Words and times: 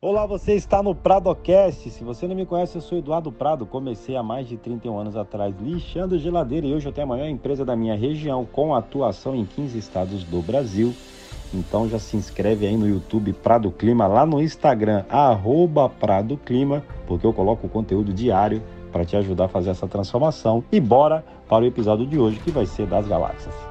Olá, 0.00 0.26
você 0.26 0.54
está 0.54 0.80
no 0.80 0.94
Pradocast. 0.94 1.90
Se 1.90 2.04
você 2.04 2.28
não 2.28 2.36
me 2.36 2.46
conhece, 2.46 2.76
eu 2.76 2.80
sou 2.80 2.98
Eduardo 2.98 3.32
Prado. 3.32 3.66
Comecei 3.66 4.14
há 4.14 4.22
mais 4.22 4.46
de 4.46 4.56
31 4.56 4.96
anos 4.96 5.16
atrás 5.16 5.52
lixando 5.60 6.16
geladeira 6.20 6.68
e 6.68 6.72
hoje 6.72 6.86
eu 6.86 6.92
tenho 6.92 7.04
a 7.04 7.08
maior 7.08 7.26
empresa 7.26 7.64
da 7.64 7.74
minha 7.74 7.96
região 7.96 8.46
com 8.46 8.76
atuação 8.76 9.34
em 9.34 9.44
15 9.44 9.76
estados 9.76 10.22
do 10.22 10.40
Brasil. 10.40 10.94
Então 11.52 11.88
já 11.88 11.98
se 11.98 12.16
inscreve 12.16 12.64
aí 12.64 12.76
no 12.76 12.86
YouTube 12.86 13.32
Prado 13.32 13.72
Clima, 13.72 14.06
lá 14.06 14.24
no 14.24 14.40
Instagram, 14.40 15.04
arroba 15.08 15.88
Prado 15.88 16.36
Clima, 16.36 16.84
porque 17.08 17.26
eu 17.26 17.32
coloco 17.32 17.68
conteúdo 17.68 18.12
diário 18.12 18.62
para 18.92 19.04
te 19.04 19.16
ajudar 19.16 19.46
a 19.46 19.48
fazer 19.48 19.70
essa 19.70 19.88
transformação. 19.88 20.62
E 20.70 20.78
bora 20.78 21.24
para 21.48 21.64
o 21.64 21.66
episódio 21.66 22.06
de 22.06 22.20
hoje 22.20 22.38
que 22.38 22.52
vai 22.52 22.66
ser 22.66 22.86
das 22.86 23.08
galáxias. 23.08 23.67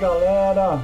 Galera. 0.00 0.78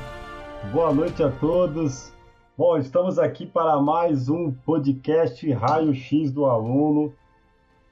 Boa 0.71 0.93
noite 0.93 1.23
a 1.23 1.31
todos. 1.31 2.13
Bom, 2.55 2.77
estamos 2.77 3.19
aqui 3.19 3.47
para 3.47 3.81
mais 3.81 4.29
um 4.29 4.53
podcast 4.53 5.51
Raio 5.53 5.95
X 5.95 6.31
do 6.31 6.45
Aluno. 6.45 7.15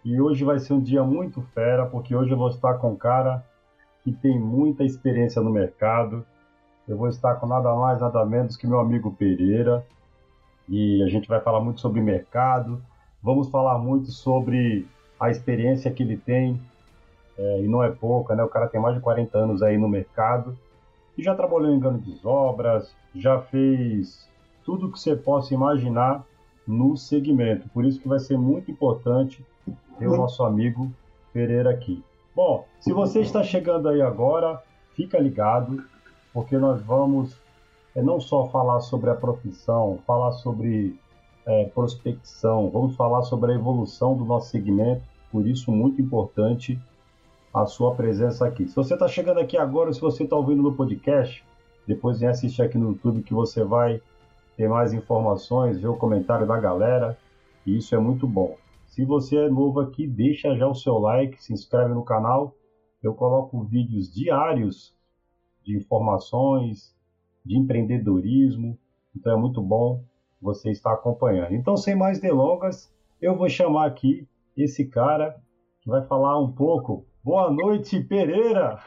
E 0.04 0.20
hoje 0.20 0.44
vai 0.44 0.58
ser 0.58 0.74
um 0.74 0.80
dia 0.82 1.02
muito 1.02 1.40
fera, 1.54 1.86
porque 1.86 2.14
hoje 2.14 2.30
eu 2.30 2.36
vou 2.36 2.48
estar 2.48 2.74
com 2.74 2.90
um 2.90 2.96
cara 2.96 3.42
que 4.02 4.12
tem 4.12 4.38
muita 4.38 4.84
experiência 4.84 5.40
no 5.40 5.50
mercado. 5.50 6.26
Eu 6.86 6.98
vou 6.98 7.08
estar 7.08 7.36
com 7.36 7.46
nada 7.46 7.74
mais, 7.74 8.02
nada 8.02 8.22
menos 8.26 8.54
que 8.54 8.66
meu 8.66 8.78
amigo 8.78 9.10
Pereira. 9.10 9.82
E 10.68 11.02
a 11.02 11.08
gente 11.08 11.26
vai 11.26 11.40
falar 11.40 11.60
muito 11.60 11.80
sobre 11.80 12.02
mercado. 12.02 12.82
Vamos 13.22 13.48
falar 13.48 13.78
muito 13.78 14.10
sobre 14.10 14.86
a 15.18 15.30
experiência 15.30 15.90
que 15.90 16.02
ele 16.02 16.18
tem 16.18 16.60
é, 17.38 17.62
e 17.62 17.66
não 17.66 17.82
é 17.82 17.90
pouca, 17.90 18.36
né? 18.36 18.44
O 18.44 18.48
cara 18.48 18.68
tem 18.68 18.78
mais 18.78 18.94
de 18.94 19.00
40 19.00 19.38
anos 19.38 19.62
aí 19.62 19.78
no 19.78 19.88
mercado 19.88 20.54
e 21.16 21.22
já 21.22 21.34
trabalhou 21.34 21.72
em 21.72 21.78
grandes 21.78 22.24
obras, 22.24 22.94
já 23.14 23.40
fez 23.40 24.28
tudo 24.64 24.90
que 24.90 24.98
você 24.98 25.14
possa 25.14 25.54
imaginar 25.54 26.24
no 26.66 26.96
segmento. 26.96 27.68
Por 27.68 27.84
isso 27.84 28.00
que 28.00 28.08
vai 28.08 28.18
ser 28.18 28.38
muito 28.38 28.70
importante 28.70 29.44
ter 29.98 30.08
o 30.08 30.16
nosso 30.16 30.42
amigo 30.42 30.90
Pereira 31.32 31.70
aqui. 31.70 32.02
Bom, 32.34 32.64
se 32.80 32.92
você 32.92 33.20
está 33.20 33.42
chegando 33.42 33.88
aí 33.88 34.00
agora, 34.00 34.62
fica 34.94 35.18
ligado, 35.18 35.84
porque 36.32 36.56
nós 36.56 36.82
vamos 36.82 37.36
é, 37.94 38.02
não 38.02 38.20
só 38.20 38.48
falar 38.48 38.80
sobre 38.80 39.10
a 39.10 39.14
profissão, 39.14 39.98
falar 40.06 40.32
sobre 40.32 40.98
é, 41.46 41.64
prospecção, 41.66 42.70
vamos 42.70 42.96
falar 42.96 43.22
sobre 43.22 43.52
a 43.52 43.54
evolução 43.54 44.16
do 44.16 44.24
nosso 44.24 44.50
segmento, 44.50 45.02
por 45.30 45.46
isso 45.46 45.70
muito 45.70 46.00
importante 46.00 46.78
a 47.54 47.66
sua 47.66 47.94
presença 47.94 48.44
aqui. 48.44 48.66
Se 48.66 48.74
você 48.74 48.94
está 48.94 49.06
chegando 49.06 49.38
aqui 49.38 49.56
agora, 49.56 49.92
se 49.92 50.00
você 50.00 50.24
está 50.24 50.34
ouvindo 50.34 50.62
no 50.62 50.74
podcast, 50.74 51.44
depois 51.86 52.18
vem 52.18 52.28
assistir 52.28 52.62
aqui 52.62 52.76
no 52.76 52.88
YouTube 52.88 53.22
que 53.22 53.32
você 53.32 53.62
vai 53.62 54.02
ter 54.56 54.68
mais 54.68 54.92
informações, 54.92 55.80
ver 55.80 55.86
o 55.86 55.96
comentário 55.96 56.46
da 56.46 56.58
galera, 56.58 57.16
e 57.64 57.76
isso 57.76 57.94
é 57.94 57.98
muito 57.98 58.26
bom. 58.26 58.56
Se 58.88 59.04
você 59.04 59.36
é 59.36 59.48
novo 59.48 59.78
aqui, 59.78 60.04
deixa 60.04 60.56
já 60.56 60.66
o 60.66 60.74
seu 60.74 60.98
like, 60.98 61.42
se 61.42 61.52
inscreve 61.52 61.94
no 61.94 62.04
canal. 62.04 62.54
Eu 63.00 63.14
coloco 63.14 63.62
vídeos 63.62 64.12
diários 64.12 64.92
de 65.64 65.76
informações, 65.76 66.92
de 67.44 67.56
empreendedorismo, 67.56 68.76
então 69.14 69.32
é 69.32 69.36
muito 69.36 69.62
bom 69.62 70.02
você 70.40 70.70
estar 70.70 70.92
acompanhando. 70.92 71.54
Então, 71.54 71.76
sem 71.76 71.94
mais 71.94 72.20
delongas, 72.20 72.92
eu 73.20 73.36
vou 73.36 73.48
chamar 73.48 73.86
aqui 73.86 74.26
esse 74.56 74.86
cara 74.86 75.40
que 75.80 75.88
vai 75.88 76.02
falar 76.02 76.38
um 76.40 76.50
pouco 76.50 77.04
Boa 77.24 77.50
noite, 77.50 78.04
Pereira. 78.04 78.78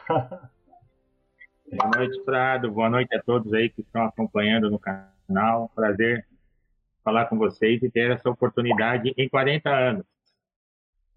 Boa 1.72 1.90
noite, 1.96 2.20
Prado. 2.20 2.70
Boa 2.70 2.88
noite 2.88 3.12
a 3.12 3.20
todos 3.20 3.52
aí 3.52 3.68
que 3.68 3.80
estão 3.80 4.04
acompanhando 4.04 4.70
no 4.70 4.78
canal. 4.78 5.68
Prazer 5.74 6.24
falar 7.02 7.26
com 7.26 7.36
vocês 7.36 7.82
e 7.82 7.90
ter 7.90 8.12
essa 8.12 8.30
oportunidade 8.30 9.12
em 9.18 9.28
40 9.28 9.68
anos. 9.68 10.06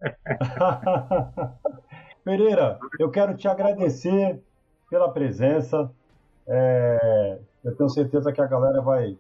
Pereira, 2.26 2.80
eu 2.98 3.12
quero 3.12 3.38
te 3.38 3.48
agradecer 3.48 4.42
pela 4.90 5.14
presença. 5.14 5.92
É, 6.48 7.40
eu 7.64 7.76
tenho 7.76 7.90
certeza 7.90 8.34
que 8.34 8.42
a 8.42 8.48
galera 8.48 8.82
vai, 8.82 9.16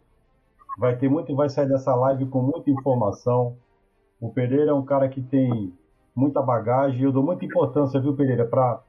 vai 0.76 0.98
ter 0.98 1.08
muito 1.08 1.32
e 1.32 1.36
vai 1.36 1.50
sair 1.50 1.68
dessa 1.68 1.94
live 1.94 2.26
com 2.26 2.42
muita 2.42 2.72
informação. 2.72 3.56
O 4.20 4.34
Pereira 4.34 4.72
é 4.72 4.74
um 4.74 4.84
cara 4.84 5.08
que 5.08 5.22
tem 5.22 5.72
muita 6.16 6.42
bagagem. 6.42 7.02
Eu 7.02 7.12
dou 7.12 7.24
muita 7.24 7.46
importância, 7.46 8.00
viu, 8.00 8.16
Pereira, 8.16 8.46
para 8.46 8.82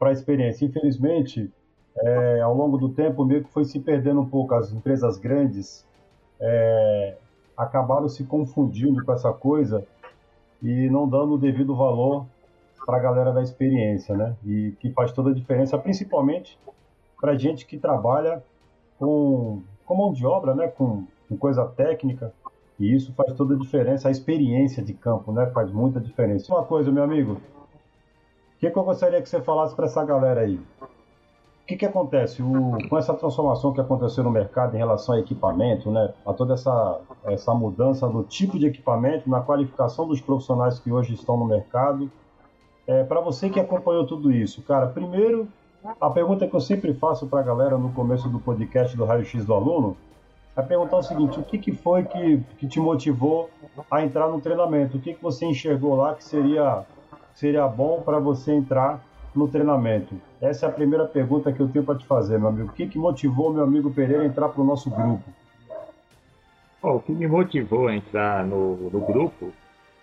a 0.00 0.12
experiência. 0.12 0.64
Infelizmente, 0.64 1.50
é, 1.98 2.40
ao 2.40 2.54
longo 2.54 2.76
do 2.76 2.90
tempo, 2.90 3.24
meio 3.24 3.44
que 3.44 3.52
foi 3.52 3.64
se 3.64 3.80
perdendo 3.80 4.20
um 4.20 4.28
pouco. 4.28 4.54
As 4.54 4.72
empresas 4.72 5.18
grandes 5.18 5.86
é, 6.40 7.16
acabaram 7.56 8.08
se 8.08 8.24
confundindo 8.24 9.04
com 9.04 9.12
essa 9.12 9.32
coisa 9.32 9.86
e 10.62 10.88
não 10.90 11.08
dando 11.08 11.34
o 11.34 11.38
devido 11.38 11.74
valor 11.74 12.26
para 12.84 12.98
a 12.98 13.00
galera 13.00 13.32
da 13.32 13.42
experiência, 13.42 14.16
né? 14.16 14.36
E 14.44 14.72
que 14.78 14.90
faz 14.90 15.12
toda 15.12 15.30
a 15.30 15.34
diferença, 15.34 15.76
principalmente 15.78 16.58
para 17.20 17.36
gente 17.36 17.66
que 17.66 17.78
trabalha 17.78 18.42
com, 18.98 19.62
com 19.84 19.96
mão 19.96 20.12
de 20.12 20.24
obra, 20.24 20.54
né? 20.54 20.68
Com, 20.68 21.04
com 21.28 21.36
coisa 21.36 21.66
técnica, 21.66 22.32
e 22.78 22.94
isso 22.94 23.12
faz 23.14 23.32
toda 23.32 23.54
a 23.54 23.58
diferença, 23.58 24.08
a 24.08 24.10
experiência 24.10 24.82
de 24.82 24.92
campo, 24.92 25.32
né? 25.32 25.46
Faz 25.46 25.72
muita 25.72 25.98
diferença. 25.98 26.52
Uma 26.52 26.64
coisa, 26.64 26.90
meu 26.90 27.02
amigo, 27.02 27.32
o 27.32 28.58
que, 28.58 28.70
que 28.70 28.78
eu 28.78 28.84
gostaria 28.84 29.20
que 29.20 29.28
você 29.28 29.40
falasse 29.40 29.74
para 29.74 29.86
essa 29.86 30.04
galera 30.04 30.42
aí? 30.42 30.56
O 30.56 31.66
que, 31.66 31.76
que 31.76 31.86
acontece 31.86 32.42
o, 32.42 32.76
com 32.88 32.96
essa 32.96 33.14
transformação 33.14 33.72
que 33.72 33.80
aconteceu 33.80 34.22
no 34.22 34.30
mercado 34.30 34.74
em 34.74 34.78
relação 34.78 35.14
a 35.14 35.18
equipamento, 35.18 35.90
né? 35.90 36.12
A 36.24 36.32
toda 36.32 36.54
essa, 36.54 37.00
essa 37.24 37.54
mudança 37.54 38.06
no 38.08 38.22
tipo 38.22 38.58
de 38.58 38.66
equipamento, 38.66 39.28
na 39.28 39.40
qualificação 39.40 40.06
dos 40.06 40.20
profissionais 40.20 40.78
que 40.78 40.92
hoje 40.92 41.14
estão 41.14 41.36
no 41.36 41.46
mercado. 41.46 42.10
É, 42.86 43.02
para 43.02 43.20
você 43.20 43.50
que 43.50 43.58
acompanhou 43.58 44.06
tudo 44.06 44.30
isso, 44.30 44.62
cara, 44.62 44.86
primeiro, 44.86 45.48
a 46.00 46.10
pergunta 46.10 46.46
que 46.46 46.54
eu 46.54 46.60
sempre 46.60 46.94
faço 46.94 47.26
para 47.26 47.40
a 47.40 47.42
galera 47.42 47.76
no 47.76 47.92
começo 47.92 48.28
do 48.28 48.38
podcast 48.38 48.96
do 48.96 49.04
Raio 49.04 49.24
X 49.24 49.44
do 49.44 49.54
Aluno 49.54 49.96
é 50.56 50.62
perguntar 50.62 50.96
o 50.96 51.02
seguinte: 51.02 51.38
o 51.38 51.42
que, 51.42 51.58
que 51.58 51.72
foi 51.72 52.04
que, 52.04 52.40
que 52.58 52.66
te 52.66 52.80
motivou 52.80 53.50
a 53.90 54.02
entrar 54.02 54.28
no 54.28 54.40
treinamento? 54.40 54.96
O 54.96 55.00
que, 55.00 55.14
que 55.14 55.22
você 55.22 55.44
enxergou 55.44 55.94
lá 55.94 56.14
que 56.14 56.24
seria, 56.24 56.84
seria 57.34 57.66
bom 57.68 58.00
para 58.00 58.18
você 58.18 58.52
entrar 58.52 59.04
no 59.34 59.46
treinamento? 59.46 60.14
Essa 60.40 60.66
é 60.66 60.68
a 60.68 60.72
primeira 60.72 61.04
pergunta 61.04 61.52
que 61.52 61.60
eu 61.60 61.68
tenho 61.68 61.84
para 61.84 61.98
te 61.98 62.06
fazer, 62.06 62.38
meu 62.38 62.48
amigo. 62.48 62.70
O 62.70 62.72
que, 62.72 62.86
que 62.86 62.98
motivou 62.98 63.52
meu 63.52 63.62
amigo 63.62 63.92
Pereira 63.92 64.22
a 64.22 64.26
entrar 64.26 64.48
para 64.48 64.62
o 64.62 64.64
nosso 64.64 64.90
grupo? 64.90 65.24
o 66.82 67.00
que 67.00 67.10
me 67.10 67.26
motivou 67.26 67.88
a 67.88 67.96
entrar 67.96 68.46
no, 68.46 68.76
no 68.76 69.00
grupo 69.00 69.52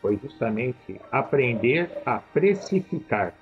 foi 0.01 0.19
justamente 0.21 0.99
aprender 1.09 1.89
a 2.05 2.19
precificar. 2.19 3.33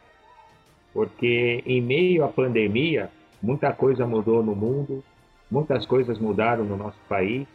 Porque 0.93 1.63
em 1.65 1.81
meio 1.81 2.23
à 2.23 2.27
pandemia, 2.27 3.09
muita 3.41 3.73
coisa 3.73 4.05
mudou 4.05 4.43
no 4.43 4.55
mundo, 4.55 5.03
muitas 5.51 5.85
coisas 5.85 6.17
mudaram 6.17 6.63
no 6.63 6.77
nosso 6.77 6.97
país 7.09 7.45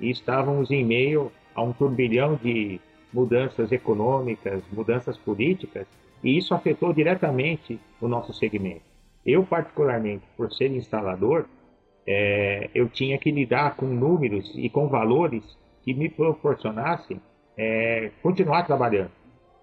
e 0.00 0.10
estávamos 0.10 0.70
em 0.70 0.84
meio 0.84 1.30
a 1.54 1.62
um 1.62 1.72
turbilhão 1.72 2.36
de 2.42 2.80
mudanças 3.12 3.70
econômicas, 3.70 4.62
mudanças 4.72 5.16
políticas, 5.16 5.86
e 6.22 6.36
isso 6.36 6.54
afetou 6.54 6.92
diretamente 6.92 7.78
o 8.00 8.08
nosso 8.08 8.32
segmento. 8.32 8.82
Eu, 9.24 9.44
particularmente, 9.44 10.24
por 10.36 10.52
ser 10.52 10.70
instalador, 10.72 11.46
é, 12.06 12.70
eu 12.74 12.88
tinha 12.88 13.18
que 13.18 13.30
lidar 13.30 13.76
com 13.76 13.86
números 13.86 14.50
e 14.56 14.68
com 14.68 14.88
valores 14.88 15.44
que 15.82 15.94
me 15.94 16.08
proporcionassem 16.08 17.20
é, 17.56 18.10
continuar 18.22 18.64
trabalhando. 18.64 19.12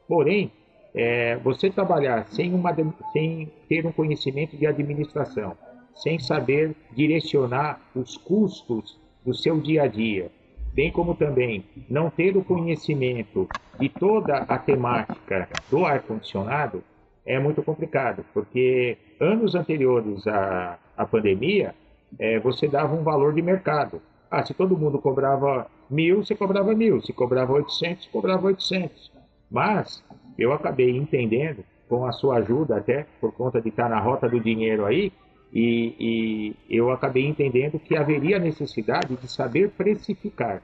Porém, 0.07 0.51
é, 0.93 1.35
você 1.37 1.69
trabalhar 1.69 2.27
sem, 2.27 2.53
uma, 2.53 2.75
sem 3.11 3.51
ter 3.67 3.85
um 3.85 3.91
conhecimento 3.91 4.55
de 4.57 4.65
administração, 4.65 5.57
sem 5.95 6.19
saber 6.19 6.75
direcionar 6.93 7.81
os 7.95 8.17
custos 8.17 8.99
do 9.25 9.33
seu 9.33 9.59
dia 9.59 9.83
a 9.83 9.87
dia, 9.87 10.31
bem 10.73 10.91
como 10.91 11.15
também 11.15 11.63
não 11.89 12.09
ter 12.09 12.35
o 12.35 12.43
conhecimento 12.43 13.47
de 13.79 13.89
toda 13.89 14.37
a 14.37 14.57
temática 14.57 15.49
do 15.69 15.85
ar-condicionado, 15.85 16.83
é 17.25 17.39
muito 17.39 17.61
complicado, 17.61 18.25
porque 18.33 18.97
anos 19.19 19.53
anteriores 19.53 20.25
à, 20.27 20.79
à 20.97 21.05
pandemia, 21.05 21.75
é, 22.19 22.39
você 22.39 22.67
dava 22.67 22.95
um 22.95 23.03
valor 23.03 23.33
de 23.33 23.41
mercado. 23.41 24.01
Ah, 24.29 24.43
se 24.43 24.53
todo 24.53 24.77
mundo 24.77 24.99
cobrava 24.99 25.67
mil, 25.89 26.23
você 26.23 26.35
cobrava 26.35 26.73
mil. 26.73 27.01
Se 27.01 27.13
cobrava 27.13 27.53
800, 27.53 28.07
cobrava 28.07 28.47
800. 28.47 29.11
Mas 29.49 30.03
eu 30.37 30.53
acabei 30.53 30.95
entendendo, 30.95 31.63
com 31.87 32.05
a 32.05 32.13
sua 32.13 32.37
ajuda 32.37 32.77
até, 32.77 33.05
por 33.19 33.33
conta 33.33 33.61
de 33.61 33.67
estar 33.67 33.89
na 33.89 33.99
rota 33.99 34.29
do 34.29 34.39
dinheiro 34.39 34.85
aí, 34.85 35.11
E, 35.53 36.55
e 36.69 36.77
eu 36.77 36.91
acabei 36.91 37.25
entendendo 37.25 37.79
que 37.79 37.97
haveria 37.97 38.39
necessidade 38.39 39.15
de 39.15 39.29
saber 39.29 39.69
precificar 39.71 40.61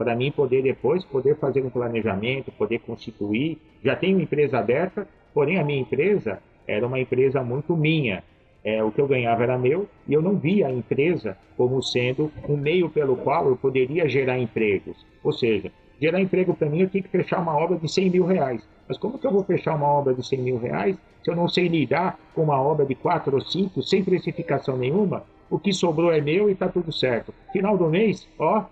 para 0.00 0.16
mim 0.16 0.32
poder 0.32 0.62
depois 0.62 1.04
poder 1.04 1.36
fazer 1.36 1.60
um 1.62 1.68
planejamento, 1.68 2.50
poder 2.52 2.78
constituir. 2.78 3.58
Já 3.84 3.94
tenho 3.94 4.16
uma 4.16 4.22
empresa 4.22 4.58
aberta, 4.58 5.06
porém 5.34 5.58
a 5.58 5.62
minha 5.62 5.78
empresa 5.78 6.42
era 6.66 6.86
uma 6.86 6.98
empresa 6.98 7.42
muito 7.42 7.76
minha. 7.76 8.24
É, 8.64 8.82
o 8.82 8.90
que 8.90 8.98
eu 8.98 9.06
ganhava 9.06 9.42
era 9.42 9.58
meu 9.58 9.86
e 10.08 10.14
eu 10.14 10.22
não 10.22 10.38
via 10.38 10.68
a 10.68 10.72
empresa 10.72 11.36
como 11.54 11.82
sendo 11.82 12.32
um 12.48 12.56
meio 12.56 12.88
pelo 12.88 13.14
qual 13.14 13.46
eu 13.48 13.56
poderia 13.56 14.08
gerar 14.08 14.38
empregos. 14.38 14.96
Ou 15.22 15.32
seja, 15.32 15.70
gerar 16.00 16.18
emprego 16.18 16.54
para 16.54 16.70
mim 16.70 16.80
eu 16.80 16.88
tinha 16.88 17.02
que 17.02 17.10
fechar 17.10 17.38
uma 17.38 17.54
obra 17.54 17.76
de 17.76 17.92
100 17.92 18.08
mil 18.08 18.24
reais. 18.24 18.66
Mas 18.88 18.96
como 18.96 19.18
que 19.18 19.26
eu 19.26 19.32
vou 19.32 19.44
fechar 19.44 19.74
uma 19.74 19.86
obra 19.86 20.14
de 20.14 20.26
100 20.26 20.38
mil 20.40 20.56
reais 20.56 20.96
se 21.22 21.30
eu 21.30 21.36
não 21.36 21.48
sei 21.48 21.68
lidar 21.68 22.18
com 22.34 22.42
uma 22.42 22.60
obra 22.60 22.86
de 22.86 22.94
4 22.94 23.34
ou 23.34 23.40
5 23.40 23.82
sem 23.82 24.02
precificação 24.02 24.76
nenhuma? 24.76 25.24
O 25.50 25.58
que 25.58 25.72
sobrou 25.72 26.12
é 26.12 26.20
meu 26.20 26.48
e 26.48 26.52
está 26.52 26.68
tudo 26.68 26.92
certo. 26.92 27.34
Final 27.52 27.76
do 27.76 27.88
mês, 27.88 28.26
ó, 28.38 28.64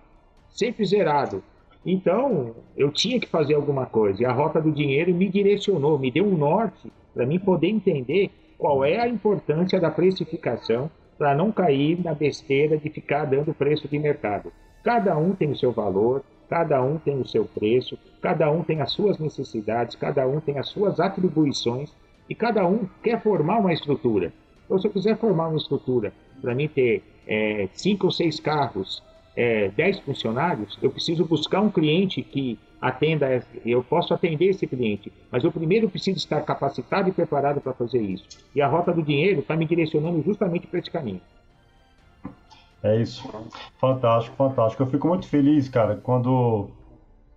sempre 0.50 0.84
zerado. 0.84 1.42
Então, 1.84 2.54
eu 2.76 2.90
tinha 2.90 3.18
que 3.18 3.28
fazer 3.28 3.54
alguma 3.54 3.86
coisa. 3.86 4.22
E 4.22 4.26
a 4.26 4.32
Rota 4.32 4.60
do 4.60 4.70
Dinheiro 4.70 5.14
me 5.14 5.28
direcionou, 5.28 5.98
me 5.98 6.10
deu 6.10 6.24
um 6.24 6.36
norte 6.36 6.92
para 7.14 7.26
mim 7.26 7.38
poder 7.38 7.68
entender 7.68 8.30
qual 8.56 8.84
é 8.84 8.98
a 8.98 9.08
importância 9.08 9.80
da 9.80 9.90
precificação 9.90 10.90
para 11.16 11.34
não 11.34 11.50
cair 11.50 12.02
na 12.02 12.14
besteira 12.14 12.76
de 12.76 12.88
ficar 12.90 13.24
dando 13.24 13.52
preço 13.52 13.88
de 13.88 13.98
mercado. 13.98 14.52
Cada 14.84 15.16
um 15.16 15.34
tem 15.34 15.50
o 15.50 15.56
seu 15.56 15.72
valor, 15.72 16.22
cada 16.48 16.82
um 16.82 16.96
tem 16.96 17.20
o 17.20 17.26
seu 17.26 17.44
preço, 17.44 17.98
cada 18.22 18.50
um 18.50 18.62
tem 18.62 18.80
as 18.80 18.92
suas 18.92 19.18
necessidades, 19.18 19.96
cada 19.96 20.26
um 20.26 20.40
tem 20.40 20.58
as 20.58 20.68
suas 20.68 21.00
atribuições 21.00 21.92
e 22.28 22.34
cada 22.34 22.66
um 22.66 22.86
quer 23.02 23.22
formar 23.22 23.58
uma 23.58 23.72
estrutura. 23.72 24.32
Então, 24.64 24.78
se 24.78 24.86
eu 24.86 24.92
quiser 24.92 25.16
formar 25.16 25.48
uma 25.48 25.56
estrutura 25.56 26.12
para 26.40 26.54
mim 26.54 26.68
ter 26.68 27.02
é, 27.26 27.68
cinco 27.72 28.06
ou 28.06 28.12
seis 28.12 28.38
carros 28.38 29.02
é, 29.34 29.68
10 29.68 30.00
funcionários, 30.00 30.76
eu 30.82 30.90
preciso 30.90 31.24
buscar 31.24 31.60
um 31.60 31.70
cliente 31.70 32.22
que 32.22 32.58
atenda, 32.80 33.44
eu 33.64 33.82
posso 33.82 34.12
atender 34.12 34.46
esse 34.46 34.66
cliente, 34.66 35.12
mas 35.30 35.44
eu 35.44 35.52
primeiro 35.52 35.88
preciso 35.88 36.18
estar 36.18 36.40
capacitado 36.42 37.08
e 37.08 37.12
preparado 37.12 37.60
para 37.60 37.72
fazer 37.72 38.00
isso. 38.00 38.26
E 38.54 38.60
a 38.60 38.66
Rota 38.66 38.92
do 38.92 39.02
Dinheiro 39.02 39.40
está 39.40 39.56
me 39.56 39.64
direcionando 39.64 40.22
justamente 40.22 40.66
para 40.66 40.80
esse 40.80 40.90
caminho. 40.90 41.20
É 42.82 43.00
isso. 43.00 43.28
Fantástico, 43.80 44.36
fantástico. 44.36 44.82
Eu 44.82 44.86
fico 44.86 45.08
muito 45.08 45.26
feliz, 45.26 45.68
cara, 45.68 45.96
quando, 45.96 46.68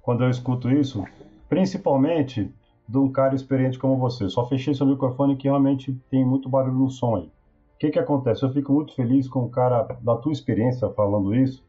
quando 0.02 0.24
eu 0.24 0.30
escuto 0.30 0.70
isso, 0.70 1.04
principalmente 1.50 2.50
de 2.92 2.98
um 2.98 3.10
cara 3.10 3.34
experiente 3.34 3.80
como 3.80 3.96
você. 3.96 4.30
Só 4.30 4.46
fechei 4.46 4.74
seu 4.74 4.86
microfone 4.86 5.38
que 5.38 5.48
realmente 5.48 5.94
tem 6.10 6.26
muito 6.26 6.50
barulho 6.50 6.78
no 6.78 6.90
som 6.90 7.16
aí. 7.16 7.24
O 7.24 7.78
que, 7.80 7.90
que 7.90 7.98
acontece? 7.98 8.44
Eu 8.44 8.52
fico 8.52 8.74
muito 8.74 8.94
feliz 8.94 9.30
com 9.30 9.46
o 9.46 9.50
cara 9.50 9.84
da 10.02 10.18
tua 10.18 10.34
experiência 10.34 10.90
falando 10.90 11.34
isso, 11.34 11.64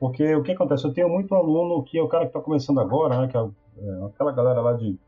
porque 0.00 0.34
o 0.34 0.42
que 0.42 0.52
acontece? 0.52 0.86
Eu 0.86 0.94
tenho 0.94 1.10
muito 1.10 1.34
aluno 1.34 1.82
que 1.84 1.98
é 1.98 2.02
o 2.02 2.08
cara 2.08 2.24
que 2.24 2.30
está 2.30 2.40
começando 2.40 2.80
agora, 2.80 3.20
né? 3.20 3.28
Que 3.28 3.36
é, 3.36 3.40
é, 3.40 4.04
aquela 4.06 4.32
galera 4.32 4.60
lá 4.62 4.72
de 4.72 4.98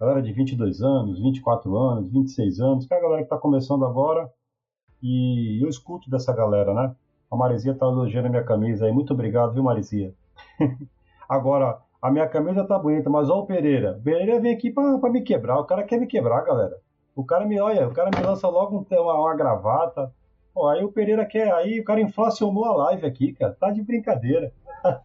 galera 0.00 0.22
de 0.22 0.32
22 0.32 0.82
anos, 0.82 1.20
24 1.20 1.76
anos, 1.76 2.10
26 2.10 2.60
anos, 2.60 2.86
que 2.86 2.94
é 2.94 3.00
galera 3.00 3.18
que 3.18 3.26
está 3.26 3.36
começando 3.36 3.84
agora. 3.84 4.30
E 5.02 5.62
eu 5.62 5.68
escuto 5.68 6.08
dessa 6.08 6.32
galera, 6.32 6.72
né? 6.72 6.96
A 7.30 7.36
Marizia 7.36 7.72
está 7.72 7.84
elogiando 7.84 8.28
a 8.28 8.30
minha 8.30 8.44
camisa 8.44 8.86
aí. 8.86 8.92
Muito 8.92 9.12
obrigado, 9.12 9.52
viu, 9.52 9.62
Marizia? 9.62 10.14
agora, 11.28 11.78
a 12.06 12.10
minha 12.10 12.28
camisa 12.28 12.66
tá 12.66 12.78
bonita, 12.78 13.08
mas 13.08 13.30
olha 13.30 13.40
o 13.40 13.46
Pereira. 13.46 13.96
O 13.98 14.02
Pereira 14.02 14.38
vem 14.40 14.54
aqui 14.54 14.70
para 14.70 15.10
me 15.10 15.22
quebrar. 15.22 15.58
O 15.58 15.64
cara 15.64 15.82
quer 15.82 15.98
me 15.98 16.06
quebrar, 16.06 16.42
galera. 16.42 16.76
O 17.16 17.24
cara 17.24 17.46
me 17.46 17.58
olha, 17.60 17.88
o 17.88 17.92
cara 17.94 18.10
me 18.14 18.22
lança 18.22 18.48
logo 18.48 18.86
uma, 18.90 19.14
uma 19.14 19.34
gravata 19.34 20.12
Pô, 20.54 20.68
aí 20.68 20.84
o 20.84 20.92
Pereira 20.92 21.26
quer. 21.26 21.52
Aí 21.52 21.80
o 21.80 21.84
cara 21.84 22.00
inflacionou 22.00 22.64
a 22.64 22.76
live 22.76 23.04
aqui, 23.04 23.32
cara. 23.32 23.56
Tá 23.58 23.70
de 23.70 23.82
brincadeira. 23.82 24.52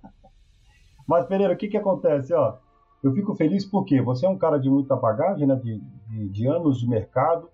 Mas, 1.08 1.26
Pereira, 1.26 1.54
o 1.54 1.58
que 1.58 1.68
que 1.68 1.78
acontece? 1.78 2.34
Ó, 2.34 2.58
eu 3.04 3.12
fico 3.14 3.34
feliz 3.34 3.66
porque 3.66 4.00
você 4.00 4.28
é 4.28 4.30
um 4.30 4.38
cara 4.38 4.60
de 4.60 4.70
muita 4.70 4.96
bagagem, 4.96 5.48
né? 5.48 5.56
De, 5.56 5.80
de, 6.08 6.30
de 6.30 6.48
anos 6.48 6.80
de 6.80 6.88
mercado. 6.88 7.50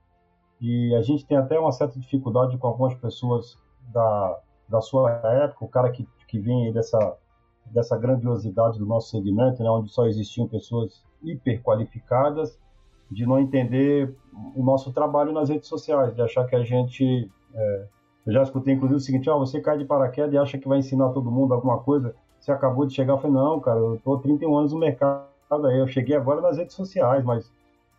E 0.60 0.94
a 0.94 1.02
gente 1.02 1.26
tem 1.26 1.38
até 1.38 1.58
uma 1.58 1.72
certa 1.72 1.98
dificuldade 1.98 2.58
com 2.58 2.68
algumas 2.68 2.94
pessoas 2.96 3.58
da, 3.94 4.40
da 4.68 4.82
sua 4.82 5.12
época, 5.12 5.66
o 5.66 5.70
cara 5.70 5.92
que, 5.92 6.08
que 6.28 6.40
vem 6.40 6.72
dessa, 6.74 7.18
dessa 7.68 7.98
grandiosidade 7.98 8.80
do 8.80 8.86
nosso 8.86 9.10
segmento, 9.10 9.62
né, 9.64 9.70
onde 9.70 9.92
só 9.92 10.06
existiam 10.06 10.48
pessoas 10.48 11.04
hiper 11.24 11.62
qualificadas, 11.62 12.58
de 13.12 13.26
não 13.26 13.40
entender 13.40 14.16
o 14.56 14.64
nosso 14.64 14.92
trabalho 14.92 15.32
nas 15.32 15.50
redes 15.50 15.68
sociais, 15.68 16.16
de 16.16 16.22
achar 16.22 16.46
que 16.46 16.56
a 16.56 16.64
gente 16.64 17.30
é, 17.54 17.88
eu 18.26 18.34
já 18.34 18.42
escutei, 18.42 18.74
inclusive, 18.74 18.98
o 18.98 19.00
seguinte: 19.00 19.30
ó, 19.30 19.38
você 19.38 19.62
cai 19.62 19.78
de 19.78 19.86
paraquedas 19.86 20.34
e 20.34 20.38
acha 20.38 20.58
que 20.58 20.68
vai 20.68 20.80
ensinar 20.80 21.10
todo 21.10 21.32
mundo 21.32 21.54
alguma 21.54 21.80
coisa. 21.80 22.16
Você 22.40 22.52
acabou 22.52 22.86
de 22.86 22.94
chegar. 22.94 23.14
Eu 23.14 23.18
falei: 23.20 23.36
não, 23.36 23.60
cara, 23.60 23.80
eu 23.80 24.00
tô 24.04 24.18
31 24.18 24.58
anos 24.58 24.74
no 24.74 24.80
mercado 24.80 25.28
aí. 25.68 25.80
Eu 25.80 25.88
cheguei 25.88 26.16
agora 26.16 26.42
nas 26.42 26.58
redes 26.58 26.76
sociais, 26.76 27.24
mas 27.24 27.52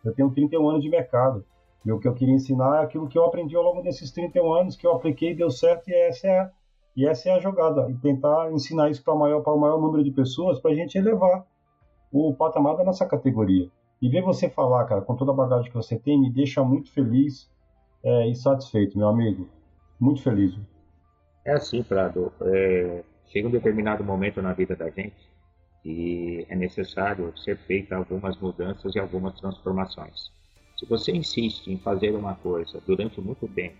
eu 0.03 0.13
tenho 0.13 0.29
31 0.29 0.69
anos 0.69 0.83
de 0.83 0.89
mercado. 0.89 1.45
E 1.85 1.91
o 1.91 1.99
que 1.99 2.07
eu 2.07 2.13
queria 2.13 2.33
ensinar 2.33 2.81
é 2.81 2.83
aquilo 2.83 3.07
que 3.07 3.17
eu 3.17 3.23
aprendi 3.23 3.55
ao 3.55 3.63
longo 3.63 3.81
desses 3.81 4.11
31 4.11 4.53
anos, 4.53 4.75
que 4.75 4.85
eu 4.85 4.91
apliquei, 4.91 5.33
deu 5.33 5.49
certo, 5.49 5.89
e 5.89 5.93
essa 5.93 6.27
é 6.27 6.39
a, 6.39 6.51
e 6.97 7.05
essa 7.05 7.29
é 7.29 7.33
a 7.33 7.39
jogada. 7.39 7.87
E 7.91 7.93
tentar 7.99 8.51
ensinar 8.51 8.89
isso 8.89 9.03
para 9.03 9.13
o 9.13 9.19
maior, 9.19 9.43
maior 9.55 9.79
número 9.79 10.03
de 10.03 10.09
pessoas, 10.09 10.59
para 10.59 10.71
a 10.71 10.75
gente 10.75 10.97
elevar 10.97 11.45
o 12.11 12.33
patamar 12.33 12.75
da 12.75 12.83
nossa 12.83 13.05
categoria. 13.05 13.69
E 14.01 14.09
ver 14.09 14.23
você 14.23 14.49
falar, 14.49 14.83
cara, 14.85 15.01
com 15.01 15.15
toda 15.15 15.31
a 15.31 15.35
bagagem 15.35 15.69
que 15.69 15.77
você 15.77 15.97
tem, 15.99 16.19
me 16.19 16.31
deixa 16.31 16.63
muito 16.63 16.91
feliz 16.91 17.47
é, 18.03 18.27
e 18.27 18.35
satisfeito, 18.35 18.97
meu 18.97 19.09
amigo. 19.09 19.47
Muito 19.99 20.23
feliz. 20.23 20.57
É 21.45 21.53
assim, 21.53 21.83
Prado. 21.83 22.33
É, 22.41 23.03
chega 23.27 23.47
um 23.47 23.51
determinado 23.51 24.03
momento 24.03 24.41
na 24.41 24.53
vida 24.53 24.75
da 24.75 24.89
gente 24.89 25.29
e 25.85 26.47
é 26.49 26.55
necessário 26.55 27.31
ser 27.37 27.57
feita 27.59 27.95
algumas 27.95 28.35
mudanças 28.37 28.95
e 28.95 28.99
algumas 28.99 29.39
transformações. 29.39 30.31
Se 30.79 30.85
você 30.87 31.11
insiste 31.11 31.67
em 31.71 31.77
fazer 31.77 32.15
uma 32.15 32.33
coisa 32.35 32.81
durante 32.87 33.21
muito 33.21 33.47
tempo 33.47 33.77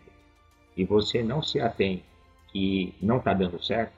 e 0.76 0.86
você 0.86 1.24
não 1.24 1.42
se 1.42 1.60
atém 1.60 2.04
que 2.52 2.94
não 3.02 3.18
está 3.18 3.34
dando 3.34 3.62
certo, 3.64 3.94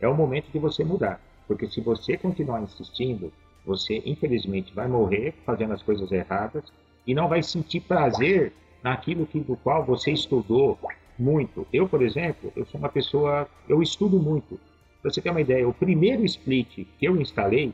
é 0.00 0.08
o 0.08 0.14
momento 0.14 0.50
de 0.52 0.58
você 0.58 0.84
mudar. 0.84 1.20
Porque 1.46 1.68
se 1.68 1.80
você 1.80 2.16
continuar 2.16 2.62
insistindo, 2.62 3.32
você 3.64 4.02
infelizmente 4.04 4.74
vai 4.74 4.88
morrer 4.88 5.34
fazendo 5.44 5.72
as 5.72 5.82
coisas 5.82 6.10
erradas 6.10 6.64
e 7.06 7.14
não 7.14 7.28
vai 7.28 7.42
sentir 7.42 7.80
prazer 7.80 8.52
naquilo 8.82 9.26
que, 9.26 9.40
do 9.40 9.56
qual 9.56 9.84
você 9.84 10.10
estudou 10.10 10.78
muito. 11.18 11.66
Eu, 11.72 11.88
por 11.88 12.02
exemplo, 12.02 12.52
eu 12.56 12.66
sou 12.66 12.80
uma 12.80 12.88
pessoa, 12.88 13.48
eu 13.68 13.82
estudo 13.82 14.18
muito. 14.18 14.58
Para 15.00 15.10
você 15.10 15.20
ter 15.20 15.30
uma 15.30 15.40
ideia, 15.40 15.68
o 15.68 15.74
primeiro 15.74 16.24
split 16.24 16.86
que 16.98 17.04
eu 17.04 17.20
instalei, 17.20 17.72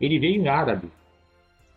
ele 0.00 0.18
veio 0.18 0.42
em 0.42 0.48
árabe. 0.48 0.90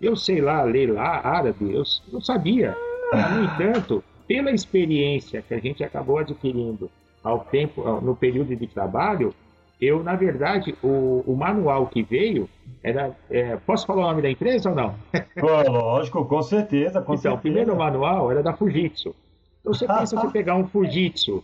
Eu 0.01 0.15
sei 0.15 0.41
lá 0.41 0.63
ler 0.63 0.91
lá 0.91 1.25
árabe, 1.25 1.72
eu 1.74 1.83
não 2.12 2.22
sabia. 2.22 2.75
No 3.13 3.43
entanto, 3.43 4.03
pela 4.27 4.51
experiência 4.51 5.41
que 5.41 5.53
a 5.53 5.60
gente 5.60 5.83
acabou 5.83 6.17
adquirindo 6.17 6.89
ao 7.24 7.39
tempo, 7.39 7.82
no 8.01 8.15
período 8.15 8.56
de 8.56 8.68
trabalho, 8.68 9.34
eu, 9.80 10.03
na 10.03 10.15
verdade, 10.15 10.75
o, 10.84 11.24
o 11.25 11.36
manual 11.36 11.88
que 11.88 12.03
veio 12.03 12.50
era. 12.82 13.12
É, 13.30 13.58
posso 13.58 13.86
falar 13.86 14.06
o 14.06 14.08
nome 14.10 14.22
da 14.22 14.30
empresa 14.30 14.70
ou 14.70 14.75
não? 14.75 14.96
Pô, 15.39 15.48
lógico, 15.70 16.25
com 16.25 16.42
certeza. 16.42 17.01
Com 17.01 17.13
então, 17.13 17.18
certeza. 17.18 17.36
o 17.36 17.42
primeiro 17.42 17.75
manual 17.75 18.32
era 18.32 18.42
da 18.42 18.53
Fujitsu. 18.53 19.15
Então, 19.60 19.74
você 19.74 19.88
pensa 19.88 20.15
você 20.15 20.30
pegar 20.30 20.56
um 20.56 20.68
Fujitsu 20.68 21.44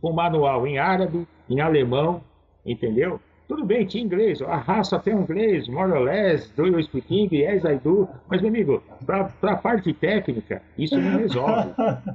com 0.00 0.10
um 0.10 0.14
manual 0.14 0.66
em 0.66 0.78
árabe, 0.78 1.26
em 1.48 1.60
alemão, 1.60 2.20
entendeu? 2.64 3.20
Tudo 3.48 3.64
bem, 3.64 3.84
tinha 3.84 4.04
inglês, 4.04 4.40
a 4.42 4.56
raça 4.56 4.96
tem 5.00 5.12
inglês, 5.12 5.66
more 5.66 5.90
or 5.90 5.98
less, 5.98 6.48
do 6.54 6.68
you 6.68 6.80
speak 6.84 7.12
English, 7.12 7.42
yes 7.42 7.64
I 7.64 7.76
do. 7.78 8.08
Mas, 8.28 8.40
meu 8.40 8.50
amigo, 8.50 8.82
para 9.04 9.28
a 9.42 9.56
parte 9.56 9.92
técnica, 9.92 10.62
isso 10.78 10.96
não 10.96 11.18
resolve. 11.18 11.70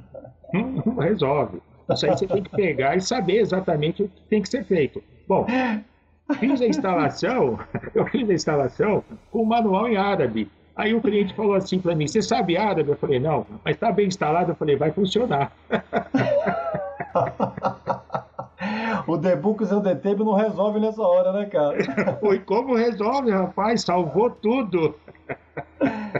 não 0.86 0.96
resolve. 0.96 1.60
Isso 1.92 2.06
aí 2.06 2.12
você 2.12 2.26
tem 2.26 2.42
que 2.42 2.50
pegar 2.50 2.96
e 2.96 3.00
saber 3.00 3.38
exatamente 3.38 4.02
o 4.02 4.08
que 4.08 4.20
tem 4.28 4.42
que 4.42 4.48
ser 4.48 4.64
feito. 4.64 5.02
Bom, 5.28 5.46
fiz 6.38 6.60
a 6.60 6.66
instalação, 6.66 7.58
eu 7.94 8.06
fiz 8.06 8.28
a 8.28 8.34
instalação 8.34 9.04
com 9.30 9.42
o 9.42 9.46
manual 9.46 9.88
em 9.88 9.96
árabe. 9.96 10.50
Aí 10.74 10.94
o 10.94 11.00
cliente 11.00 11.34
falou 11.34 11.54
assim 11.54 11.78
para 11.78 11.94
mim: 11.94 12.06
Você 12.06 12.20
sabe 12.20 12.56
árabe? 12.56 12.90
Eu 12.90 12.96
falei: 12.96 13.18
Não, 13.18 13.46
mas 13.64 13.76
está 13.76 13.90
bem 13.90 14.08
instalado. 14.08 14.52
Eu 14.52 14.56
falei: 14.56 14.76
Vai 14.76 14.90
funcionar. 14.90 15.50
o 19.06 19.16
debug 19.16 19.64
e 19.64 19.72
o 19.72 19.80
detable 19.80 20.24
não 20.24 20.34
resolve 20.34 20.78
nessa 20.78 21.02
hora, 21.02 21.32
né, 21.32 21.46
cara? 21.46 21.78
Foi 22.20 22.38
como 22.40 22.74
resolve, 22.74 23.30
rapaz, 23.30 23.82
salvou 23.82 24.28
tudo. 24.28 24.94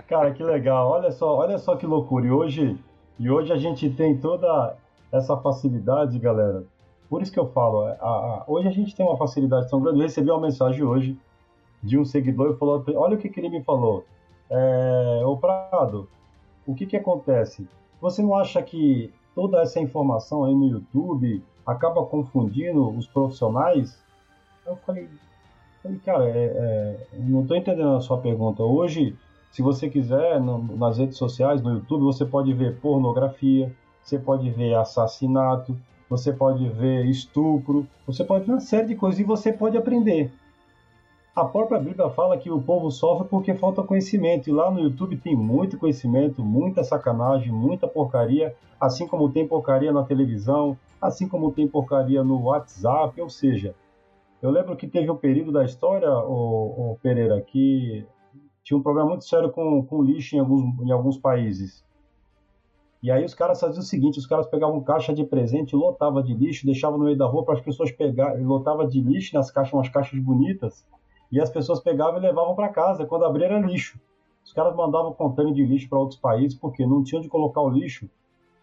Cara, 0.09 0.33
que 0.33 0.43
legal. 0.43 0.89
Olha 0.89 1.11
só, 1.11 1.37
olha 1.37 1.59
só 1.59 1.77
que 1.77 1.85
loucura. 1.85 2.27
E 2.27 2.31
hoje, 2.31 2.79
e 3.19 3.31
hoje 3.31 3.53
a 3.53 3.57
gente 3.57 3.91
tem 3.91 4.17
toda 4.17 4.75
essa 5.13 5.37
facilidade, 5.37 6.19
galera, 6.19 6.65
por 7.09 7.23
isso 7.23 7.33
que 7.33 7.39
eu 7.39 7.47
falo, 7.53 7.83
a, 7.83 7.93
a, 7.93 8.45
hoje 8.49 8.69
a 8.69 8.73
gente 8.73 8.95
tem 8.95 9.07
uma 9.07 9.17
facilidade 9.17 9.71
tão 9.71 9.81
grande. 9.81 9.99
Eu 9.99 10.03
recebi 10.03 10.31
uma 10.31 10.41
mensagem 10.41 10.83
hoje 10.83 11.19
de 11.83 11.99
um 11.99 12.05
seguidor 12.05 12.53
e 12.53 12.59
falou: 12.59 12.85
Olha 12.97 13.15
o 13.15 13.19
que, 13.19 13.29
que 13.29 13.39
ele 13.39 13.49
me 13.49 13.63
falou. 13.63 14.05
É, 14.51 15.23
Prado, 15.41 16.09
o 16.67 16.75
que, 16.75 16.87
que 16.87 16.97
acontece? 16.97 17.69
Você 18.01 18.23
não 18.23 18.35
acha 18.35 18.63
que 18.63 19.13
toda 19.35 19.61
essa 19.61 19.81
informação 19.81 20.45
aí 20.45 20.55
no 20.55 20.69
YouTube 20.69 21.43
acaba 21.65 22.05
confundindo 22.05 22.89
os 22.91 23.07
profissionais. 23.07 24.03
Eu 24.65 24.77
falei, 24.77 25.09
falei 25.83 25.99
cara, 25.99 26.29
é, 26.29 26.45
é, 26.45 27.07
não 27.19 27.43
estou 27.43 27.57
entendendo 27.57 27.97
a 27.97 28.01
sua 28.01 28.19
pergunta. 28.19 28.63
Hoje, 28.63 29.17
se 29.51 29.63
você 29.63 29.89
quiser, 29.89 30.41
no, 30.41 30.77
nas 30.77 30.99
redes 30.99 31.17
sociais, 31.17 31.63
no 31.63 31.75
YouTube, 31.75 32.03
você 32.03 32.25
pode 32.25 32.53
ver 32.53 32.81
pornografia, 32.81 33.73
você 34.07 34.21
pode 34.21 34.49
ver 34.51 34.75
assassinato, 34.75 35.77
você 36.09 36.33
pode 36.33 36.69
ver 36.69 37.07
estupro, 37.07 37.85
você 38.07 38.23
pode 38.23 38.45
ver 38.45 38.53
uma 38.53 38.61
série 38.61 38.87
de 38.87 38.95
coisas 38.95 39.19
e 39.19 39.25
você 39.25 39.53
pode 39.53 39.77
aprender. 39.77 40.33
A 41.35 41.45
própria 41.45 41.81
Bíblia 41.81 42.09
fala 42.11 42.39
que 42.39 42.49
o 42.49 42.63
povo 42.63 42.89
sofre 42.91 43.27
porque 43.29 43.53
falta 43.53 43.83
conhecimento, 43.83 44.49
e 44.49 44.53
lá 44.53 44.71
no 44.71 44.79
YouTube 44.79 45.17
tem 45.17 45.35
muito 45.35 45.77
conhecimento, 45.77 46.41
muita 46.41 46.85
sacanagem, 46.85 47.51
muita 47.51 47.89
porcaria, 47.89 48.55
assim 48.81 49.09
como 49.09 49.29
tem 49.33 49.47
porcaria 49.47 49.93
na 49.93 50.05
televisão, 50.05 50.79
assim 51.03 51.29
como 51.29 51.51
tem 51.51 51.67
porcaria 51.67 52.23
no 52.23 52.45
WhatsApp, 52.45 53.21
ou 53.21 53.29
seja, 53.29 53.75
eu 54.41 54.51
lembro 54.51 54.77
que 54.77 54.87
teve 54.87 55.11
um 55.11 55.17
período 55.17 55.51
da 55.51 55.65
história, 55.65 56.09
o, 56.09 56.93
o 56.93 56.99
Pereira, 57.03 57.41
que 57.41 58.07
tinha 58.63 58.79
um 58.79 58.83
problema 58.83 59.09
muito 59.09 59.25
sério 59.25 59.51
com, 59.51 59.85
com 59.85 60.01
lixo 60.01 60.37
em 60.37 60.39
alguns, 60.39 60.81
em 60.81 60.93
alguns 60.93 61.19
países. 61.19 61.85
E 63.07 63.11
aí 63.13 63.25
os 63.25 63.35
caras 63.35 63.61
faziam 63.61 63.79
o 63.79 63.85
seguinte, 63.85 64.19
os 64.19 64.27
caras 64.27 64.49
pegavam 64.49 64.83
caixa 64.83 65.15
de 65.15 65.23
presente, 65.23 65.77
lotava 65.77 66.21
de 66.21 66.35
lixo, 66.35 66.67
deixavam 66.67 66.99
no 66.99 67.05
meio 67.05 67.17
da 67.17 67.25
rua 67.25 67.45
para 67.45 67.55
as 67.55 67.61
pessoas 67.61 67.93
pegarem, 67.93 68.45
lotava 68.45 68.85
de 68.85 69.01
lixo 69.01 69.33
nas 69.33 69.49
caixas, 69.49 69.73
umas 69.75 69.89
caixas 69.89 70.19
bonitas, 70.19 70.85
e 71.31 71.41
as 71.41 71.49
pessoas 71.49 71.79
pegavam 71.79 72.19
e 72.19 72.21
levavam 72.21 72.57
para 72.57 72.69
casa. 72.69 73.07
Quando 73.07 73.25
abriam 73.25 73.47
era 73.47 73.65
lixo. 73.65 73.97
Os 74.45 74.53
caras 74.53 74.75
mandavam 74.75 75.13
contêiner 75.13 75.55
de 75.55 75.65
lixo 75.65 75.89
para 75.89 76.01
outros 76.01 76.19
países 76.19 76.59
porque 76.59 76.85
não 76.85 77.05
tinham 77.05 77.23
de 77.23 77.29
colocar 77.29 77.61
o 77.61 77.69
lixo. 77.69 78.11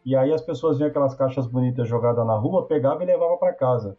E 0.05 0.13
aí 0.13 0.33
as 0.33 0.41
pessoas 0.41 0.77
viam 0.77 0.89
aquelas 0.89 1.15
caixas 1.15 1.47
bonitas 1.47 1.87
jogadas 1.87 2.27
na 2.27 2.35
rua, 2.35 2.65
pegavam 2.65 3.01
e 3.01 3.05
levavam 3.05 3.37
para 3.37 3.53
casa. 3.53 3.97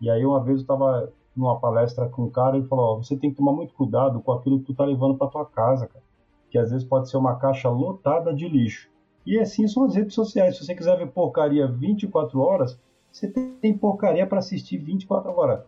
E 0.00 0.10
aí 0.10 0.26
uma 0.26 0.42
vez 0.42 0.56
eu 0.56 0.62
estava 0.62 1.12
numa 1.36 1.60
palestra 1.60 2.08
com 2.08 2.24
um 2.24 2.30
cara 2.30 2.58
e 2.58 2.64
falou: 2.64 2.96
oh, 2.96 2.96
você 3.04 3.16
tem 3.16 3.30
que 3.30 3.36
tomar 3.36 3.52
muito 3.52 3.72
cuidado 3.72 4.20
com 4.20 4.32
aquilo 4.32 4.58
que 4.58 4.64
tu 4.64 4.74
tá 4.74 4.84
levando 4.84 5.16
para 5.16 5.28
tua 5.28 5.46
casa, 5.46 5.86
cara. 5.86 6.04
Que 6.50 6.58
às 6.58 6.72
vezes 6.72 6.84
pode 6.84 7.08
ser 7.08 7.16
uma 7.16 7.36
caixa 7.36 7.70
lotada 7.70 8.34
de 8.34 8.48
lixo. 8.48 8.92
E 9.26 9.38
assim 9.38 9.66
são 9.66 9.84
as 9.84 9.94
redes 9.94 10.14
sociais. 10.14 10.56
Se 10.56 10.64
você 10.64 10.74
quiser 10.74 10.96
ver 10.98 11.08
porcaria 11.08 11.66
24 11.66 12.40
horas, 12.40 12.78
você 13.10 13.28
tem 13.28 13.76
porcaria 13.76 14.26
para 14.26 14.38
assistir 14.38 14.78
24 14.78 15.30
horas 15.36 15.60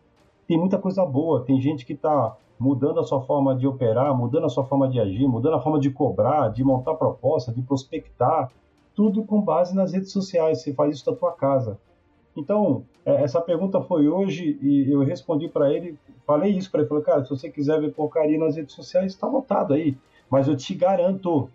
tem 0.47 0.59
muita 0.59 0.79
coisa 0.79 1.05
boa. 1.05 1.45
Tem 1.45 1.61
gente 1.61 1.85
que 1.85 1.93
está 1.93 2.37
mudando 2.59 3.01
a 3.01 3.05
sua 3.05 3.21
forma 3.21 3.55
de 3.55 3.67
operar, 3.67 4.17
mudando 4.17 4.47
a 4.47 4.49
sua 4.49 4.65
forma 4.65 4.89
de 4.89 4.99
agir, 5.01 5.27
mudando 5.27 5.55
a 5.55 5.61
forma 5.61 5.79
de 5.79 5.91
cobrar, 5.91 6.49
de 6.49 6.65
montar 6.65 6.95
proposta, 6.95 7.53
de 7.53 7.61
prospectar, 7.63 8.51
tudo 8.95 9.25
com 9.25 9.41
base 9.41 9.75
nas 9.75 9.93
redes 9.93 10.13
sociais. 10.13 10.63
Você 10.63 10.73
faz 10.73 10.97
isso 10.97 11.07
da 11.07 11.15
tua 11.15 11.33
casa. 11.33 11.79
Então, 12.35 12.85
é, 13.05 13.23
essa 13.23 13.41
pergunta 13.41 13.81
foi 13.83 14.09
hoje 14.09 14.59
e 14.63 14.91
eu 14.91 15.03
respondi 15.03 15.49
para 15.49 15.73
ele, 15.73 15.99
falei 16.27 16.53
isso 16.53 16.71
para 16.71 16.81
ele, 16.81 16.89
falei, 16.89 17.05
cara, 17.05 17.25
se 17.25 17.31
você 17.31 17.51
quiser 17.51 17.81
ver 17.81 17.93
porcaria 17.93 18.39
nas 18.39 18.57
redes 18.57 18.75
sociais, 18.75 19.13
está 19.13 19.27
lotado 19.27 19.75
aí. 19.75 19.97
Mas 20.31 20.49
eu 20.49 20.57
te 20.57 20.75
garanto 20.75 21.49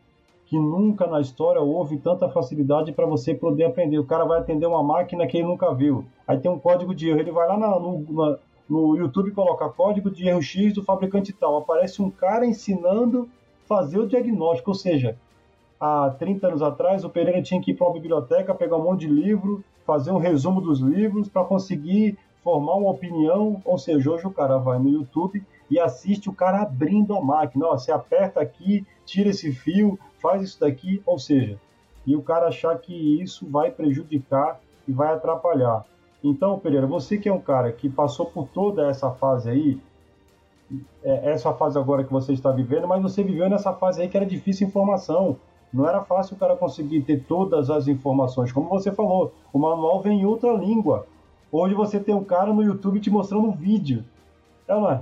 que 0.52 0.60
nunca 0.60 1.08
na 1.08 1.22
história 1.22 1.62
houve 1.62 1.98
tanta 1.98 2.28
facilidade 2.28 2.92
para 2.92 3.06
você 3.06 3.34
poder 3.34 3.64
aprender. 3.64 3.98
O 3.98 4.04
cara 4.04 4.26
vai 4.26 4.38
atender 4.38 4.66
uma 4.66 4.84
máquina 4.84 5.26
que 5.26 5.38
ele 5.38 5.48
nunca 5.48 5.74
viu. 5.74 6.04
Aí 6.28 6.38
tem 6.40 6.52
um 6.52 6.60
código 6.60 6.94
de 6.94 7.08
erro, 7.08 7.22
ele 7.22 7.32
vai 7.32 7.48
lá 7.48 7.58
na, 7.58 7.80
no, 7.80 8.06
na, 8.10 8.38
no 8.70 8.98
YouTube 8.98 9.32
coloca 9.32 9.70
código 9.70 10.12
de 10.12 10.28
erro 10.28 10.42
X 10.42 10.74
do 10.74 10.84
fabricante 10.84 11.32
tal, 11.32 11.56
aparece 11.56 12.02
um 12.02 12.12
cara 12.12 12.46
ensinando 12.46 13.30
fazer 13.66 13.98
o 13.98 14.06
diagnóstico, 14.06 14.72
ou 14.72 14.76
seja, 14.76 15.16
há 15.80 16.14
30 16.20 16.46
anos 16.50 16.62
atrás 16.62 17.06
o 17.06 17.10
Pereira 17.10 17.42
tinha 17.42 17.62
que 17.62 17.72
ir 17.72 17.76
para 17.76 17.88
uma 17.88 17.94
biblioteca, 17.94 18.54
pegar 18.54 18.76
um 18.76 18.84
monte 18.84 19.08
de 19.08 19.08
livro, 19.08 19.64
fazer 19.86 20.12
um 20.12 20.18
resumo 20.18 20.60
dos 20.60 20.82
livros 20.82 21.30
para 21.30 21.46
conseguir 21.46 22.18
formar 22.44 22.76
uma 22.76 22.90
opinião, 22.90 23.62
ou 23.64 23.78
seja, 23.78 24.12
hoje 24.12 24.28
o 24.28 24.32
cara 24.32 24.58
vai 24.58 24.78
no 24.78 24.90
YouTube 24.90 25.42
e 25.72 25.80
assiste 25.80 26.30
o 26.30 26.34
cara 26.34 26.62
abrindo 26.62 27.16
a 27.16 27.22
máquina, 27.22 27.66
ó, 27.66 27.78
você 27.78 27.94
aperta 27.94 28.42
aqui, 28.42 28.86
tira 29.06 29.30
esse 29.30 29.54
fio, 29.54 29.98
faz 30.22 30.44
isso 30.44 30.60
daqui, 30.60 31.02
ou 31.06 31.18
seja, 31.18 31.58
e 32.06 32.14
o 32.14 32.22
cara 32.22 32.48
achar 32.48 32.78
que 32.78 33.22
isso 33.22 33.50
vai 33.50 33.72
prejudicar 33.72 34.60
e 34.86 34.92
vai 34.92 35.14
atrapalhar. 35.14 35.86
Então, 36.22 36.60
Pereira, 36.60 36.86
você 36.86 37.18
que 37.18 37.30
é 37.30 37.34
um 37.34 37.40
cara 37.40 37.72
que 37.72 37.90
passou 37.90 38.26
por 38.26 38.50
toda 38.50 38.90
essa 38.90 39.12
fase 39.12 39.50
aí, 39.50 39.80
é, 41.04 41.32
essa 41.32 41.54
fase 41.54 41.80
agora 41.80 42.04
que 42.04 42.12
você 42.12 42.34
está 42.34 42.52
vivendo, 42.52 42.86
mas 42.86 43.02
você 43.02 43.24
viveu 43.24 43.50
nessa 43.50 43.72
fase 43.72 44.02
aí 44.02 44.10
que 44.10 44.18
era 44.18 44.26
difícil 44.26 44.68
informação. 44.68 45.38
Não 45.74 45.88
era 45.88 46.02
fácil 46.02 46.36
o 46.36 46.40
cara 46.40 46.56
conseguir 46.58 47.02
ter 47.04 47.24
todas 47.24 47.70
as 47.70 47.88
informações. 47.88 48.52
Como 48.52 48.68
você 48.68 48.92
falou, 48.92 49.34
o 49.54 49.58
manual 49.58 50.02
vem 50.02 50.20
em 50.20 50.26
outra 50.26 50.52
língua. 50.52 51.08
Hoje 51.50 51.74
você 51.74 51.98
tem 51.98 52.14
um 52.14 52.26
cara 52.26 52.54
no 52.54 52.62
YouTube 52.62 53.00
te 53.00 53.10
mostrando 53.10 53.48
um 53.48 53.52
vídeo. 53.52 54.04
É, 54.68 54.74
não 54.74 54.92
é? 54.92 55.02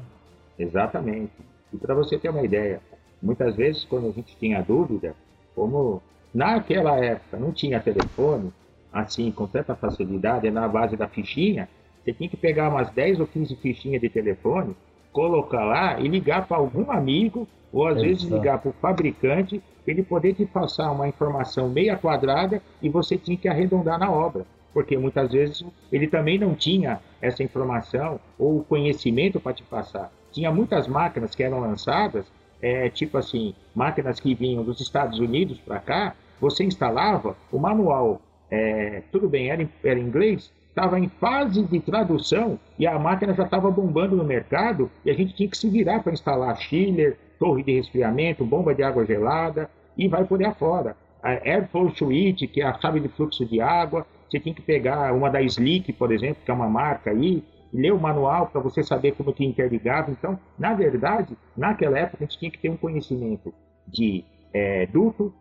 Exatamente. 0.60 1.32
E 1.74 1.78
para 1.78 1.96
você 1.96 2.20
ter 2.20 2.30
uma 2.30 2.44
ideia, 2.44 2.82
muitas 3.22 3.56
vezes 3.56 3.86
quando 3.86 4.10
a 4.10 4.12
gente 4.12 4.36
tinha 4.38 4.62
dúvida, 4.62 5.16
como 5.56 6.04
naquela 6.34 6.98
época 7.04 7.38
não 7.38 7.52
tinha 7.52 7.80
telefone, 7.80 8.52
assim, 8.92 9.32
com 9.32 9.48
tanta 9.48 9.76
facilidade, 9.76 10.48
é 10.48 10.52
na 10.52 10.68
base 10.68 10.98
da 10.98 11.08
fichinha, 11.08 11.70
você 12.04 12.14
tem 12.14 12.28
que 12.28 12.38
pegar 12.38 12.70
umas 12.70 12.92
10 12.92 13.20
ou 13.20 13.28
15 13.28 13.56
fichinhas 13.58 14.02
de 14.02 14.10
telefone, 14.10 14.76
colocar 15.12 15.64
lá 15.64 16.00
e 16.00 16.08
ligar 16.08 16.48
para 16.48 16.58
algum 16.58 16.92
amigo, 16.92 17.48
ou 17.72 17.88
às 17.88 17.98
Exato. 17.98 18.08
vezes 18.08 18.24
ligar 18.24 18.60
para 18.60 18.70
o 18.70 18.74
fabricante, 18.74 19.62
para 19.84 19.94
ele 19.94 20.04
poder 20.04 20.34
te 20.34 20.46
passar 20.46 20.92
uma 20.92 21.08
informação 21.08 21.70
meia 21.70 21.98
quadrada 21.98 22.62
e 22.82 22.90
você 22.90 23.18
tinha 23.18 23.38
que 23.38 23.48
arredondar 23.48 24.00
na 24.00 24.12
obra. 24.12 24.46
Porque 24.74 24.98
muitas 24.98 25.32
vezes 25.32 25.64
ele 25.92 26.08
também 26.08 26.38
não 26.38 26.54
tinha 26.56 27.00
essa 27.22 27.44
informação 27.44 28.20
ou 28.38 28.64
conhecimento 28.64 29.40
para 29.40 29.54
te 29.54 29.64
passar. 29.64 30.12
Tinha 30.40 30.52
muitas 30.54 30.88
máquinas 30.88 31.36
que 31.36 31.44
eram 31.44 31.60
lançadas, 31.60 32.26
é, 32.62 32.88
tipo 32.90 33.18
assim, 33.18 33.54
máquinas 33.76 34.22
que 34.22 34.34
vinham 34.34 34.64
dos 34.64 34.80
Estados 34.80 35.20
Unidos 35.20 35.60
para 35.60 35.80
cá, 35.80 36.16
você 36.40 36.64
instalava 36.64 37.36
o 37.52 37.60
manual 37.60 38.22
é, 38.50 39.04
tudo 39.12 39.28
bem, 39.28 39.50
era, 39.50 39.68
era 39.84 40.00
inglês, 40.00 40.50
estava 40.70 40.98
em 40.98 41.10
fase 41.10 41.62
de 41.62 41.82
tradução 41.82 42.58
e 42.80 42.88
a 42.88 42.98
máquina 42.98 43.34
já 43.34 43.44
estava 43.44 43.70
bombando 43.70 44.16
no 44.16 44.24
mercado 44.24 44.90
e 45.04 45.12
a 45.12 45.14
gente 45.14 45.34
tinha 45.34 45.50
que 45.50 45.58
se 45.58 45.68
virar 45.68 46.02
para 46.02 46.14
instalar 46.14 46.56
chiller, 46.56 47.18
torre 47.38 47.62
de 47.62 47.74
resfriamento, 47.74 48.46
bomba 48.46 48.74
de 48.74 48.82
água 48.82 49.06
gelada 49.06 49.70
e 49.98 50.08
vai 50.08 50.24
por 50.24 50.40
aí 50.40 50.46
afora. 50.46 50.96
A 51.22 51.32
Airflow 51.32 51.94
Switch, 51.94 52.50
que 52.50 52.62
é 52.62 52.66
a 52.66 52.80
chave 52.80 53.02
de 53.02 53.10
fluxo 53.10 53.46
de 53.46 53.60
água, 53.60 54.08
você 54.30 54.40
tem 54.40 54.54
que 54.54 54.62
pegar 54.62 55.14
uma 55.14 55.30
da 55.30 55.42
Slick, 55.42 55.92
por 55.92 56.14
exemplo, 56.14 56.38
que 56.46 56.50
é 56.50 56.54
uma 56.54 56.70
marca 56.70 57.12
aí, 57.12 57.44
ler 57.74 57.92
o 57.94 58.00
manual 58.00 58.48
para 58.48 58.62
você 58.62 58.84
saber 58.84 59.14
como 59.14 59.34
que 59.34 59.46
interligava. 59.46 60.12
Então, 60.12 60.40
na 60.58 60.74
verdade, 60.74 61.38
naquela 61.56 61.98
época 61.98 62.24
a 62.24 62.26
gente 62.26 62.40
tinha 62.40 62.52
que 62.52 62.60
ter 62.60 62.70
um 62.70 62.78
conhecimento 62.78 63.54
de 63.88 64.24
é, 64.54 64.86
duto, 64.88 65.34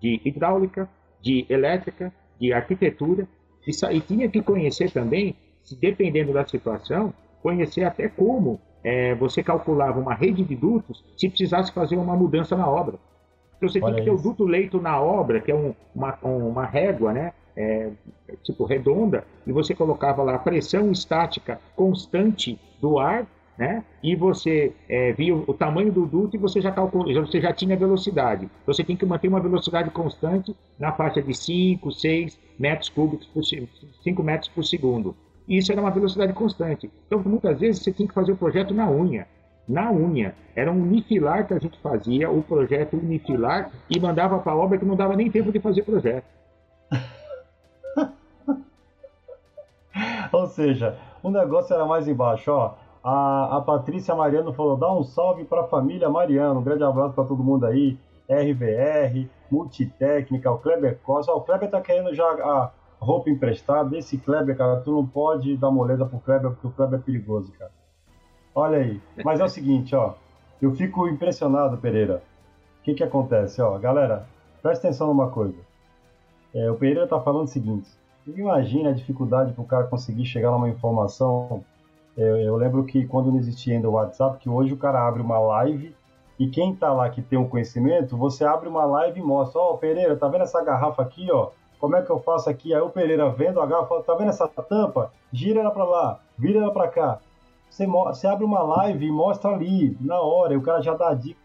de 0.00 0.20
hidráulica, 0.24 0.88
de 1.20 1.46
elétrica, 1.48 2.12
de 2.40 2.52
arquitetura 2.52 3.26
e, 3.66 3.96
e 3.96 4.00
tinha 4.00 4.28
que 4.28 4.42
conhecer 4.42 4.90
também, 4.90 5.36
dependendo 5.80 6.32
da 6.32 6.46
situação, 6.46 7.12
conhecer 7.42 7.84
até 7.84 8.08
como 8.08 8.60
é, 8.82 9.14
você 9.14 9.42
calculava 9.42 10.00
uma 10.00 10.14
rede 10.14 10.44
de 10.44 10.54
dutos 10.54 11.04
se 11.16 11.28
precisasse 11.28 11.72
fazer 11.72 11.96
uma 11.96 12.16
mudança 12.16 12.56
na 12.56 12.68
obra. 12.68 12.98
Então 13.56 13.68
você 13.68 13.80
Olha 13.82 13.96
tem 13.96 14.04
que 14.04 14.10
ter 14.10 14.16
o 14.16 14.22
duto 14.22 14.44
leito 14.44 14.80
na 14.80 15.00
obra, 15.00 15.40
que 15.40 15.50
é 15.50 15.54
um, 15.54 15.74
uma, 15.94 16.16
uma 16.22 16.64
régua, 16.64 17.12
né? 17.12 17.32
É, 17.60 17.90
tipo 18.44 18.64
redonda, 18.64 19.24
e 19.44 19.50
você 19.50 19.74
colocava 19.74 20.22
lá 20.22 20.36
a 20.36 20.38
pressão 20.38 20.92
estática 20.92 21.60
constante 21.74 22.56
do 22.80 23.00
ar 23.00 23.26
né? 23.58 23.82
E 24.00 24.14
você 24.14 24.72
é, 24.88 25.12
via 25.12 25.34
o, 25.34 25.52
tamanho 25.52 25.90
do 25.90 26.06
duto 26.06 26.36
e 26.36 26.38
você 26.38 26.60
já 26.60 26.70
calculou, 26.70 27.12
você 27.12 27.40
já 27.40 27.52
tinha 27.52 27.76
velocidade. 27.76 28.48
Você 28.64 28.84
tem 28.84 28.96
que 28.96 29.04
manter 29.04 29.26
uma 29.26 29.40
velocidade 29.40 29.90
constante 29.90 30.54
na 30.78 30.92
faixa 30.92 31.20
de 31.20 31.34
5, 31.34 31.90
6 31.90 32.38
metros 32.56 32.88
cúbicos 32.88 33.26
por 33.26 33.42
5 33.44 34.22
metros 34.22 34.48
por 34.48 34.64
segundo. 34.64 35.16
Isso 35.48 35.72
era 35.72 35.80
uma 35.80 35.90
velocidade 35.90 36.32
constante. 36.34 36.88
Então, 37.06 37.20
muitas 37.24 37.58
vezes 37.58 37.82
você 37.82 37.92
tinha 37.92 38.06
que 38.06 38.14
fazer 38.14 38.32
o 38.32 38.36
projeto 38.36 38.72
na 38.72 38.88
unha. 38.88 39.26
Na 39.66 39.90
unha. 39.90 40.34
Era 40.54 40.70
um 40.70 40.80
unifilar 40.80 41.46
que 41.46 41.54
a 41.54 41.58
gente 41.58 41.78
fazia, 41.80 42.30
o 42.30 42.42
projeto 42.42 42.96
unifilar, 42.96 43.72
e 43.90 43.98
mandava 43.98 44.38
para 44.38 44.52
a 44.52 44.56
obra 44.56 44.78
que 44.78 44.84
não 44.84 44.94
dava 44.94 45.16
nem 45.16 45.30
tempo 45.30 45.50
de 45.50 45.58
fazer 45.58 45.82
projeto. 45.82 46.26
Ou 50.32 50.46
seja, 50.46 50.96
o 51.22 51.30
negócio 51.30 51.74
era 51.74 51.86
mais 51.86 52.06
embaixo, 52.06 52.52
ó 52.52 52.74
a, 53.02 53.56
a 53.56 53.60
Patrícia 53.60 54.14
Mariano 54.14 54.52
falou: 54.52 54.76
dá 54.76 54.92
um 54.92 55.02
salve 55.02 55.44
para 55.44 55.62
a 55.62 55.66
família 55.66 56.08
Mariano. 56.08 56.60
Um 56.60 56.62
grande 56.62 56.84
abraço 56.84 57.14
para 57.14 57.24
todo 57.24 57.42
mundo 57.42 57.66
aí. 57.66 57.98
RVR, 58.28 59.26
Multitécnica, 59.50 60.50
o 60.50 60.58
Kleber 60.58 60.98
Costa. 61.02 61.32
o 61.32 61.40
Kleber 61.40 61.70
tá 61.70 61.80
querendo 61.80 62.14
já 62.14 62.24
a 62.26 62.70
roupa 63.00 63.30
emprestada. 63.30 63.96
Esse 63.96 64.18
Kleber, 64.18 64.56
cara, 64.56 64.80
tu 64.80 64.92
não 64.92 65.06
pode 65.06 65.56
dar 65.56 65.70
moleza 65.70 66.04
pro 66.04 66.18
Kleber 66.18 66.50
porque 66.50 66.66
o 66.66 66.70
Kleber 66.70 67.00
é 67.00 67.02
perigoso, 67.02 67.50
cara. 67.52 67.70
Olha 68.54 68.78
aí. 68.78 69.00
Mas 69.24 69.40
é 69.40 69.44
o 69.44 69.48
seguinte, 69.48 69.96
ó. 69.96 70.14
Eu 70.60 70.74
fico 70.74 71.08
impressionado, 71.08 71.78
Pereira. 71.78 72.22
O 72.80 72.82
que 72.82 72.92
que 72.92 73.04
acontece, 73.04 73.62
ó? 73.62 73.78
Galera, 73.78 74.26
presta 74.60 74.88
atenção 74.88 75.06
numa 75.06 75.30
coisa. 75.30 75.58
É, 76.54 76.70
o 76.70 76.74
Pereira 76.74 77.06
tá 77.06 77.20
falando 77.20 77.44
o 77.44 77.48
seguinte. 77.48 77.88
Imagina 78.36 78.90
a 78.90 78.92
dificuldade 78.92 79.52
para 79.52 79.62
o 79.62 79.66
cara 79.66 79.84
conseguir 79.84 80.26
chegar 80.26 80.50
numa 80.50 80.68
informação. 80.68 81.64
Eu, 82.16 82.36
eu, 82.36 82.56
lembro 82.56 82.84
que 82.84 83.06
quando 83.06 83.30
não 83.30 83.38
existia 83.38 83.74
ainda 83.74 83.88
o 83.88 83.92
WhatsApp, 83.92 84.38
que 84.38 84.48
hoje 84.48 84.74
o 84.74 84.76
cara 84.76 85.06
abre 85.06 85.22
uma 85.22 85.38
live 85.38 85.94
e 86.38 86.48
quem 86.48 86.74
tá 86.74 86.92
lá 86.92 87.08
que 87.08 87.22
tem 87.22 87.38
um 87.38 87.48
conhecimento, 87.48 88.16
você 88.16 88.44
abre 88.44 88.68
uma 88.68 88.84
live 88.84 89.18
e 89.18 89.22
mostra, 89.22 89.60
ó, 89.60 89.72
oh, 89.72 89.78
Pereira, 89.78 90.16
tá 90.16 90.28
vendo 90.28 90.42
essa 90.42 90.62
garrafa 90.62 91.02
aqui, 91.02 91.30
ó? 91.30 91.50
Como 91.78 91.96
é 91.96 92.02
que 92.02 92.10
eu 92.10 92.18
faço 92.18 92.50
aqui? 92.50 92.74
Aí 92.74 92.80
o 92.80 92.90
Pereira 92.90 93.30
vendo 93.30 93.60
a 93.60 93.66
garrafa, 93.66 94.02
tá 94.02 94.14
vendo 94.14 94.28
essa 94.28 94.46
tampa? 94.46 95.12
Gira 95.32 95.60
ela 95.60 95.70
para 95.70 95.84
lá, 95.84 96.20
vira 96.36 96.58
ela 96.58 96.72
para 96.72 96.88
cá. 96.88 97.20
Você, 97.70 97.86
você, 97.86 98.26
abre 98.26 98.44
uma 98.44 98.62
live 98.62 99.06
e 99.06 99.12
mostra 99.12 99.50
ali, 99.50 99.96
na 100.00 100.20
hora, 100.20 100.54
e 100.54 100.56
o 100.56 100.62
cara 100.62 100.82
já 100.82 100.94
dá 100.94 101.10
a 101.10 101.14
dica. 101.14 101.38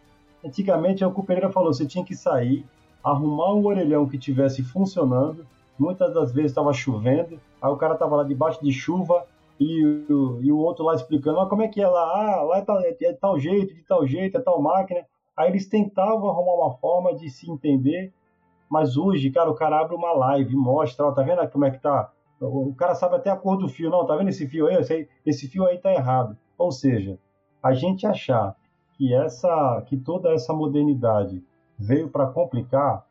Antigamente 0.44 1.04
é 1.04 1.08
o 1.08 1.14
que 1.14 1.20
o 1.20 1.24
Pereira 1.24 1.52
falou, 1.52 1.74
você 1.74 1.86
tinha 1.86 2.04
que 2.04 2.16
sair, 2.16 2.66
arrumar 3.04 3.54
um 3.54 3.66
orelhão 3.66 4.08
que 4.08 4.18
tivesse 4.18 4.64
funcionando, 4.64 5.46
muitas 5.78 6.14
das 6.14 6.32
vezes 6.32 6.52
estava 6.52 6.74
chovendo, 6.74 7.40
aí 7.62 7.72
o 7.72 7.78
cara 7.78 7.94
estava 7.94 8.16
lá 8.16 8.24
debaixo 8.24 8.64
de 8.64 8.72
chuva 8.72 9.26
e, 9.60 9.84
o, 10.10 10.42
e 10.42 10.52
o 10.52 10.58
outro 10.58 10.84
lá 10.84 10.96
explicando, 10.96 11.40
ah, 11.40 11.48
como 11.48 11.62
é 11.62 11.68
que 11.68 11.82
é 11.82 11.88
lá? 11.88 12.02
Ah, 12.02 12.42
lá 12.44 12.58
é 12.58 12.62
tal, 12.62 12.80
é, 12.80 12.96
é 13.02 13.14
tal 13.14 13.40
jeito, 13.40 13.74
de 13.74 13.84
tal 13.84 14.06
jeito, 14.06 14.38
é 14.38 14.42
tal 14.42 14.62
máquina. 14.62 15.06
Aí 15.36 15.50
eles 15.50 15.68
tentavam 15.68 16.30
arrumar 16.30 16.54
uma 16.54 16.74
forma 16.78 17.16
de 17.16 17.30
se 17.30 17.50
entender, 17.50 18.14
mas 18.70 18.98
hoje, 18.98 19.32
cara, 19.32 19.50
o 19.50 19.56
cara 19.56 19.80
abre 19.80 19.96
uma 19.96 20.12
live, 20.14 20.56
mostra, 20.56 21.06
ó, 21.08 21.12
tá 21.12 21.22
vendo 21.22 21.48
como 21.50 21.66
é 21.66 21.72
que 21.72 21.80
tá? 21.80 22.12
O 22.40 22.74
cara 22.76 22.94
sabe 22.94 23.16
até 23.16 23.30
a 23.30 23.38
cor 23.38 23.58
do 23.58 23.70
fio, 23.70 23.90
não, 23.90 24.06
tá 24.06 24.16
vendo 24.16 24.30
esse 24.30 24.48
fio 24.48 24.68
aí? 24.68 24.76
Esse, 24.76 25.08
esse 25.26 25.48
fio 25.48 25.66
aí 25.66 25.78
tá 25.78 25.94
errado. 25.94 26.38
Ou 26.58 26.72
seja, 26.72 27.18
a 27.62 27.74
gente 27.74 28.06
achar 28.06 28.56
que 28.98 29.14
essa, 29.14 29.82
que 29.86 29.96
toda 29.98 30.32
essa 30.34 30.54
modernidade 30.54 31.44
veio 31.78 32.10
para 32.10 32.28
complicar, 32.28 33.06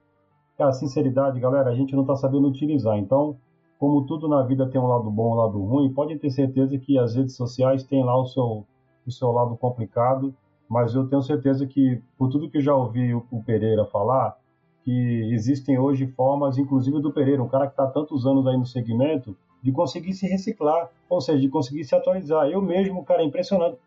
a 0.58 0.72
sinceridade, 0.72 1.40
galera, 1.40 1.70
a 1.70 1.74
gente 1.74 1.94
não 1.94 2.02
está 2.02 2.16
sabendo 2.16 2.48
utilizar. 2.48 2.98
Então, 2.98 3.36
como 3.78 4.06
tudo 4.06 4.28
na 4.28 4.42
vida 4.42 4.68
tem 4.68 4.80
um 4.80 4.86
lado 4.86 5.10
bom 5.10 5.30
e 5.30 5.32
um 5.32 5.40
lado 5.40 5.62
ruim, 5.62 5.92
pode 5.92 6.16
ter 6.18 6.30
certeza 6.30 6.78
que 6.78 6.98
as 6.98 7.14
redes 7.14 7.36
sociais 7.36 7.82
têm 7.82 8.04
lá 8.04 8.16
o 8.20 8.26
seu, 8.26 8.64
o 9.06 9.10
seu 9.10 9.32
lado 9.32 9.56
complicado, 9.56 10.34
mas 10.68 10.94
eu 10.94 11.08
tenho 11.08 11.22
certeza 11.22 11.66
que, 11.66 12.00
por 12.16 12.28
tudo 12.28 12.48
que 12.48 12.58
eu 12.58 12.62
já 12.62 12.74
ouvi 12.74 13.14
o, 13.14 13.24
o 13.30 13.42
Pereira 13.42 13.84
falar, 13.86 14.36
que 14.84 15.32
existem 15.32 15.78
hoje 15.78 16.06
formas, 16.06 16.58
inclusive 16.58 17.00
do 17.00 17.12
Pereira, 17.12 17.42
um 17.42 17.48
cara 17.48 17.66
que 17.66 17.72
está 17.72 17.86
tantos 17.86 18.26
anos 18.26 18.46
aí 18.46 18.56
no 18.56 18.66
segmento, 18.66 19.36
de 19.62 19.70
conseguir 19.70 20.12
se 20.12 20.26
reciclar, 20.26 20.90
ou 21.08 21.20
seja, 21.20 21.40
de 21.40 21.48
conseguir 21.48 21.84
se 21.84 21.94
atualizar. 21.94 22.48
Eu 22.48 22.60
mesmo, 22.60 23.04
cara, 23.04 23.22
é 23.22 23.24
impressionante 23.24 23.78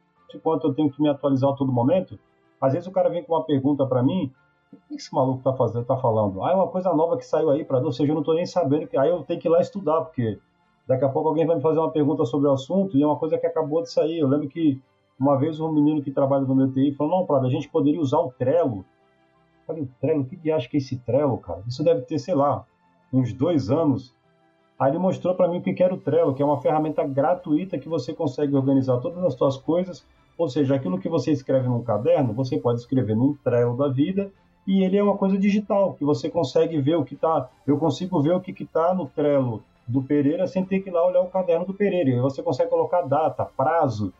quanto 0.41 0.67
eu 0.67 0.73
tenho 0.73 0.89
que 0.89 1.01
me 1.01 1.09
atualizar 1.09 1.49
a 1.49 1.55
todo 1.55 1.71
momento. 1.71 2.17
Às 2.59 2.73
vezes 2.73 2.87
o 2.87 2.91
cara 2.91 3.09
vem 3.09 3.23
com 3.23 3.33
uma 3.33 3.43
pergunta 3.43 3.85
para 3.85 4.01
mim 4.01 4.31
o 4.75 4.87
que 4.87 4.95
esse 4.95 5.13
maluco 5.13 5.43
tá 5.43 5.53
fazendo, 5.53 5.85
tá 5.85 5.97
falando? 5.97 6.43
Ah, 6.43 6.51
é 6.51 6.55
uma 6.55 6.67
coisa 6.67 6.93
nova 6.93 7.17
que 7.17 7.25
saiu 7.25 7.49
aí 7.49 7.63
para 7.63 7.79
ou 7.79 7.91
seja, 7.91 8.11
eu 8.11 8.15
não 8.15 8.23
tô 8.23 8.33
nem 8.33 8.45
sabendo 8.45 8.87
que 8.87 8.97
aí 8.97 9.09
eu 9.09 9.23
tenho 9.23 9.39
que 9.39 9.47
ir 9.47 9.51
lá 9.51 9.59
estudar, 9.59 10.01
porque 10.01 10.39
daqui 10.87 11.03
a 11.03 11.09
pouco 11.09 11.29
alguém 11.29 11.45
vai 11.45 11.55
me 11.55 11.61
fazer 11.61 11.79
uma 11.79 11.91
pergunta 11.91 12.25
sobre 12.25 12.47
o 12.47 12.51
assunto 12.51 12.97
e 12.97 13.03
é 13.03 13.05
uma 13.05 13.17
coisa 13.17 13.37
que 13.37 13.45
acabou 13.45 13.81
de 13.81 13.91
sair. 13.91 14.19
Eu 14.19 14.27
lembro 14.27 14.47
que 14.47 14.79
uma 15.19 15.37
vez 15.37 15.59
um 15.59 15.71
menino 15.71 16.01
que 16.01 16.11
trabalha 16.11 16.45
no 16.45 16.55
meu 16.55 16.71
TI 16.71 16.93
falou: 16.93 17.19
"Não, 17.19 17.25
Prado, 17.25 17.45
a 17.45 17.49
gente 17.49 17.69
poderia 17.69 17.99
usar 17.99 18.19
o 18.19 18.31
Trello". 18.31 18.77
Eu 18.77 19.65
falei: 19.65 19.89
"Trello? 19.99 20.21
O 20.21 20.25
que 20.25 20.37
que 20.37 20.51
acha 20.51 20.69
que 20.69 20.77
é 20.77 20.79
esse 20.79 20.97
Trello, 20.97 21.37
cara? 21.37 21.63
Isso 21.67 21.83
deve 21.83 22.01
ter, 22.01 22.19
sei 22.19 22.35
lá, 22.35 22.65
uns 23.11 23.33
dois 23.33 23.71
anos". 23.71 24.15
Aí 24.77 24.91
ele 24.91 24.99
mostrou 24.99 25.33
para 25.35 25.47
mim 25.47 25.59
o 25.59 25.61
que 25.61 25.81
era 25.81 25.93
o 25.93 25.97
Trello, 25.97 26.33
que 26.33 26.43
é 26.43 26.45
uma 26.45 26.61
ferramenta 26.61 27.05
gratuita 27.05 27.77
que 27.77 27.87
você 27.87 28.13
consegue 28.13 28.55
organizar 28.55 28.97
todas 28.99 29.23
as 29.23 29.33
suas 29.33 29.55
coisas, 29.55 30.05
ou 30.37 30.49
seja, 30.49 30.75
aquilo 30.75 30.99
que 30.99 31.07
você 31.07 31.31
escreve 31.31 31.67
num 31.69 31.81
caderno, 31.81 32.33
você 32.33 32.57
pode 32.57 32.81
escrever 32.81 33.15
num 33.15 33.33
Trello 33.35 33.77
da 33.77 33.87
vida 33.87 34.31
e 34.67 34.83
ele 34.83 34.97
é 34.97 35.03
uma 35.03 35.17
coisa 35.17 35.37
digital, 35.37 35.93
que 35.93 36.03
você 36.03 36.29
consegue 36.29 36.79
ver 36.79 36.95
o 36.95 37.05
que 37.05 37.13
está. 37.13 37.49
Eu 37.67 37.77
consigo 37.77 38.21
ver 38.21 38.33
o 38.33 38.41
que 38.41 38.51
está 38.63 38.93
no 38.93 39.05
Trello 39.05 39.63
do 39.87 40.01
Pereira 40.01 40.47
sem 40.47 40.65
ter 40.65 40.79
que 40.79 40.89
ir 40.89 40.91
lá 40.91 41.05
olhar 41.05 41.21
o 41.21 41.29
caderno 41.29 41.65
do 41.65 41.73
Pereira. 41.73 42.09
E 42.09 42.19
você 42.19 42.41
consegue 42.41 42.69
colocar 42.69 43.03
data, 43.03 43.45
prazo. 43.45 44.11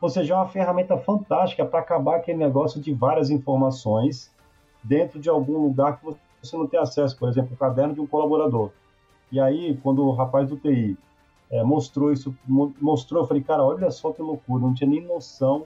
Ou 0.00 0.10
seja, 0.10 0.34
é 0.34 0.36
uma 0.36 0.48
ferramenta 0.48 0.98
fantástica 0.98 1.64
para 1.64 1.80
acabar 1.80 2.16
aquele 2.16 2.38
negócio 2.38 2.80
de 2.80 2.92
várias 2.92 3.30
informações 3.30 4.30
dentro 4.82 5.18
de 5.18 5.30
algum 5.30 5.58
lugar 5.58 5.98
que 5.98 6.14
você 6.42 6.56
não 6.56 6.66
tem 6.66 6.78
acesso. 6.78 7.18
Por 7.18 7.28
exemplo, 7.28 7.54
o 7.54 7.56
caderno 7.56 7.94
de 7.94 8.00
um 8.00 8.06
colaborador. 8.06 8.70
E 9.32 9.40
aí, 9.40 9.78
quando 9.82 10.04
o 10.04 10.12
rapaz 10.12 10.48
do 10.48 10.56
TI 10.56 10.98
é, 11.50 11.62
mostrou 11.62 12.12
isso, 12.12 12.36
mostrou, 12.46 13.22
eu 13.22 13.26
falei, 13.26 13.42
cara, 13.42 13.64
olha 13.64 13.90
só 13.90 14.12
que 14.12 14.20
loucura, 14.20 14.62
não 14.62 14.74
tinha 14.74 14.90
nem 14.90 15.00
noção 15.00 15.64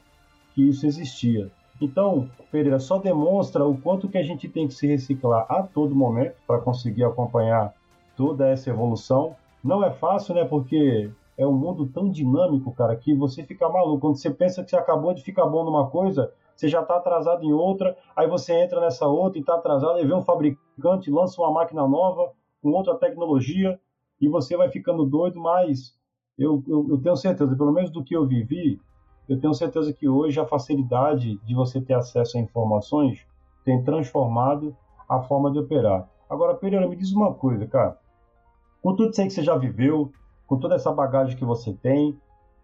que 0.55 0.69
isso 0.69 0.87
existia. 0.87 1.51
Então, 1.81 2.29
Pereira, 2.51 2.79
só 2.79 2.99
demonstra 2.99 3.65
o 3.65 3.77
quanto 3.79 4.09
que 4.09 4.19
a 4.19 4.23
gente 4.23 4.49
tem 4.49 4.67
que 4.67 4.75
se 4.75 4.87
reciclar 4.87 5.47
a 5.49 5.63
todo 5.63 5.95
momento 5.95 6.35
para 6.47 6.61
conseguir 6.61 7.05
acompanhar 7.05 7.73
toda 8.17 8.49
essa 8.49 8.71
evolução. 8.71 9.37
Não 9.63 9.85
é 9.85 9.91
fácil, 9.91 10.35
né? 10.35 10.45
Porque 10.45 11.11
é 11.37 11.47
um 11.47 11.53
mundo 11.53 11.87
tão 11.87 12.11
dinâmico, 12.11 12.73
cara, 12.73 12.97
que 12.97 13.15
você 13.15 13.45
fica 13.45 13.69
maluco. 13.69 14.01
Quando 14.01 14.17
você 14.17 14.31
pensa 14.31 14.65
que 14.65 14.71
você 14.71 14.77
acabou 14.77 15.15
de 15.15 15.23
ficar 15.23 15.47
bom 15.47 15.65
numa 15.65 15.89
coisa, 15.89 16.33
você 16.57 16.69
já 16.69 16.81
está 16.81 16.97
atrasado 16.97 17.45
em 17.45 17.53
outra, 17.53 17.97
aí 18.17 18.27
você 18.27 18.53
entra 18.53 18.81
nessa 18.81 19.07
outra 19.07 19.39
e 19.39 19.41
está 19.41 19.55
atrasado, 19.55 19.93
aí 19.93 20.05
vem 20.05 20.17
um 20.17 20.23
fabricante, 20.23 21.09
lança 21.09 21.41
uma 21.41 21.53
máquina 21.53 21.87
nova, 21.87 22.33
com 22.61 22.71
outra 22.71 22.97
tecnologia, 22.97 23.79
e 24.21 24.29
você 24.29 24.57
vai 24.57 24.69
ficando 24.69 25.05
doido, 25.05 25.41
mas 25.41 25.95
eu, 26.37 26.61
eu, 26.67 26.87
eu 26.91 27.01
tenho 27.01 27.17
certeza, 27.17 27.55
pelo 27.57 27.73
menos 27.73 27.91
do 27.91 28.03
que 28.03 28.17
eu 28.17 28.27
vivi, 28.27 28.81
eu 29.29 29.39
tenho 29.39 29.53
certeza 29.53 29.93
que 29.93 30.09
hoje 30.09 30.41
a 30.41 30.47
facilidade 30.47 31.37
de 31.45 31.55
você 31.55 31.81
ter 31.81 31.95
acesso 31.95 32.39
a 32.39 32.41
informações 32.41 33.27
tem 33.65 33.83
transformado 33.85 34.75
a 35.09 35.21
forma 35.21 35.51
de 35.51 35.59
operar. 35.59 36.09
Agora, 36.29 36.55
Pereira, 36.55 36.89
me 36.89 36.97
diz 36.97 37.13
uma 37.13 37.35
coisa, 37.35 37.67
cara. 37.67 37.99
Com 38.83 38.97
tudo 38.97 39.11
isso 39.11 39.21
aí 39.21 39.27
que 39.27 39.35
você 39.35 39.43
já 39.43 39.57
viveu, 39.57 40.11
com 40.47 40.57
toda 40.59 40.75
essa 40.75 40.91
bagagem 40.91 41.37
que 41.37 41.45
você 41.45 41.73
tem, 41.73 42.19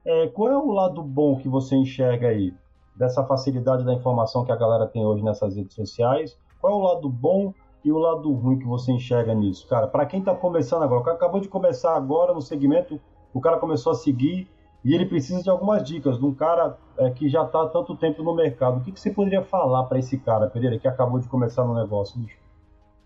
é, 0.05 0.29
qual 0.29 0.51
é 0.51 0.57
o 0.57 0.71
lado 0.71 1.03
bom 1.03 1.37
que 1.37 1.49
você 1.49 1.77
enxerga 1.77 2.29
aí 2.29 2.55
dessa 2.97 3.25
facilidade 3.25 3.85
da 3.85 3.93
informação 3.93 4.45
que 4.45 4.53
a 4.53 4.57
galera 4.57 4.87
tem 4.87 5.05
hoje 5.05 5.23
nessas 5.23 5.57
redes 5.57 5.75
sociais? 5.75 6.39
Qual 6.61 6.73
é 6.73 6.77
o 6.77 6.81
lado 6.81 7.09
bom 7.09 7.53
e 7.85 7.93
o 7.93 7.99
lado 7.99 8.33
ruim 8.33 8.59
que 8.59 8.67
você 8.67 8.93
enxerga 8.93 9.35
nisso, 9.35 9.67
cara? 9.69 9.87
Para 9.87 10.07
quem 10.07 10.21
está 10.21 10.35
começando 10.35 10.83
agora, 10.83 11.01
o 11.01 11.05
cara 11.05 11.17
acabou 11.17 11.41
de 11.41 11.49
começar 11.49 11.95
agora 11.95 12.33
no 12.33 12.41
segmento, 12.41 12.99
o 13.33 13.41
cara 13.41 13.59
começou 13.59 13.93
a 13.93 13.95
seguir 13.95 14.49
e 14.85 14.95
ele 14.95 15.07
precisa 15.07 15.43
de 15.43 15.49
algumas 15.49 15.83
dicas 15.83 16.19
de 16.19 16.25
um 16.27 16.35
cara 16.35 16.77
é, 16.99 17.11
que 17.11 17.29
já 17.29 17.43
está 17.43 17.63
há 17.63 17.69
tanto 17.69 17.97
tempo 17.97 18.23
no 18.23 18.35
mercado. 18.35 18.79
O 18.79 18.81
que, 18.83 18.93
que 18.93 19.01
você 19.01 19.11
poderia 19.11 19.43
falar 19.43 19.85
para 19.85 19.99
esse 19.99 20.19
cara, 20.19 20.51
Pereira, 20.51 20.79
que 20.79 20.87
acabou 20.87 21.19
de 21.19 21.27
começar 21.27 21.65
no 21.65 21.75
negócio, 21.75 22.21
bicho? 22.21 22.37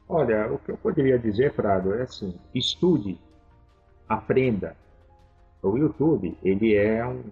Olha, 0.09 0.53
o 0.53 0.59
que 0.59 0.73
eu 0.73 0.77
poderia 0.77 1.19
dizer, 1.19 1.53
Prado, 1.53 1.95
é 1.95 2.03
assim: 2.03 2.35
estude, 2.53 3.17
aprenda. 4.09 4.77
O 5.63 5.77
YouTube, 5.77 6.37
ele 6.43 6.75
é, 6.75 7.07
um, 7.07 7.23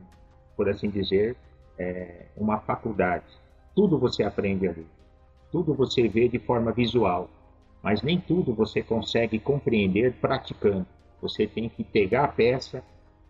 por 0.57 0.69
assim 0.69 0.91
dizer, 0.91 1.37
é 1.77 2.27
uma 2.37 2.59
faculdade. 2.59 3.25
Tudo 3.75 3.99
você 3.99 4.23
aprende 4.23 4.69
ali. 4.69 4.87
Tudo 5.51 5.75
você 5.75 6.07
vê 6.09 6.29
de 6.29 6.39
forma 6.39 6.71
visual. 6.71 7.29
Mas 7.83 8.03
nem 8.03 8.21
tudo 8.21 8.55
você 8.55 8.83
consegue 8.83 9.39
compreender 9.39 10.15
praticando. 10.21 10.87
Você 11.21 11.47
tem 11.47 11.69
que 11.69 11.83
pegar 11.83 12.25
a 12.25 12.29
peça 12.29 12.83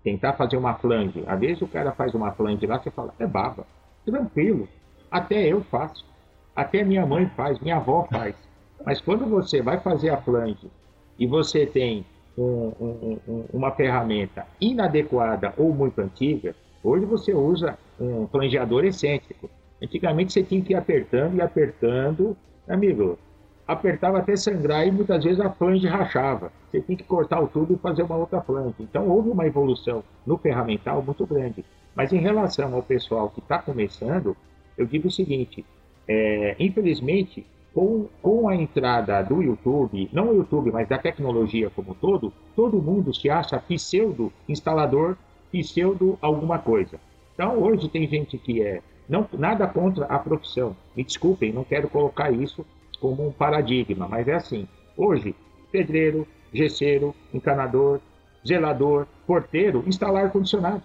tentar 0.07 0.35
fazer 0.35 0.57
uma 0.57 0.75
flange. 0.75 1.25
Às 1.27 1.41
vezes 1.41 1.61
o 1.61 1.67
cara 1.67 1.91
faz 1.91 2.15
uma 2.15 2.31
flange 2.31 2.65
lá, 2.65 2.79
você 2.79 2.93
fala, 2.93 3.13
é 3.19 3.27
baba. 3.27 3.67
Tranquilo. 4.05 4.69
Até 5.11 5.53
eu 5.53 5.63
faço. 5.63 6.07
Até 6.55 6.85
minha 6.85 7.05
mãe 7.05 7.27
faz, 7.37 7.59
minha 7.59 7.79
avó 7.79 8.07
faz. 8.09 8.37
Mas 8.85 9.01
quando 9.01 9.27
você 9.27 9.61
vai 9.61 9.81
fazer 9.81 10.11
a 10.11 10.17
flange 10.19 10.71
e 11.19 11.27
você 11.27 11.67
tem 11.67 12.07
um, 12.39 12.73
um, 12.81 13.19
um, 13.27 13.45
uma 13.53 13.73
ferramenta 13.73 14.47
inadequada 14.61 15.53
ou 15.57 15.75
muito 15.75 16.01
antiga, 16.01 16.55
hoje 16.85 17.05
você 17.05 17.35
usa 17.35 17.77
um 17.99 18.29
flangeador 18.29 18.85
excêntrico. 18.85 19.51
Antigamente 19.83 20.33
você 20.33 20.45
tinha 20.45 20.63
que 20.63 20.73
ir 20.73 20.77
apertando 20.77 21.35
e 21.35 21.43
apertando. 21.43 22.37
Amigo, 22.69 23.19
apertava 23.67 24.19
até 24.19 24.37
sangrar 24.37 24.87
e 24.87 24.91
muitas 24.91 25.25
vezes 25.25 25.41
a 25.41 25.51
flange 25.51 25.87
rachava. 25.87 26.53
Você 26.71 26.81
tem 26.81 26.97
que 26.97 27.05
cortar 27.05 27.41
o 27.41 27.49
tubo 27.49 27.75
e 27.75 27.79
fazer 27.79 28.03
uma 28.03 28.17
outra 28.17 28.41
flange. 28.41 28.75
Então 28.81 29.09
houve 29.09 29.31
uma 29.31 29.47
evolução 29.47 30.05
no 30.25 30.39
ferramental 30.39 31.03
muito 31.03 31.27
grande. 31.27 31.65
Mas 31.95 32.13
em 32.13 32.19
relação 32.19 32.75
ao 32.75 32.83
pessoal 32.83 33.31
que 33.31 33.41
está 33.41 33.59
começando, 33.59 34.37
eu 34.77 34.87
digo 34.87 35.09
o 35.09 35.11
seguinte: 35.11 35.65
é, 36.07 36.55
infelizmente, 36.59 37.45
com, 37.75 38.07
com 38.23 38.49
a 38.49 38.55
entrada 38.55 39.23
do 39.23 39.43
YouTube, 39.43 40.09
não 40.13 40.31
o 40.31 40.37
YouTube, 40.37 40.71
mas 40.71 40.89
da 40.89 40.99
tecnologia 40.99 41.69
como 41.71 41.95
todo, 41.95 42.33
todo 42.55 42.81
mundo 42.81 43.13
se 43.15 43.29
acha 43.29 43.59
pseudo 43.59 44.33
instalador, 44.49 45.17
pseudo 45.51 46.19
alguma 46.21 46.59
coisa. 46.59 47.01
Então 47.35 47.59
hoje 47.59 47.89
tem 47.89 48.07
gente 48.07 48.39
que 48.39 48.63
é 48.63 48.81
não 49.09 49.27
nada 49.33 49.67
contra 49.67 50.07
a 50.07 50.19
profissão. 50.19 50.77
Me 50.97 51.05
desculpem, 51.05 51.53
não 51.53 51.65
quero 51.65 51.89
colocar 51.89 52.31
isso 52.31 52.65
como 52.97 53.27
um 53.27 53.33
paradigma, 53.33 54.09
mas 54.09 54.27
é 54.29 54.35
assim. 54.35 54.67
Hoje, 54.97 55.35
pedreiro, 55.71 56.27
gesseiro, 56.53 57.15
encanador, 57.33 58.01
zelador, 58.47 59.07
porteiro, 59.27 59.85
instalar 59.87 60.25
ar-condicionado. 60.25 60.83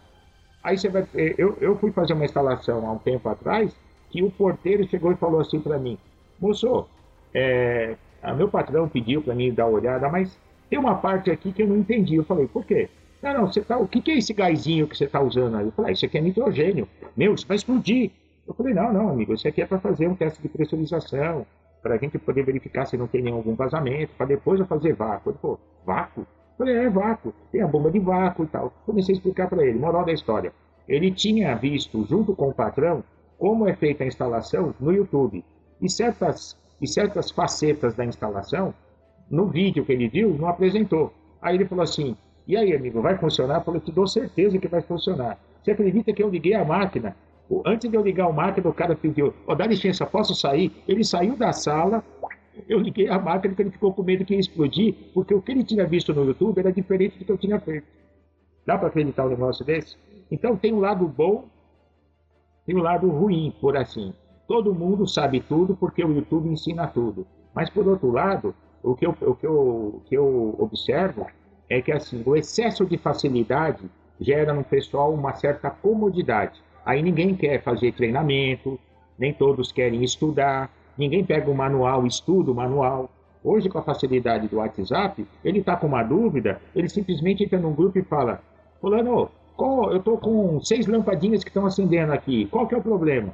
Aí 0.64 0.78
você 0.78 0.90
vai. 0.90 1.08
Eh, 1.16 1.36
eu, 1.38 1.58
eu 1.60 1.78
fui 1.78 1.92
fazer 1.92 2.14
uma 2.14 2.26
instalação 2.26 2.86
há 2.88 2.92
um 2.92 2.98
tempo 2.98 3.28
atrás 3.30 3.76
que 4.10 4.22
o 4.22 4.30
porteiro 4.30 4.88
chegou 4.88 5.12
e 5.12 5.16
falou 5.16 5.40
assim 5.40 5.60
para 5.60 5.80
mim: 5.80 5.98
Moço, 6.40 6.86
é, 7.34 7.96
meu 8.36 8.50
patrão 8.50 8.88
pediu 8.88 9.22
para 9.22 9.34
mim 9.34 9.54
dar 9.54 9.66
uma 9.66 9.78
olhada, 9.78 10.10
mas 10.10 10.38
tem 10.70 10.80
uma 10.80 10.96
parte 10.96 11.32
aqui 11.32 11.52
que 11.52 11.64
eu 11.64 11.68
não 11.68 11.78
entendi. 11.78 12.16
Eu 12.16 12.24
falei, 12.24 12.48
por 12.48 12.66
quê? 12.66 12.90
Não, 13.22 13.34
não, 13.34 13.48
você 13.48 13.62
tá, 13.62 13.78
o 13.78 13.88
que, 13.88 14.02
que 14.02 14.12
é 14.12 14.18
esse 14.18 14.34
gásinho 14.34 14.88
que 14.88 14.98
você 14.98 15.06
está 15.06 15.22
usando 15.22 15.58
aí? 15.58 15.66
Eu 15.66 15.72
falei, 15.72 15.92
ah, 15.92 15.94
isso 15.94 16.06
aqui 16.06 16.18
é 16.18 16.22
nitrogênio. 16.22 16.88
Meu, 17.16 17.34
isso 17.34 17.48
vai 17.48 17.58
explodir. 17.58 18.12
Eu 18.48 18.54
falei, 18.54 18.74
não, 18.74 18.92
não, 18.92 19.10
amigo, 19.10 19.34
isso 19.34 19.48
aqui 19.48 19.62
é 19.62 19.66
para 19.66 19.80
fazer 19.80 20.08
um 20.08 20.16
teste 20.16 20.42
de 20.42 20.50
pressurização, 20.50 21.46
para 21.82 21.96
a 21.96 21.98
gente 21.98 22.18
poder 22.18 22.44
verificar 22.44 22.86
se 22.86 22.98
não 22.98 23.08
tem 23.08 23.22
nenhum 23.22 23.56
vazamento, 23.56 24.14
para 24.18 24.28
depois 24.28 24.60
eu 24.60 24.66
fazer 24.66 24.94
vácuo. 24.94 25.32
Ele 25.32 25.40
falou, 25.40 25.60
vácuo? 25.86 26.22
Eu 26.22 26.28
falei, 26.58 26.76
é 26.76 26.90
vácuo, 26.90 27.34
tem 27.52 27.62
a 27.62 27.68
bomba 27.68 27.90
de 27.90 28.00
vácuo 28.00 28.44
e 28.44 28.48
tal. 28.48 28.72
Comecei 28.86 29.16
a 29.16 29.18
explicar 29.18 29.50
para 29.50 29.66
ele, 29.66 29.80
moral 29.80 30.06
da 30.06 30.12
história. 30.12 30.54
Ele 30.88 31.12
tinha 31.12 31.56
visto, 31.56 32.06
junto 32.08 32.36
com 32.36 32.50
o 32.50 32.54
patrão, 32.54 33.04
como 33.38 33.68
é 33.68 33.74
feita 33.74 34.04
a 34.04 34.08
instalação 34.08 34.76
no 34.80 34.92
YouTube. 34.92 35.44
E 35.82 35.90
certas, 35.90 36.58
e 36.80 36.88
certas 36.88 37.32
facetas 37.32 37.96
da 37.96 38.06
instalação, 38.06 38.74
no 39.30 39.48
vídeo 39.48 39.86
que 39.86 39.94
ele 39.94 40.08
viu, 40.08 40.30
não 40.34 40.48
apresentou. 40.48 41.12
Aí 41.42 41.56
ele 41.56 41.66
falou 41.66 41.84
assim, 41.84 42.16
e 42.48 42.58
aí, 42.58 42.76
amigo, 42.76 43.02
vai 43.02 43.18
funcionar? 43.18 43.56
Eu 43.56 43.62
falei, 43.62 43.82
te 43.82 43.92
dou 43.92 44.06
certeza 44.06 44.60
que 44.60 44.68
vai 44.68 44.82
funcionar. 44.82 45.40
Você 45.64 45.72
acredita 45.72 46.12
que 46.14 46.22
eu 46.22 46.30
liguei 46.30 46.54
a 46.54 46.66
máquina? 46.66 47.16
Antes 47.66 47.90
de 47.90 47.98
eu 47.98 48.04
ligar 48.04 48.28
a 48.28 48.32
máquina, 48.32 48.70
o 48.70 48.74
cara 48.74 48.96
pediu, 48.96 49.34
oh, 49.46 49.56
dá 49.56 49.68
licença, 49.68 50.06
posso 50.06 50.34
sair? 50.34 50.72
Ele 50.88 51.04
saiu 51.04 51.36
da 51.36 51.52
sala, 51.52 52.04
eu 52.68 52.80
liguei 52.80 53.10
a 53.10 53.20
máquina 53.20 53.50
porque 53.50 53.64
ele 53.64 53.72
ficou 53.72 53.94
com 53.94 54.04
medo 54.04 54.24
que 54.24 54.34
ia 54.34 54.40
explodir, 54.40 54.96
porque 55.14 55.34
o 55.34 55.42
que 55.42 55.52
ele 55.52 55.64
tinha 55.64 55.86
visto 55.86 56.14
no 56.14 56.24
YouTube 56.24 56.60
era 56.60 56.72
diferente 56.72 57.20
do 57.20 57.26
que 57.26 57.32
eu 57.32 57.38
tinha 57.38 57.60
feito. 57.60 57.88
Dá 58.66 58.78
para 58.78 58.88
acreditar 58.88 59.26
um 59.26 59.30
negócio 59.30 59.66
desse? 59.66 59.98
Então 60.30 60.56
tem 60.56 60.74
um 60.74 60.80
lado 60.80 61.08
bom, 61.08 61.46
tem 62.66 62.76
um 62.76 62.82
lado 62.82 63.10
ruim, 63.10 63.54
por 63.60 63.76
assim. 63.76 64.14
Todo 64.48 64.74
mundo 64.74 65.08
sabe 65.08 65.42
tudo 65.42 65.76
porque 65.76 66.04
o 66.04 66.14
YouTube 66.14 66.50
ensina 66.50 66.88
tudo. 66.88 67.26
Mas 67.54 67.70
por 67.70 67.88
outro 67.88 68.12
lado, 68.12 68.56
o 68.84 68.96
que 68.96 69.06
eu, 69.06 69.16
o 69.22 69.36
que 69.36 69.46
eu, 69.46 69.54
o 69.96 70.02
que 70.06 70.16
eu 70.16 70.56
observo 70.58 71.28
é 71.70 71.82
que 71.82 71.92
assim, 71.92 72.22
o 72.26 72.36
excesso 72.36 72.86
de 72.86 72.98
facilidade 72.98 73.90
gera 74.20 74.54
no 74.54 74.64
pessoal 74.64 75.14
uma 75.14 75.34
certa 75.34 75.70
comodidade. 75.70 76.62
Aí 76.86 77.02
ninguém 77.02 77.36
quer 77.36 77.62
fazer 77.62 77.92
treinamento, 77.94 78.80
nem 79.18 79.34
todos 79.34 79.72
querem 79.72 80.04
estudar, 80.04 80.70
ninguém 80.98 81.24
pega 81.24 81.50
o 81.50 81.56
manual, 81.56 82.06
estuda 82.06 82.52
o 82.52 82.56
manual. 82.56 83.10
Hoje, 83.44 83.70
com 83.70 83.80
a 83.80 83.84
facilidade 83.84 84.48
do 84.48 84.58
WhatsApp, 84.58 85.26
ele 85.44 85.60
está 85.60 85.76
com 85.76 85.88
uma 85.88 86.04
dúvida, 86.04 86.62
ele 86.76 86.88
simplesmente 86.90 87.44
entra 87.44 87.60
num 87.60 87.74
grupo 87.74 87.98
e 87.98 88.04
fala: 88.04 88.42
Fulano, 88.80 89.30
qual, 89.56 89.92
eu 89.92 89.98
estou 89.98 90.18
com 90.18 90.60
seis 90.62 90.88
lampadinhas 90.88 91.44
que 91.44 91.50
estão 91.50 91.66
acendendo 91.66 92.14
aqui, 92.14 92.46
qual 92.48 92.68
que 92.68 92.76
é 92.76 92.78
o 92.78 92.84
problema? 92.84 93.34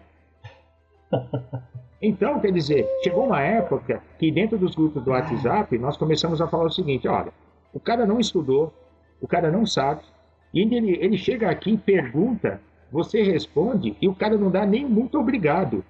Então, 2.00 2.40
quer 2.40 2.52
dizer, 2.52 2.88
chegou 3.04 3.26
uma 3.26 3.42
época 3.42 4.04
que 4.20 4.32
dentro 4.32 4.56
dos 4.56 4.76
grupos 4.76 5.04
do 5.04 5.10
WhatsApp 5.10 5.76
nós 5.80 5.98
começamos 5.98 6.40
a 6.40 6.48
falar 6.48 6.66
o 6.66 6.72
seguinte: 6.72 7.08
olha, 7.08 7.34
o 7.74 7.80
cara 7.80 8.06
não 8.06 8.20
estudou, 8.20 8.72
o 9.20 9.28
cara 9.28 9.50
não 9.50 9.66
sabe, 9.66 10.02
e 10.54 10.62
ele, 10.62 10.96
ele 11.04 11.18
chega 11.18 11.50
aqui 11.50 11.72
e 11.72 11.78
pergunta, 11.78 12.62
você 12.92 13.22
responde, 13.22 13.96
e 14.02 14.08
o 14.08 14.16
cara 14.16 14.38
não 14.38 14.50
dá 14.50 14.66
nem 14.66 14.86
muito 14.86 15.20
obrigado. 15.20 15.84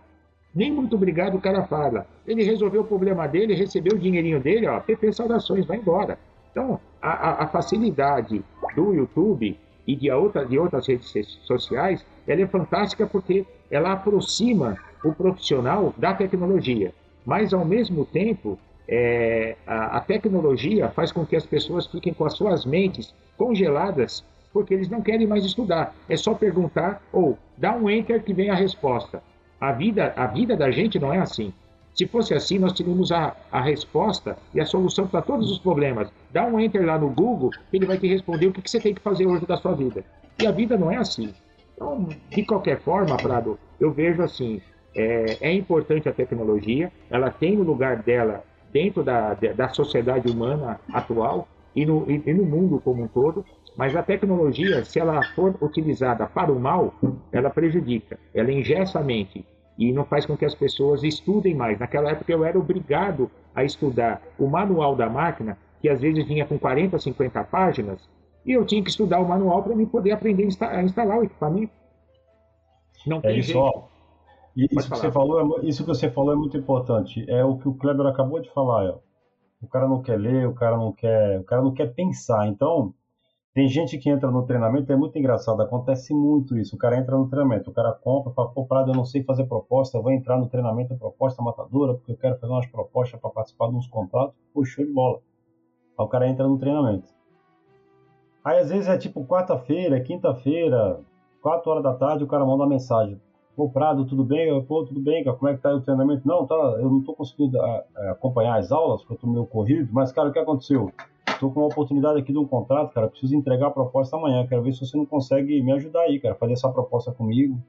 Nem 0.54 0.72
muito 0.72 0.96
obrigado 0.96 1.36
o 1.36 1.42
cara 1.42 1.64
fala. 1.64 2.08
Ele 2.26 2.44
resolveu 2.44 2.82
o 2.82 2.86
problema 2.86 3.28
dele, 3.28 3.54
recebeu 3.54 3.96
o 3.96 4.00
dinheirinho 4.00 4.40
dele, 4.40 4.68
ó, 4.68 4.80
PP 4.80 5.14
Saudações, 5.14 5.66
vai 5.66 5.78
embora. 5.78 6.18
Então, 6.52 6.80
a, 7.00 7.44
a, 7.44 7.48
facilidade 7.48 8.44
do 8.76 8.94
YouTube 8.94 9.58
e 9.86 9.96
de, 9.96 10.10
outra, 10.10 10.44
de 10.44 10.58
outras 10.58 10.88
redes 10.88 11.12
sociais, 11.44 12.04
ela 12.28 12.42
é 12.42 12.48
fantástica 12.48 13.06
porque 13.06 13.46
ela 13.70 13.94
aproxima 13.94 14.76
o 15.04 15.14
profissional 15.14 15.94
da 15.98 16.14
tecnologia. 16.16 16.92
Mas, 17.24 17.54
ao 17.54 17.64
mesmo 17.64 18.06
tempo, 18.06 18.58
é, 18.88 19.56
a, 19.68 19.98
a, 19.98 20.02
tecnologia 20.02 20.90
faz 20.90 21.12
com 21.12 21.26
que 21.26 21.36
as 21.36 21.46
pessoas 21.46 21.86
fiquem 21.86 22.14
com 22.14 22.26
as 22.26 22.34
suas 22.34 22.66
mentes 22.66 23.14
congeladas 23.38 24.24
porque 24.58 24.74
eles 24.74 24.90
não 24.90 25.04
querem 25.04 25.28
mais 25.28 25.46
estudar. 25.46 25.94
É 26.10 26.18
só 26.18 26.34
perguntar 26.34 27.00
ou 27.14 27.38
dá 27.56 27.76
um 27.76 27.88
enter 27.88 28.24
que 28.24 28.34
vem 28.34 28.50
a 28.50 28.56
resposta. 28.56 29.22
A 29.62 29.72
vida, 29.72 30.14
a 30.16 30.26
vida 30.26 30.58
da 30.58 30.72
gente 30.72 30.98
não 30.98 31.14
é 31.14 31.20
assim. 31.20 31.54
Se 31.94 32.08
fosse 32.08 32.34
assim, 32.34 32.58
nós 32.58 32.74
teríamos 32.74 33.12
a, 33.12 33.36
a 33.52 33.62
resposta 33.62 34.36
e 34.56 34.60
a 34.60 34.66
solução 34.66 35.06
para 35.06 35.22
todos 35.22 35.52
os 35.52 35.60
problemas. 35.60 36.10
Dá 36.32 36.44
um 36.44 36.60
enter 36.60 36.84
lá 36.84 36.98
no 36.98 37.08
Google, 37.08 37.52
ele 37.72 37.86
vai 37.86 38.00
te 38.00 38.08
responder 38.08 38.48
o 38.48 38.52
que, 38.52 38.64
que 38.64 38.72
você 38.72 38.80
tem 38.80 38.96
que 38.96 39.02
fazer 39.02 39.28
hoje 39.28 39.46
da 39.46 39.58
sua 39.58 39.76
vida. 39.76 40.04
E 40.42 40.48
a 40.48 40.52
vida 40.52 40.76
não 40.76 40.92
é 40.92 40.98
assim. 40.98 41.32
Então, 41.76 42.10
de 42.32 42.44
qualquer 42.44 42.80
forma, 42.80 43.16
Prado, 43.16 43.60
eu 43.80 43.92
vejo 43.92 44.24
assim, 44.24 44.60
é, 44.96 45.38
é 45.40 45.54
importante 45.54 46.10
a 46.10 46.14
tecnologia, 46.14 46.92
ela 47.12 47.30
tem 47.30 47.60
o 47.60 47.64
lugar 47.64 47.98
dela 47.98 48.44
dentro 48.74 49.04
da, 49.04 49.36
da 49.36 49.70
sociedade 49.70 50.28
humana 50.28 50.80
atual 50.92 51.48
e 51.76 51.86
no, 51.86 52.10
e 52.10 52.34
no 52.34 52.44
mundo 52.44 52.82
como 52.84 53.04
um 53.04 53.08
todo, 53.08 53.46
mas 53.78 53.96
a 53.96 54.02
tecnologia, 54.02 54.84
se 54.84 55.00
ela 55.00 55.22
for 55.36 55.56
utilizada 55.62 56.26
para 56.26 56.52
o 56.52 56.60
mal, 56.60 56.96
ela 57.32 57.52
prejudica, 57.52 58.20
ela 58.34 58.52
engessa 58.52 59.00
a 59.00 59.04
mente 59.04 59.46
e 59.78 59.94
não 59.94 60.04
faz 60.04 60.26
com 60.26 60.36
que 60.36 60.44
as 60.44 60.56
pessoas 60.56 61.04
estudem 61.04 61.54
mais. 61.54 61.78
Naquela 61.80 62.10
época 62.10 62.32
eu 62.32 62.44
era 62.44 62.58
obrigado 62.58 63.30
a 63.54 63.64
estudar 63.64 64.22
o 64.40 64.48
manual 64.48 64.96
da 64.96 65.08
máquina, 65.08 65.58
que 65.80 65.88
às 65.88 66.02
vezes 66.02 66.26
vinha 66.26 66.46
com 66.46 66.58
40, 66.58 66.98
50 66.98 67.44
páginas, 67.44 68.10
e 68.44 68.52
eu 68.52 68.66
tinha 68.66 68.84
que 68.84 68.90
estudar 68.90 69.20
o 69.20 69.28
manual 69.28 69.62
para 69.62 69.76
me 69.76 69.86
poder 69.86 70.12
aprender 70.12 70.48
a 70.60 70.82
instalar 70.82 71.20
o 71.20 71.24
equipamento. 71.24 71.74
Não 73.06 73.18
é 73.18 73.22
tem 73.22 73.32
é 73.32 73.38
isso, 73.38 73.84
isso 74.56 74.90
que, 74.90 74.98
você 74.98 75.12
falou, 75.12 75.60
é 75.60 75.66
isso 75.66 75.84
que 75.84 75.90
você 75.90 76.10
falou 76.10 76.34
é 76.34 76.36
muito 76.36 76.58
importante. 76.58 77.24
É 77.30 77.46
o 77.46 77.58
que 77.58 77.70
o 77.70 77.76
Kleber 77.76 78.08
acabou 78.08 78.40
de 78.42 78.52
falar. 78.52 78.90
Ó. 78.90 79.00
O 79.62 79.68
cara 79.68 79.88
não 79.88 80.02
quer 80.02 80.18
ler, 80.18 80.48
o 80.48 80.54
cara 80.54 80.78
não 80.78 80.92
quer, 80.92 81.40
o 81.40 81.44
cara 81.44 81.62
não 81.62 81.74
quer 81.74 81.94
pensar. 81.94 82.48
Então, 82.48 82.94
tem 83.58 83.68
gente 83.68 83.98
que 83.98 84.08
entra 84.08 84.30
no 84.30 84.46
treinamento, 84.46 84.94
é 84.94 84.96
muito 84.96 85.18
engraçado, 85.18 85.60
acontece 85.64 86.14
muito 86.14 86.56
isso. 86.56 86.76
O 86.76 86.78
cara 86.78 86.96
entra 86.96 87.18
no 87.18 87.28
treinamento, 87.28 87.72
o 87.72 87.74
cara 87.74 87.92
compra, 87.92 88.32
fala, 88.32 88.50
pô, 88.50 88.64
Prado, 88.68 88.92
eu 88.92 88.96
não 88.96 89.04
sei 89.04 89.24
fazer 89.24 89.46
proposta, 89.46 90.00
vou 90.00 90.12
entrar 90.12 90.38
no 90.38 90.48
treinamento 90.48 90.96
proposta 90.96 91.42
matadora, 91.42 91.96
porque 91.96 92.12
eu 92.12 92.18
quero 92.18 92.38
fazer 92.38 92.54
umas 92.54 92.68
propostas 92.68 93.20
para 93.20 93.32
participar 93.32 93.70
de 93.70 93.76
uns 93.78 93.88
contratos. 93.88 94.36
Pô, 94.54 94.64
show 94.64 94.86
de 94.86 94.94
bola. 94.94 95.22
Aí 95.98 96.06
o 96.06 96.08
cara 96.08 96.30
entra 96.30 96.48
no 96.48 96.60
treinamento. 96.60 97.08
Aí 98.46 98.60
às 98.60 98.70
vezes 98.70 98.88
é 98.88 98.96
tipo 98.96 99.26
quarta-feira, 99.26 100.00
quinta-feira, 100.02 101.00
quatro 101.42 101.72
horas 101.72 101.82
da 101.82 101.96
tarde, 101.96 102.24
o 102.24 102.28
cara 102.28 102.46
manda 102.46 102.62
uma 102.62 102.70
mensagem. 102.70 103.20
Pô, 103.56 103.68
Prado, 103.68 104.06
tudo 104.06 104.24
bem? 104.24 104.50
Eu, 104.50 104.62
Pô, 104.62 104.86
tudo 104.86 105.00
bem, 105.00 105.24
cara. 105.24 105.36
Como 105.36 105.50
é 105.50 105.56
que 105.56 105.64
tá 105.64 105.74
o 105.74 105.82
treinamento? 105.82 106.28
Não, 106.28 106.46
tá, 106.46 106.54
eu 106.54 106.92
não 106.92 107.02
tô 107.02 107.16
conseguindo 107.16 107.60
a, 107.60 107.84
a, 107.96 108.12
acompanhar 108.12 108.60
as 108.60 108.72
aulas, 108.72 109.02
porque 109.02 109.16
eu 109.16 109.18
tô 109.18 109.26
meio 109.26 109.48
corrido, 109.48 109.90
mas, 109.92 110.12
cara, 110.12 110.30
o 110.30 110.32
que 110.32 110.38
aconteceu? 110.38 110.92
Estou 111.38 111.52
com 111.52 111.60
uma 111.60 111.68
oportunidade 111.68 112.20
aqui 112.20 112.34
de 112.34 112.40
um 112.40 112.48
contrato, 112.48 112.92
cara. 112.94 113.08
Preciso 113.08 113.36
entregar 113.36 113.68
a 113.68 113.72
proposta 113.72 114.18
amanhã. 114.18 114.48
Quero 114.48 114.64
ver 114.64 114.74
se 114.74 114.84
você 114.84 114.98
não 114.98 115.06
consegue 115.06 115.62
me 115.62 115.72
ajudar 115.72 116.02
aí, 116.02 116.20
cara. 116.20 116.34
Fazer 116.34 116.54
essa 116.54 116.68
proposta 116.68 117.12
comigo. 117.12 117.62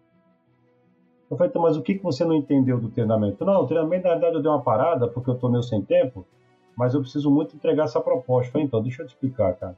Eu 1.31 1.37
falei, 1.37 1.51
então, 1.51 1.61
mas 1.61 1.77
o 1.77 1.83
que, 1.83 1.97
que 1.97 2.03
você 2.03 2.25
não 2.25 2.35
entendeu 2.35 2.81
do 2.81 2.89
treinamento? 2.89 3.45
Não, 3.45 3.63
o 3.63 3.67
treinamento, 3.67 4.05
na 4.05 4.15
verdade, 4.15 4.37
eu 4.37 4.43
dei 4.43 4.51
uma 4.51 4.63
parada 4.63 5.07
porque 5.07 5.29
eu 5.29 5.35
estou 5.35 5.51
meio 5.51 5.63
sem 5.63 5.83
tempo, 5.83 6.27
mas 6.75 6.95
eu 6.95 7.01
preciso 7.03 7.31
muito 7.31 7.55
entregar 7.55 7.85
essa 7.85 8.01
proposta. 8.01 8.49
Eu 8.49 8.53
falei, 8.53 8.67
então, 8.67 8.83
deixa 8.83 9.03
eu 9.03 9.07
te 9.07 9.11
explicar, 9.11 9.55
cara. 9.57 9.77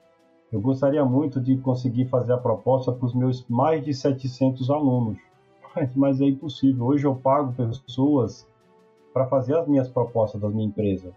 Eu 0.53 0.61
gostaria 0.61 1.05
muito 1.05 1.41
de 1.41 1.57
conseguir 1.57 2.07
fazer 2.07 2.33
a 2.33 2.39
proposta 2.39 2.93
para 2.93 3.05
os 3.05 3.15
meus 3.15 3.45
mais 3.49 3.85
de 3.85 3.93
700 3.93 4.71
alunos 4.71 5.19
mas 5.95 6.21
é 6.21 6.27
impossível. 6.27 6.87
Hoje 6.87 7.07
eu 7.07 7.15
pago 7.15 7.53
pessoas 7.53 8.47
para 9.13 9.27
fazer 9.27 9.57
as 9.57 9.67
minhas 9.67 9.89
propostas 9.89 10.41
da 10.41 10.49
minha 10.49 10.67
empresa. 10.67 11.13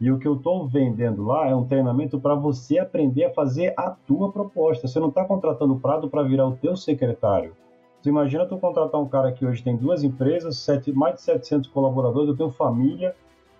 E 0.00 0.10
o 0.10 0.18
que 0.18 0.28
eu 0.28 0.34
estou 0.34 0.66
vendendo 0.66 1.24
lá 1.24 1.48
é 1.48 1.54
um 1.54 1.66
treinamento 1.66 2.20
para 2.20 2.34
você 2.34 2.78
aprender 2.78 3.24
a 3.24 3.30
fazer 3.30 3.74
a 3.76 3.90
tua 3.90 4.30
proposta. 4.30 4.86
Você 4.86 5.00
não 5.00 5.08
está 5.08 5.24
contratando 5.24 5.74
o 5.74 5.80
Prado 5.80 6.08
para 6.08 6.22
virar 6.22 6.46
o 6.46 6.56
teu 6.56 6.76
secretário. 6.76 7.54
Imagina 8.06 8.46
tu 8.46 8.56
contratar 8.58 9.00
um 9.00 9.08
cara 9.08 9.32
que 9.32 9.44
hoje 9.44 9.62
tem 9.62 9.76
duas 9.76 10.04
empresas, 10.04 10.56
sete, 10.56 10.92
mais 10.92 11.16
de 11.16 11.22
700 11.22 11.68
colaboradores, 11.68 12.28
eu 12.28 12.36
tenho 12.36 12.50
família, 12.50 13.14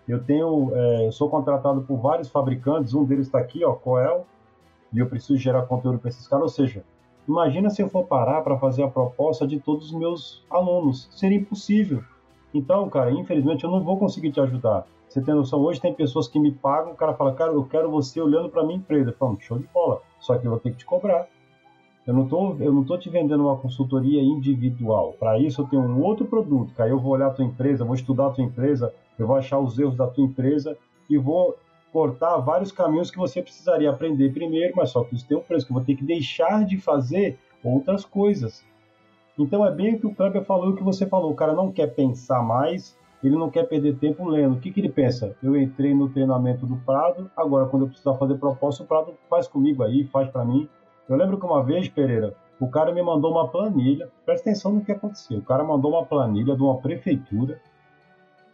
eu 0.07 0.22
tenho, 0.22 0.70
é, 0.74 1.07
eu 1.07 1.12
sou 1.12 1.29
contratado 1.29 1.83
por 1.83 1.98
vários 1.98 2.29
fabricantes, 2.29 2.94
um 2.94 3.05
deles 3.05 3.27
está 3.27 3.38
aqui, 3.38 3.64
ó, 3.64 3.74
Coel, 3.74 4.24
e 4.92 5.01
eu 5.01 5.07
preciso 5.07 5.37
gerar 5.37 5.62
conteúdo 5.62 5.98
para 5.98 6.09
esses 6.09 6.27
caras. 6.27 6.44
Ou 6.44 6.48
seja, 6.48 6.85
Imagina 7.29 7.68
se 7.68 7.83
eu 7.83 7.90
for 7.90 8.07
parar 8.07 8.40
para 8.40 8.57
fazer 8.57 8.83
a 8.83 8.88
proposta 8.88 9.46
de 9.46 9.61
todos 9.61 9.92
os 9.92 9.92
meus 9.92 10.42
alunos. 10.48 11.11
Seria 11.12 11.37
impossível. 11.37 12.03
Então, 12.55 12.88
cara, 12.88 13.12
infelizmente 13.12 13.64
eu 13.64 13.70
não 13.70 13.85
vou 13.85 13.98
conseguir 13.98 14.33
te 14.33 14.40
ajudar. 14.40 14.87
Você 15.09 15.23
tem 15.23 15.35
noção? 15.35 15.61
Hoje 15.61 15.81
tem 15.81 15.94
pessoas 15.94 16.29
que 16.29 16.38
me 16.38 16.53
pagam, 16.53 16.92
o 16.92 16.97
cara 16.97 17.14
fala, 17.14 17.35
cara, 17.35 17.53
eu 17.53 17.64
quero 17.64 17.90
você 17.90 18.21
olhando 18.21 18.51
para 18.51 18.62
minha 18.62 18.79
empresa. 18.79 19.14
Falo, 19.18 19.38
show 19.40 19.59
de 19.59 19.66
bola. 19.68 20.03
Só 20.21 20.37
que 20.37 20.47
eu 20.47 20.51
vou 20.51 20.61
ter 20.61 20.73
que 20.73 20.79
te 20.79 20.87
cobrar. 20.87 21.27
Eu 22.09 22.14
não 22.14 22.27
tô, 22.27 22.57
eu 22.59 22.73
não 22.73 22.85
tô 22.85 22.97
te 22.97 23.11
vendendo 23.11 23.44
uma 23.44 23.59
consultoria 23.59 24.23
individual. 24.23 25.14
Para 25.18 25.38
isso 25.38 25.61
eu 25.61 25.66
tenho 25.66 25.83
um 25.83 26.03
outro 26.03 26.27
produto, 26.27 26.73
aí 26.81 26.88
eu 26.88 26.99
vou 26.99 27.12
olhar 27.12 27.27
a 27.27 27.31
tua 27.31 27.44
empresa, 27.44 27.85
vou 27.85 27.94
estudar 27.94 28.29
a 28.29 28.31
tua 28.31 28.42
empresa, 28.42 28.94
eu 29.18 29.27
vou 29.27 29.37
achar 29.37 29.59
os 29.59 29.79
erros 29.79 29.94
da 29.94 30.07
tua 30.07 30.25
empresa 30.25 30.75
e 31.11 31.18
vou 31.18 31.55
cortar 31.92 32.38
vários 32.38 32.73
caminhos 32.73 33.11
que 33.11 33.18
você 33.18 33.42
precisaria 33.42 33.90
aprender 33.90 34.33
primeiro, 34.33 34.73
mas 34.75 34.88
só 34.88 35.05
que 35.05 35.14
isso 35.14 35.29
tem 35.29 35.37
um 35.37 35.42
preço, 35.42 35.66
que 35.66 35.73
eu 35.73 35.77
vou 35.77 35.85
ter 35.85 35.97
que 35.97 36.05
deixar 36.05 36.64
de 36.64 36.79
fazer 36.79 37.38
outras 37.62 38.07
coisas. 38.07 38.64
Então 39.38 39.64
é 39.66 39.71
bem 39.71 39.94
o 39.94 40.01
que 40.01 40.07
o 40.07 40.14
Kleber 40.14 40.44
falou 40.44 40.71
e 40.71 40.73
o 40.73 40.77
que 40.77 40.83
você 40.83 41.07
falou. 41.07 41.31
O 41.31 41.37
cara 41.37 41.53
não 41.53 41.71
quer 41.71 41.88
pensar 41.88 42.42
mais, 42.42 42.97
ele 43.22 43.37
não 43.37 43.50
quer 43.50 43.64
perder 43.64 43.96
tempo 43.96 44.28
lendo. 44.28 44.57
O 44.57 44.61
que, 44.61 44.70
que 44.70 44.81
ele 44.81 44.88
pensa? 44.88 45.37
Eu 45.42 45.57
entrei 45.57 45.94
no 45.94 46.09
treinamento 46.09 46.66
do 46.66 46.76
Prado, 46.76 47.31
agora 47.37 47.66
quando 47.66 47.83
eu 47.83 47.88
precisar 47.88 48.14
fazer 48.14 48.37
proposta, 48.37 48.83
o 48.83 48.87
Prado 48.87 49.14
faz 49.28 49.48
comigo 49.48 49.83
aí, 49.83 50.04
faz 50.04 50.28
para 50.31 50.44
mim. 50.44 50.68
Eu 51.09 51.16
lembro 51.16 51.38
que 51.38 51.46
uma 51.46 51.62
vez, 51.62 51.88
Pereira, 51.88 52.35
o 52.61 52.68
cara 52.68 52.92
me 52.92 53.02
mandou 53.02 53.31
uma 53.31 53.48
planilha, 53.48 54.11
presta 54.24 54.50
atenção 54.50 54.72
no 54.72 54.85
que 54.85 54.92
aconteceu. 54.92 55.38
O 55.38 55.42
cara 55.42 55.64
mandou 55.64 55.92
uma 55.92 56.04
planilha 56.04 56.54
de 56.54 56.62
uma 56.62 56.78
prefeitura 56.78 57.61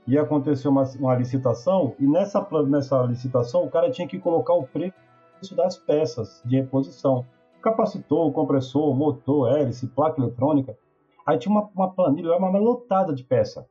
e 0.07 0.19
aconteceu 0.19 0.71
uma, 0.71 0.85
uma 0.99 1.15
licitação, 1.15 1.95
e 1.99 2.07
nessa, 2.07 2.47
nessa 2.67 3.03
licitação 3.03 3.65
o 3.65 3.71
cara 3.71 3.91
tinha 3.91 4.07
que 4.07 4.19
colocar 4.19 4.53
o 4.53 4.65
preço 4.65 4.95
das 5.57 5.77
peças 5.77 6.43
de 6.45 6.57
reposição. 6.57 7.25
Capacitor, 7.63 8.31
compressor, 8.33 8.95
motor, 8.95 9.57
hélice, 9.57 9.87
placa 9.87 10.21
eletrônica. 10.21 10.77
Aí 11.27 11.39
tinha 11.39 11.51
uma, 11.51 11.71
uma 11.75 11.91
planilha, 11.91 12.37
uma 12.37 12.59
lotada 12.59 13.15
de 13.15 13.25
peça. 13.25 13.67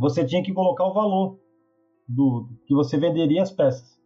Você 0.00 0.24
tinha 0.24 0.42
que 0.42 0.52
colocar 0.52 0.86
o 0.86 0.94
valor 0.94 1.38
do 2.08 2.48
que 2.66 2.74
você 2.74 2.96
venderia 2.96 3.42
as 3.42 3.50
peças. 3.50 4.00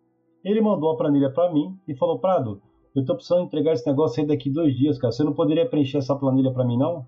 Ele 0.44 0.60
mandou 0.60 0.90
a 0.90 0.96
planilha 0.96 1.30
para 1.30 1.52
mim 1.52 1.78
e 1.86 1.94
falou: 1.94 2.18
Prado, 2.18 2.60
eu 2.94 3.02
estou 3.02 3.14
precisando 3.14 3.44
entregar 3.44 3.72
esse 3.72 3.86
negócio 3.86 4.20
aí 4.20 4.26
daqui 4.26 4.50
dois 4.50 4.76
dias, 4.76 4.98
cara. 4.98 5.12
Você 5.12 5.22
não 5.22 5.32
poderia 5.32 5.68
preencher 5.68 5.98
essa 5.98 6.16
planilha 6.16 6.52
para 6.52 6.64
mim, 6.64 6.76
não? 6.76 7.06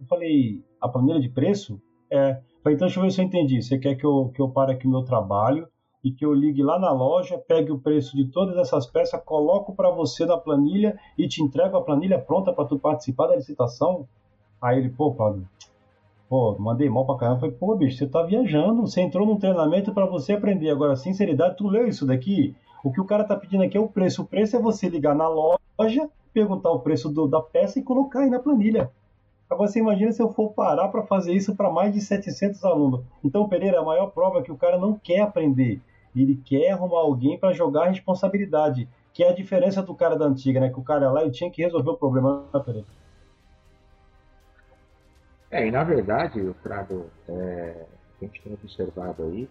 Eu 0.00 0.06
falei: 0.06 0.60
a 0.80 0.88
planilha 0.88 1.20
de 1.20 1.28
preço? 1.28 1.80
É. 2.10 2.40
Falei, 2.64 2.74
então 2.74 2.86
deixa 2.86 2.98
eu 2.98 3.04
ver 3.04 3.10
se 3.12 3.20
eu 3.20 3.26
entendi. 3.26 3.62
Você 3.62 3.78
quer 3.78 3.94
que 3.94 4.04
eu, 4.04 4.32
que 4.34 4.42
eu 4.42 4.50
pare 4.50 4.72
aqui 4.72 4.88
o 4.88 4.90
meu 4.90 5.04
trabalho 5.04 5.68
e 6.02 6.10
que 6.10 6.24
eu 6.24 6.34
ligue 6.34 6.62
lá 6.64 6.78
na 6.78 6.90
loja, 6.90 7.38
pegue 7.38 7.70
o 7.70 7.78
preço 7.78 8.16
de 8.16 8.26
todas 8.26 8.56
essas 8.56 8.86
peças, 8.86 9.22
coloco 9.24 9.74
para 9.74 9.90
você 9.90 10.26
na 10.26 10.36
planilha 10.36 10.98
e 11.16 11.28
te 11.28 11.42
entrego 11.42 11.76
a 11.76 11.82
planilha 11.82 12.18
pronta 12.18 12.52
para 12.52 12.64
tu 12.64 12.78
participar 12.78 13.28
da 13.28 13.36
licitação? 13.36 14.08
Aí 14.60 14.78
ele, 14.78 14.90
pô, 14.90 15.14
Padre, 15.14 15.46
pô, 16.28 16.56
mandei 16.58 16.88
mal 16.88 17.06
pra 17.06 17.16
caramba. 17.16 17.40
Falei, 17.40 17.54
pô, 17.54 17.74
bicho, 17.76 17.98
você 17.98 18.06
tá 18.06 18.22
viajando, 18.22 18.82
você 18.82 19.00
entrou 19.00 19.26
num 19.26 19.38
treinamento 19.38 19.92
para 19.92 20.06
você 20.06 20.32
aprender. 20.32 20.70
Agora, 20.70 20.96
sinceridade, 20.96 21.56
tu 21.56 21.68
leu 21.68 21.86
isso 21.86 22.06
daqui? 22.06 22.54
O 22.84 22.92
que 22.92 23.00
o 23.00 23.04
cara 23.04 23.24
tá 23.24 23.36
pedindo 23.36 23.62
aqui 23.62 23.76
é 23.76 23.80
o 23.80 23.88
preço. 23.88 24.22
O 24.22 24.26
preço 24.26 24.56
é 24.56 24.60
você 24.60 24.88
ligar 24.88 25.14
na 25.14 25.28
loja, 25.28 26.08
perguntar 26.32 26.70
o 26.70 26.80
preço 26.80 27.08
do, 27.08 27.26
da 27.26 27.40
peça 27.40 27.78
e 27.78 27.82
colocar 27.82 28.20
aí 28.20 28.30
na 28.30 28.38
planilha. 28.38 28.90
Agora 29.48 29.68
você 29.68 29.78
imagina 29.78 30.10
se 30.10 30.22
eu 30.22 30.32
for 30.32 30.52
parar 30.52 30.88
para 30.88 31.02
fazer 31.02 31.32
isso 31.32 31.54
para 31.54 31.70
mais 31.70 31.92
de 31.92 32.00
700 32.00 32.64
alunos. 32.64 33.02
Então, 33.22 33.48
Pereira, 33.48 33.80
a 33.80 33.84
maior 33.84 34.10
prova 34.10 34.40
é 34.40 34.42
que 34.42 34.52
o 34.52 34.56
cara 34.56 34.78
não 34.78 34.94
quer 34.94 35.20
aprender. 35.20 35.80
Ele 36.14 36.36
quer 36.44 36.70
arrumar 36.70 37.00
alguém 37.00 37.38
para 37.38 37.52
jogar 37.52 37.84
a 37.84 37.88
responsabilidade. 37.88 38.88
Que 39.12 39.22
é 39.22 39.30
a 39.30 39.34
diferença 39.34 39.80
do 39.80 39.94
cara 39.94 40.16
da 40.16 40.24
antiga, 40.24 40.58
né? 40.58 40.70
Que 40.70 40.80
o 40.80 40.82
cara 40.82 41.10
lá 41.10 41.22
ele 41.22 41.30
tinha 41.30 41.50
que 41.50 41.62
resolver 41.62 41.90
o 41.90 41.96
problema, 41.96 42.44
né, 42.52 42.60
Pereira? 42.60 42.86
É, 45.54 45.68
e 45.68 45.70
na 45.70 45.84
verdade, 45.84 46.40
o 46.40 46.52
Prado, 46.52 47.08
é, 47.28 47.86
a 48.20 48.24
gente 48.24 48.42
tem 48.42 48.54
observado 48.54 49.22
aí 49.22 49.48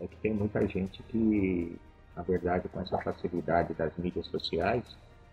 é 0.00 0.06
que 0.06 0.16
tem 0.18 0.32
muita 0.32 0.64
gente 0.68 1.02
que, 1.02 1.76
na 2.14 2.22
verdade, 2.22 2.68
com 2.68 2.80
essa 2.80 2.96
facilidade 2.98 3.74
das 3.74 3.92
mídias 3.96 4.26
sociais, 4.28 4.84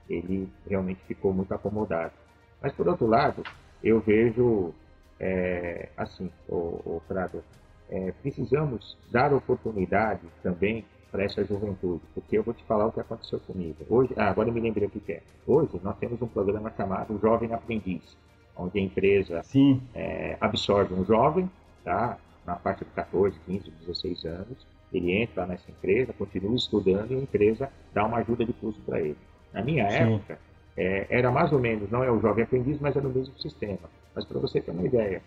ele 0.09 0.49
realmente 0.67 0.99
ficou 1.05 1.31
muito 1.31 1.53
acomodado. 1.53 2.13
Mas, 2.59 2.73
por 2.73 2.87
outro 2.87 3.05
lado, 3.05 3.43
eu 3.83 3.99
vejo 3.99 4.73
é, 5.19 5.89
assim, 5.95 6.31
o, 6.49 6.55
o 6.55 7.01
Prado, 7.07 7.43
é, 7.87 8.11
precisamos 8.23 8.97
dar 9.11 9.31
oportunidade 9.31 10.23
também 10.41 10.83
para 11.11 11.25
essa 11.25 11.45
juventude, 11.45 12.01
porque 12.15 12.39
eu 12.39 12.43
vou 12.43 12.55
te 12.55 12.63
falar 12.63 12.87
o 12.87 12.91
que 12.91 12.99
aconteceu 12.99 13.39
comigo. 13.41 13.85
Hoje, 13.87 14.15
ah, 14.17 14.31
agora 14.31 14.49
eu 14.49 14.53
me 14.53 14.61
lembrei 14.61 14.87
o 14.87 14.89
que 14.89 15.13
é. 15.13 15.21
Hoje 15.45 15.79
nós 15.83 15.95
temos 15.99 16.19
um 16.19 16.27
programa 16.27 16.73
chamado 16.75 17.19
Jovem 17.21 17.53
Aprendiz, 17.53 18.17
onde 18.57 18.79
a 18.79 18.81
empresa 18.81 19.41
é, 19.93 20.37
absorve 20.41 20.93
um 20.93 21.05
jovem, 21.05 21.49
tá, 21.83 22.17
na 22.45 22.55
parte 22.55 22.83
de 22.83 22.91
14, 22.91 23.37
15, 23.45 23.71
16 23.85 24.25
anos, 24.25 24.67
ele 24.91 25.11
entra 25.11 25.45
nessa 25.45 25.69
empresa, 25.69 26.13
continua 26.13 26.55
estudando 26.55 27.11
e 27.11 27.15
a 27.15 27.19
empresa 27.19 27.69
dá 27.93 28.05
uma 28.05 28.17
ajuda 28.17 28.45
de 28.45 28.53
custo 28.53 28.81
para 28.81 28.99
ele. 28.99 29.17
Na 29.53 29.61
minha 29.61 29.89
Sim. 29.89 30.15
época, 30.15 30.39
é, 30.77 31.07
era 31.09 31.31
mais 31.31 31.51
ou 31.51 31.59
menos, 31.59 31.89
não 31.89 32.03
é 32.03 32.11
o 32.11 32.19
jovem 32.21 32.43
aprendiz, 32.43 32.79
mas 32.79 32.95
era 32.95 33.07
o 33.07 33.11
mesmo 33.11 33.37
sistema. 33.39 33.89
Mas 34.15 34.25
para 34.25 34.39
você 34.39 34.61
ter 34.61 34.71
uma 34.71 34.85
ideia, 34.85 35.21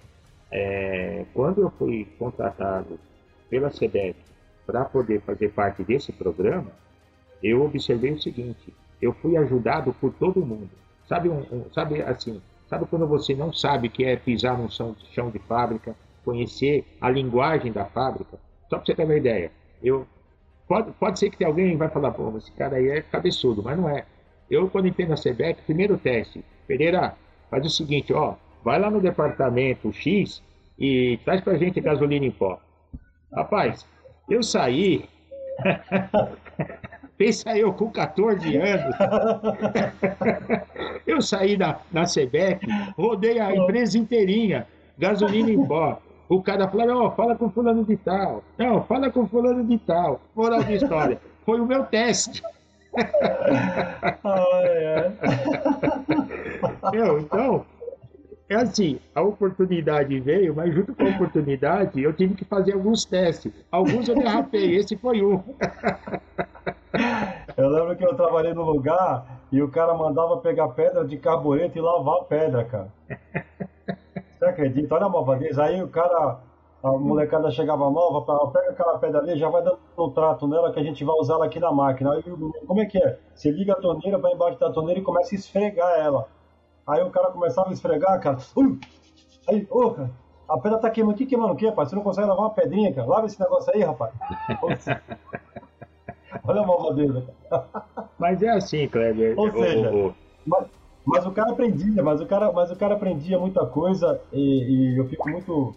é, 0.51 1.25
quando 1.35 1.61
eu 1.61 1.71
fui 1.71 2.09
contratado 2.19 2.99
pela 3.49 3.71
SEDEC 3.71 4.17
para 4.67 4.85
poder 4.85 5.21
fazer 5.23 5.51
parte 5.51 5.83
desse 5.83 6.13
programa, 6.13 6.71
eu 7.43 7.65
observei 7.65 8.13
o 8.13 8.21
seguinte: 8.21 8.73
eu 9.01 9.13
fui 9.13 9.37
ajudado 9.37 9.93
por 9.95 10.13
todo 10.15 10.45
mundo. 10.45 10.71
Sabe, 11.09 11.29
um, 11.29 11.41
um, 11.53 11.65
sabe 11.73 12.01
assim, 12.03 12.41
sabe 12.71 12.87
quando 12.87 13.07
você 13.07 13.35
não 13.35 13.53
sabe 13.53 13.89
que 13.89 14.05
é 14.05 14.17
pisar 14.17 14.57
num 14.57 14.71
chão, 14.71 14.95
de 15.31 15.39
fábrica, 15.41 15.95
conhecer 16.25 16.87
a 17.01 17.11
linguagem 17.11 17.73
da 17.73 17.85
fábrica? 17.85 18.39
Só 18.69 18.77
para 18.77 18.87
você 18.87 18.95
ter 18.95 19.05
uma 19.05 19.17
ideia, 19.17 19.51
eu 19.83 20.07
pode, 20.69 20.93
pode 20.93 21.19
ser 21.19 21.31
que 21.31 21.37
tenha 21.37 21.51
alguém 21.51 21.77
vai 21.77 21.89
falar, 21.89 22.13
pô, 22.13 22.33
esse 22.39 22.53
cara 22.53 22.77
aí 22.77 22.89
é 22.89 23.03
cabeçudo, 23.03 23.61
mas 23.61 23.77
não 23.77 23.89
é. 23.89 24.07
Eu, 24.49 24.71
quando 24.71 24.87
entrei 24.87 25.07
na 25.07 25.17
SEBEC, 25.17 25.63
primeiro 25.63 25.99
teste, 25.99 26.45
Pereira, 26.67 27.17
faz 27.51 27.67
o 27.67 27.71
seguinte, 27.71 28.13
ó, 28.13 28.37
vai 28.65 28.79
lá 28.79 28.89
no 28.89 29.01
departamento 29.01 29.93
X 29.93 30.41
e 30.79 31.19
traz 31.25 31.41
pra 31.41 31.59
gente 31.59 31.81
gasolina 31.81 32.25
em 32.25 32.31
pó. 32.31 32.61
Rapaz, 33.35 33.85
eu 34.29 34.45
saí, 34.45 35.09
pensa 37.19 37.59
eu 37.59 37.73
com 37.73 37.91
14 37.91 38.57
anos, 38.57 38.97
eu 41.07 41.21
saí 41.21 41.57
da, 41.57 41.81
da 41.91 42.07
SEBEC, 42.07 42.67
rodei 42.97 43.39
a 43.39 43.55
empresa 43.55 43.99
inteirinha, 43.99 44.67
gasolina 44.99 45.51
em 45.51 45.67
pó. 45.67 46.01
O 46.29 46.43
cara 46.43 46.69
falou, 46.69 47.07
oh, 47.07 47.11
fala 47.11 47.35
com 47.35 47.51
fulano 47.51 47.85
de 47.85 47.97
tal. 47.97 48.45
Não, 48.57 48.83
fala 48.85 49.11
com 49.11 49.27
fulano 49.27 49.65
de 49.65 49.79
tal. 49.79 50.21
Moral 50.35 50.63
da 50.63 50.73
história. 50.73 51.21
Foi 51.45 51.61
o 51.61 51.67
meu 51.67 51.85
teste 51.85 52.41
então, 57.23 57.65
é 58.49 58.55
assim, 58.57 58.99
a 59.15 59.23
oportunidade 59.23 60.19
veio, 60.19 60.55
mas 60.55 60.75
junto 60.75 60.95
com 60.95 61.05
a 61.05 61.11
oportunidade 61.11 62.03
eu 62.03 62.13
tive 62.13 62.35
que 62.35 62.45
fazer 62.45 62.73
alguns 62.73 63.05
testes. 63.05 63.53
Alguns 63.71 64.09
eu 64.09 64.17
derrapei, 64.17 64.77
esse 64.77 64.97
foi 64.97 65.23
um. 65.23 65.41
eu 67.61 67.69
lembro 67.69 67.97
que 67.97 68.05
eu 68.05 68.15
trabalhei 68.15 68.53
no 68.55 68.63
lugar 68.63 69.41
e 69.51 69.63
o 69.63 69.71
cara 69.71 69.95
mandava 69.95 70.37
pegar 70.39 70.69
pedra 70.69 71.05
de 71.05 71.17
carbureto 71.17 71.77
e 71.77 71.81
lavar 71.81 72.21
a 72.21 72.25
pedra, 72.25 72.65
cara. 72.65 72.93
Você 74.39 74.45
acredita? 74.45 74.95
Olha 74.95 75.07
a 75.07 75.09
malvadez. 75.09 75.59
Aí 75.59 75.83
o 75.83 75.89
cara 75.89 76.39
a 76.83 76.93
molecada 76.93 77.51
chegava 77.51 77.91
nova, 77.91 78.23
pra, 78.23 78.47
pega 78.47 78.71
aquela 78.71 78.99
pedra 78.99 79.21
ali, 79.21 79.37
já 79.39 79.51
vai 79.51 79.63
dando 79.63 79.79
um 79.99 80.11
trato 80.11 80.49
nela 80.49 80.73
que 80.73 80.81
a 80.81 80.83
gente 80.83 81.05
vai 81.05 81.15
usar 81.17 81.35
ela 81.35 81.45
aqui 81.45 81.61
na 81.61 81.71
máquina. 81.71 82.13
Aí, 82.13 82.23
como 82.67 82.81
é 82.81 82.87
que 82.87 82.97
é? 82.97 83.19
Você 83.35 83.51
liga 83.51 83.75
a 83.75 83.77
torneira, 83.77 84.17
vai 84.17 84.33
embaixo 84.33 84.59
da 84.59 84.73
torneira 84.73 84.99
e 84.99 85.03
começa 85.03 85.35
a 85.35 85.37
esfregar 85.37 85.91
ela. 85.99 86.27
Aí 86.87 87.03
o 87.03 87.11
cara 87.11 87.31
começava 87.31 87.69
a 87.69 87.73
esfregar, 87.73 88.19
cara. 88.21 88.39
Aí, 89.47 89.69
ô, 89.71 89.85
oh, 89.85 89.91
cara, 89.91 90.11
a 90.49 90.59
pedra 90.59 90.79
tá 90.79 90.91
queimando. 90.91 91.17
Que 91.19 91.27
queimando 91.27 91.53
o 91.53 91.57
quê, 91.57 91.69
rapaz? 91.69 91.91
Você 91.91 91.97
não 91.97 92.03
consegue 92.03 92.27
lavar 92.27 92.45
uma 92.45 92.55
pedrinha, 92.55 92.95
cara? 92.95 93.07
Lava 93.07 93.27
esse 93.27 93.39
negócio 93.39 93.71
aí, 93.75 93.83
rapaz. 93.83 94.15
Olha 96.45 96.61
a 96.61 96.67
malvadeza. 96.67 97.25
Mas 98.19 98.43
é 98.43 98.51
assim, 98.51 98.89
Kleber. 98.89 99.39
Ou 99.39 99.51
seja, 99.51 99.91
o, 99.91 100.09
o... 100.09 100.15
Mas, 100.47 100.67
mas, 101.05 101.27
o 101.27 101.31
cara 101.33 101.53
aprendia, 101.53 102.03
mas 102.03 102.21
o 102.21 102.27
cara, 102.27 102.53
mas 102.53 102.71
o 102.71 102.77
cara 102.77 102.95
aprendia 102.95 103.39
muita 103.39 103.67
coisa 103.67 104.21
e, 104.33 104.95
e 104.95 104.99
eu 104.99 105.09
fico 105.09 105.29
muito 105.29 105.75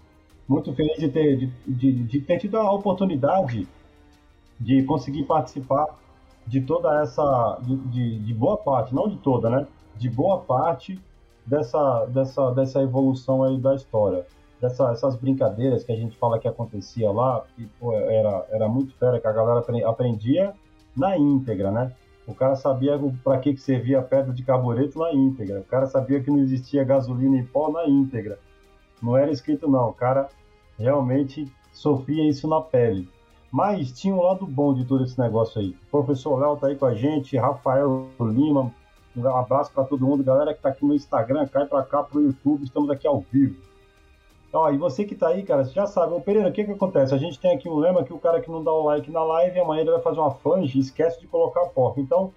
muito 0.48 0.74
feliz 0.74 0.98
de 0.98 1.10
ter, 1.10 1.38
de, 1.38 1.48
de, 1.66 1.92
de 2.04 2.22
ter 2.22 2.38
tido 2.38 2.58
a 2.58 2.72
oportunidade 2.72 3.68
de 4.60 4.84
conseguir 4.84 5.24
participar 5.24 5.88
de 6.46 6.62
toda 6.62 7.02
essa, 7.02 7.60
de, 7.62 7.76
de, 7.76 8.20
de, 8.20 8.34
boa 8.34 8.58
parte, 8.58 8.94
não 8.94 9.08
de 9.08 9.18
toda, 9.18 9.50
né? 9.50 9.68
De 9.96 10.10
boa 10.10 10.40
parte 10.40 11.00
dessa, 11.46 12.06
dessa, 12.06 12.52
dessa 12.52 12.82
evolução 12.82 13.44
aí 13.44 13.58
da 13.58 13.76
história. 13.76 14.26
Essas 14.64 15.16
brincadeiras 15.16 15.84
que 15.84 15.92
a 15.92 15.96
gente 15.96 16.18
fala 16.18 16.40
que 16.40 16.48
acontecia 16.48 17.12
lá, 17.12 17.44
que 17.56 17.66
pô, 17.80 17.94
era, 17.94 18.46
era 18.50 18.68
muito 18.68 18.96
fera, 18.96 19.20
que 19.20 19.28
a 19.28 19.32
galera 19.32 19.64
aprendia 19.86 20.54
na 20.96 21.18
íntegra, 21.18 21.72
né? 21.72 21.92
O 22.26 22.34
cara 22.34 22.56
sabia 22.56 22.98
para 23.24 23.38
que, 23.40 23.54
que 23.54 23.60
servia 23.60 24.00
a 24.00 24.02
pedra 24.02 24.32
de 24.32 24.44
carbureto 24.44 24.98
na 24.98 25.14
íntegra. 25.14 25.60
O 25.60 25.66
cara 25.66 25.88
sabia 25.88 26.22
que 26.22 26.32
não 26.32 26.40
existia 26.40 26.84
gasolina 26.84 27.38
em 27.38 27.46
pó 27.46 27.70
na 27.70 27.86
íntegra. 27.86 28.40
Não 29.02 29.18
era 29.18 29.30
escrito, 29.30 29.70
não. 29.70 29.90
O 29.90 29.94
cara 29.94 30.30
realmente 30.80 31.52
sofria 31.74 32.28
isso 32.30 32.48
na 32.48 32.62
pele. 32.62 33.10
Mas 33.52 33.92
tinha 33.92 34.16
um 34.16 34.22
lado 34.22 34.48
bom 34.48 34.74
de 34.74 34.86
todo 34.86 35.04
esse 35.04 35.20
negócio 35.20 35.60
aí. 35.60 35.76
O 35.88 35.92
professor 35.92 36.40
Léo 36.40 36.56
tá 36.56 36.68
aí 36.68 36.76
com 36.76 36.86
a 36.86 36.96
gente, 36.96 37.38
Rafael 37.38 38.08
Lima, 38.20 38.74
um 39.16 39.28
abraço 39.28 39.72
para 39.72 39.84
todo 39.84 40.06
mundo, 40.06 40.24
galera 40.24 40.56
que 40.56 40.62
tá 40.62 40.70
aqui 40.70 40.84
no 40.84 40.96
Instagram, 40.96 41.48
cai 41.48 41.66
para 41.68 41.84
cá 41.84 42.02
pro 42.02 42.22
YouTube, 42.22 42.64
estamos 42.64 42.90
aqui 42.90 43.06
ao 43.06 43.20
vivo. 43.20 43.56
Ó, 44.54 44.70
e 44.70 44.78
você 44.78 45.04
que 45.04 45.16
tá 45.16 45.30
aí, 45.30 45.42
cara, 45.42 45.66
você 45.66 45.74
já 45.74 45.88
sabe, 45.88 46.14
ô 46.14 46.22
Pereira, 46.22 46.50
o 46.50 46.52
que 46.54 46.64
que 46.64 46.72
acontece? 46.72 47.12
A 47.16 47.18
gente 47.18 47.40
tem 47.40 47.56
aqui 47.56 47.68
um 47.68 47.76
lema 47.76 48.04
que 48.04 48.14
o 48.14 48.20
cara 48.20 48.40
que 48.40 48.52
não 48.52 48.64
dá 48.64 48.72
o 48.72 48.84
like 48.84 49.10
na 49.10 49.24
live, 49.24 49.60
amanhã 49.60 49.82
ele 49.82 49.92
vai 49.92 50.02
fazer 50.02 50.20
uma 50.20 50.30
flange 50.30 50.78
e 50.78 50.82
esquece 50.82 51.20
de 51.20 51.26
colocar 51.26 51.64
a 51.64 51.70
porta. 51.70 52.00
Então, 52.00 52.32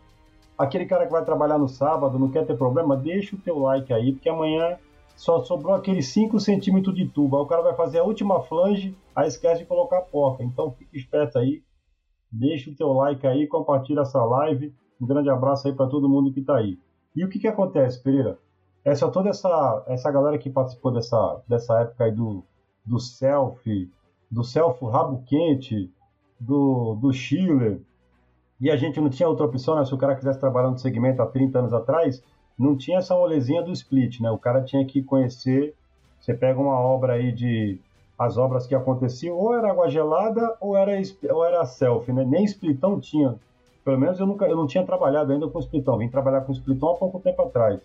aquele 0.56 0.86
cara 0.86 1.04
que 1.04 1.12
vai 1.12 1.22
trabalhar 1.22 1.58
no 1.58 1.68
sábado, 1.68 2.18
não 2.18 2.30
quer 2.30 2.46
ter 2.46 2.56
problema, 2.56 2.96
deixa 2.96 3.36
o 3.36 3.38
teu 3.38 3.58
like 3.58 3.92
aí, 3.92 4.14
porque 4.14 4.30
amanhã 4.30 4.78
só 5.14 5.44
sobrou 5.44 5.74
aqueles 5.74 6.08
5 6.08 6.40
centímetros 6.40 6.94
de 6.94 7.06
tubo. 7.06 7.36
Aí 7.36 7.42
o 7.42 7.46
cara 7.46 7.60
vai 7.60 7.74
fazer 7.74 7.98
a 7.98 8.04
última 8.04 8.40
flange, 8.40 8.96
aí 9.14 9.28
esquece 9.28 9.60
de 9.60 9.66
colocar 9.66 9.98
a 9.98 10.02
porca. 10.02 10.42
Então 10.42 10.70
fique 10.70 10.96
esperto 10.96 11.38
aí, 11.38 11.62
deixa 12.32 12.70
o 12.70 12.74
teu 12.74 12.94
like 12.94 13.26
aí, 13.26 13.46
compartilha 13.46 14.00
essa 14.00 14.24
live. 14.24 14.74
Um 14.98 15.06
grande 15.06 15.28
abraço 15.28 15.68
aí 15.68 15.74
para 15.74 15.86
todo 15.86 16.08
mundo 16.08 16.32
que 16.32 16.40
está 16.40 16.56
aí. 16.56 16.78
E 17.14 17.22
o 17.22 17.28
que 17.28 17.38
que 17.38 17.48
acontece, 17.48 18.02
Pereira? 18.02 18.38
Essa 18.86 19.10
toda 19.10 19.30
essa 19.30 19.82
essa 19.88 20.12
galera 20.12 20.38
que 20.38 20.48
participou 20.48 20.92
dessa 20.92 21.42
dessa 21.48 21.80
época 21.80 22.04
aí 22.04 22.12
do 22.12 22.44
do 22.84 23.00
selfie, 23.00 23.90
do 24.30 24.44
selfie 24.44 24.86
rabo 24.86 25.24
quente, 25.26 25.90
do 26.38 26.94
do 26.94 27.12
Schiller, 27.12 27.80
e 28.60 28.70
a 28.70 28.76
gente 28.76 29.00
não 29.00 29.10
tinha 29.10 29.28
outra 29.28 29.44
opção, 29.44 29.74
né? 29.74 29.84
Se 29.84 29.92
o 29.92 29.98
cara 29.98 30.14
quisesse 30.14 30.38
trabalhar 30.38 30.70
no 30.70 30.78
segmento 30.78 31.20
há 31.20 31.26
30 31.26 31.58
anos 31.58 31.74
atrás, 31.74 32.22
não 32.56 32.76
tinha 32.76 32.98
essa 32.98 33.12
molezinha 33.16 33.60
do 33.60 33.72
split, 33.72 34.20
né? 34.20 34.30
O 34.30 34.38
cara 34.38 34.62
tinha 34.62 34.84
que 34.84 35.02
conhecer. 35.02 35.74
Você 36.20 36.32
pega 36.32 36.60
uma 36.60 36.78
obra 36.78 37.14
aí 37.14 37.32
de 37.32 37.80
as 38.16 38.38
obras 38.38 38.68
que 38.68 38.74
aconteciam, 38.74 39.36
ou 39.36 39.52
era 39.52 39.68
água 39.68 39.88
gelada 39.88 40.56
ou 40.60 40.76
era, 40.76 40.92
ou 41.30 41.44
era 41.44 41.66
selfie, 41.66 42.12
né? 42.12 42.24
Nem 42.24 42.44
splitão 42.44 43.00
tinha. 43.00 43.34
Pelo 43.84 43.98
menos 43.98 44.20
eu, 44.20 44.26
nunca, 44.26 44.46
eu 44.46 44.56
não 44.56 44.68
tinha 44.68 44.86
trabalhado 44.86 45.32
ainda 45.32 45.48
com 45.48 45.58
splitão. 45.58 45.98
Vim 45.98 46.08
trabalhar 46.08 46.42
com 46.42 46.52
splitão 46.52 46.90
há 46.90 46.94
pouco 46.94 47.18
tempo 47.18 47.42
atrás. 47.42 47.80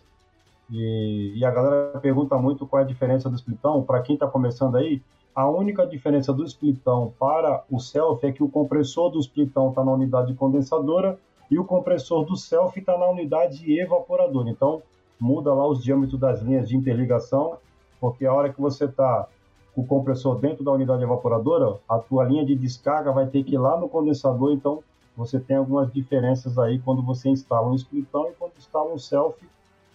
E, 0.72 1.34
e 1.36 1.46
a 1.46 1.52
galera 1.52 2.00
pergunta 2.00 2.38
muito 2.38 2.66
qual 2.66 2.82
é 2.82 2.86
a 2.86 2.88
diferença 2.88 3.30
do 3.30 3.36
splitão. 3.36 3.84
Para 3.84 4.02
quem 4.02 4.16
está 4.16 4.26
começando 4.26 4.78
aí, 4.78 5.02
a 5.36 5.48
única 5.50 5.86
diferença 5.86 6.32
do 6.34 6.44
splitão 6.46 7.14
para 7.20 7.64
o 7.70 7.80
selfie 7.80 8.28
é 8.28 8.32
que 8.32 8.44
o 8.44 8.50
compressor 8.50 9.10
do 9.12 9.20
splitão 9.20 9.70
está 9.70 9.84
na 9.84 9.92
unidade 9.92 10.34
condensadora 10.34 11.20
e 11.50 11.60
o 11.60 11.66
compressor 11.66 12.26
do 12.26 12.38
selfie 12.38 12.80
está 12.80 12.98
na 12.98 13.08
unidade 13.08 13.78
evaporadora. 13.78 14.50
Então, 14.50 14.82
muda 15.20 15.54
lá 15.54 15.68
os 15.68 15.84
diâmetros 15.84 16.20
das 16.20 16.42
linhas 16.42 16.70
de 16.70 16.78
interligação, 16.78 17.58
porque 18.00 18.26
a 18.26 18.34
hora 18.34 18.52
que 18.52 18.60
você 18.60 18.86
está 18.86 19.28
com 19.76 19.82
o 19.82 19.86
compressor 19.86 20.40
dentro 20.40 20.64
da 20.64 20.72
unidade 20.72 21.04
evaporadora, 21.04 21.78
a 21.88 22.00
tua 22.00 22.24
linha 22.26 22.46
de 22.46 22.56
descarga 22.56 23.12
vai 23.12 23.28
ter 23.28 23.44
que 23.44 23.56
ir 23.56 23.58
lá 23.58 23.80
no 23.80 23.88
condensador, 23.88 24.52
então 24.52 24.84
você 25.16 25.40
tem 25.40 25.58
algumas 25.58 25.92
diferenças 25.92 26.58
aí 26.58 26.80
quando 26.80 27.02
você 27.02 27.30
instala 27.30 27.70
um 27.70 27.76
splitão 27.76 28.30
e 28.30 28.34
quando 28.34 28.54
instala 28.58 28.94
um 28.94 28.98
selfie, 28.98 29.48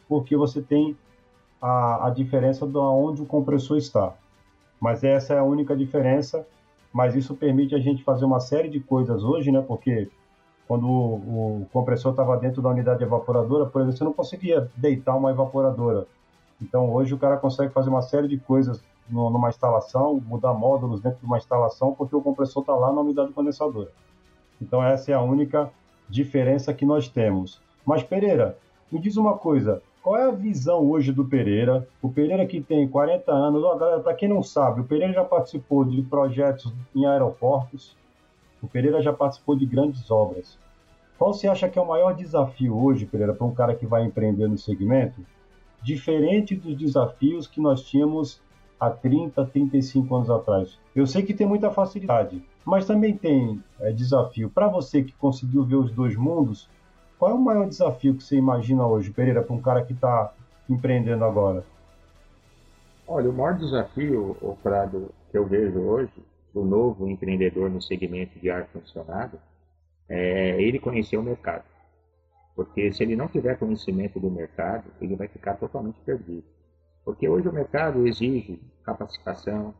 porque 0.09 0.37
você 0.37 0.61
tem 0.61 0.97
a, 1.61 2.07
a 2.07 2.11
diferença 2.11 2.67
de 2.67 2.79
onde 2.79 3.23
o 3.23 3.27
compressor 3.27 3.77
está. 3.77 4.13
Mas 4.81 5.03
essa 5.03 5.35
é 5.35 5.39
a 5.39 5.45
única 5.45 5.77
diferença, 5.77 6.47
mas 6.93 7.15
isso 7.15 7.35
permite 7.35 7.75
a 7.75 7.79
gente 7.79 8.05
fazer 8.05 8.25
uma 8.25 8.41
série 8.41 8.69
de 8.69 8.81
coisas 8.81 9.23
hoje, 9.25 9.51
né? 9.51 9.61
Porque 9.61 10.11
quando 10.67 10.87
o, 10.87 11.63
o 11.63 11.67
compressor 11.73 12.11
estava 12.11 12.37
dentro 12.37 12.61
da 12.61 12.71
unidade 12.71 13.03
evaporadora, 13.03 13.67
por 13.67 13.81
exemplo, 13.81 13.99
você 13.99 14.05
não 14.05 14.13
conseguia 14.13 14.71
deitar 14.77 15.17
uma 15.17 15.31
evaporadora. 15.31 16.07
Então 16.61 16.93
hoje 16.93 17.15
o 17.15 17.19
cara 17.19 17.37
consegue 17.37 17.73
fazer 17.73 17.89
uma 17.89 18.03
série 18.03 18.29
de 18.29 18.39
coisas 18.39 18.83
numa 19.09 19.49
instalação, 19.49 20.21
mudar 20.27 20.53
módulos 20.53 21.01
dentro 21.01 21.21
de 21.21 21.27
uma 21.27 21.39
instalação, 21.39 21.95
porque 21.95 22.17
o 22.17 22.21
compressor 22.21 22.63
está 22.63 22.75
lá 22.75 22.93
na 22.93 23.01
unidade 23.01 23.33
condensadora. 23.33 23.91
Então 24.61 24.83
essa 24.83 25.13
é 25.13 25.15
a 25.15 25.21
única 25.21 25.71
diferença 26.09 26.75
que 26.75 26.85
nós 26.85 27.09
temos. 27.09 27.61
Mas 27.85 28.03
Pereira, 28.03 28.59
me 28.91 28.99
diz 28.99 29.17
uma 29.17 29.37
coisa, 29.37 29.83
qual 30.07 30.17
é 30.17 30.29
a 30.29 30.31
visão 30.31 30.89
hoje 30.89 31.11
do 31.11 31.25
Pereira? 31.25 31.85
O 32.01 32.09
Pereira 32.09 32.47
que 32.47 32.61
tem 32.61 32.87
40 32.87 33.29
anos, 33.33 33.65
ó, 33.65 33.75
galera, 33.75 33.99
para 33.99 34.15
quem 34.15 34.29
não 34.29 34.41
sabe, 34.41 34.81
o 34.81 34.85
Pereira 34.85 35.13
já 35.13 35.25
participou 35.25 35.85
de 35.85 36.01
projetos 36.01 36.73
em 36.95 37.05
aeroportos, 37.05 37.97
o 38.63 38.69
Pereira 38.69 39.03
já 39.03 39.13
participou 39.13 39.57
de 39.57 39.67
grandes 39.67 40.09
obras. 40.09 40.57
Qual 41.19 41.35
você 41.35 41.49
acha 41.49 41.69
que 41.69 41.77
é 41.77 41.83
o 41.83 41.89
maior 41.89 42.15
desafio 42.15 42.81
hoje, 42.81 43.05
Pereira, 43.05 43.35
para 43.35 43.49
um 43.49 43.53
cara 43.53 43.75
que 43.75 43.85
vai 43.85 44.05
empreender 44.05 44.47
no 44.47 44.57
segmento? 44.57 45.27
Diferente 45.83 46.55
dos 46.55 46.77
desafios 46.77 47.49
que 47.49 47.61
nós 47.61 47.83
tínhamos 47.83 48.41
há 48.79 48.89
30, 48.89 49.45
35 49.47 50.15
anos 50.15 50.31
atrás. 50.31 50.79
Eu 50.95 51.09
sei 51.09 51.25
que 51.25 51.35
tem 51.35 51.49
muita 51.49 51.73
facilidade, 51.73 52.41
mas 52.65 52.87
também 52.87 53.17
tem 53.17 53.61
é, 53.81 53.91
desafio. 53.91 54.51
Para 54.51 54.69
você 54.69 55.03
que 55.03 55.15
conseguiu 55.15 55.65
ver 55.65 55.75
os 55.75 55.91
dois 55.91 56.15
mundos, 56.15 56.71
qual 57.19 57.31
é 57.31 57.35
o 57.35 57.39
maior 57.39 57.69
desafio 57.69 58.15
que 58.15 58.23
você 58.23 58.37
imagina 58.37 58.87
hoje, 58.87 59.11
Pereira, 59.11 59.43
para 59.43 59.55
um 59.55 59.61
cara 59.61 59.85
que 59.85 59.93
está 59.93 60.33
empreendendo 60.69 61.25
agora? 61.25 61.65
Olha, 63.07 63.31
o 63.31 63.33
maior 63.33 63.55
desafio, 63.55 64.37
o 64.41 64.57
Prado, 64.63 65.11
que 65.31 65.39
eu 65.39 65.47
vejo 65.47 65.79
hoje, 65.79 66.13
do 66.53 66.65
novo 66.65 67.09
empreendedor 67.09 67.71
no 67.71 67.83
segmento 67.83 68.39
de 68.39 68.51
ar-condicionado 68.51 69.39
é 70.09 70.61
ele 70.61 70.79
conhecer 70.79 71.17
o 71.17 71.23
mercado. 71.23 71.65
Porque 72.55 72.91
se 72.93 73.03
ele 73.03 73.15
não 73.15 73.29
tiver 73.29 73.59
conhecimento 73.59 74.19
do 74.19 74.31
mercado, 74.31 74.85
ele 75.01 75.15
vai 75.15 75.29
ficar 75.29 75.55
totalmente 75.55 76.01
perdido. 76.01 76.45
Porque 77.05 77.29
hoje 77.29 77.49
o 77.49 77.53
mercado 77.53 78.07
exige 78.07 78.59
capacitação. 78.83 79.75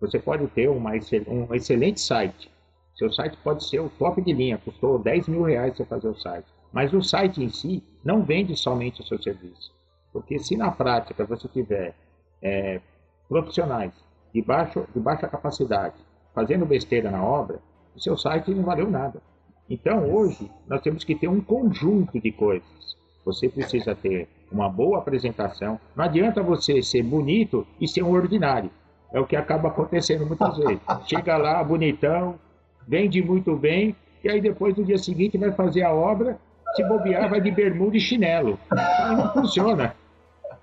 Você 0.00 0.18
pode 0.18 0.46
ter 0.48 0.68
uma, 0.68 0.90
um 1.26 1.54
excelente 1.54 2.00
site. 2.00 2.50
Seu 2.94 3.10
site 3.10 3.38
pode 3.42 3.64
ser 3.64 3.80
o 3.80 3.88
top 3.88 4.20
de 4.20 4.32
linha, 4.32 4.58
custou 4.58 4.98
10 4.98 5.28
mil 5.28 5.42
reais 5.42 5.74
você 5.74 5.84
fazer 5.86 6.08
o 6.08 6.14
site. 6.14 6.46
Mas 6.72 6.92
o 6.92 7.02
site 7.02 7.42
em 7.42 7.48
si 7.48 7.82
não 8.04 8.22
vende 8.22 8.56
somente 8.56 9.00
o 9.00 9.04
seu 9.04 9.20
serviço. 9.22 9.72
Porque 10.12 10.38
se 10.38 10.56
na 10.56 10.70
prática 10.70 11.24
você 11.24 11.48
tiver 11.48 11.94
é, 12.42 12.80
profissionais 13.28 13.92
de, 14.32 14.42
baixo, 14.42 14.86
de 14.94 15.00
baixa 15.00 15.28
capacidade, 15.28 15.94
fazendo 16.34 16.66
besteira 16.66 17.10
na 17.10 17.22
obra, 17.22 17.60
o 17.94 18.00
seu 18.00 18.16
site 18.16 18.54
não 18.54 18.62
valeu 18.62 18.90
nada. 18.90 19.20
Então, 19.68 20.10
hoje, 20.12 20.50
nós 20.66 20.82
temos 20.82 21.04
que 21.04 21.14
ter 21.14 21.28
um 21.28 21.40
conjunto 21.40 22.20
de 22.20 22.32
coisas. 22.32 22.96
Você 23.24 23.48
precisa 23.48 23.94
ter 23.94 24.28
uma 24.50 24.68
boa 24.68 24.98
apresentação. 24.98 25.78
Não 25.94 26.04
adianta 26.04 26.42
você 26.42 26.82
ser 26.82 27.02
bonito 27.02 27.66
e 27.80 27.86
ser 27.86 28.02
um 28.02 28.10
ordinário. 28.10 28.70
É 29.12 29.20
o 29.20 29.26
que 29.26 29.36
acaba 29.36 29.68
acontecendo 29.68 30.26
muitas 30.26 30.56
vezes. 30.56 30.80
Chega 31.06 31.36
lá, 31.36 31.62
bonitão, 31.62 32.38
vende 32.86 33.22
muito 33.22 33.56
bem, 33.56 33.94
e 34.24 34.28
aí 34.28 34.40
depois, 34.40 34.76
no 34.76 34.84
dia 34.84 34.98
seguinte, 34.98 35.38
vai 35.38 35.52
fazer 35.52 35.82
a 35.82 35.92
obra, 35.92 36.38
se 36.74 36.84
bobear, 36.84 37.28
vai 37.28 37.40
de 37.40 37.50
bermuda 37.50 37.96
e 37.96 38.00
chinelo. 38.00 38.58
Aí 38.70 39.16
não 39.16 39.32
funciona. 39.32 39.94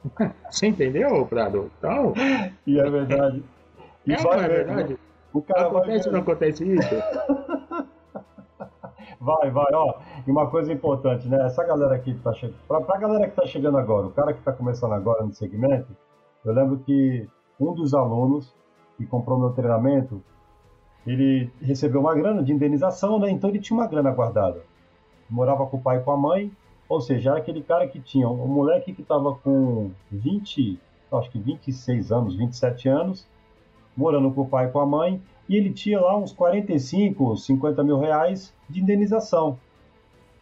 Você 0.50 0.68
entendeu, 0.68 1.26
Prado? 1.26 1.70
Então... 1.78 2.14
E 2.66 2.80
é 2.80 2.90
verdade. 2.90 3.44
E 4.06 4.14
é, 4.14 4.24
não 4.24 4.34
é 4.34 4.48
verdade? 4.48 4.98
O 5.34 5.42
cara 5.42 5.68
acontece 5.68 6.08
ou 6.08 6.14
não 6.14 6.22
acontece 6.22 6.66
isso? 6.66 6.90
vai, 9.20 9.52
vai, 9.52 9.74
ó. 9.74 10.00
E 10.26 10.32
uma 10.32 10.50
coisa 10.50 10.74
importante, 10.74 11.28
né? 11.28 11.46
Essa 11.46 11.64
galera 11.64 11.96
aqui 11.96 12.14
que 12.14 12.22
tá 12.22 12.34
chegando. 12.34 12.58
Pra, 12.68 12.82
pra 12.82 12.98
galera 12.98 13.28
que 13.28 13.36
tá 13.36 13.46
chegando 13.46 13.78
agora, 13.78 14.08
o 14.08 14.12
cara 14.12 14.34
que 14.34 14.42
tá 14.42 14.52
começando 14.52 14.94
agora 14.94 15.24
no 15.24 15.34
segmento, 15.34 15.96
eu 16.44 16.54
lembro 16.54 16.80
que 16.80 17.28
um 17.60 17.74
dos 17.74 17.94
alunos 17.94 18.56
que 18.98 19.06
comprou 19.06 19.38
meu 19.38 19.52
treinamento, 19.52 20.24
ele 21.06 21.52
recebeu 21.62 22.02
uma 22.02 22.16
grana 22.16 22.44
de 22.44 22.52
indenização, 22.52 23.20
né? 23.20 23.30
Então 23.30 23.50
ele 23.50 23.60
tinha 23.60 23.78
uma 23.78 23.88
grana 23.88 24.12
guardada. 24.12 24.62
Morava 25.30 25.66
com 25.66 25.78
o 25.78 25.82
pai 25.82 25.98
e 25.98 26.02
com 26.02 26.12
a 26.12 26.18
mãe, 26.18 26.52
ou 26.88 27.00
seja, 27.00 27.38
aquele 27.38 27.62
cara 27.62 27.88
que 27.88 28.00
tinha 28.00 28.28
um 28.28 28.48
moleque 28.48 28.94
que 28.94 29.04
estava 29.04 29.36
com 29.36 29.92
20, 30.12 30.80
acho 31.14 31.30
que 31.30 31.38
26 31.38 32.12
anos, 32.12 32.36
27 32.36 32.90
anos, 32.90 33.28
morando 33.96 34.32
com 34.32 34.42
o 34.42 34.48
pai 34.48 34.68
e 34.68 34.72
com 34.72 34.80
a 34.80 34.86
mãe, 34.86 35.22
e 35.48 35.56
ele 35.56 35.72
tinha 35.72 36.00
lá 36.00 36.18
uns 36.18 36.32
45, 36.32 37.38
50 37.38 37.84
mil 37.84 38.00
reais 38.00 38.54
de 38.68 38.82
indenização. 38.82 39.58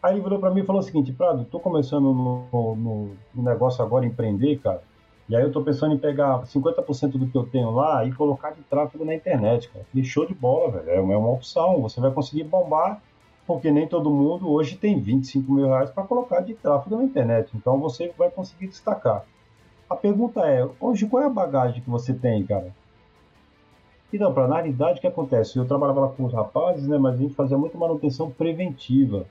Aí 0.02 0.14
ele 0.14 0.22
virou 0.22 0.38
para 0.38 0.50
mim 0.50 0.60
e 0.60 0.64
falou 0.64 0.80
o 0.80 0.84
seguinte, 0.84 1.12
Prado, 1.12 1.44
tô 1.44 1.58
começando 1.58 2.14
no, 2.14 2.76
no, 2.76 3.10
no, 3.34 3.42
negócio 3.42 3.84
agora, 3.84 4.06
empreender, 4.06 4.58
cara, 4.58 4.82
e 5.28 5.36
aí 5.36 5.42
eu 5.42 5.52
tô 5.52 5.60
pensando 5.62 5.94
em 5.94 5.98
pegar 5.98 6.40
50% 6.42 7.18
do 7.18 7.26
que 7.26 7.36
eu 7.36 7.44
tenho 7.44 7.70
lá 7.70 8.04
e 8.04 8.12
colocar 8.12 8.50
de 8.50 8.62
tráfego 8.62 9.04
na 9.04 9.14
internet, 9.14 9.68
cara. 9.68 9.84
E 9.94 10.02
show 10.04 10.24
de 10.24 10.34
bola, 10.34 10.70
velho, 10.70 11.12
é 11.12 11.16
uma 11.16 11.30
opção, 11.30 11.82
você 11.82 12.00
vai 12.00 12.10
conseguir 12.10 12.44
bombar, 12.44 13.02
porque 13.48 13.70
nem 13.70 13.88
todo 13.88 14.10
mundo 14.10 14.50
hoje 14.50 14.76
tem 14.76 15.00
25 15.00 15.50
mil 15.50 15.68
reais 15.68 15.88
para 15.88 16.04
colocar 16.04 16.40
de 16.40 16.52
tráfego 16.52 16.98
na 16.98 17.04
internet, 17.04 17.50
então 17.56 17.80
você 17.80 18.12
vai 18.18 18.30
conseguir 18.30 18.68
destacar. 18.68 19.24
A 19.88 19.96
pergunta 19.96 20.46
é, 20.46 20.68
hoje 20.78 21.06
qual 21.06 21.22
é 21.22 21.26
a 21.26 21.30
bagagem 21.30 21.80
que 21.80 21.88
você 21.88 22.12
tem, 22.12 22.44
cara? 22.44 22.74
Então, 24.12 24.34
para 24.34 24.46
na 24.46 24.56
realidade, 24.56 24.98
o 24.98 25.00
que 25.00 25.06
acontece? 25.06 25.56
Eu 25.56 25.66
trabalhava 25.66 26.00
lá 26.00 26.08
com 26.08 26.26
os 26.26 26.34
rapazes, 26.34 26.86
né, 26.86 26.98
mas 26.98 27.14
a 27.14 27.22
gente 27.22 27.34
fazia 27.34 27.56
muito 27.56 27.78
manutenção 27.78 28.30
preventiva. 28.30 29.24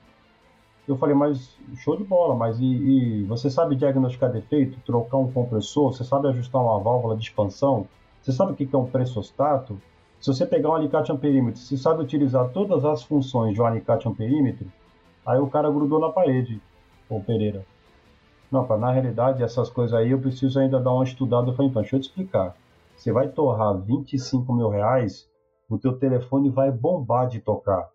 Eu 0.88 0.96
falei, 0.96 1.14
mas 1.14 1.56
show 1.76 1.96
de 1.96 2.02
bola, 2.02 2.34
mas 2.34 2.58
e, 2.58 2.64
e, 2.64 3.24
você 3.24 3.48
sabe 3.48 3.76
diagnosticar 3.76 4.32
defeito, 4.32 4.80
trocar 4.84 5.18
um 5.18 5.30
compressor, 5.30 5.92
você 5.92 6.02
sabe 6.02 6.26
ajustar 6.26 6.60
uma 6.60 6.80
válvula 6.80 7.16
de 7.16 7.22
expansão, 7.22 7.86
você 8.20 8.32
sabe 8.32 8.50
o 8.50 8.56
que 8.56 8.68
é 8.74 8.78
um 8.78 8.86
pressostato? 8.86 9.80
Se 10.20 10.32
você 10.32 10.44
pegar 10.44 10.70
um 10.70 10.74
alicate 10.74 11.12
amperímetro, 11.12 11.60
você 11.60 11.76
sabe 11.76 12.02
utilizar 12.02 12.48
todas 12.50 12.84
as 12.84 13.02
funções 13.02 13.54
de 13.54 13.62
um 13.62 13.66
alicate 13.66 14.08
amperímetro, 14.08 14.66
aí 15.24 15.38
o 15.38 15.46
cara 15.46 15.70
grudou 15.70 16.00
na 16.00 16.10
parede, 16.10 16.60
o 17.08 17.20
Pereira. 17.22 17.64
Não, 18.50 18.66
na 18.78 18.90
realidade, 18.90 19.42
essas 19.42 19.68
coisas 19.70 19.94
aí 19.94 20.10
eu 20.10 20.18
preciso 20.18 20.58
ainda 20.58 20.80
dar 20.80 20.92
uma 20.92 21.04
estudada. 21.04 21.50
Eu 21.50 21.54
falei, 21.54 21.70
então, 21.70 21.82
deixa 21.82 21.96
eu 21.96 22.00
te 22.00 22.08
explicar. 22.08 22.56
Você 22.96 23.12
vai 23.12 23.28
torrar 23.28 23.76
25 23.78 24.52
mil 24.52 24.68
reais, 24.68 25.28
o 25.68 25.78
teu 25.78 25.98
telefone 25.98 26.50
vai 26.50 26.70
bombar 26.72 27.28
de 27.28 27.40
tocar. 27.40 27.90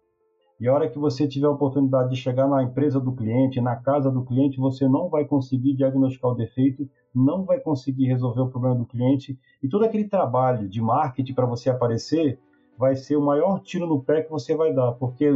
E 0.60 0.68
a 0.68 0.74
hora 0.74 0.90
que 0.90 1.00
você 1.00 1.28
tiver 1.28 1.48
a 1.48 1.52
oportunidade 1.52 2.10
de 2.10 2.16
chegar 2.16 2.48
na 2.48 2.64
empresa 2.64 3.00
do 3.00 3.12
cliente, 3.12 3.60
na 3.60 3.76
casa 3.76 4.10
do 4.12 4.24
cliente, 4.24 4.60
você 4.60 4.88
não 4.88 5.10
vai 5.10 5.26
conseguir 5.26 5.74
diagnosticar 5.74 6.32
o 6.32 6.36
defeito, 6.36 6.88
não 7.14 7.44
vai 7.44 7.60
conseguir 7.60 8.06
resolver 8.06 8.42
o 8.42 8.50
problema 8.50 8.76
do 8.76 8.86
cliente. 8.86 9.38
E 9.62 9.68
todo 9.68 9.84
aquele 9.84 10.08
trabalho 10.08 10.70
de 10.70 10.82
marketing 10.82 11.34
para 11.34 11.46
você 11.46 11.70
aparecer 11.70 12.40
vai 12.78 12.96
ser 12.96 13.16
o 13.16 13.22
maior 13.22 13.60
tiro 13.62 13.88
no 13.88 14.02
pé 14.02 14.22
que 14.22 14.32
você 14.32 14.56
vai 14.56 14.74
dar, 14.74 14.94
porque 14.94 15.30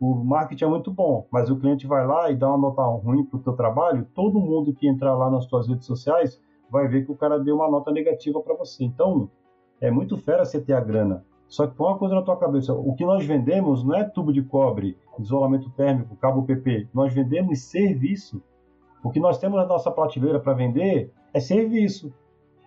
o 0.00 0.14
marketing 0.14 0.64
é 0.64 0.68
muito 0.68 0.90
bom, 0.90 1.26
mas 1.30 1.50
o 1.50 1.58
cliente 1.58 1.86
vai 1.86 2.06
lá 2.06 2.30
e 2.30 2.36
dá 2.36 2.48
uma 2.48 2.56
nota 2.56 2.82
ruim 2.82 3.24
para 3.24 3.38
o 3.38 3.42
teu 3.42 3.52
trabalho, 3.52 4.06
todo 4.14 4.40
mundo 4.40 4.72
que 4.72 4.88
entrar 4.88 5.14
lá 5.14 5.30
nas 5.30 5.44
suas 5.44 5.68
redes 5.68 5.86
sociais 5.86 6.40
vai 6.70 6.88
ver 6.88 7.04
que 7.04 7.12
o 7.12 7.16
cara 7.16 7.38
deu 7.38 7.56
uma 7.56 7.70
nota 7.70 7.90
negativa 7.90 8.40
para 8.40 8.54
você. 8.54 8.84
Então, 8.84 9.28
é 9.80 9.90
muito 9.90 10.16
fera 10.16 10.44
você 10.44 10.60
ter 10.60 10.72
a 10.72 10.80
grana. 10.80 11.24
Só 11.50 11.66
que 11.66 11.74
põe 11.74 11.88
uma 11.88 11.98
coisa 11.98 12.14
na 12.14 12.22
tua 12.22 12.36
cabeça, 12.36 12.72
o 12.72 12.94
que 12.94 13.04
nós 13.04 13.26
vendemos 13.26 13.82
não 13.82 13.96
é 13.96 14.04
tubo 14.04 14.32
de 14.32 14.40
cobre, 14.40 14.96
isolamento 15.18 15.68
térmico, 15.70 16.14
cabo 16.14 16.44
PP, 16.44 16.86
nós 16.94 17.12
vendemos 17.12 17.62
serviço. 17.62 18.40
O 19.02 19.10
que 19.10 19.18
nós 19.18 19.36
temos 19.36 19.58
na 19.58 19.66
nossa 19.66 19.90
prateleira 19.90 20.38
para 20.38 20.52
vender 20.52 21.12
é 21.34 21.40
serviço. 21.40 22.14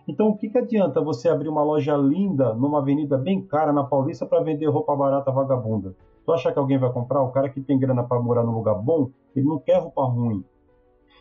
Então, 0.05 0.27
o 0.27 0.37
que, 0.37 0.49
que 0.49 0.57
adianta 0.57 0.99
você 0.99 1.29
abrir 1.29 1.47
uma 1.47 1.63
loja 1.63 1.95
linda 1.95 2.53
numa 2.53 2.79
avenida 2.79 3.17
bem 3.17 3.41
cara 3.41 3.71
na 3.71 3.85
Paulista 3.85 4.25
para 4.25 4.43
vender 4.43 4.65
roupa 4.65 4.93
barata 4.93 5.31
vagabunda? 5.31 5.95
Tu 6.25 6.33
acha 6.33 6.51
que 6.51 6.59
alguém 6.59 6.77
vai 6.77 6.91
comprar? 6.91 7.21
O 7.21 7.31
cara 7.31 7.47
que 7.47 7.61
tem 7.61 7.79
grana 7.79 8.03
para 8.03 8.21
morar 8.21 8.43
num 8.43 8.53
lugar 8.53 8.75
bom, 8.75 9.09
ele 9.33 9.47
não 9.47 9.59
quer 9.59 9.77
roupa 9.77 10.03
ruim. 10.03 10.43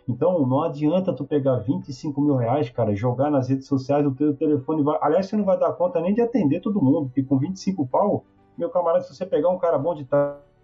Então, 0.09 0.44
não 0.46 0.62
adianta 0.62 1.12
tu 1.12 1.24
pegar 1.24 1.57
25 1.57 2.20
mil 2.20 2.34
reais, 2.34 2.68
cara, 2.70 2.94
jogar 2.94 3.30
nas 3.30 3.48
redes 3.48 3.66
sociais, 3.66 4.05
o 4.05 4.14
teu 4.14 4.34
telefone 4.34 4.82
vai... 4.82 4.98
Aliás, 5.00 5.26
você 5.26 5.36
não 5.36 5.44
vai 5.44 5.59
dar 5.59 5.72
conta 5.72 6.00
nem 6.00 6.12
de 6.12 6.20
atender 6.20 6.61
todo 6.61 6.82
mundo, 6.82 7.07
porque 7.07 7.22
com 7.22 7.38
25 7.38 7.86
pau, 7.86 8.24
meu 8.59 8.68
camarada, 8.68 9.05
se 9.05 9.14
você 9.14 9.24
pegar 9.24 9.48
um 9.48 9.59
cara 9.59 9.78
bom 9.78 9.94
de 9.94 10.07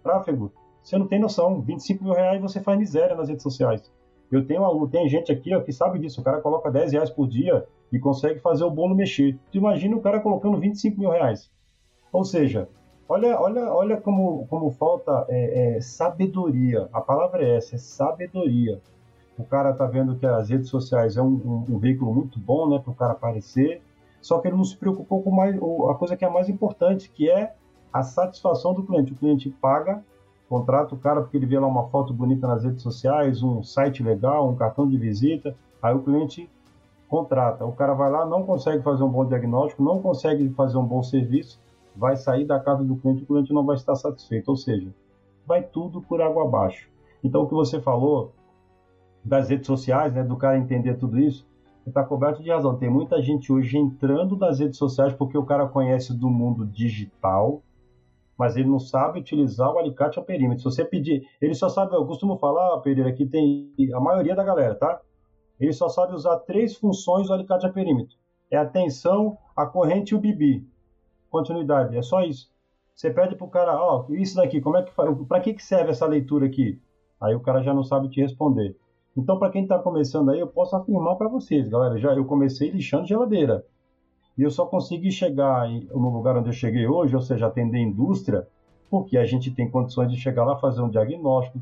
tráfego, 0.03 0.51
você 0.83 0.97
não 0.97 1.07
tem 1.07 1.19
noção. 1.19 1.61
25 1.61 2.03
mil 2.03 2.13
reais 2.13 2.41
você 2.41 2.59
faz 2.59 2.77
miséria 2.77 3.15
nas 3.15 3.29
redes 3.29 3.43
sociais. 3.43 3.91
Eu 4.31 4.45
tenho 4.45 4.63
aluno, 4.63 4.87
tem 4.87 5.09
gente 5.09 5.31
aqui 5.31 5.55
ó, 5.55 5.61
que 5.61 5.71
sabe 5.71 5.99
disso. 5.99 6.21
O 6.21 6.23
cara 6.23 6.41
coloca 6.41 6.69
10 6.69 6.91
reais 6.91 7.09
por 7.09 7.27
dia 7.27 7.65
e 7.91 7.97
consegue 7.97 8.39
fazer 8.39 8.63
o 8.63 8.71
bolo 8.71 8.95
mexer. 8.95 9.37
Tu 9.51 9.57
imagina 9.57 9.95
o 9.95 10.01
cara 10.01 10.19
colocando 10.19 10.59
25 10.59 10.99
mil 10.99 11.09
reais. 11.09 11.51
Ou 12.11 12.23
seja, 12.23 12.69
olha, 13.07 13.39
olha, 13.39 13.73
olha 13.73 14.01
como, 14.01 14.45
como 14.47 14.69
falta 14.71 15.25
é, 15.29 15.77
é, 15.77 15.81
sabedoria. 15.81 16.87
A 16.93 17.01
palavra 17.01 17.43
é 17.43 17.55
essa, 17.55 17.75
é 17.75 17.79
sabedoria 17.79 18.81
o 19.39 19.45
cara 19.45 19.71
tá 19.73 19.85
vendo 19.85 20.17
que 20.17 20.25
as 20.25 20.49
redes 20.49 20.67
sociais 20.67 21.15
é 21.15 21.21
um, 21.21 21.27
um, 21.27 21.75
um 21.75 21.79
veículo 21.79 22.13
muito 22.13 22.37
bom, 22.37 22.67
né, 22.67 22.77
para 22.77 22.91
o 22.91 22.95
cara 22.95 23.13
aparecer, 23.13 23.81
só 24.21 24.37
que 24.39 24.49
ele 24.49 24.57
não 24.57 24.65
se 24.65 24.75
preocupou 24.75 25.23
com 25.23 25.31
mais, 25.31 25.55
a 25.55 25.93
coisa 25.93 26.17
que 26.17 26.25
é 26.25 26.29
mais 26.29 26.49
importante, 26.49 27.09
que 27.09 27.29
é 27.29 27.53
a 27.91 28.03
satisfação 28.03 28.73
do 28.73 28.83
cliente. 28.83 29.13
O 29.13 29.15
cliente 29.15 29.49
paga, 29.49 30.03
contrata 30.49 30.93
o 30.93 30.97
cara 30.97 31.21
porque 31.21 31.37
ele 31.37 31.45
vê 31.45 31.57
lá 31.57 31.67
uma 31.67 31.87
foto 31.87 32.13
bonita 32.13 32.45
nas 32.45 32.65
redes 32.65 32.83
sociais, 32.83 33.41
um 33.41 33.63
site 33.63 34.03
legal, 34.03 34.49
um 34.49 34.55
cartão 34.55 34.85
de 34.85 34.97
visita, 34.97 35.55
aí 35.81 35.95
o 35.95 36.01
cliente 36.01 36.49
contrata. 37.07 37.65
O 37.65 37.71
cara 37.71 37.93
vai 37.93 38.11
lá, 38.11 38.25
não 38.25 38.43
consegue 38.43 38.83
fazer 38.83 39.03
um 39.03 39.09
bom 39.09 39.25
diagnóstico, 39.25 39.81
não 39.81 40.01
consegue 40.01 40.49
fazer 40.49 40.77
um 40.77 40.85
bom 40.85 41.01
serviço, 41.01 41.61
vai 41.95 42.17
sair 42.17 42.43
da 42.43 42.59
casa 42.59 42.83
do 42.83 42.97
cliente, 42.97 43.23
o 43.23 43.25
cliente 43.25 43.53
não 43.53 43.65
vai 43.65 43.77
estar 43.77 43.95
satisfeito. 43.95 44.49
Ou 44.49 44.57
seja, 44.57 44.89
vai 45.47 45.63
tudo 45.63 46.01
por 46.01 46.21
água 46.21 46.43
abaixo. 46.43 46.89
Então, 47.23 47.43
o 47.43 47.47
que 47.47 47.53
você 47.53 47.79
falou 47.79 48.33
das 49.23 49.49
redes 49.49 49.67
sociais, 49.67 50.13
né, 50.13 50.23
do 50.23 50.37
cara 50.37 50.57
entender 50.57 50.95
tudo 50.95 51.19
isso, 51.19 51.47
está 51.89 52.03
coberto 52.03 52.41
de 52.41 52.49
razão. 52.49 52.77
Tem 52.77 52.89
muita 52.89 53.21
gente 53.21 53.51
hoje 53.51 53.77
entrando 53.77 54.37
nas 54.37 54.59
redes 54.59 54.77
sociais 54.77 55.13
porque 55.13 55.37
o 55.37 55.45
cara 55.45 55.67
conhece 55.67 56.13
do 56.13 56.29
mundo 56.29 56.65
digital, 56.65 57.61
mas 58.37 58.55
ele 58.55 58.69
não 58.69 58.79
sabe 58.79 59.19
utilizar 59.19 59.73
o 59.73 59.77
alicate 59.77 60.17
ao 60.17 60.25
perímetro. 60.25 60.59
Se 60.59 60.75
você 60.75 60.85
pedir, 60.85 61.27
ele 61.41 61.53
só 61.53 61.67
sabe, 61.67 61.95
eu 61.95 62.05
costumo 62.05 62.37
falar, 62.37 62.79
Pereira, 62.79 63.11
que 63.11 63.25
tem 63.25 63.73
a 63.93 63.99
maioria 63.99 64.35
da 64.35 64.43
galera, 64.43 64.75
tá? 64.75 65.01
Ele 65.59 65.73
só 65.73 65.89
sabe 65.89 66.13
usar 66.13 66.37
três 66.39 66.75
funções 66.77 67.27
do 67.27 67.33
alicate 67.33 67.65
a 67.65 67.69
perímetro. 67.69 68.15
É 68.49 68.57
a 68.57 68.65
tensão, 68.65 69.37
a 69.55 69.65
corrente 69.65 70.13
e 70.13 70.15
o 70.15 70.19
bibi. 70.19 70.65
Continuidade, 71.29 71.97
é 71.97 72.01
só 72.01 72.21
isso. 72.21 72.49
Você 72.95 73.11
pede 73.11 73.35
pro 73.35 73.47
cara, 73.47 73.77
ó, 73.77 74.05
oh, 74.07 74.13
isso 74.13 74.35
daqui, 74.35 74.59
como 74.59 74.77
é 74.77 74.83
que 74.83 74.93
faz? 74.93 75.09
Para 75.27 75.41
que 75.41 75.53
que 75.53 75.63
serve 75.63 75.91
essa 75.91 76.05
leitura 76.05 76.45
aqui? 76.45 76.81
Aí 77.21 77.35
o 77.35 77.39
cara 77.39 77.61
já 77.61 77.73
não 77.73 77.83
sabe 77.83 78.09
te 78.09 78.21
responder. 78.21 78.75
Então, 79.19 79.37
para 79.37 79.51
quem 79.51 79.63
está 79.63 79.77
começando 79.77 80.29
aí, 80.31 80.39
eu 80.39 80.47
posso 80.47 80.77
afirmar 80.77 81.15
para 81.15 81.27
vocês, 81.27 81.67
galera, 81.67 81.97
já 81.97 82.13
eu 82.13 82.23
comecei 82.23 82.69
lixando 82.69 83.05
geladeira. 83.05 83.65
E 84.37 84.43
eu 84.43 84.49
só 84.49 84.65
consegui 84.65 85.11
chegar 85.11 85.69
no 85.69 86.09
lugar 86.09 86.37
onde 86.37 86.47
eu 86.47 86.53
cheguei 86.53 86.87
hoje, 86.87 87.13
ou 87.13 87.21
seja, 87.21 87.47
atender 87.47 87.79
indústria, 87.79 88.47
porque 88.89 89.17
a 89.17 89.25
gente 89.25 89.51
tem 89.51 89.69
condições 89.69 90.09
de 90.09 90.17
chegar 90.17 90.45
lá, 90.45 90.55
fazer 90.55 90.81
um 90.81 90.89
diagnóstico, 90.89 91.59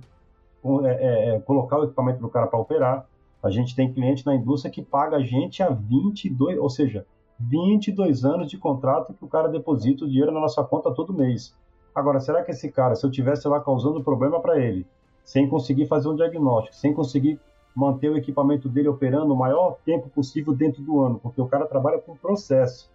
é, 0.85 0.89
é, 0.89 1.29
é, 1.29 1.39
colocar 1.39 1.79
o 1.79 1.85
equipamento 1.85 2.19
do 2.19 2.29
cara 2.29 2.45
para 2.45 2.59
operar. 2.59 3.07
A 3.41 3.49
gente 3.49 3.75
tem 3.75 3.91
cliente 3.91 4.23
na 4.23 4.35
indústria 4.35 4.71
que 4.71 4.83
paga 4.83 5.17
a 5.17 5.23
gente 5.23 5.63
há 5.63 5.69
22, 5.69 6.59
ou 6.59 6.69
seja, 6.69 7.07
22 7.39 8.23
anos 8.23 8.51
de 8.51 8.57
contrato 8.59 9.15
que 9.15 9.25
o 9.25 9.27
cara 9.27 9.47
deposita 9.47 10.05
o 10.05 10.07
dinheiro 10.07 10.31
na 10.31 10.39
nossa 10.39 10.63
conta 10.63 10.93
todo 10.93 11.11
mês. 11.11 11.55
Agora, 11.95 12.19
será 12.19 12.43
que 12.43 12.51
esse 12.51 12.71
cara, 12.71 12.93
se 12.93 13.03
eu 13.03 13.09
tivesse 13.09 13.47
lá 13.47 13.59
causando 13.59 14.03
problema 14.03 14.39
para 14.39 14.59
ele, 14.59 14.85
sem 15.27 15.45
conseguir 15.49 15.87
fazer 15.87 16.07
um 16.07 16.15
diagnóstico, 16.15 16.73
sem 16.73 16.93
conseguir 16.93 17.37
manter 17.75 18.09
o 18.09 18.15
equipamento 18.15 18.69
dele 18.69 18.87
operando 18.87 19.33
o 19.33 19.37
maior 19.37 19.75
tempo 19.85 20.07
possível 20.07 20.53
dentro 20.53 20.81
do 20.81 21.01
ano, 21.01 21.19
porque 21.19 21.41
o 21.41 21.47
cara 21.47 21.67
trabalha 21.67 21.99
com 21.99 22.15
processo. 22.15 22.89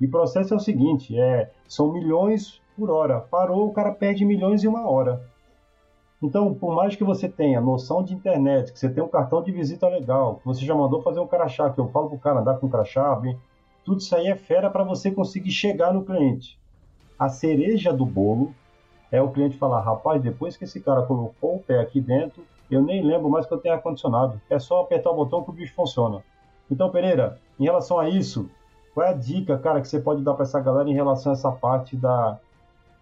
E 0.00 0.08
processo 0.08 0.52
é 0.52 0.56
o 0.56 0.60
seguinte, 0.60 1.16
é, 1.16 1.52
são 1.68 1.92
milhões 1.92 2.60
por 2.76 2.90
hora. 2.90 3.20
Parou, 3.20 3.68
o 3.68 3.72
cara 3.72 3.92
perde 3.92 4.24
milhões 4.24 4.64
em 4.64 4.66
uma 4.66 4.90
hora. 4.90 5.22
Então, 6.20 6.52
por 6.52 6.74
mais 6.74 6.96
que 6.96 7.04
você 7.04 7.28
tenha 7.28 7.60
noção 7.60 8.02
de 8.02 8.12
internet, 8.12 8.72
que 8.72 8.78
você 8.78 8.90
tenha 8.90 9.06
um 9.06 9.08
cartão 9.08 9.40
de 9.40 9.52
visita 9.52 9.88
legal, 9.88 10.34
que 10.36 10.46
você 10.46 10.64
já 10.64 10.74
mandou 10.74 11.00
fazer 11.00 11.20
um 11.20 11.28
crachá, 11.28 11.70
que 11.70 11.78
eu 11.78 11.88
falo 11.90 12.08
pro 12.08 12.18
cara 12.18 12.40
andar 12.40 12.58
com 12.58 12.68
crachá, 12.68 13.14
bem, 13.14 13.38
tudo 13.84 14.00
isso 14.00 14.16
aí 14.16 14.26
é 14.26 14.34
fera 14.34 14.68
para 14.68 14.82
você 14.82 15.12
conseguir 15.12 15.52
chegar 15.52 15.94
no 15.94 16.04
cliente. 16.04 16.58
A 17.16 17.28
cereja 17.28 17.92
do 17.92 18.04
bolo 18.04 18.52
é 19.10 19.20
o 19.22 19.30
cliente 19.30 19.56
falar, 19.56 19.80
rapaz, 19.80 20.20
depois 20.22 20.56
que 20.56 20.64
esse 20.64 20.80
cara 20.80 21.02
colocou 21.02 21.56
o 21.56 21.60
pé 21.60 21.80
aqui 21.80 22.00
dentro, 22.00 22.42
eu 22.70 22.82
nem 22.82 23.02
lembro 23.02 23.30
mais 23.30 23.46
que 23.46 23.52
eu 23.52 23.58
tenho 23.58 23.74
ar-condicionado. 23.74 24.40
É 24.50 24.58
só 24.58 24.82
apertar 24.82 25.10
o 25.10 25.16
botão 25.16 25.42
que 25.42 25.50
o 25.50 25.52
bicho 25.52 25.74
funciona. 25.74 26.22
Então, 26.70 26.90
Pereira, 26.90 27.38
em 27.58 27.64
relação 27.64 27.98
a 27.98 28.08
isso, 28.08 28.50
qual 28.92 29.06
é 29.06 29.10
a 29.10 29.14
dica, 29.14 29.56
cara, 29.58 29.80
que 29.80 29.88
você 29.88 29.98
pode 29.98 30.22
dar 30.22 30.34
para 30.34 30.42
essa 30.42 30.60
galera 30.60 30.88
em 30.88 30.94
relação 30.94 31.32
a 31.32 31.34
essa 31.34 31.50
parte 31.50 31.96
da, 31.96 32.38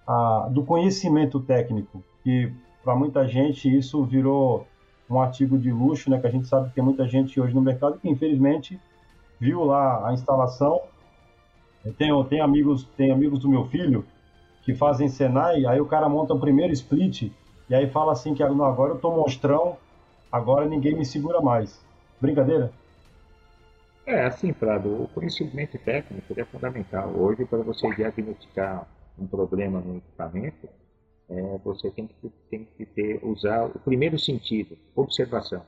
a, 0.06 0.48
do 0.50 0.62
conhecimento 0.62 1.40
técnico? 1.40 2.02
Que 2.22 2.52
para 2.84 2.94
muita 2.94 3.26
gente 3.26 3.76
isso 3.76 4.04
virou 4.04 4.66
um 5.10 5.20
artigo 5.20 5.58
de 5.58 5.72
luxo, 5.72 6.08
né? 6.08 6.20
Que 6.20 6.26
a 6.28 6.30
gente 6.30 6.46
sabe 6.46 6.68
que 6.68 6.76
tem 6.76 6.84
muita 6.84 7.06
gente 7.08 7.40
hoje 7.40 7.54
no 7.54 7.60
mercado 7.60 7.98
que 7.98 8.08
infelizmente 8.08 8.80
viu 9.40 9.64
lá 9.64 10.08
a 10.08 10.12
instalação. 10.12 10.80
Tem, 11.98 12.24
tem 12.24 12.40
amigos, 12.40 12.84
tem 12.96 13.10
amigos 13.10 13.40
do 13.40 13.48
meu 13.48 13.64
filho 13.66 14.04
que 14.66 14.74
fazem 14.74 15.08
Senai, 15.08 15.64
aí 15.64 15.80
o 15.80 15.86
cara 15.86 16.08
monta 16.08 16.34
o 16.34 16.40
primeiro 16.40 16.72
split 16.72 17.32
e 17.70 17.74
aí 17.74 17.88
fala 17.88 18.10
assim 18.10 18.34
que 18.34 18.42
agora 18.42 18.94
eu 18.94 18.98
tô 18.98 19.12
monstrão, 19.12 19.76
agora 20.30 20.66
ninguém 20.66 20.96
me 20.96 21.04
segura 21.04 21.40
mais. 21.40 21.80
Brincadeira? 22.20 22.72
É, 24.04 24.24
assim, 24.24 24.52
Prado, 24.52 25.04
o 25.04 25.08
conhecimento 25.08 25.78
técnico 25.78 26.34
é 26.36 26.44
fundamental. 26.44 27.10
Hoje, 27.10 27.44
para 27.44 27.58
você 27.58 27.88
diagnosticar 27.94 28.88
um 29.16 29.26
problema 29.28 29.80
no 29.80 29.98
equipamento, 29.98 30.68
é, 31.30 31.58
você 31.64 31.88
tem 31.92 32.08
que, 32.08 32.28
tem 32.50 32.64
que 32.76 32.84
ter, 32.86 33.20
usar 33.24 33.66
o 33.66 33.78
primeiro 33.78 34.18
sentido, 34.18 34.76
observação. 34.96 35.62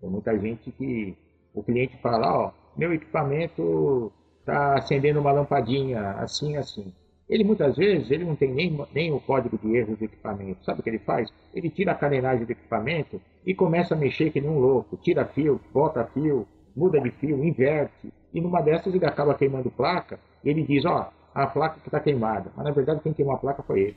Tem 0.00 0.08
muita 0.08 0.38
gente 0.38 0.70
que 0.70 1.16
o 1.52 1.62
cliente 1.64 1.96
fala, 2.00 2.46
ó, 2.46 2.52
meu 2.76 2.92
equipamento 2.94 4.12
está 4.38 4.74
acendendo 4.78 5.20
uma 5.20 5.32
lampadinha 5.32 6.12
assim, 6.12 6.56
assim. 6.56 6.92
Ele 7.30 7.44
muitas 7.44 7.76
vezes 7.76 8.10
ele 8.10 8.24
não 8.24 8.34
tem 8.34 8.52
nem, 8.52 8.76
nem 8.92 9.12
o 9.12 9.20
código 9.20 9.56
de 9.56 9.76
erros 9.76 9.96
do 9.96 10.04
equipamento. 10.04 10.64
Sabe 10.64 10.80
o 10.80 10.82
que 10.82 10.90
ele 10.90 10.98
faz? 10.98 11.30
Ele 11.54 11.70
tira 11.70 11.92
a 11.92 11.94
carenagem 11.94 12.44
do 12.44 12.50
equipamento 12.50 13.20
e 13.46 13.54
começa 13.54 13.94
a 13.94 13.96
mexer 13.96 14.30
que 14.32 14.40
nem 14.40 14.50
um 14.50 14.58
louco. 14.58 14.96
Tira 14.96 15.24
fio, 15.24 15.60
bota 15.72 16.04
fio, 16.06 16.44
muda 16.74 17.00
de 17.00 17.12
fio, 17.12 17.42
inverte. 17.44 18.12
E 18.34 18.40
numa 18.40 18.60
dessas 18.60 18.92
ele 18.92 19.06
acaba 19.06 19.34
queimando 19.34 19.70
placa 19.70 20.18
e 20.44 20.50
ele 20.50 20.64
diz, 20.64 20.84
ó, 20.84 21.12
a 21.32 21.46
placa 21.46 21.78
que 21.78 21.86
está 21.86 22.00
queimada. 22.00 22.50
Mas 22.56 22.64
na 22.64 22.72
verdade 22.72 23.00
quem 23.00 23.12
queimou 23.12 23.36
a 23.36 23.38
placa 23.38 23.62
foi 23.62 23.80
ele. 23.80 23.96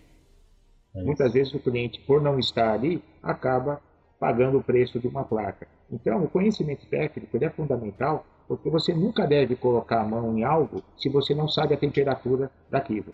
É 0.96 1.02
muitas 1.02 1.34
vezes 1.34 1.52
o 1.56 1.60
cliente, 1.60 2.00
por 2.02 2.22
não 2.22 2.38
estar 2.38 2.72
ali, 2.72 3.02
acaba 3.24 3.82
pagando 4.20 4.60
o 4.60 4.64
preço 4.64 5.00
de 5.00 5.08
uma 5.08 5.24
placa. 5.24 5.68
Então, 5.92 6.24
o 6.24 6.30
conhecimento 6.30 6.86
técnico 6.86 7.36
é 7.44 7.50
fundamental 7.50 8.26
porque 8.48 8.70
você 8.70 8.94
nunca 8.94 9.26
deve 9.26 9.56
colocar 9.56 10.02
a 10.02 10.06
mão 10.06 10.38
em 10.38 10.44
algo 10.44 10.84
se 10.98 11.10
você 11.10 11.34
não 11.34 11.48
sabe 11.48 11.74
a 11.74 11.78
temperatura 11.78 12.52
daquilo. 12.70 13.14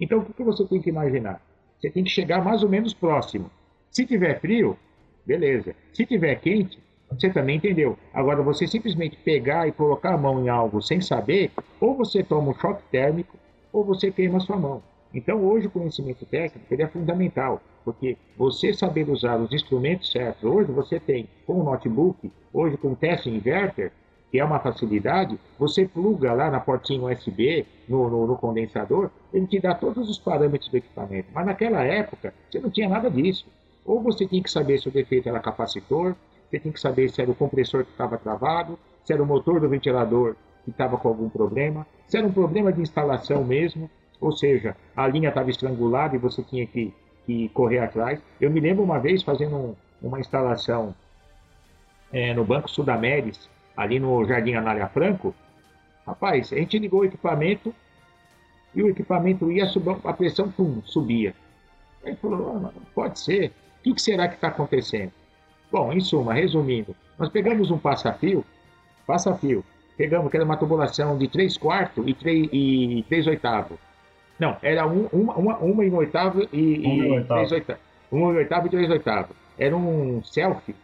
Então, 0.00 0.18
o 0.18 0.24
que 0.24 0.44
você 0.44 0.64
tem 0.64 0.80
que 0.80 0.90
imaginar? 0.90 1.40
Você 1.78 1.90
tem 1.90 2.04
que 2.04 2.10
chegar 2.10 2.44
mais 2.44 2.62
ou 2.62 2.68
menos 2.68 2.94
próximo. 2.94 3.50
Se 3.90 4.06
tiver 4.06 4.40
frio, 4.40 4.76
beleza. 5.26 5.74
Se 5.92 6.04
tiver 6.06 6.36
quente, 6.36 6.78
você 7.10 7.30
também 7.30 7.56
entendeu. 7.56 7.96
Agora, 8.12 8.42
você 8.42 8.66
simplesmente 8.66 9.16
pegar 9.16 9.66
e 9.66 9.72
colocar 9.72 10.14
a 10.14 10.18
mão 10.18 10.44
em 10.44 10.48
algo 10.48 10.82
sem 10.82 11.00
saber, 11.00 11.50
ou 11.80 11.96
você 11.96 12.22
toma 12.22 12.50
um 12.50 12.54
choque 12.54 12.82
térmico, 12.90 13.36
ou 13.72 13.84
você 13.84 14.10
queima 14.10 14.38
a 14.38 14.40
sua 14.40 14.56
mão. 14.56 14.82
Então, 15.12 15.42
hoje, 15.42 15.66
o 15.66 15.70
conhecimento 15.70 16.26
técnico 16.26 16.74
é 16.74 16.86
fundamental, 16.86 17.62
porque 17.84 18.16
você 18.36 18.74
saber 18.74 19.08
usar 19.08 19.36
os 19.36 19.50
instrumentos 19.52 20.12
certos, 20.12 20.44
hoje 20.44 20.70
você 20.70 21.00
tem, 21.00 21.26
com 21.46 21.60
o 21.60 21.64
notebook, 21.64 22.30
hoje 22.52 22.76
com 22.76 22.92
o 22.92 22.96
teste 22.96 23.30
inverter, 23.30 23.90
que 24.30 24.38
é 24.38 24.44
uma 24.44 24.58
facilidade, 24.58 25.38
você 25.58 25.86
pluga 25.86 26.32
lá 26.32 26.50
na 26.50 26.60
portinha 26.60 27.02
USB, 27.02 27.66
no, 27.88 28.10
no, 28.10 28.26
no, 28.26 28.36
condensador, 28.36 29.10
ele 29.32 29.46
te 29.46 29.58
dá 29.58 29.74
todos 29.74 30.08
os 30.08 30.18
parâmetros 30.18 30.70
do 30.70 30.76
equipamento. 30.76 31.28
Mas 31.32 31.46
naquela 31.46 31.82
época, 31.82 32.34
você 32.50 32.60
não 32.60 32.70
tinha 32.70 32.88
nada 32.88 33.10
disso. 33.10 33.46
Ou 33.84 34.02
você 34.02 34.26
tinha 34.26 34.42
que 34.42 34.50
saber 34.50 34.78
se 34.78 34.88
o 34.88 34.92
defeito 34.92 35.28
era 35.28 35.40
capacitor, 35.40 36.14
você 36.48 36.58
tinha 36.58 36.72
que 36.72 36.80
saber 36.80 37.08
se 37.10 37.22
era 37.22 37.30
o 37.30 37.34
compressor 37.34 37.84
que 37.84 37.90
estava 37.90 38.18
travado, 38.18 38.78
se 39.02 39.12
era 39.12 39.22
o 39.22 39.26
motor 39.26 39.60
do 39.60 39.68
ventilador 39.68 40.36
que 40.64 40.70
estava 40.70 40.98
com 40.98 41.08
algum 41.08 41.30
problema, 41.30 41.86
se 42.06 42.18
era 42.18 42.26
um 42.26 42.32
problema 42.32 42.70
de 42.70 42.82
instalação 42.82 43.42
mesmo, 43.44 43.90
ou 44.20 44.32
seja, 44.32 44.76
a 44.94 45.06
linha 45.06 45.30
estava 45.30 45.48
estrangulada 45.48 46.16
e 46.16 46.18
você 46.18 46.42
tinha 46.42 46.66
que, 46.66 46.92
que, 47.24 47.48
correr 47.50 47.78
atrás. 47.78 48.20
Eu 48.38 48.50
me 48.50 48.60
lembro 48.60 48.82
uma 48.82 48.98
vez 48.98 49.22
fazendo 49.22 49.56
um, 49.56 49.74
uma 50.02 50.20
instalação 50.20 50.94
é, 52.12 52.34
no 52.34 52.44
Banco 52.44 52.68
Sudameris, 52.70 53.48
ali 53.78 54.00
no 54.00 54.24
Jardim 54.26 54.54
Anália 54.54 54.88
Franco, 54.88 55.32
rapaz, 56.04 56.52
a 56.52 56.56
gente 56.56 56.76
ligou 56.80 57.00
o 57.00 57.04
equipamento 57.04 57.72
e 58.74 58.82
o 58.82 58.88
equipamento 58.88 59.52
ia 59.52 59.66
subir, 59.66 59.96
a 60.04 60.12
pressão 60.12 60.50
pum, 60.50 60.82
subia. 60.84 61.32
Aí 62.04 62.16
falou, 62.16 62.60
oh, 62.66 62.80
pode 62.92 63.20
ser, 63.20 63.52
o 63.78 63.82
que, 63.84 63.94
que 63.94 64.02
será 64.02 64.26
que 64.26 64.34
está 64.34 64.48
acontecendo? 64.48 65.12
Bom, 65.70 65.92
em 65.92 66.00
suma, 66.00 66.34
resumindo, 66.34 66.94
nós 67.16 67.28
pegamos 67.28 67.70
um 67.70 67.78
passa-fio, 67.78 68.44
passa-fio, 69.06 69.64
pegamos 69.96 70.28
que 70.28 70.36
era 70.36 70.44
uma 70.44 70.56
tubulação 70.56 71.16
de 71.16 71.28
3 71.28 71.56
quartos 71.56 72.04
e 72.06 72.14
3, 72.14 72.48
e 72.52 73.04
3 73.08 73.28
oitavos. 73.28 73.78
Não, 74.40 74.56
era 74.60 74.86
um, 74.86 75.06
uma, 75.12 75.34
uma, 75.34 75.58
uma 75.58 75.84
em 75.84 75.92
oitavo 75.92 76.48
e, 76.52 77.16
e, 77.16 77.24
três 77.24 77.52
oitavos. 77.52 77.82
Uma 78.10 78.32
em 78.32 78.36
oitavo 78.36 78.66
e 78.66 78.70
três 78.70 78.90
oitavos. 78.90 79.36
Era 79.58 79.76
um 79.76 80.22
selfie 80.24 80.74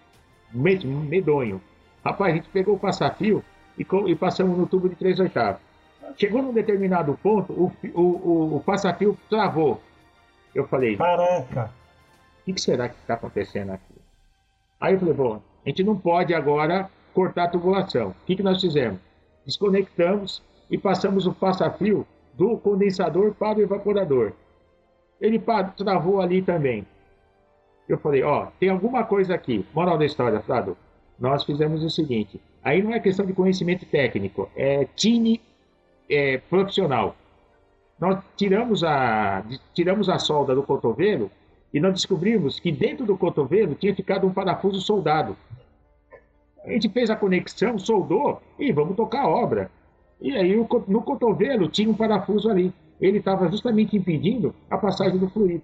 medonho. 0.53 1.61
Rapaz, 2.05 2.33
a 2.33 2.37
gente 2.37 2.49
pegou 2.51 2.75
o 2.75 2.79
passafio 2.79 3.43
e, 3.79 3.87
e 4.07 4.15
passamos 4.15 4.59
no 4.59 4.67
tubo 4.67 4.89
de 4.91 4.95
3 4.95 5.21
oitavos. 5.21 5.61
Chegou 6.17 6.43
num 6.43 6.53
determinado 6.53 7.19
ponto, 7.23 7.53
o, 7.53 7.73
o, 7.95 8.01
o, 8.01 8.57
o 8.57 8.61
passafio 8.61 9.17
travou. 9.31 9.81
Eu 10.55 10.69
falei: 10.69 10.97
Caraca! 10.97 11.71
O 12.41 12.45
que, 12.45 12.53
que 12.53 12.61
será 12.61 12.91
que 12.91 12.97
está 12.97 13.15
acontecendo 13.15 13.71
aqui? 13.71 13.95
Aí 14.79 14.93
eu 14.93 15.01
falei: 15.01 15.15
Bom, 15.15 15.43
a 15.65 15.69
gente 15.69 15.83
não 15.83 15.97
pode 15.97 16.35
agora 16.35 16.91
cortar 17.15 17.45
a 17.45 17.49
tubulação. 17.49 18.11
O 18.11 18.27
que, 18.27 18.37
que 18.37 18.43
nós 18.43 18.61
fizemos? 18.61 19.01
Desconectamos 19.47 20.43
e 20.71 20.77
passamos 20.77 21.27
o 21.27 21.33
passafio 21.33 22.07
do 22.35 22.59
condensador 22.59 23.33
para 23.35 23.59
o 23.59 23.63
evaporador. 23.63 24.33
Ele 25.19 25.43
travou 25.77 26.21
ali 26.21 26.43
também. 26.43 26.87
Eu 27.89 27.97
falei: 27.99 28.23
Ó, 28.23 28.49
tem 28.61 28.69
alguma 28.69 29.05
coisa 29.05 29.35
aqui. 29.35 29.67
Moral 29.73 29.97
da 29.97 30.05
história, 30.05 30.41
Flávio 30.41 30.77
nós 31.19 31.45
fizemos 31.45 31.83
o 31.83 31.91
seguinte: 31.91 32.41
aí 32.63 32.83
não 32.83 32.93
é 32.93 33.01
questão 33.01 33.25
de 33.25 33.33
conhecimento 33.33 33.87
técnico, 33.87 34.49
é 34.57 34.87
time 34.97 35.41
é, 36.09 36.39
profissional. 36.39 37.17
Nós 37.99 38.23
tiramos 38.37 38.83
a, 38.83 39.45
tiramos 39.73 40.09
a 40.09 40.19
solda 40.19 40.55
do 40.55 40.63
cotovelo 40.63 41.31
e 41.73 41.81
nós 41.81 41.95
descobrimos 41.95 42.59
que 42.59 42.73
dentro 42.73 43.07
do 43.07 43.17
cotovelo 43.17 43.75
tinha 43.75 43.95
ficado 43.95 44.27
um 44.27 44.33
parafuso 44.33 44.81
soldado. 44.81 45.37
A 46.65 46.71
gente 46.71 46.89
fez 46.89 47.11
a 47.11 47.17
conexão, 47.17 47.79
soldou 47.79 48.41
e 48.59 48.73
vamos 48.73 48.97
tocar 48.97 49.23
a 49.23 49.29
obra. 49.29 49.71
E 50.21 50.35
aí 50.37 50.57
no 50.57 51.03
cotovelo 51.03 51.69
tinha 51.69 51.91
um 51.91 51.95
parafuso 51.95 52.49
ali. 52.49 52.73
Ele 53.01 53.19
estava 53.19 53.49
justamente 53.51 53.97
impedindo 53.97 54.55
a 54.71 54.79
passagem 54.79 55.19
do 55.19 55.29
fluido. 55.29 55.63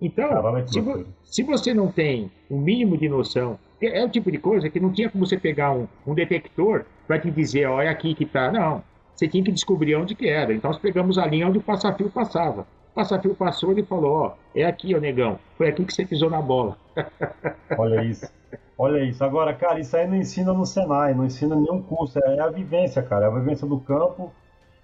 Então, 0.00 0.66
se, 0.66 0.80
vo 0.80 1.06
se, 1.24 1.42
você 1.42 1.72
não 1.72 1.90
tem 1.90 2.30
o 2.50 2.56
um 2.56 2.60
mínimo 2.60 2.96
de 2.98 3.08
noção 3.08 3.58
é 3.80 4.04
o 4.04 4.08
tipo 4.08 4.30
de 4.30 4.38
coisa 4.38 4.70
que 4.70 4.80
não 4.80 4.92
tinha 4.92 5.10
como 5.10 5.26
você 5.26 5.36
pegar 5.36 5.72
um, 5.72 5.86
um 6.06 6.14
detector 6.14 6.84
para 7.06 7.18
te 7.18 7.30
dizer, 7.30 7.66
ó, 7.66 7.82
é 7.82 7.88
aqui 7.88 8.14
que 8.14 8.24
está. 8.24 8.50
Não, 8.50 8.82
você 9.14 9.28
tinha 9.28 9.44
que 9.44 9.52
descobrir 9.52 9.94
onde 9.96 10.14
que 10.14 10.28
era. 10.28 10.52
Então 10.52 10.70
nós 10.70 10.80
pegamos 10.80 11.18
a 11.18 11.26
linha 11.26 11.48
onde 11.48 11.58
o 11.58 11.62
passafio 11.62 12.10
passava. 12.10 12.62
O 12.62 12.94
passafio 12.94 13.34
passou 13.34 13.70
e 13.70 13.74
ele 13.74 13.82
falou, 13.82 14.12
ó, 14.12 14.32
é 14.54 14.64
aqui, 14.64 14.94
ó, 14.94 15.00
negão. 15.00 15.38
Foi 15.56 15.68
aqui 15.68 15.84
que 15.84 15.92
você 15.92 16.04
pisou 16.04 16.30
na 16.30 16.40
bola. 16.40 16.76
Olha 17.76 18.04
isso. 18.04 18.30
Olha 18.78 19.04
isso. 19.04 19.22
Agora, 19.24 19.52
cara, 19.54 19.80
isso 19.80 19.96
aí 19.96 20.06
não 20.06 20.16
ensina 20.16 20.52
no 20.52 20.64
Senai, 20.64 21.14
não 21.14 21.24
ensina 21.24 21.56
nenhum 21.56 21.82
curso. 21.82 22.18
É 22.18 22.40
a 22.40 22.48
vivência, 22.48 23.02
cara. 23.02 23.26
É 23.26 23.28
a 23.28 23.32
vivência 23.32 23.66
do 23.66 23.78
campo. 23.80 24.32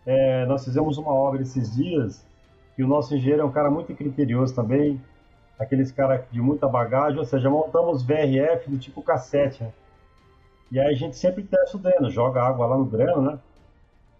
É, 0.06 0.44
nós 0.46 0.64
fizemos 0.64 0.98
uma 0.98 1.12
obra 1.12 1.42
esses 1.42 1.74
dias 1.74 2.24
e 2.80 2.84
o 2.84 2.88
nosso 2.88 3.14
engenheiro 3.14 3.42
é 3.42 3.44
um 3.44 3.52
cara 3.52 3.70
muito 3.70 3.94
criterioso 3.94 4.54
também 4.54 5.00
aqueles 5.58 5.92
caras 5.92 6.22
de 6.32 6.40
muita 6.40 6.66
bagagem, 6.66 7.18
ou 7.18 7.24
seja, 7.26 7.50
montamos 7.50 8.02
VRF 8.02 8.70
do 8.70 8.78
tipo 8.78 9.02
cassete, 9.02 9.62
né? 9.62 9.70
E 10.72 10.80
aí 10.80 10.94
a 10.94 10.96
gente 10.96 11.16
sempre 11.18 11.42
testa 11.42 11.76
o 11.76 11.80
dreno, 11.80 12.08
joga 12.08 12.42
água 12.42 12.66
lá 12.66 12.78
no 12.78 12.86
dreno, 12.86 13.20
né? 13.20 13.38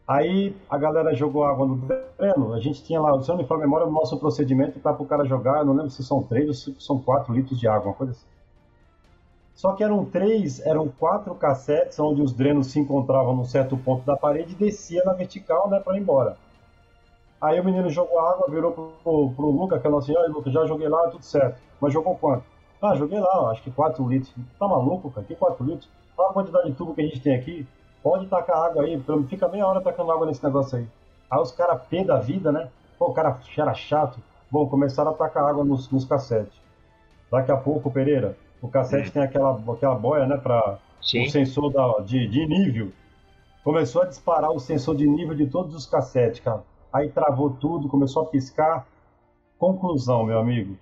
Aí 0.06 0.54
a 0.68 0.76
galera 0.76 1.14
jogou 1.14 1.44
água 1.44 1.66
no 1.66 1.76
dreno, 1.76 2.52
a 2.52 2.60
gente 2.60 2.84
tinha 2.84 3.00
lá, 3.00 3.18
se 3.22 3.30
eu 3.30 3.36
não 3.36 3.42
me 3.42 3.48
falo 3.48 3.60
memória, 3.60 3.86
o 3.86 3.90
nosso 3.90 4.18
procedimento 4.18 4.78
para 4.78 4.92
o 4.92 5.06
cara 5.06 5.24
jogar, 5.24 5.60
eu 5.60 5.64
não 5.64 5.72
lembro 5.72 5.90
se 5.90 6.04
são 6.04 6.22
três 6.22 6.48
ou 6.48 6.54
se 6.54 6.76
são 6.78 6.98
quatro 6.98 7.32
litros 7.32 7.58
de 7.58 7.66
água, 7.66 7.88
uma 7.88 7.94
coisa 7.94 8.12
assim. 8.12 8.26
Só 9.54 9.72
que 9.72 9.82
eram 9.82 10.04
três, 10.04 10.60
eram 10.66 10.88
quatro 10.88 11.34
cassetes 11.34 11.98
onde 11.98 12.20
os 12.20 12.34
drenos 12.34 12.66
se 12.66 12.78
encontravam 12.78 13.34
num 13.34 13.44
certo 13.44 13.78
ponto 13.78 14.04
da 14.04 14.16
parede 14.16 14.52
e 14.52 14.56
descia 14.56 15.02
na 15.04 15.14
vertical, 15.14 15.70
né, 15.70 15.80
para 15.80 15.96
ir 15.96 16.00
embora. 16.00 16.36
Aí 17.40 17.58
o 17.58 17.64
menino 17.64 17.88
jogou 17.88 18.20
água, 18.20 18.50
virou 18.50 18.72
pro, 18.72 18.92
pro, 19.02 19.30
pro 19.30 19.50
Luca, 19.50 19.78
que 19.78 19.86
é 19.86 19.90
nosso 19.90 20.12
olha, 20.12 20.28
Luca, 20.28 20.50
já 20.50 20.66
joguei 20.66 20.88
lá, 20.88 21.08
tudo 21.08 21.24
certo. 21.24 21.58
Mas 21.80 21.92
jogou 21.92 22.14
quanto? 22.16 22.44
Ah, 22.82 22.94
joguei 22.94 23.18
lá, 23.18 23.50
acho 23.50 23.62
que 23.62 23.70
4 23.70 24.06
litros. 24.06 24.34
Tá 24.58 24.68
maluco, 24.68 25.10
cara? 25.10 25.26
Que 25.26 25.34
4 25.34 25.64
litros? 25.64 25.88
Olha 26.18 26.30
a 26.30 26.32
quantidade 26.34 26.68
de 26.68 26.76
tubo 26.76 26.94
que 26.94 27.00
a 27.00 27.04
gente 27.04 27.20
tem 27.20 27.34
aqui. 27.34 27.66
Pode 28.02 28.26
tacar 28.26 28.58
água 28.58 28.84
aí, 28.84 29.02
fica 29.28 29.48
meia 29.48 29.66
hora 29.66 29.80
tacando 29.80 30.12
água 30.12 30.26
nesse 30.26 30.44
negócio 30.44 30.78
aí. 30.78 30.86
Aí 31.30 31.40
os 31.40 31.50
caras 31.50 31.82
pé 31.88 32.04
da 32.04 32.18
vida, 32.18 32.52
né? 32.52 32.68
Pô, 32.98 33.06
o 33.06 33.14
cara 33.14 33.38
era 33.56 33.74
chato. 33.74 34.18
Bom, 34.50 34.66
começaram 34.68 35.10
a 35.10 35.14
tacar 35.14 35.44
água 35.44 35.64
nos, 35.64 35.90
nos 35.90 36.04
cassetes. 36.04 36.52
Daqui 37.30 37.52
a 37.52 37.56
pouco, 37.56 37.90
Pereira, 37.90 38.36
o 38.60 38.68
cassete 38.68 39.12
tem 39.12 39.22
aquela, 39.22 39.58
aquela 39.72 39.94
boia, 39.94 40.26
né, 40.26 40.36
para 40.36 40.78
o 41.00 41.30
sensor 41.30 41.72
da, 41.72 42.00
de, 42.00 42.26
de 42.26 42.46
nível. 42.46 42.90
Começou 43.62 44.02
a 44.02 44.06
disparar 44.06 44.50
o 44.50 44.58
sensor 44.58 44.96
de 44.96 45.06
nível 45.06 45.34
de 45.34 45.46
todos 45.46 45.74
os 45.74 45.86
cassetes, 45.86 46.40
cara 46.40 46.62
aí 46.92 47.08
travou 47.08 47.50
tudo, 47.50 47.88
começou 47.88 48.22
a 48.22 48.26
piscar. 48.26 48.86
Conclusão, 49.58 50.24
meu 50.24 50.38
amigo. 50.38 50.76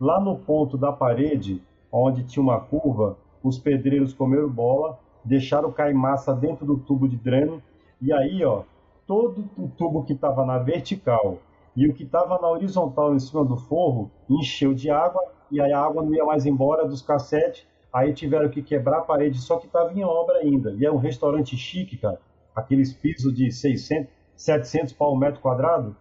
Lá 0.00 0.18
no 0.20 0.36
ponto 0.36 0.76
da 0.76 0.92
parede, 0.92 1.62
onde 1.90 2.24
tinha 2.24 2.42
uma 2.42 2.60
curva, 2.60 3.16
os 3.42 3.58
pedreiros 3.58 4.14
comeram 4.14 4.48
bola, 4.48 4.98
deixaram 5.24 5.70
cair 5.70 5.94
massa 5.94 6.34
dentro 6.34 6.64
do 6.64 6.78
tubo 6.78 7.08
de 7.08 7.16
dreno, 7.16 7.62
e 8.00 8.12
aí, 8.12 8.44
ó, 8.44 8.62
todo 9.06 9.44
o 9.56 9.68
tubo 9.68 10.04
que 10.04 10.12
estava 10.12 10.44
na 10.44 10.58
vertical 10.58 11.38
e 11.76 11.88
o 11.88 11.94
que 11.94 12.02
estava 12.02 12.38
na 12.40 12.48
horizontal 12.48 13.14
em 13.14 13.20
cima 13.20 13.44
do 13.44 13.56
forro 13.56 14.10
encheu 14.28 14.74
de 14.74 14.90
água, 14.90 15.22
e 15.50 15.60
aí 15.60 15.72
a 15.72 15.80
água 15.80 16.02
não 16.02 16.14
ia 16.14 16.24
mais 16.24 16.46
embora 16.46 16.86
dos 16.86 17.02
cassetes, 17.02 17.66
aí 17.92 18.12
tiveram 18.12 18.48
que 18.48 18.62
quebrar 18.62 18.98
a 18.98 19.02
parede, 19.02 19.38
só 19.38 19.58
que 19.58 19.66
estava 19.66 19.92
em 19.92 20.02
obra 20.02 20.38
ainda. 20.38 20.74
E 20.78 20.84
é 20.84 20.90
um 20.90 20.96
restaurante 20.96 21.56
chique, 21.56 21.96
cara, 21.96 22.18
aqueles 22.54 22.92
pisos 22.92 23.34
de 23.34 23.50
600, 23.50 24.10
700 24.42 24.92
pau 24.94 25.14
metro 25.16 25.40
quadrado. 25.40 25.94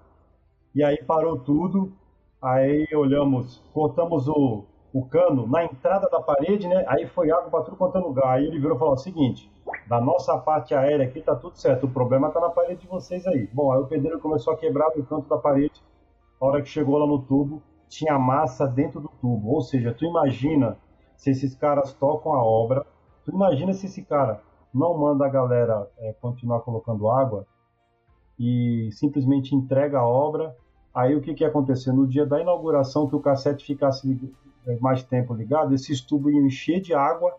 E 0.74 0.84
aí 0.84 0.98
parou 1.04 1.38
tudo. 1.38 1.94
Aí 2.42 2.88
olhamos, 2.96 3.62
cortamos 3.72 4.28
o, 4.28 4.66
o 4.92 5.06
cano 5.06 5.46
na 5.46 5.64
entrada 5.64 6.10
da 6.10 6.20
parede, 6.20 6.68
né? 6.68 6.84
Aí 6.88 7.06
foi 7.06 7.30
água 7.30 7.52
para 7.52 7.62
tudo 7.66 7.78
quanto 7.78 8.00
é 8.00 8.02
lugar. 8.02 8.38
Aí 8.38 8.48
ele 8.48 8.60
virou 8.60 8.76
e 8.76 8.80
falou 8.80 8.96
o 8.96 8.98
seguinte: 8.98 9.52
da 9.88 10.02
nossa 10.02 10.36
parte 10.40 10.74
aérea 10.74 11.06
aqui 11.06 11.22
tá 11.22 11.36
tudo 11.36 11.56
certo, 11.56 11.86
o 11.86 11.92
problema 11.92 12.32
tá 12.32 12.40
na 12.40 12.50
parede 12.50 12.82
de 12.82 12.88
vocês 12.88 13.28
aí. 13.28 13.48
Bom, 13.54 13.72
aí 13.72 13.80
o 13.80 13.86
pedreiro 13.86 14.20
começou 14.20 14.54
a 14.54 14.58
quebrar 14.58 14.90
o 14.90 15.06
canto 15.06 15.30
da 15.30 15.38
parede. 15.38 15.80
A 16.40 16.46
hora 16.46 16.64
que 16.64 16.70
chegou 16.70 16.98
lá 16.98 17.06
no 17.06 17.22
tubo, 17.22 17.62
tinha 17.88 18.18
massa 18.18 18.66
dentro 18.66 19.00
do 19.00 19.10
tubo. 19.22 19.54
Ou 19.54 19.62
seja, 19.62 19.94
tu 19.94 20.04
imagina 20.04 20.80
se 21.16 21.30
esses 21.30 21.54
caras 21.54 21.94
tocam 21.94 22.34
a 22.34 22.44
obra, 22.44 22.88
tu 23.24 23.32
imagina 23.32 23.72
se 23.72 23.86
esse 23.86 24.02
cara 24.02 24.42
não 24.74 24.98
manda 24.98 25.28
a 25.28 25.30
galera 25.30 25.88
é, 26.00 26.12
continuar 26.14 26.62
colocando 26.62 27.08
água 27.08 27.46
e 28.42 28.92
simplesmente 28.92 29.54
entrega 29.56 30.00
a 30.00 30.06
obra. 30.06 30.56
Aí 30.92 31.16
o 31.16 31.22
que, 31.22 31.36
que 31.36 31.44
ia 31.44 31.48
acontecer? 31.48 31.92
No 31.92 32.08
dia 32.08 32.26
da 32.26 32.42
inauguração, 32.42 33.08
que 33.08 33.16
o 33.16 33.20
cassete 33.20 33.64
ficasse 33.64 34.20
eh, 34.66 34.78
mais 34.82 35.04
tempo 35.04 35.36
ligado, 35.36 35.76
esses 35.76 36.02
tubos 36.02 36.34
iam 36.34 36.48
encher 36.48 36.82
de 36.82 36.92
água 36.92 37.36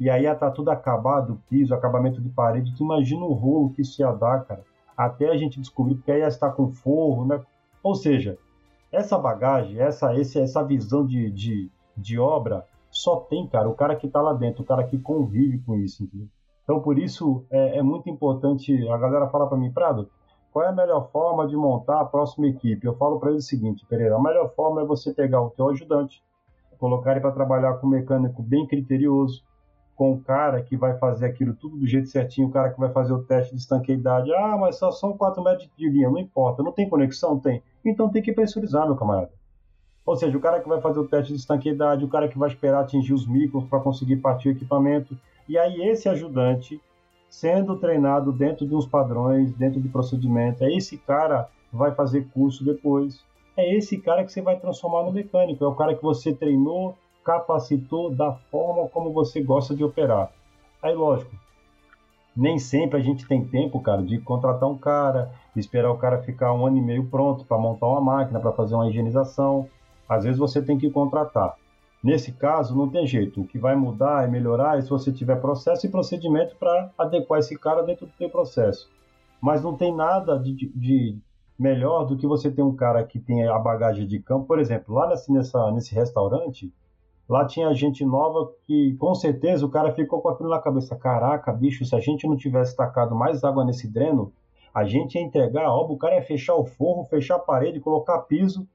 e 0.00 0.08
aí 0.08 0.22
ia 0.22 0.32
estar 0.32 0.48
tá 0.48 0.52
tudo 0.52 0.70
acabado, 0.70 1.38
piso, 1.50 1.74
acabamento 1.74 2.22
de 2.22 2.30
parede. 2.30 2.74
Tu 2.74 2.82
imagina 2.82 3.22
o 3.22 3.34
rolo 3.34 3.68
que 3.68 3.82
isso 3.82 4.00
ia 4.00 4.10
dar, 4.12 4.46
cara. 4.46 4.64
Até 4.96 5.28
a 5.28 5.36
gente 5.36 5.60
descobrir 5.60 5.96
que 5.96 6.10
aí 6.10 6.20
ia 6.20 6.26
estar 6.26 6.50
com 6.52 6.70
forro, 6.70 7.26
né? 7.26 7.38
Ou 7.82 7.94
seja, 7.94 8.38
essa 8.90 9.18
bagagem, 9.18 9.78
essa, 9.78 10.18
esse, 10.18 10.40
essa 10.40 10.64
visão 10.64 11.06
de, 11.06 11.30
de, 11.30 11.70
de 11.94 12.18
obra 12.18 12.64
só 12.90 13.16
tem, 13.16 13.46
cara, 13.46 13.68
o 13.68 13.74
cara 13.74 13.94
que 13.94 14.06
está 14.06 14.22
lá 14.22 14.32
dentro, 14.32 14.62
o 14.62 14.66
cara 14.66 14.84
que 14.84 14.96
convive 14.96 15.58
com 15.58 15.76
isso, 15.76 16.02
entendeu? 16.02 16.28
Então, 16.64 16.80
por 16.80 16.98
isso, 16.98 17.44
é, 17.50 17.76
é 17.76 17.82
muito 17.82 18.08
importante. 18.08 18.88
A 18.88 18.96
galera 18.96 19.28
fala 19.28 19.46
para 19.46 19.58
mim, 19.58 19.70
Prado, 19.70 20.08
qual 20.56 20.64
é 20.64 20.70
a 20.70 20.72
melhor 20.72 21.10
forma 21.10 21.46
de 21.46 21.54
montar 21.54 22.00
a 22.00 22.04
próxima 22.06 22.46
equipe? 22.46 22.86
Eu 22.86 22.96
falo 22.96 23.20
para 23.20 23.28
ele 23.28 23.40
o 23.40 23.42
seguinte, 23.42 23.84
Pereira, 23.84 24.16
a 24.16 24.22
melhor 24.22 24.54
forma 24.54 24.80
é 24.80 24.86
você 24.86 25.12
pegar 25.12 25.42
o 25.42 25.50
teu 25.50 25.68
ajudante, 25.68 26.24
colocar 26.78 27.10
ele 27.10 27.20
para 27.20 27.30
trabalhar 27.30 27.74
com 27.74 27.86
um 27.86 27.90
mecânico 27.90 28.42
bem 28.42 28.66
criterioso, 28.66 29.44
com 29.94 30.12
o 30.12 30.20
cara 30.22 30.62
que 30.62 30.74
vai 30.74 30.96
fazer 30.96 31.26
aquilo 31.26 31.52
tudo 31.52 31.76
do 31.76 31.86
jeito 31.86 32.08
certinho, 32.08 32.48
o 32.48 32.50
cara 32.50 32.70
que 32.70 32.80
vai 32.80 32.90
fazer 32.90 33.12
o 33.12 33.22
teste 33.22 33.54
de 33.54 33.60
estanqueidade. 33.60 34.32
Ah, 34.32 34.56
mas 34.56 34.78
só 34.78 34.90
são 34.90 35.14
4 35.14 35.44
metros 35.44 35.68
de 35.76 35.90
linha, 35.90 36.08
não 36.08 36.18
importa. 36.18 36.62
Não 36.62 36.72
tem 36.72 36.88
conexão? 36.88 37.38
Tem. 37.38 37.62
Então 37.84 38.08
tem 38.08 38.22
que 38.22 38.32
pressurizar, 38.32 38.86
meu 38.86 38.96
camarada. 38.96 39.32
Ou 40.06 40.16
seja, 40.16 40.38
o 40.38 40.40
cara 40.40 40.60
que 40.60 40.68
vai 40.70 40.80
fazer 40.80 41.00
o 41.00 41.06
teste 41.06 41.34
de 41.34 41.38
estanqueidade, 41.38 42.02
o 42.02 42.08
cara 42.08 42.28
que 42.28 42.38
vai 42.38 42.48
esperar 42.48 42.80
atingir 42.80 43.12
os 43.12 43.28
micros 43.28 43.64
para 43.64 43.80
conseguir 43.80 44.16
partir 44.16 44.48
o 44.48 44.52
equipamento. 44.52 45.18
E 45.46 45.58
aí 45.58 45.86
esse 45.86 46.08
ajudante, 46.08 46.80
sendo 47.28 47.76
treinado 47.76 48.32
dentro 48.32 48.66
de 48.66 48.74
uns 48.74 48.86
padrões, 48.86 49.52
dentro 49.52 49.80
de 49.80 49.88
procedimento, 49.88 50.64
é 50.64 50.72
esse 50.72 50.96
cara 50.96 51.48
vai 51.72 51.94
fazer 51.94 52.28
curso 52.32 52.64
depois. 52.64 53.24
É 53.56 53.74
esse 53.74 53.98
cara 53.98 54.24
que 54.24 54.32
você 54.32 54.42
vai 54.42 54.58
transformar 54.58 55.02
no 55.04 55.12
mecânico, 55.12 55.64
é 55.64 55.66
o 55.66 55.74
cara 55.74 55.94
que 55.94 56.02
você 56.02 56.32
treinou, 56.32 56.96
capacitou 57.24 58.14
da 58.14 58.32
forma 58.32 58.88
como 58.88 59.12
você 59.12 59.42
gosta 59.42 59.74
de 59.74 59.82
operar. 59.82 60.30
Aí, 60.82 60.94
lógico, 60.94 61.34
nem 62.36 62.58
sempre 62.58 62.98
a 62.98 63.02
gente 63.02 63.26
tem 63.26 63.44
tempo, 63.44 63.80
cara, 63.80 64.02
de 64.02 64.18
contratar 64.18 64.68
um 64.68 64.76
cara, 64.76 65.32
esperar 65.56 65.90
o 65.90 65.96
cara 65.96 66.22
ficar 66.22 66.52
um 66.52 66.66
ano 66.66 66.76
e 66.76 66.82
meio 66.82 67.06
pronto 67.06 67.44
para 67.46 67.56
montar 67.56 67.86
uma 67.86 68.00
máquina, 68.00 68.38
para 68.38 68.52
fazer 68.52 68.74
uma 68.74 68.88
higienização. 68.88 69.66
Às 70.08 70.24
vezes 70.24 70.38
você 70.38 70.60
tem 70.60 70.78
que 70.78 70.90
contratar. 70.90 71.56
Nesse 72.02 72.32
caso, 72.32 72.76
não 72.76 72.88
tem 72.88 73.06
jeito. 73.06 73.40
O 73.40 73.46
que 73.46 73.58
vai 73.58 73.74
mudar 73.74 74.26
e 74.26 74.30
melhorar 74.30 74.78
é 74.78 74.82
se 74.82 74.90
você 74.90 75.12
tiver 75.12 75.40
processo 75.40 75.86
e 75.86 75.90
procedimento 75.90 76.56
para 76.56 76.90
adequar 76.96 77.40
esse 77.40 77.58
cara 77.58 77.82
dentro 77.82 78.06
do 78.06 78.12
seu 78.12 78.30
processo. 78.30 78.88
Mas 79.40 79.62
não 79.62 79.76
tem 79.76 79.94
nada 79.94 80.38
de, 80.38 80.54
de, 80.74 81.18
melhor 81.58 82.04
do 82.04 82.16
que 82.16 82.26
você 82.26 82.50
ter 82.50 82.62
um 82.62 82.74
cara 82.74 83.04
que 83.04 83.18
tem 83.18 83.46
a 83.46 83.58
bagagem 83.58 84.06
de 84.06 84.20
campo. 84.20 84.46
Por 84.46 84.58
exemplo, 84.58 84.94
lá 84.94 85.08
nesse, 85.08 85.32
nessa, 85.32 85.70
nesse 85.72 85.94
restaurante, 85.94 86.72
Lá 87.28 87.44
tinha 87.44 87.74
gente 87.74 88.04
nova 88.04 88.52
que, 88.64 88.94
com 88.98 89.12
certeza, 89.12 89.66
o 89.66 89.68
cara 89.68 89.92
ficou 89.92 90.22
com 90.22 90.28
aquilo 90.28 90.48
na 90.48 90.60
cabeça. 90.60 90.94
Caraca, 90.94 91.52
bicho, 91.52 91.84
se 91.84 91.94
a 91.94 91.98
gente 91.98 92.26
não 92.26 92.36
tivesse 92.36 92.76
tacado 92.76 93.16
mais 93.16 93.42
água 93.42 93.64
nesse 93.64 93.88
dreno, 93.88 94.32
a 94.72 94.84
gente 94.84 95.16
ia 95.16 95.22
entregar 95.22 95.68
obra, 95.68 95.92
o 95.92 95.98
cara 95.98 96.14
ia 96.14 96.22
fechar 96.22 96.54
o 96.54 96.64
forro, 96.64 97.04
fechar 97.04 97.36
a 97.36 97.40
parede, 97.40 97.80
colocar 97.80 98.18
piso. 98.20 98.66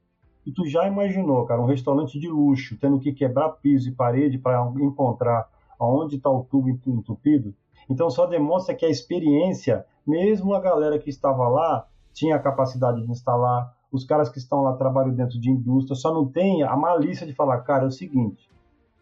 E 0.45 0.51
tu 0.51 0.65
já 0.65 0.87
imaginou, 0.87 1.45
cara, 1.45 1.61
um 1.61 1.65
restaurante 1.65 2.19
de 2.19 2.27
luxo, 2.27 2.77
tendo 2.79 2.99
que 2.99 3.13
quebrar 3.13 3.49
piso 3.49 3.89
e 3.89 3.91
parede 3.91 4.37
para 4.37 4.61
encontrar 4.79 5.47
aonde 5.79 6.15
está 6.15 6.29
o 6.29 6.43
tubo 6.43 6.69
entupido? 6.69 7.53
Então 7.89 8.09
só 8.09 8.25
demonstra 8.25 8.73
que 8.73 8.85
a 8.85 8.89
experiência, 8.89 9.85
mesmo 10.05 10.53
a 10.53 10.59
galera 10.59 10.97
que 10.97 11.09
estava 11.09 11.47
lá, 11.47 11.85
tinha 12.13 12.35
a 12.35 12.39
capacidade 12.39 13.03
de 13.03 13.11
instalar, 13.11 13.75
os 13.91 14.03
caras 14.03 14.29
que 14.29 14.37
estão 14.37 14.63
lá 14.63 14.73
trabalham 14.73 15.13
dentro 15.13 15.39
de 15.39 15.49
indústria, 15.49 15.95
só 15.95 16.13
não 16.13 16.25
tem 16.25 16.63
a 16.63 16.75
malícia 16.75 17.27
de 17.27 17.33
falar, 17.33 17.59
cara, 17.61 17.83
é 17.83 17.87
o 17.87 17.91
seguinte, 17.91 18.49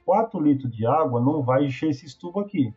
4 0.06 0.40
litros 0.42 0.72
de 0.72 0.86
água 0.86 1.22
não 1.22 1.42
vai 1.42 1.66
encher 1.66 1.90
esse 1.90 2.18
tubo 2.18 2.40
aqui. 2.40 2.74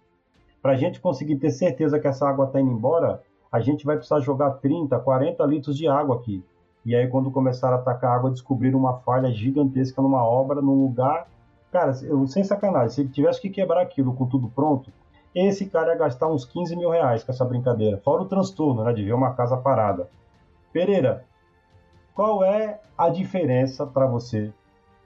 Para 0.60 0.72
a 0.72 0.76
gente 0.76 1.00
conseguir 1.00 1.36
ter 1.36 1.50
certeza 1.50 1.98
que 1.98 2.06
essa 2.06 2.28
água 2.28 2.46
está 2.46 2.60
indo 2.60 2.70
embora, 2.70 3.22
a 3.50 3.60
gente 3.60 3.84
vai 3.84 3.96
precisar 3.96 4.20
jogar 4.20 4.50
30, 4.52 4.98
40 5.00 5.44
litros 5.46 5.76
de 5.76 5.88
água 5.88 6.16
aqui. 6.16 6.44
E 6.84 6.96
aí, 6.96 7.06
quando 7.08 7.30
começaram 7.30 7.76
a 7.76 7.80
atacar 7.80 8.16
água, 8.16 8.30
descobriram 8.30 8.78
uma 8.78 8.98
falha 8.98 9.32
gigantesca 9.32 10.02
numa 10.02 10.24
obra, 10.24 10.60
num 10.60 10.82
lugar. 10.82 11.28
Cara, 11.70 11.92
eu, 12.02 12.26
sem 12.26 12.42
sacanagem, 12.42 12.90
se 12.90 13.00
ele 13.02 13.08
tivesse 13.10 13.40
que 13.40 13.48
quebrar 13.48 13.82
aquilo 13.82 14.14
com 14.14 14.26
tudo 14.26 14.48
pronto, 14.48 14.90
esse 15.34 15.66
cara 15.66 15.92
ia 15.92 15.98
gastar 15.98 16.28
uns 16.28 16.44
15 16.44 16.76
mil 16.76 16.90
reais 16.90 17.24
com 17.24 17.32
essa 17.32 17.44
brincadeira. 17.44 17.98
Fora 17.98 18.22
o 18.22 18.26
transtorno, 18.26 18.84
né, 18.84 18.92
de 18.92 19.02
ver 19.02 19.14
uma 19.14 19.32
casa 19.32 19.56
parada. 19.56 20.08
Pereira, 20.72 21.24
qual 22.14 22.44
é 22.44 22.80
a 22.96 23.08
diferença 23.08 23.86
para 23.86 24.06
você? 24.06 24.52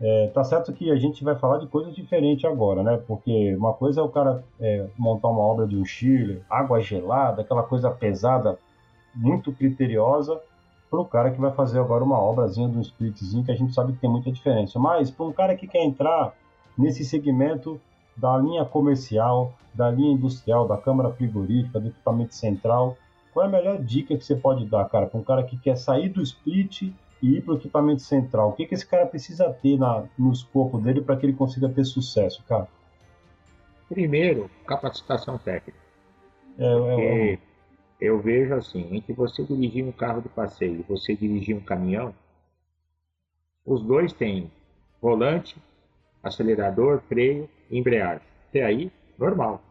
É, 0.00 0.30
tá 0.34 0.44
certo 0.44 0.72
que 0.72 0.90
a 0.90 0.96
gente 0.96 1.24
vai 1.24 1.36
falar 1.36 1.58
de 1.58 1.66
coisas 1.66 1.94
diferentes 1.94 2.44
agora, 2.44 2.82
né? 2.82 3.00
Porque 3.06 3.54
uma 3.54 3.72
coisa 3.72 4.00
é 4.00 4.04
o 4.04 4.08
cara 4.08 4.44
é, 4.60 4.86
montar 4.98 5.28
uma 5.28 5.40
obra 5.40 5.66
de 5.66 5.76
um 5.76 5.84
Chile, 5.84 6.42
água 6.50 6.80
gelada, 6.80 7.42
aquela 7.42 7.62
coisa 7.62 7.90
pesada, 7.90 8.58
muito 9.14 9.52
criteriosa, 9.52 10.38
para 10.90 11.00
o 11.00 11.04
cara 11.04 11.30
que 11.30 11.40
vai 11.40 11.52
fazer 11.52 11.78
agora 11.78 12.04
uma 12.04 12.22
obrazinha 12.22 12.68
de 12.68 12.78
um 12.78 12.80
splitzinho, 12.80 13.44
que 13.44 13.52
a 13.52 13.56
gente 13.56 13.74
sabe 13.74 13.92
que 13.92 13.98
tem 13.98 14.10
muita 14.10 14.30
diferença. 14.30 14.78
Mas 14.78 15.10
para 15.10 15.26
um 15.26 15.32
cara 15.32 15.56
que 15.56 15.66
quer 15.66 15.84
entrar 15.84 16.34
nesse 16.76 17.04
segmento 17.04 17.80
da 18.16 18.36
linha 18.38 18.64
comercial, 18.64 19.52
da 19.74 19.90
linha 19.90 20.12
industrial, 20.12 20.66
da 20.66 20.76
câmara 20.76 21.10
frigorífica, 21.12 21.80
do 21.80 21.88
equipamento 21.88 22.34
central, 22.34 22.96
qual 23.32 23.44
é 23.44 23.48
a 23.48 23.52
melhor 23.52 23.78
dica 23.78 24.16
que 24.16 24.24
você 24.24 24.34
pode 24.34 24.64
dar, 24.64 24.88
cara, 24.88 25.06
para 25.06 25.20
um 25.20 25.24
cara 25.24 25.42
que 25.42 25.58
quer 25.58 25.76
sair 25.76 26.08
do 26.08 26.22
split 26.22 26.82
e 27.22 27.36
ir 27.36 27.42
para 27.42 27.54
o 27.54 27.56
equipamento 27.56 28.00
central? 28.02 28.50
O 28.50 28.52
que, 28.52 28.64
que 28.64 28.74
esse 28.74 28.86
cara 28.86 29.04
precisa 29.06 29.50
ter 29.50 29.78
na, 29.78 30.04
no 30.18 30.32
escopo 30.32 30.78
dele 30.78 31.02
para 31.02 31.16
que 31.16 31.26
ele 31.26 31.34
consiga 31.34 31.68
ter 31.68 31.84
sucesso, 31.84 32.42
cara? 32.48 32.68
Primeiro, 33.88 34.50
capacitação 34.66 35.36
técnica. 35.38 35.78
É, 36.58 36.64
é, 36.64 37.32
é... 37.34 37.38
Eu 38.00 38.20
vejo 38.20 38.54
assim, 38.54 38.94
entre 38.94 39.12
você 39.12 39.42
dirigir 39.42 39.84
um 39.84 39.92
carro 39.92 40.20
de 40.20 40.28
passeio 40.28 40.80
e 40.80 40.82
você 40.82 41.14
dirigir 41.14 41.56
um 41.56 41.60
caminhão, 41.60 42.14
os 43.64 43.82
dois 43.82 44.12
têm 44.12 44.50
volante, 45.00 45.56
acelerador, 46.22 47.00
freio 47.08 47.48
e 47.70 47.78
embreagem. 47.78 48.26
Até 48.48 48.64
aí, 48.64 48.92
normal. 49.18 49.62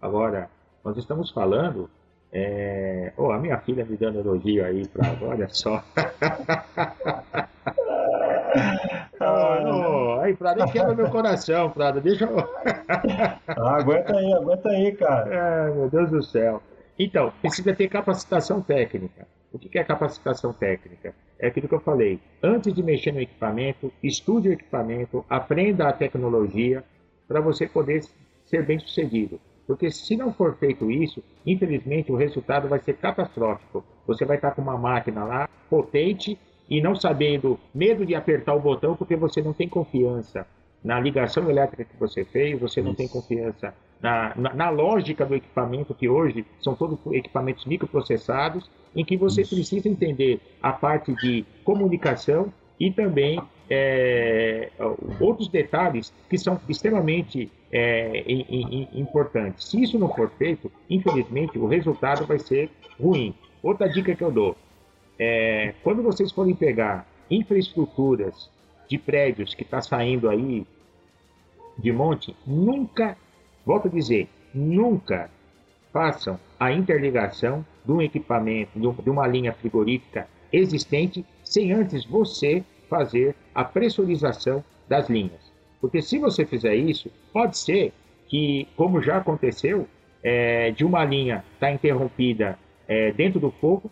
Agora, 0.00 0.50
nós 0.84 0.96
estamos 0.96 1.30
falando 1.30 1.88
é... 2.32 3.12
Oh, 3.16 3.30
a 3.30 3.38
minha 3.38 3.58
filha 3.58 3.84
me 3.84 3.96
dando 3.96 4.20
elogio 4.20 4.64
aí 4.64 4.86
pra. 4.88 5.16
Olha 5.22 5.48
só. 5.48 5.82
ah, 9.18 9.62
oh, 9.64 10.20
aí, 10.20 10.36
Prada, 10.36 10.66
quebra 10.68 10.94
meu 10.94 11.08
coração, 11.10 11.70
Prada. 11.70 12.00
Deixa 12.00 12.26
eu. 12.26 12.38
ah, 13.48 13.76
aguenta 13.80 14.14
aí, 14.14 14.32
aguenta 14.34 14.68
aí, 14.68 14.92
cara. 14.92 15.34
É, 15.34 15.70
meu 15.70 15.88
Deus 15.88 16.10
do 16.10 16.22
céu. 16.22 16.62
Então, 16.98 17.32
precisa 17.40 17.74
ter 17.74 17.88
capacitação 17.88 18.60
técnica. 18.60 19.26
O 19.52 19.58
que 19.58 19.78
é 19.78 19.84
capacitação 19.84 20.52
técnica? 20.52 21.14
É 21.38 21.46
aquilo 21.46 21.68
que 21.68 21.74
eu 21.74 21.80
falei. 21.80 22.20
Antes 22.42 22.74
de 22.74 22.82
mexer 22.82 23.12
no 23.12 23.20
equipamento, 23.20 23.92
estude 24.02 24.48
o 24.48 24.52
equipamento, 24.52 25.24
aprenda 25.28 25.88
a 25.88 25.92
tecnologia 25.92 26.84
para 27.26 27.40
você 27.40 27.66
poder 27.66 28.02
ser 28.44 28.66
bem 28.66 28.78
sucedido. 28.78 29.40
Porque 29.66 29.90
se 29.90 30.16
não 30.16 30.32
for 30.32 30.56
feito 30.56 30.90
isso, 30.90 31.22
infelizmente 31.46 32.10
o 32.10 32.16
resultado 32.16 32.68
vai 32.68 32.78
ser 32.80 32.94
catastrófico. 32.94 33.84
Você 34.06 34.24
vai 34.24 34.36
estar 34.36 34.52
com 34.52 34.62
uma 34.62 34.78
máquina 34.78 35.24
lá 35.24 35.48
potente 35.68 36.38
e 36.68 36.80
não 36.80 36.94
sabendo, 36.94 37.58
medo 37.74 38.04
de 38.04 38.14
apertar 38.14 38.54
o 38.54 38.60
botão 38.60 38.96
porque 38.96 39.14
você 39.14 39.40
não 39.40 39.52
tem 39.52 39.68
confiança 39.68 40.46
na 40.82 40.98
ligação 40.98 41.48
elétrica 41.50 41.84
que 41.84 41.98
você 41.98 42.24
fez, 42.24 42.58
você 42.58 42.80
não 42.80 42.92
isso. 42.92 42.98
tem 42.98 43.08
confiança 43.08 43.74
na, 44.00 44.32
na, 44.36 44.54
na, 44.54 44.70
lógica 44.70 45.26
do 45.26 45.34
equipamento, 45.34 45.94
que 45.94 46.08
hoje 46.08 46.44
são 46.60 46.74
todos 46.74 46.98
equipamentos 47.12 47.64
microprocessados, 47.64 48.70
em 48.94 49.04
que 49.04 49.16
você 49.16 49.42
isso. 49.42 49.54
precisa 49.54 49.88
entender 49.88 50.40
a 50.62 50.72
parte 50.72 51.12
de 51.16 51.44
comunicação 51.64 52.52
e 52.78 52.90
também 52.90 53.40
é, 53.68 54.70
outros 55.20 55.48
detalhes 55.48 56.12
que 56.28 56.38
são 56.38 56.60
extremamente 56.68 57.50
é, 57.70 58.24
importantes. 58.94 59.68
Se 59.68 59.82
isso 59.82 59.98
não 59.98 60.08
for 60.14 60.30
feito, 60.30 60.70
infelizmente, 60.88 61.58
o 61.58 61.66
resultado 61.66 62.24
vai 62.24 62.38
ser 62.38 62.70
ruim. 62.98 63.34
Outra 63.62 63.88
dica 63.88 64.14
que 64.14 64.22
eu 64.22 64.30
dou: 64.30 64.56
é, 65.18 65.74
quando 65.82 66.02
vocês 66.02 66.32
forem 66.32 66.54
pegar 66.54 67.06
infraestruturas 67.30 68.50
de 68.88 68.96
prédios 68.96 69.54
que 69.54 69.62
está 69.62 69.82
saindo 69.82 70.30
aí 70.30 70.66
de 71.76 71.92
monte, 71.92 72.34
nunca, 72.46 73.16
volto 73.68 73.86
a 73.86 73.90
dizer, 73.90 74.26
nunca 74.54 75.30
façam 75.92 76.40
a 76.58 76.72
interligação 76.72 77.62
de 77.84 77.92
um 77.92 78.00
equipamento, 78.00 78.70
de 78.80 79.10
uma 79.10 79.26
linha 79.26 79.52
frigorífica 79.52 80.26
existente, 80.50 81.22
sem 81.44 81.70
antes 81.70 82.06
você 82.06 82.64
fazer 82.88 83.34
a 83.54 83.62
pressurização 83.62 84.64
das 84.88 85.10
linhas. 85.10 85.52
Porque 85.82 86.00
se 86.00 86.16
você 86.18 86.46
fizer 86.46 86.76
isso, 86.76 87.10
pode 87.30 87.58
ser 87.58 87.92
que, 88.26 88.66
como 88.74 89.02
já 89.02 89.18
aconteceu, 89.18 89.86
é, 90.22 90.70
de 90.70 90.82
uma 90.82 91.04
linha 91.04 91.44
está 91.52 91.70
interrompida 91.70 92.58
é, 92.88 93.12
dentro 93.12 93.38
do 93.38 93.50
fogo 93.50 93.90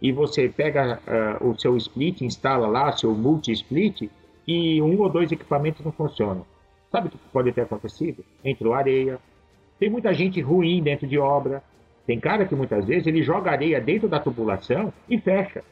e 0.00 0.12
você 0.12 0.48
pega 0.48 0.98
uh, 1.40 1.46
o 1.46 1.58
seu 1.60 1.76
split, 1.76 2.22
instala 2.22 2.66
lá 2.66 2.90
seu 2.92 3.14
multi-split 3.14 4.10
e 4.48 4.80
um 4.80 4.98
ou 4.98 5.10
dois 5.10 5.30
equipamentos 5.30 5.84
não 5.84 5.92
funcionam. 5.92 6.46
Sabe 6.94 7.08
o 7.08 7.10
que 7.10 7.18
pode 7.32 7.50
ter 7.50 7.62
acontecido? 7.62 8.24
Entrou 8.44 8.72
areia. 8.72 9.18
Tem 9.80 9.90
muita 9.90 10.14
gente 10.14 10.40
ruim 10.40 10.80
dentro 10.80 11.08
de 11.08 11.18
obra. 11.18 11.60
Tem 12.06 12.20
cara 12.20 12.44
que 12.44 12.54
muitas 12.54 12.84
vezes 12.84 13.08
ele 13.08 13.20
joga 13.20 13.50
areia 13.50 13.80
dentro 13.80 14.06
da 14.08 14.20
tubulação 14.20 14.92
e 15.10 15.18
fecha. 15.18 15.64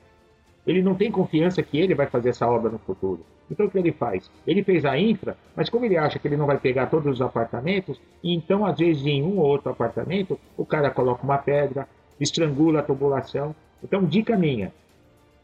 Ele 0.67 0.83
não 0.83 0.97
tem 0.97 1.13
confiança 1.13 1.63
que 1.63 1.79
ele 1.79 1.95
vai 1.95 2.09
fazer 2.09 2.31
essa 2.31 2.49
obra 2.49 2.73
no 2.73 2.79
futuro. 2.81 3.25
Então 3.49 3.67
o 3.67 3.71
que 3.71 3.79
ele 3.79 3.93
faz? 3.93 4.29
Ele 4.45 4.65
fez 4.65 4.85
a 4.85 4.99
infra, 4.99 5.37
mas 5.55 5.71
como 5.71 5.85
ele 5.85 5.97
acha 5.97 6.19
que 6.19 6.27
ele 6.27 6.37
não 6.37 6.47
vai 6.47 6.59
pegar 6.59 6.87
todos 6.87 7.15
os 7.15 7.23
apartamentos, 7.23 8.01
então 8.25 8.67
às 8.67 8.77
vezes 8.77 9.07
em 9.07 9.23
um 9.23 9.39
ou 9.39 9.47
outro 9.47 9.71
apartamento 9.71 10.37
o 10.57 10.67
cara 10.67 10.91
coloca 10.91 11.23
uma 11.23 11.39
pedra, 11.39 11.87
estrangula 12.19 12.81
a 12.81 12.83
tubulação 12.83 13.55
Então, 13.81 14.05
dica 14.05 14.37
minha: 14.37 14.73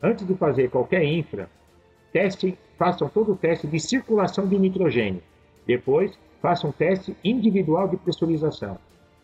antes 0.02 0.26
de 0.26 0.34
fazer 0.34 0.70
qualquer 0.70 1.04
infra, 1.04 1.48
teste, 2.12 2.58
façam 2.76 3.08
todo 3.08 3.30
o 3.30 3.36
teste 3.36 3.68
de 3.68 3.78
circulação 3.78 4.44
de 4.44 4.58
nitrogênio. 4.58 5.22
Depois, 5.68 6.18
façam 6.40 6.70
um 6.70 6.72
teste 6.72 7.14
individual 7.22 7.86
de 7.88 7.98
pressurização 7.98 8.78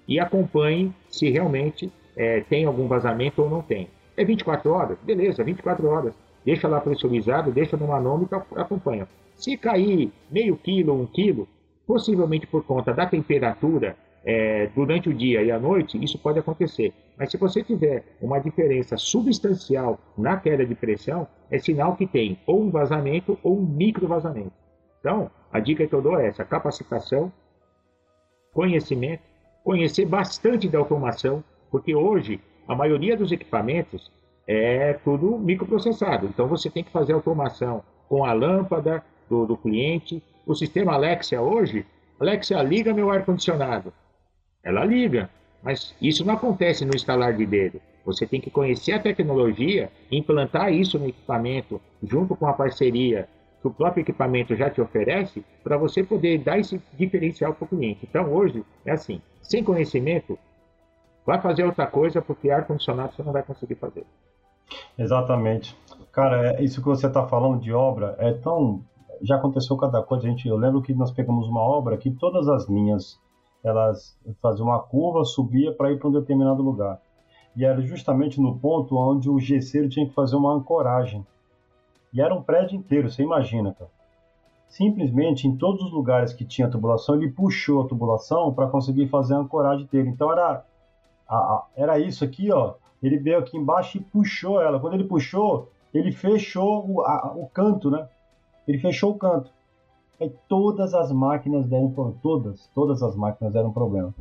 e 0.07 0.21
acompanhem 0.21 0.95
se 1.09 1.31
realmente 1.31 1.91
é, 2.15 2.43
tem 2.43 2.67
algum 2.67 2.87
vazamento 2.87 3.43
ou 3.43 3.49
não 3.49 3.63
tem. 3.63 3.89
É 4.15 4.25
24 4.25 4.71
horas? 4.71 4.99
Beleza, 5.03 5.43
24 5.43 5.89
horas. 5.89 6.15
Deixa 6.45 6.69
lá 6.69 6.83
pressurizado, 6.83 7.51
deixa 7.51 7.79
no 7.79 7.89
manômetro, 7.89 8.43
acompanha. 8.55 9.09
Se 9.35 9.57
cair 9.57 10.13
meio 10.31 10.55
quilo, 10.57 10.93
um 10.93 11.07
quilo, 11.07 11.49
possivelmente 11.87 12.47
por 12.47 12.63
conta 12.63 12.93
da 12.93 13.07
temperatura 13.07 13.97
é, 14.23 14.69
durante 14.75 15.09
o 15.09 15.15
dia 15.15 15.43
e 15.43 15.51
a 15.51 15.59
noite, 15.59 16.03
isso 16.03 16.19
pode 16.19 16.39
acontecer. 16.39 16.93
Mas 17.19 17.31
se 17.31 17.39
você 17.39 17.63
tiver 17.63 18.05
uma 18.21 18.39
diferença 18.39 18.99
substancial 18.99 19.99
na 20.17 20.37
queda 20.37 20.67
de 20.67 20.75
pressão, 20.75 21.27
é 21.51 21.59
sinal 21.59 21.97
que 21.97 22.07
tem 22.07 22.39
ou 22.47 22.63
um 22.63 22.71
vazamento 22.71 23.39
ou 23.43 23.59
um 23.59 23.63
micro 23.63 24.07
vazamento. 24.07 24.53
Então, 25.01 25.31
a 25.55 25.61
dica 25.61 25.87
que 25.87 25.95
eu 25.95 26.03
dou 26.03 26.19
é 26.19 26.27
essa: 26.27 26.45
capacitação, 26.45 27.33
conhecimento, 28.53 29.23
conhecer 29.63 30.05
bastante 30.05 30.69
da 30.69 30.79
automação, 30.81 31.45
porque 31.71 31.95
hoje 31.95 32.41
a 32.67 32.75
maioria 32.75 33.17
dos 33.17 33.31
equipamentos 33.31 34.11
é 34.49 34.95
tudo 35.05 35.39
microprocessado. 35.39 36.27
Então 36.27 36.49
você 36.49 36.69
tem 36.69 36.83
que 36.83 36.91
fazer 36.91 37.13
automação 37.13 37.85
com 38.09 38.25
a 38.25 38.33
lâmpada 38.33 39.05
do, 39.31 39.47
do 39.47 39.57
cliente. 39.57 40.21
O 40.45 40.57
sistema 40.57 40.95
Alexia 40.95 41.41
hoje, 41.41 41.87
Alexia 42.19 42.61
liga 42.61 42.93
meu 42.93 43.09
ar 43.09 43.25
condicionado. 43.25 43.93
Ela 44.63 44.85
liga, 44.85 45.31
mas 45.63 45.95
isso 46.03 46.25
não 46.25 46.35
acontece 46.35 46.85
no 46.85 46.97
instalar 46.97 47.33
de 47.33 47.47
dedo. 47.47 47.81
Você 48.05 48.27
tem 48.27 48.41
que 48.41 48.51
conhecer 48.51 48.93
a 48.93 48.99
tecnologia, 48.99 49.91
implantar 50.11 50.73
isso 50.73 50.99
no 50.99 51.09
equipamento, 51.09 51.81
junto 52.03 52.35
com 52.35 52.47
a 52.47 52.53
parceria 52.53 53.29
que 53.65 53.69
o 53.69 53.73
próprio 53.73 54.03
equipamento 54.03 54.55
já 54.55 54.69
te 54.69 54.79
oferece, 54.83 55.43
para 55.63 55.79
você 55.79 56.05
poder 56.05 56.37
dar 56.37 56.59
esse 56.59 56.79
diferencial 56.93 57.55
para 57.55 57.65
o 57.65 57.69
cliente. 57.69 58.07
Então, 58.07 58.31
hoje, 58.31 58.63
é 58.85 58.93
assim: 58.93 59.23
sem 59.41 59.65
conhecimento, 59.65 60.39
vai 61.25 61.41
fazer 61.41 61.65
outra 61.65 61.87
coisa, 61.87 62.21
porque 62.21 62.51
ar-condicionado 62.51 63.15
você 63.15 63.23
não 63.23 63.33
vai 63.33 63.43
conseguir 63.43 63.77
fazer. 63.77 64.05
Exatamente. 64.99 65.75
Cara, 66.13 66.51
é, 66.51 66.63
isso 66.63 66.83
que 66.83 66.87
você 66.87 67.07
está 67.07 67.27
falando 67.27 67.59
de 67.59 67.73
obra 67.73 68.15
é 68.19 68.35
tão. 68.35 68.83
Já 69.23 69.37
aconteceu 69.37 69.79
cada 69.79 70.03
coisa. 70.03 70.29
Gente, 70.29 70.47
eu 70.47 70.57
lembro 70.57 70.83
que 70.83 70.93
nós 70.93 71.11
pegamos 71.11 71.49
uma 71.49 71.63
obra 71.63 71.97
que 71.97 72.11
todas 72.11 72.47
as 72.49 72.69
linhas 72.69 73.19
elas 73.65 74.15
faziam 74.43 74.67
uma 74.67 74.79
curva, 74.79 75.25
subia 75.25 75.73
para 75.73 75.91
ir 75.91 75.99
para 75.99 76.09
um 76.09 76.13
determinado 76.13 76.63
lugar. 76.63 77.01
E 77.57 77.65
era 77.65 77.81
justamente 77.81 78.39
no 78.39 78.59
ponto 78.59 78.95
onde 78.95 79.31
o 79.31 79.41
gesseiro 79.41 79.89
tinha 79.89 80.07
que 80.07 80.13
fazer 80.13 80.37
uma 80.37 80.53
ancoragem. 80.53 81.27
E 82.15 82.21
era 82.21 82.33
um 82.33 82.41
prédio 82.41 82.77
inteiro, 82.77 83.11
você 83.11 83.23
imagina, 83.23 83.75
cara. 83.75 83.91
Simplesmente 84.69 85.49
em 85.49 85.57
todos 85.57 85.83
os 85.83 85.93
lugares 85.93 86.33
que 86.33 86.45
tinha 86.45 86.71
tubulação, 86.71 87.17
ele 87.17 87.31
puxou 87.31 87.83
a 87.83 87.89
tubulação 87.89 88.55
para 88.55 88.69
conseguir 88.69 89.09
fazer 89.09 89.35
a 89.35 89.39
ancoragem 89.39 89.87
dele. 89.91 90.09
Então 90.09 90.31
era, 90.31 90.65
a, 91.29 91.37
a, 91.37 91.67
era 91.77 91.99
isso 91.99 92.25
aqui, 92.25 92.53
ó. 92.53 92.75
Ele 93.03 93.19
veio 93.19 93.39
aqui 93.39 93.57
embaixo 93.57 93.99
e 93.99 94.01
puxou 94.01 94.61
ela. 94.61 94.79
Quando 94.79 94.95
ele 94.95 95.05
puxou, 95.05 95.69
ele 95.93 96.13
fechou 96.13 96.89
o, 96.89 97.03
a, 97.03 97.35
o 97.37 97.47
canto, 97.49 97.91
né? 97.91 98.09
Ele 98.67 98.79
fechou 98.79 99.13
o 99.13 99.19
canto. 99.19 99.51
Aí 100.21 100.33
todas 100.49 100.95
as 100.95 101.13
máquinas 101.13 101.67
deram 101.67 101.91
problema. 101.91 102.19
Todas, 102.23 102.71
todas 102.75 103.03
as 103.03 103.17
máquinas 103.17 103.53
deram 103.53 103.73
problema. 103.73 104.15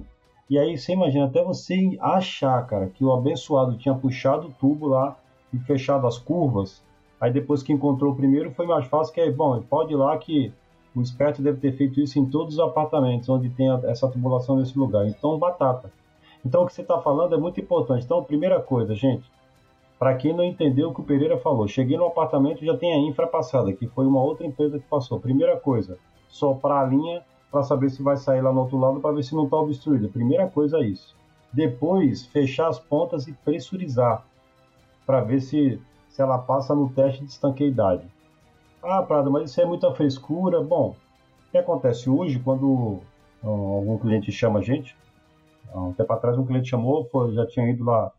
E 0.50 0.58
aí 0.58 0.78
você 0.78 0.94
imagina, 0.94 1.26
até 1.26 1.44
você 1.44 1.98
achar, 2.00 2.66
cara, 2.68 2.88
que 2.88 3.04
o 3.04 3.12
abençoado 3.12 3.78
tinha 3.78 3.96
puxado 3.96 4.48
o 4.48 4.52
tubo 4.52 4.88
lá 4.88 5.16
e 5.54 5.58
fechado 5.60 6.06
as 6.06 6.18
curvas. 6.18 6.84
Aí 7.24 7.32
depois 7.32 7.64
que 7.64 7.72
encontrou 7.72 8.12
o 8.12 8.16
primeiro 8.18 8.52
foi 8.52 8.66
mais 8.66 8.86
fácil, 8.88 9.14
que 9.14 9.22
é, 9.22 9.32
bom, 9.32 9.62
pode 9.62 9.94
ir 9.94 9.96
lá 9.96 10.18
que 10.18 10.52
o 10.94 11.02
esperto 11.02 11.42
deve 11.42 11.58
ter 11.58 11.72
feito 11.72 12.02
isso 12.02 12.20
em 12.20 12.26
todos 12.26 12.56
os 12.56 12.60
apartamentos 12.60 13.30
onde 13.30 13.50
tem 13.50 13.70
essa 13.86 14.10
tubulação 14.10 14.58
nesse 14.58 14.78
lugar. 14.78 15.08
Então, 15.08 15.40
batata. 15.40 15.90
Então, 16.46 16.64
o 16.64 16.66
que 16.66 16.74
você 16.74 16.82
está 16.82 17.00
falando 17.00 17.34
é 17.34 17.38
muito 17.38 17.62
importante. 17.62 18.04
Então, 18.04 18.22
primeira 18.22 18.60
coisa, 18.60 18.94
gente, 18.94 19.24
para 19.98 20.16
quem 20.16 20.36
não 20.36 20.44
entendeu 20.44 20.90
o 20.90 20.94
que 20.94 21.00
o 21.00 21.04
Pereira 21.06 21.38
falou, 21.38 21.66
cheguei 21.66 21.96
no 21.96 22.08
apartamento 22.08 22.66
já 22.66 22.76
tem 22.76 22.92
a 22.92 22.98
infra 22.98 23.26
passada, 23.26 23.72
que 23.72 23.88
foi 23.88 24.06
uma 24.06 24.22
outra 24.22 24.46
empresa 24.46 24.78
que 24.78 24.86
passou. 24.90 25.18
Primeira 25.18 25.56
coisa, 25.56 25.98
soprar 26.28 26.86
a 26.86 26.90
linha 26.90 27.24
para 27.50 27.64
saber 27.64 27.90
se 27.90 28.04
vai 28.04 28.18
sair 28.18 28.42
lá 28.42 28.52
no 28.52 28.60
outro 28.60 28.78
lado 28.78 29.00
para 29.00 29.16
ver 29.16 29.24
se 29.24 29.34
não 29.34 29.46
está 29.46 29.56
obstruída. 29.56 30.10
Primeira 30.10 30.50
coisa 30.50 30.80
é 30.80 30.88
isso. 30.88 31.16
Depois, 31.54 32.26
fechar 32.26 32.68
as 32.68 32.80
pontas 32.80 33.30
e 33.30 33.32
pressurizar 33.32 34.26
para 35.06 35.22
ver 35.22 35.40
se, 35.40 35.80
se 36.14 36.22
ela 36.22 36.38
passa 36.38 36.76
no 36.76 36.89
teste 36.89 37.26
de 37.26 37.32
estanqueidade. 37.32 38.07
Ah, 38.84 39.01
Prado, 39.01 39.32
mas 39.32 39.49
isso 39.49 39.59
é 39.59 39.66
muita 39.66 39.91
frescura. 39.95 40.61
Bom, 40.61 40.95
o 41.47 41.51
que 41.51 41.57
acontece 41.57 42.07
hoje 42.07 42.39
quando 42.39 42.99
algum 43.43 43.97
cliente 43.97 44.32
chama 44.32 44.59
a 44.59 44.61
gente? 44.61 44.95
Um 45.74 45.91
tempo 45.91 46.14
atrás 46.14 46.38
um 46.38 46.45
cliente 46.45 46.70
chamou, 46.70 47.05
foi, 47.05 47.34
já 47.34 47.47
tinha 47.47 47.68
ido 47.68 47.84
lá 47.84 48.11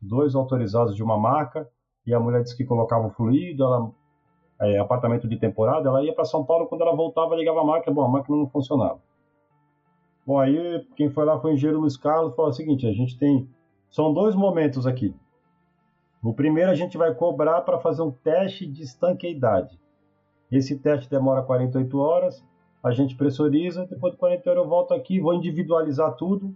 dois 0.00 0.36
autorizados 0.36 0.94
de 0.94 1.02
uma 1.02 1.18
marca, 1.18 1.68
e 2.06 2.14
a 2.14 2.20
mulher 2.20 2.42
disse 2.44 2.56
que 2.56 2.64
colocava 2.64 3.08
o 3.08 3.10
fluido, 3.10 3.64
ela, 3.64 3.90
é, 4.60 4.78
apartamento 4.78 5.26
de 5.26 5.36
temporada, 5.36 5.88
ela 5.88 6.04
ia 6.04 6.14
para 6.14 6.24
São 6.24 6.44
Paulo, 6.44 6.68
quando 6.68 6.82
ela 6.82 6.94
voltava, 6.94 7.34
ligava 7.34 7.62
a 7.62 7.64
máquina, 7.64 7.92
bom, 7.92 8.04
a 8.04 8.08
máquina 8.08 8.36
não 8.36 8.46
funcionava. 8.46 9.00
Bom, 10.24 10.38
aí 10.38 10.86
quem 10.94 11.10
foi 11.10 11.24
lá 11.24 11.40
foi 11.40 11.50
o 11.50 11.54
engenheiro 11.54 11.80
Luiz 11.80 11.96
Carlos, 11.96 12.36
falou 12.36 12.52
o 12.52 12.54
seguinte, 12.54 12.86
a 12.86 12.92
gente 12.92 13.18
tem, 13.18 13.48
são 13.90 14.14
dois 14.14 14.36
momentos 14.36 14.86
aqui. 14.86 15.12
O 16.22 16.34
primeiro 16.34 16.70
a 16.70 16.74
gente 16.74 16.98
vai 16.98 17.14
cobrar 17.14 17.62
para 17.62 17.78
fazer 17.78 18.02
um 18.02 18.10
teste 18.10 18.66
de 18.66 18.82
estanqueidade. 18.82 19.80
Esse 20.50 20.78
teste 20.78 21.08
demora 21.08 21.42
48 21.42 21.98
horas, 21.98 22.44
a 22.82 22.90
gente 22.90 23.16
pressuriza, 23.16 23.86
depois 23.86 24.12
de 24.12 24.18
48 24.18 24.50
horas 24.50 24.62
eu 24.64 24.68
volto 24.68 24.94
aqui, 24.94 25.20
vou 25.20 25.34
individualizar 25.34 26.14
tudo 26.16 26.54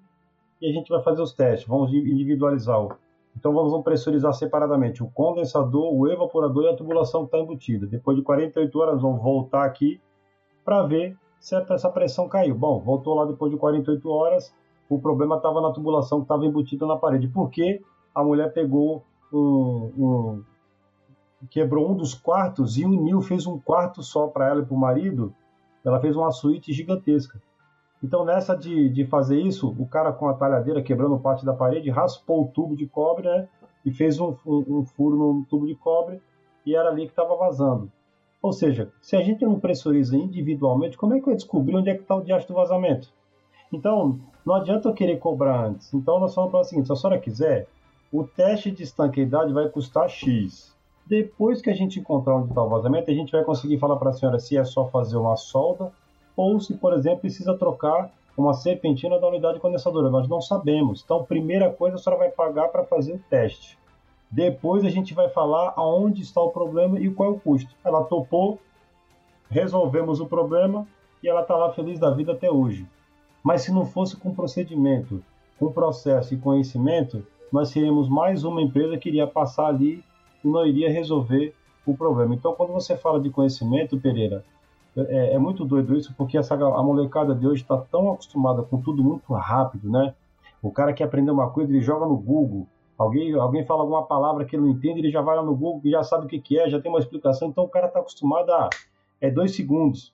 e 0.60 0.68
a 0.68 0.72
gente 0.72 0.88
vai 0.88 1.02
fazer 1.02 1.22
os 1.22 1.32
testes, 1.32 1.68
vamos 1.68 1.92
individualizar 1.92 2.80
o 2.80 2.96
então 3.36 3.52
vamos 3.52 3.82
pressurizar 3.82 4.32
separadamente 4.32 5.02
o 5.02 5.08
condensador, 5.08 5.92
o 5.92 6.08
evaporador 6.08 6.64
e 6.64 6.68
a 6.68 6.76
tubulação 6.76 7.22
que 7.22 7.26
está 7.26 7.38
embutida. 7.38 7.86
Depois 7.86 8.16
de 8.16 8.22
48 8.22 8.78
horas 8.78 9.02
vamos 9.02 9.22
voltar 9.22 9.64
aqui 9.64 10.00
para 10.64 10.82
ver 10.84 11.16
se 11.40 11.54
essa 11.56 11.90
pressão 11.90 12.28
caiu. 12.28 12.54
Bom, 12.54 12.80
voltou 12.80 13.14
lá 13.14 13.26
depois 13.26 13.50
de 13.50 13.58
48 13.58 14.08
horas, 14.08 14.54
o 14.88 15.00
problema 15.00 15.36
estava 15.36 15.60
na 15.60 15.72
tubulação 15.72 16.18
que 16.18 16.24
estava 16.24 16.46
embutida 16.46 16.86
na 16.86 16.96
parede. 16.96 17.28
Porque 17.28 17.82
a 18.14 18.22
mulher 18.22 18.52
pegou 18.52 19.02
quebrou 21.50 21.90
um 21.90 21.96
dos 21.96 22.14
quartos 22.14 22.78
e 22.78 22.84
uniu, 22.84 23.20
fez 23.20 23.46
um 23.46 23.58
quarto 23.58 24.02
só 24.02 24.26
para 24.26 24.48
ela 24.48 24.62
e 24.62 24.64
para 24.64 24.74
o 24.74 24.78
marido. 24.78 25.34
Ela 25.84 26.00
fez 26.00 26.16
uma 26.16 26.30
suíte 26.30 26.72
gigantesca. 26.72 27.40
Então, 28.02 28.24
nessa 28.24 28.56
de, 28.56 28.88
de 28.88 29.06
fazer 29.06 29.40
isso, 29.40 29.74
o 29.78 29.86
cara 29.86 30.12
com 30.12 30.28
a 30.28 30.34
talhadeira 30.34 30.82
quebrando 30.82 31.18
parte 31.18 31.44
da 31.44 31.54
parede, 31.54 31.90
raspou 31.90 32.42
o 32.42 32.48
tubo 32.48 32.76
de 32.76 32.86
cobre 32.86 33.26
né, 33.26 33.48
e 33.84 33.90
fez 33.90 34.20
um, 34.20 34.36
um, 34.46 34.84
furo 34.84 35.16
no 35.16 35.44
tubo 35.46 35.66
de 35.66 35.74
cobre 35.74 36.20
e 36.66 36.74
era 36.76 36.90
ali 36.90 37.06
que 37.06 37.12
estava 37.12 37.34
vazando. 37.36 37.90
Ou 38.42 38.52
seja, 38.52 38.92
se 39.00 39.16
a 39.16 39.22
gente 39.22 39.42
não 39.42 39.58
pressuriza 39.58 40.16
individualmente, 40.18 40.98
como 40.98 41.14
é 41.14 41.20
que 41.20 41.30
eu 41.30 41.34
descobri 41.34 41.74
onde 41.74 41.88
é 41.88 41.94
que 41.94 42.02
está 42.02 42.14
o 42.14 42.22
diacho 42.22 42.46
do 42.46 42.54
vazamento? 42.54 43.10
Então, 43.72 44.20
não 44.44 44.54
adianta 44.54 44.88
eu 44.88 44.92
querer 44.92 45.18
cobrar 45.18 45.64
antes. 45.64 45.92
Então, 45.94 46.20
nós 46.20 46.34
vamos 46.34 46.50
falar 46.50 46.62
o 46.62 46.64
seguinte: 46.64 46.86
se 46.86 46.92
a 46.92 46.96
senhora 46.96 47.18
quiser, 47.18 47.66
o 48.12 48.24
teste 48.24 48.70
de 48.70 48.82
estanqueidade 48.82 49.52
vai 49.52 49.68
custar 49.68 50.08
X. 50.08 50.74
Depois 51.06 51.60
que 51.60 51.68
a 51.68 51.74
gente 51.74 52.00
encontrar 52.00 52.36
onde 52.36 52.48
está 52.48 52.62
o 52.62 52.68
vazamento, 52.68 53.10
a 53.10 53.14
gente 53.14 53.32
vai 53.32 53.44
conseguir 53.44 53.78
falar 53.78 53.96
para 53.96 54.10
a 54.10 54.12
senhora 54.12 54.38
se 54.38 54.56
é 54.56 54.64
só 54.64 54.86
fazer 54.86 55.16
uma 55.16 55.36
solda 55.36 55.92
ou 56.36 56.58
se, 56.58 56.74
por 56.74 56.92
exemplo, 56.94 57.20
precisa 57.20 57.56
trocar 57.56 58.10
uma 58.36 58.54
serpentina 58.54 59.18
da 59.18 59.28
unidade 59.28 59.60
condensadora. 59.60 60.10
Nós 60.10 60.28
não 60.28 60.40
sabemos. 60.40 61.02
Então, 61.04 61.24
primeira 61.24 61.70
coisa, 61.70 61.96
a 61.96 61.98
senhora 61.98 62.20
vai 62.20 62.30
pagar 62.30 62.68
para 62.68 62.84
fazer 62.84 63.14
o 63.14 63.22
teste. 63.30 63.78
Depois 64.30 64.84
a 64.84 64.90
gente 64.90 65.14
vai 65.14 65.28
falar 65.28 65.74
aonde 65.76 66.22
está 66.22 66.40
o 66.40 66.50
problema 66.50 66.98
e 66.98 67.08
qual 67.10 67.28
é 67.28 67.32
o 67.32 67.40
custo. 67.40 67.70
Ela 67.84 68.02
topou, 68.04 68.58
resolvemos 69.48 70.20
o 70.20 70.26
problema 70.26 70.86
e 71.22 71.28
ela 71.28 71.42
está 71.42 71.56
lá 71.56 71.72
feliz 71.72 72.00
da 72.00 72.10
vida 72.10 72.32
até 72.32 72.50
hoje. 72.50 72.86
Mas 73.42 73.62
se 73.62 73.72
não 73.72 73.86
fosse 73.86 74.16
com 74.16 74.34
procedimento, 74.34 75.22
com 75.58 75.70
processo 75.70 76.34
e 76.34 76.38
conhecimento, 76.38 77.24
nós 77.54 77.68
seríamos 77.68 78.08
mais 78.08 78.42
uma 78.42 78.60
empresa 78.60 78.98
que 78.98 79.08
iria 79.08 79.28
passar 79.28 79.68
ali 79.68 80.02
e 80.44 80.48
não 80.48 80.66
iria 80.66 80.90
resolver 80.90 81.54
o 81.86 81.96
problema. 81.96 82.34
Então, 82.34 82.52
quando 82.52 82.72
você 82.72 82.96
fala 82.96 83.20
de 83.20 83.30
conhecimento, 83.30 83.96
Pereira, 83.96 84.44
é, 84.96 85.34
é, 85.34 85.38
muito 85.38 85.64
doido 85.64 85.96
isso, 85.96 86.12
porque 86.16 86.36
essa, 86.36 86.56
a 86.56 86.82
molecada 86.82 87.32
de 87.32 87.46
hoje 87.46 87.62
está 87.62 87.78
tão 87.78 88.10
acostumada 88.10 88.64
com 88.64 88.82
tudo 88.82 89.04
muito 89.04 89.32
rápido, 89.32 89.88
né? 89.88 90.16
O 90.60 90.72
cara 90.72 90.92
quer 90.92 91.04
aprender 91.04 91.30
uma 91.30 91.48
coisa, 91.48 91.70
ele 91.70 91.80
joga 91.80 92.04
no 92.06 92.16
Google. 92.16 92.66
Alguém, 92.98 93.32
alguém 93.34 93.64
fala 93.64 93.82
alguma 93.82 94.04
palavra 94.04 94.44
que 94.44 94.56
ele 94.56 94.64
não 94.64 94.70
entende, 94.70 94.98
ele 94.98 95.12
já 95.12 95.22
vai 95.22 95.36
lá 95.36 95.42
no 95.44 95.54
Google 95.54 95.80
já 95.84 96.02
sabe 96.02 96.26
o 96.26 96.28
que, 96.28 96.40
que 96.40 96.58
é, 96.58 96.68
já 96.68 96.80
tem 96.80 96.90
uma 96.90 96.98
explicação. 96.98 97.46
Então 97.46 97.62
o 97.62 97.68
cara 97.68 97.86
está 97.86 98.00
acostumado 98.00 98.50
a. 98.50 98.68
É 99.20 99.30
dois 99.30 99.54
segundos. 99.54 100.12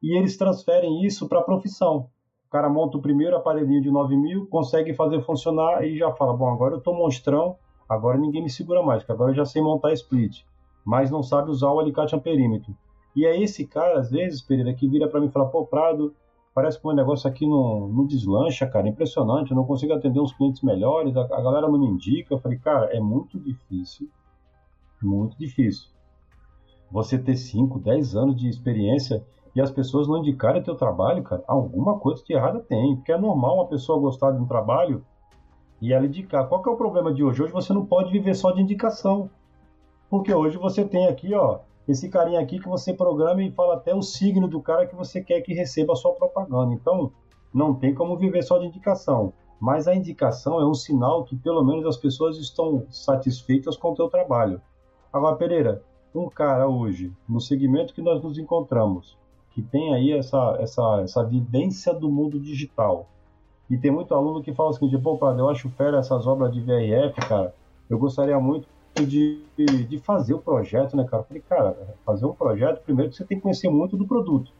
E 0.00 0.16
eles 0.16 0.36
transferem 0.36 1.04
isso 1.04 1.28
para 1.28 1.40
a 1.40 1.42
profissão. 1.42 2.08
O 2.48 2.50
cara 2.50 2.70
monta 2.70 2.96
o 2.96 3.02
primeiro 3.02 3.36
aparelhinho 3.36 3.82
de 3.82 3.90
9 3.90 4.16
mil, 4.16 4.46
consegue 4.46 4.94
fazer 4.94 5.20
funcionar 5.20 5.84
e 5.84 5.98
já 5.98 6.10
fala: 6.12 6.32
Bom, 6.32 6.48
agora 6.50 6.74
eu 6.74 6.78
estou 6.78 6.94
monstrão, 6.94 7.56
agora 7.86 8.16
ninguém 8.16 8.42
me 8.42 8.48
segura 8.48 8.82
mais, 8.82 9.02
porque 9.02 9.12
agora 9.12 9.32
eu 9.32 9.34
já 9.34 9.44
sei 9.44 9.60
montar 9.60 9.92
split, 9.92 10.44
mas 10.82 11.10
não 11.10 11.22
sabe 11.22 11.50
usar 11.50 11.70
o 11.70 11.78
alicate 11.78 12.16
amperímetro. 12.16 12.74
E 13.14 13.26
é 13.26 13.38
esse 13.38 13.66
cara, 13.66 14.00
às 14.00 14.10
vezes, 14.10 14.40
Pereira, 14.40 14.72
que 14.72 14.88
vira 14.88 15.06
para 15.06 15.20
mim 15.20 15.26
e 15.26 15.30
fala, 15.30 15.46
pô, 15.46 15.66
Prado, 15.66 16.14
parece 16.54 16.80
que 16.80 16.86
o 16.86 16.88
meu 16.88 16.96
negócio 16.96 17.28
aqui 17.28 17.46
não, 17.46 17.86
não 17.88 18.06
deslancha, 18.06 18.66
cara, 18.66 18.88
impressionante, 18.88 19.50
eu 19.50 19.56
não 19.56 19.66
consigo 19.66 19.92
atender 19.92 20.18
uns 20.18 20.32
clientes 20.32 20.62
melhores, 20.62 21.14
a, 21.18 21.24
a 21.24 21.42
galera 21.42 21.68
não 21.68 21.78
me 21.78 21.86
indica. 21.86 22.32
Eu 22.32 22.38
falei, 22.38 22.58
cara, 22.58 22.86
é 22.96 23.00
muito 23.00 23.38
difícil, 23.38 24.08
muito 25.02 25.36
difícil. 25.36 25.90
Você 26.90 27.18
ter 27.18 27.36
5, 27.36 27.78
10 27.78 28.16
anos 28.16 28.36
de 28.36 28.48
experiência 28.48 29.22
e 29.58 29.60
as 29.60 29.72
pessoas 29.72 30.06
não 30.06 30.18
indicarem 30.18 30.62
teu 30.62 30.76
trabalho, 30.76 31.20
cara, 31.24 31.42
alguma 31.44 31.98
coisa 31.98 32.22
de 32.22 32.32
errada 32.32 32.60
tem, 32.60 32.94
porque 32.94 33.10
é 33.10 33.18
normal 33.18 33.56
uma 33.56 33.66
pessoa 33.66 33.98
gostar 33.98 34.30
de 34.30 34.40
um 34.40 34.46
trabalho 34.46 35.04
e 35.80 35.92
ela 35.92 36.06
indicar. 36.06 36.48
Qual 36.48 36.62
que 36.62 36.68
é 36.68 36.72
o 36.72 36.76
problema 36.76 37.12
de 37.12 37.24
hoje? 37.24 37.42
Hoje 37.42 37.52
você 37.52 37.72
não 37.72 37.84
pode 37.84 38.12
viver 38.12 38.36
só 38.36 38.52
de 38.52 38.62
indicação. 38.62 39.28
Porque 40.08 40.32
hoje 40.32 40.56
você 40.56 40.84
tem 40.84 41.08
aqui, 41.08 41.34
ó, 41.34 41.58
esse 41.88 42.08
carinha 42.08 42.38
aqui 42.38 42.60
que 42.60 42.68
você 42.68 42.94
programa 42.94 43.42
e 43.42 43.50
fala 43.50 43.74
até 43.74 43.92
o 43.92 44.00
signo 44.00 44.46
do 44.46 44.62
cara 44.62 44.86
que 44.86 44.94
você 44.94 45.20
quer 45.20 45.40
que 45.40 45.52
receba 45.52 45.92
a 45.92 45.96
sua 45.96 46.12
propaganda. 46.12 46.72
Então, 46.72 47.10
não 47.52 47.74
tem 47.74 47.92
como 47.92 48.16
viver 48.16 48.42
só 48.42 48.58
de 48.58 48.66
indicação. 48.66 49.32
Mas 49.58 49.88
a 49.88 49.94
indicação 49.94 50.60
é 50.60 50.64
um 50.64 50.74
sinal 50.74 51.24
que 51.24 51.34
pelo 51.34 51.64
menos 51.64 51.84
as 51.84 51.96
pessoas 51.96 52.38
estão 52.38 52.86
satisfeitas 52.90 53.76
com 53.76 53.90
o 53.90 53.96
teu 53.96 54.08
trabalho. 54.08 54.62
Agora, 55.12 55.34
Pereira, 55.34 55.82
um 56.14 56.28
cara 56.28 56.68
hoje, 56.68 57.12
no 57.28 57.40
segmento 57.40 57.92
que 57.92 58.00
nós 58.00 58.22
nos 58.22 58.38
encontramos, 58.38 59.18
que 59.58 59.62
tem 59.62 59.92
aí 59.92 60.12
essa, 60.12 60.56
essa, 60.60 61.00
essa 61.02 61.24
vivência 61.24 61.92
do 61.92 62.08
mundo 62.08 62.38
digital, 62.38 63.08
e 63.68 63.76
tem 63.76 63.90
muito 63.90 64.14
aluno 64.14 64.40
que 64.40 64.54
fala 64.54 64.70
assim, 64.70 64.88
pô, 65.00 65.18
padre, 65.18 65.42
eu 65.42 65.48
acho 65.48 65.68
fera 65.70 65.98
essas 65.98 66.28
obras 66.28 66.52
de 66.52 66.60
VRF, 66.60 67.20
cara, 67.28 67.52
eu 67.90 67.98
gostaria 67.98 68.38
muito 68.38 68.68
de, 68.94 69.42
de 69.56 69.98
fazer 69.98 70.34
o 70.34 70.38
projeto, 70.38 70.96
né, 70.96 71.02
cara? 71.02 71.22
Eu 71.22 71.26
falei, 71.26 71.42
cara, 71.42 71.96
fazer 72.06 72.24
um 72.24 72.32
projeto, 72.32 72.84
primeiro 72.84 73.12
você 73.12 73.24
tem 73.24 73.36
que 73.36 73.42
conhecer 73.42 73.68
muito 73.68 73.96
do 73.96 74.06
produto. 74.06 74.52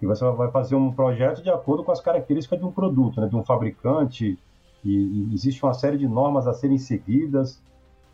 E 0.00 0.06
você 0.06 0.24
vai 0.30 0.48
fazer 0.52 0.76
um 0.76 0.92
projeto 0.92 1.42
de 1.42 1.50
acordo 1.50 1.82
com 1.82 1.90
as 1.90 2.00
características 2.00 2.60
de 2.60 2.64
um 2.64 2.70
produto, 2.70 3.20
né, 3.20 3.26
de 3.26 3.34
um 3.34 3.42
fabricante, 3.42 4.38
e, 4.84 4.90
e 4.92 5.34
existe 5.34 5.60
uma 5.64 5.74
série 5.74 5.98
de 5.98 6.06
normas 6.06 6.46
a 6.46 6.54
serem 6.54 6.78
seguidas. 6.78 7.60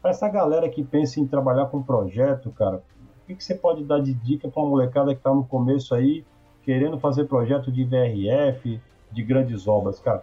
Para 0.00 0.12
essa 0.12 0.30
galera 0.30 0.66
que 0.70 0.82
pensa 0.82 1.20
em 1.20 1.26
trabalhar 1.26 1.66
com 1.66 1.82
projeto, 1.82 2.50
cara, 2.52 2.82
o 3.26 3.28
que, 3.28 3.34
que 3.34 3.42
você 3.42 3.56
pode 3.56 3.82
dar 3.82 4.00
de 4.00 4.14
dica 4.14 4.48
para 4.48 4.62
uma 4.62 4.70
molecada 4.70 5.12
que 5.12 5.18
está 5.18 5.34
no 5.34 5.44
começo 5.44 5.92
aí, 5.92 6.24
querendo 6.62 6.96
fazer 7.00 7.24
projeto 7.24 7.72
de 7.72 7.82
VRF, 7.84 8.80
de 9.10 9.22
grandes 9.24 9.66
obras, 9.66 9.98
cara? 9.98 10.22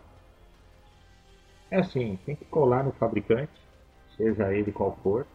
É 1.69 1.79
assim, 1.79 2.17
tem 2.25 2.33
que 2.33 2.45
colar 2.45 2.81
no 2.81 2.93
fabricante, 2.93 3.51
seja 4.15 4.53
ele 4.53 4.71
qual 4.71 4.97
for, 5.03 5.27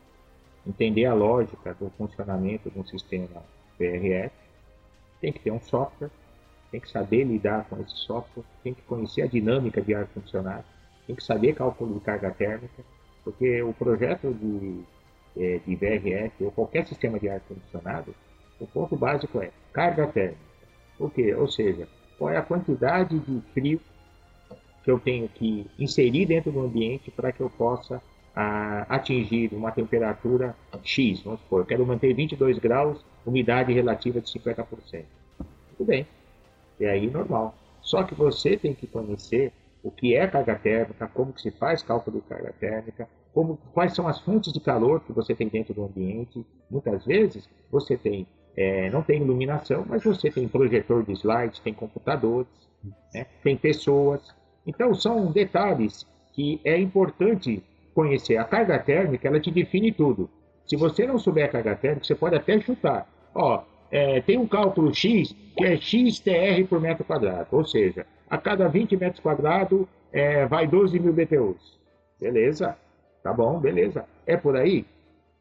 entender 0.66 1.04
a 1.04 1.12
lógica 1.12 1.74
do 1.74 1.90
funcionamento 1.90 2.70
de 2.70 2.78
um 2.78 2.86
sistema 2.86 3.42
PRF, 3.76 4.34
tem 5.20 5.30
que 5.30 5.40
ter 5.40 5.50
um 5.50 5.60
software, 5.60 6.10
tem 6.70 6.80
que 6.80 6.88
saber 6.88 7.24
lidar 7.24 7.66
com 7.68 7.78
esse 7.82 7.96
software, 7.96 8.44
tem 8.62 8.72
que 8.72 8.80
conhecer 8.82 9.22
a 9.22 9.26
dinâmica 9.26 9.82
de 9.82 9.94
ar-condicionado, 9.94 10.64
tem 11.06 11.14
que 11.14 11.22
saber 11.22 11.54
cálculo 11.54 11.98
de 11.98 12.00
carga 12.00 12.30
térmica, 12.30 12.82
porque 13.22 13.60
o 13.62 13.74
projeto 13.74 14.32
de, 14.32 14.82
é, 15.38 15.60
de 15.64 15.76
VRF 15.76 16.44
ou 16.44 16.50
qualquer 16.50 16.86
sistema 16.86 17.18
de 17.18 17.28
ar-condicionado, 17.28 18.14
o 18.60 18.66
ponto 18.66 18.96
básico 18.96 19.40
é 19.40 19.50
carga 19.72 20.06
térmica. 20.08 20.40
O 20.98 21.08
quê? 21.08 21.34
Ou 21.34 21.48
seja, 21.48 21.88
qual 22.18 22.30
é 22.30 22.36
a 22.36 22.42
quantidade 22.42 23.18
de 23.18 23.40
frio 23.52 23.80
que 24.82 24.90
eu 24.90 24.98
tenho 24.98 25.28
que 25.28 25.66
inserir 25.78 26.26
dentro 26.26 26.50
do 26.50 26.60
ambiente 26.60 27.10
para 27.10 27.30
que 27.30 27.40
eu 27.40 27.48
possa 27.48 28.02
a 28.34 28.86
atingir 28.88 29.52
uma 29.52 29.72
temperatura 29.72 30.54
X, 30.84 31.22
vamos 31.22 31.40
supor, 31.40 31.62
eu 31.62 31.66
quero 31.66 31.84
manter 31.84 32.14
22 32.14 32.58
graus, 32.58 33.04
umidade 33.26 33.72
relativa 33.72 34.20
de 34.20 34.30
50%. 34.30 35.04
Tudo 35.76 35.86
bem, 35.86 36.06
é 36.80 36.88
aí 36.88 37.10
normal. 37.10 37.54
Só 37.82 38.04
que 38.04 38.14
você 38.14 38.56
tem 38.56 38.74
que 38.74 38.86
conhecer 38.86 39.52
o 39.82 39.90
que 39.90 40.14
é 40.14 40.26
carga 40.28 40.54
térmica, 40.54 41.08
como 41.08 41.32
que 41.32 41.42
se 41.42 41.50
faz 41.50 41.82
cálculo 41.82 42.20
de 42.20 42.28
carga 42.28 42.54
térmica, 42.60 43.08
como, 43.38 43.56
quais 43.72 43.94
são 43.94 44.08
as 44.08 44.18
fontes 44.22 44.52
de 44.52 44.58
calor 44.58 44.98
que 44.98 45.12
você 45.12 45.32
tem 45.32 45.46
dentro 45.46 45.72
do 45.72 45.84
ambiente. 45.84 46.44
Muitas 46.68 47.06
vezes 47.06 47.48
você 47.70 47.96
tem, 47.96 48.26
é, 48.56 48.90
não 48.90 49.00
tem 49.00 49.22
iluminação, 49.22 49.86
mas 49.88 50.02
você 50.02 50.28
tem 50.28 50.48
projetor 50.48 51.04
de 51.04 51.12
slides, 51.12 51.60
tem 51.60 51.72
computadores, 51.72 52.48
né, 53.14 53.26
tem 53.44 53.56
pessoas. 53.56 54.34
Então 54.66 54.92
são 54.92 55.30
detalhes 55.30 56.04
que 56.32 56.60
é 56.64 56.76
importante 56.80 57.62
conhecer 57.94 58.38
a 58.38 58.44
carga 58.44 58.76
térmica, 58.76 59.28
ela 59.28 59.38
te 59.38 59.52
define 59.52 59.92
tudo. 59.92 60.28
Se 60.66 60.74
você 60.74 61.06
não 61.06 61.16
souber 61.16 61.44
a 61.44 61.48
carga 61.48 61.76
térmica, 61.76 62.04
você 62.04 62.16
pode 62.16 62.34
até 62.34 62.58
chutar. 62.58 63.08
Ó, 63.32 63.62
é, 63.88 64.20
tem 64.20 64.36
um 64.36 64.48
cálculo 64.48 64.92
X 64.92 65.32
que 65.56 65.64
é 65.64 65.76
XTR 65.76 66.66
por 66.68 66.80
metro 66.80 67.04
quadrado, 67.04 67.46
ou 67.52 67.64
seja, 67.64 68.04
a 68.28 68.36
cada 68.36 68.66
20 68.66 68.96
metros 68.96 69.20
quadrados 69.20 69.86
é, 70.12 70.44
vai 70.44 70.66
12 70.66 70.98
mil 70.98 71.12
BTUs. 71.12 71.78
Beleza, 72.20 72.76
tá 73.22 73.32
bom, 73.32 73.58
beleza. 73.58 74.04
É 74.26 74.36
por 74.36 74.56
aí? 74.56 74.84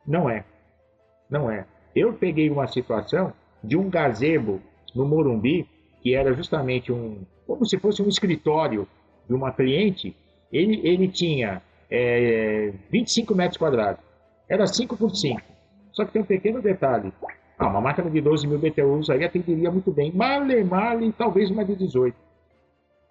Não 0.05 0.29
é. 0.29 0.43
Não 1.29 1.49
é. 1.51 1.65
Eu 1.95 2.13
peguei 2.13 2.49
uma 2.49 2.67
situação 2.67 3.33
de 3.63 3.75
um 3.75 3.89
gazebo 3.89 4.61
no 4.95 5.05
Morumbi, 5.05 5.67
que 6.01 6.13
era 6.13 6.33
justamente 6.33 6.91
um, 6.91 7.25
como 7.45 7.65
se 7.65 7.77
fosse 7.77 8.01
um 8.01 8.07
escritório 8.07 8.87
de 9.27 9.33
uma 9.33 9.51
cliente. 9.51 10.15
Ele, 10.51 10.79
ele 10.87 11.07
tinha 11.07 11.61
é, 11.89 12.73
25 12.89 13.35
metros 13.35 13.57
quadrados. 13.57 14.01
Era 14.47 14.65
5 14.65 14.95
por 14.95 15.15
5. 15.15 15.41
Só 15.91 16.05
que 16.05 16.11
tem 16.11 16.21
um 16.21 16.25
pequeno 16.25 16.61
detalhe. 16.61 17.11
Ah, 17.57 17.67
uma 17.67 17.81
máquina 17.81 18.09
de 18.09 18.21
12 18.21 18.47
mil 18.47 18.59
BTUs 18.59 19.09
aí 19.09 19.23
atenderia 19.23 19.71
muito 19.71 19.91
bem. 19.91 20.11
Male, 20.11 20.63
male, 20.63 21.11
talvez 21.11 21.49
uma 21.49 21.65
de 21.65 21.75
18. 21.75 22.15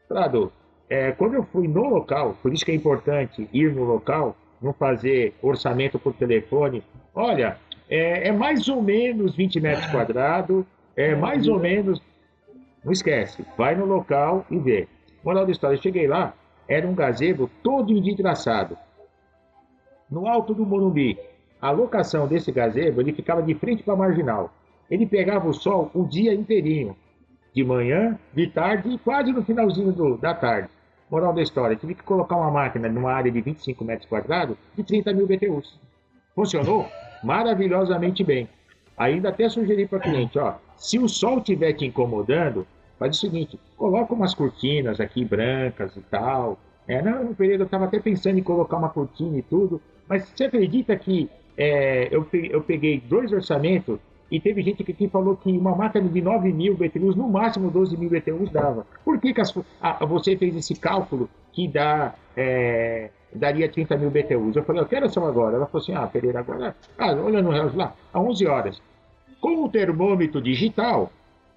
Prado, 0.09 0.53
é, 0.89 1.11
quando 1.13 1.35
eu 1.35 1.43
fui 1.43 1.67
no 1.67 1.89
local, 1.89 2.37
por 2.41 2.53
isso 2.53 2.65
que 2.65 2.71
é 2.71 2.75
importante 2.75 3.49
ir 3.53 3.75
no 3.75 3.83
local, 3.83 4.37
não 4.61 4.73
fazer 4.73 5.35
orçamento 5.43 5.99
por 5.99 6.15
telefone. 6.15 6.83
Olha, 7.15 7.59
é, 7.89 8.29
é 8.29 8.33
mais 8.33 8.69
ou 8.69 8.83
menos 8.83 9.35
20 9.35 9.61
metros 9.61 9.87
quadrados, 9.87 10.65
é 10.97 11.15
mais 11.15 11.47
ou 11.47 11.59
menos. 11.59 12.03
Não 12.85 12.93
esquece, 12.93 13.45
vai 13.57 13.75
no 13.75 13.85
local 13.85 14.47
e 14.51 14.59
vê. 14.59 14.89
Moral 15.25 15.45
da 15.45 15.53
história, 15.53 15.77
eu 15.77 15.83
cheguei 15.83 16.07
lá, 16.07 16.35
era 16.69 16.87
um 16.87 16.95
gazebo 16.95 17.51
todo 17.63 17.93
envidraçado. 17.93 18.77
No 20.11 20.27
alto 20.27 20.55
do 20.55 20.65
Morumbi, 20.65 21.19
a 21.61 21.71
locação 21.71 22.29
desse 22.29 22.53
gazebo, 22.53 23.01
ele 23.01 23.13
ficava 23.13 23.43
de 23.43 23.55
frente 23.55 23.83
para 23.83 23.95
a 23.95 23.97
marginal. 23.97 24.53
Ele 24.89 25.05
pegava 25.05 25.49
o 25.49 25.53
sol 25.53 25.91
o 25.93 26.05
dia 26.05 26.33
inteirinho, 26.33 26.97
de 27.53 27.65
manhã, 27.65 28.17
de 28.33 28.47
tarde 28.47 28.89
e 28.89 28.99
quase 28.99 29.33
no 29.33 29.43
finalzinho 29.43 29.93
do, 29.93 30.17
da 30.17 30.33
tarde. 30.33 30.69
Moral 31.11 31.33
da 31.33 31.43
história, 31.43 31.77
tive 31.77 31.95
que 31.95 32.03
colocar 32.03 32.37
uma 32.37 32.51
máquina 32.51 32.89
numa 32.89 33.13
área 33.13 33.31
de 33.31 33.41
25 33.41 33.85
metros 33.85 34.09
quadrados 34.09 34.57
de 34.77 34.83
30 34.83 35.13
mil 35.13 35.27
BTUs. 35.27 35.79
Funcionou 36.35 36.89
maravilhosamente 37.23 38.25
bem. 38.25 38.49
Ainda 38.97 39.29
até 39.29 39.49
sugeri 39.49 39.87
para 39.87 39.99
o 39.99 40.01
cliente, 40.01 40.39
ó, 40.39 40.55
se 40.77 40.99
o 40.99 41.09
sol 41.09 41.39
estiver 41.39 41.75
te 41.75 41.85
incomodando, 41.85 42.67
Faz 42.99 43.17
o 43.17 43.21
seguinte, 43.21 43.59
coloca 43.77 44.15
umas 44.15 44.35
cortinas 44.35 45.01
aqui 45.01 45.25
brancas 45.25 45.95
e 45.97 46.01
tal. 46.01 46.59
É, 46.89 47.03
não, 47.03 47.35
período 47.35 47.63
eu 47.63 47.67
estava 47.67 47.85
até 47.85 47.99
pensando 48.01 48.39
em 48.39 48.43
colocar 48.43 48.77
uma 48.77 48.89
cortina 48.89 49.37
e 49.37 49.43
tudo, 49.43 49.81
mas 50.09 50.29
você 50.29 50.45
acredita 50.45 50.97
que 50.97 51.29
é, 51.57 52.09
eu, 52.11 52.27
eu 52.33 52.63
peguei 52.63 53.01
dois 53.01 53.33
orçamentos 53.33 53.99
e 54.31 54.41
teve 54.41 54.63
gente 54.63 54.83
que 54.83 54.91
aqui 54.91 55.09
falou 55.09 55.37
que 55.37 55.51
uma 55.53 55.75
máquina 55.75 56.09
de 56.09 56.21
9 56.21 56.53
mil 56.53 56.77
BTUs, 56.77 57.15
no 57.15 57.29
máximo 57.29 57.71
12 57.71 57.97
mil 57.97 58.11
BTUs 58.11 58.51
dava. 58.51 58.85
Por 59.05 59.21
que, 59.21 59.33
que 59.33 59.41
as, 59.41 59.57
a, 59.81 60.05
você 60.05 60.37
fez 60.37 60.57
esse 60.57 60.75
cálculo 60.75 61.31
que 61.53 61.69
dá, 61.69 62.15
é, 62.37 63.11
daria 63.33 63.69
30 63.69 63.97
mil 63.97 64.11
BTUs? 64.11 64.57
Eu 64.57 64.65
falei, 64.65 64.83
eu 64.83 64.87
quero 64.87 65.09
só 65.09 65.25
agora. 65.25 65.57
Ela 65.57 65.67
falou 65.67 65.83
assim, 65.83 65.95
ah, 65.95 66.07
Pereira, 66.09 66.41
agora, 66.41 66.75
ah, 66.99 67.13
olha 67.13 67.41
no 67.41 67.51
relógio 67.51 67.79
lá, 67.79 67.95
a 68.13 68.21
11 68.21 68.47
horas. 68.47 68.83
Com 69.41 69.65
o 69.65 69.69
termômetro 69.69 70.43
digital, 70.43 71.13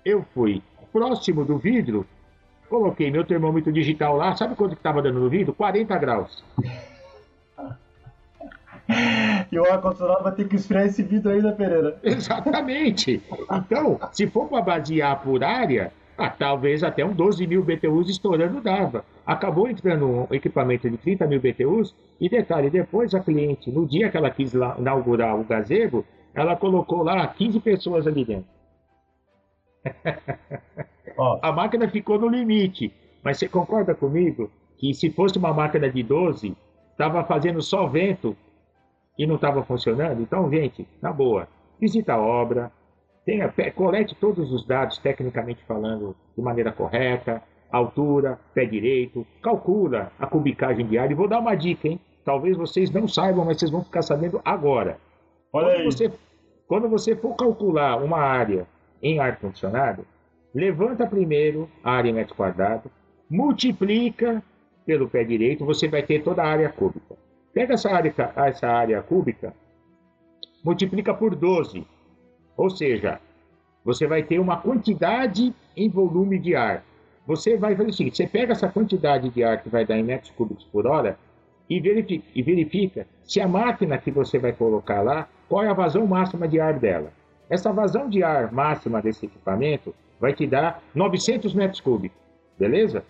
eu 0.06 0.24
fui 0.34 0.62
próximo 0.94 1.44
do 1.44 1.58
vidro, 1.58 2.06
coloquei 2.70 3.10
meu 3.10 3.24
termômetro 3.26 3.72
digital 3.72 4.16
lá, 4.16 4.36
sabe 4.36 4.56
quanto 4.56 4.76
que 4.76 4.80
estava 4.80 5.02
dando 5.02 5.20
no 5.20 5.30
vidro? 5.30 5.54
40 5.54 5.98
graus. 5.98 6.44
E 9.52 9.60
o 9.60 9.66
ar-condicionado 9.66 10.24
vai 10.24 10.36
ter 10.36 10.47
que 10.47 10.56
esfriar 10.56 10.86
esse 10.86 11.02
vidro 11.02 11.32
aí, 11.32 11.41
né, 11.41 11.52
Pereira? 11.52 12.00
Exatamente. 12.04 13.22
Então, 13.52 14.00
se 14.12 14.28
for 14.28 14.47
para 14.47 14.62
basear 14.62 15.22
por 15.22 15.43
área, 15.43 15.91
ah, 16.18 16.30
talvez 16.30 16.84
até 16.84 17.04
um 17.04 17.14
12 17.14 17.47
mil 17.47 17.64
BTUs 17.64 18.10
estourando 18.10 18.62
dava. 18.62 19.04
Acabou 19.26 19.68
entrando 19.68 20.06
um 20.06 20.28
equipamento 20.32 20.89
de 20.89 20.97
30 20.97 21.26
mil 21.28 21.39
BTUs, 21.39 21.95
e 22.20 22.30
detalhe, 22.30 22.70
depois 22.70 23.16
a 23.16 23.20
cliente, 23.20 23.72
no 23.72 23.88
dia 23.88 24.10
que 24.10 24.18
ela 24.18 24.30
quis 24.30 24.54
inaugurar 24.54 25.39
o 25.39 25.43
gazebo, 25.43 26.06
ela 26.34 26.56
colocou 26.56 27.04
lá 27.04 27.26
15 27.26 27.60
pessoas 27.62 28.06
ali 28.06 28.26
dentro. 28.26 28.50
A 31.41 31.52
máquina 31.52 31.89
ficou 31.89 32.18
no 32.18 32.30
limite. 32.30 32.93
Mas 33.24 33.38
você 33.38 33.50
concorda 33.50 33.93
comigo 33.93 34.50
que 34.78 34.93
se 34.93 35.10
fosse 35.10 35.38
uma 35.38 35.54
máquina 35.54 35.89
de 35.89 36.02
12, 36.02 36.56
estava 36.91 37.24
fazendo 37.26 37.62
só 37.62 37.86
vento 37.86 38.36
e 39.20 39.28
não 39.28 39.36
estava 39.36 39.62
funcionando? 39.64 40.22
Então, 40.22 40.50
gente, 40.50 40.88
na 41.02 41.12
boa, 41.12 41.46
visita 41.78 42.14
a 42.14 42.18
obra, 42.18 42.72
tenha, 43.26 43.54
colete 43.76 44.16
todos 44.16 44.50
os 44.50 44.66
dados, 44.66 44.98
tecnicamente 44.98 45.62
falando, 45.66 46.16
de 46.38 46.42
maneira 46.42 46.72
correta, 46.72 47.44
altura, 47.70 48.40
pé 48.54 48.64
direito, 48.64 49.28
calcula 49.44 50.10
a 50.18 50.26
cubicagem 50.26 50.88
de 50.88 50.98
ar. 50.98 51.12
E 51.12 51.14
vou 51.14 51.28
dar 51.28 51.40
uma 51.40 51.54
dica, 51.54 51.90
hein? 51.90 52.00
Talvez 52.24 52.56
vocês 52.56 52.90
não 52.92 53.10
saibam, 53.10 53.44
mas 53.44 53.60
vocês 53.60 53.70
vão 53.70 53.84
ficar 53.84 54.02
sabendo 54.04 54.42
agora. 54.46 54.98
Olha 55.52 55.68
quando, 55.68 55.78
aí. 55.80 55.86
Você, 55.86 56.14
quando 56.66 56.90
você 56.90 57.16
for 57.16 57.36
calcular 57.36 58.02
uma 58.02 58.20
área 58.20 58.66
em 59.04 59.20
ar-condicionado, 59.20 60.06
levanta 60.56 61.06
primeiro 61.06 61.70
a 61.84 61.92
área 61.92 62.10
em 62.10 62.14
metro 62.14 62.36
quadrado, 62.36 62.90
multiplica 63.30 64.42
pelo 64.86 65.10
pé 65.10 65.26
direito, 65.26 65.66
você 65.66 65.90
vai 65.90 66.04
ter 66.04 66.24
toda 66.24 66.42
a 66.42 66.48
área 66.48 66.70
cúbica. 66.70 67.16
Pega 67.54 67.74
essa 67.74 67.89
área, 67.91 68.14
essa 68.36 68.68
área 68.68 69.02
cúbica, 69.02 69.54
multiplica 70.64 71.14
por 71.14 71.36
12. 71.36 71.86
Ou 72.56 72.70
seja, 72.70 73.20
você 73.84 74.06
vai 74.06 74.24
ter 74.24 74.39
uma 74.39 74.58
quantidade 74.58 75.54
em 75.76 75.89
volume 75.89 76.38
de 76.38 76.56
ar. 76.56 76.84
Você 77.26 77.58
vai 77.58 77.76
fazer 77.76 77.89
o 77.89 77.93
seguinte: 77.93 78.18
você 78.18 78.28
pega 78.28 78.52
essa 78.52 78.68
quantidade 78.68 79.30
de 79.30 79.43
ar 79.43 79.62
que 79.62 79.70
vai 79.70 79.86
dar 79.86 79.97
em 79.97 80.04
metros 80.04 80.32
cúbicos 80.32 80.66
por 80.66 80.86
hora 80.86 81.18
e 81.70 81.80
verifica, 81.80 82.26
e 82.36 82.41
verifica 82.41 83.08
se 83.24 83.39
a 83.39 83.47
máquina 83.47 83.97
que 83.97 84.12
você 84.12 84.39
vai 84.39 84.52
colocar 84.52 85.02
lá, 85.02 85.28
qual 85.47 85.64
é 85.64 85.70
a 85.70 85.74
vazão 85.74 86.06
máxima 86.08 86.47
de 86.47 86.60
ar 86.60 86.80
dela. 86.80 87.12
Essa 87.50 87.72
vazão 87.72 88.10
de 88.10 88.24
ar 88.24 88.52
máxima 88.52 89.02
desse 89.02 89.26
equipamento 89.26 89.93
vai 90.20 90.34
te 90.34 90.45
dar 90.45 90.84
900 90.93 91.54
metros 91.54 91.82
cúbicos, 91.82 92.18
beleza? 92.58 93.04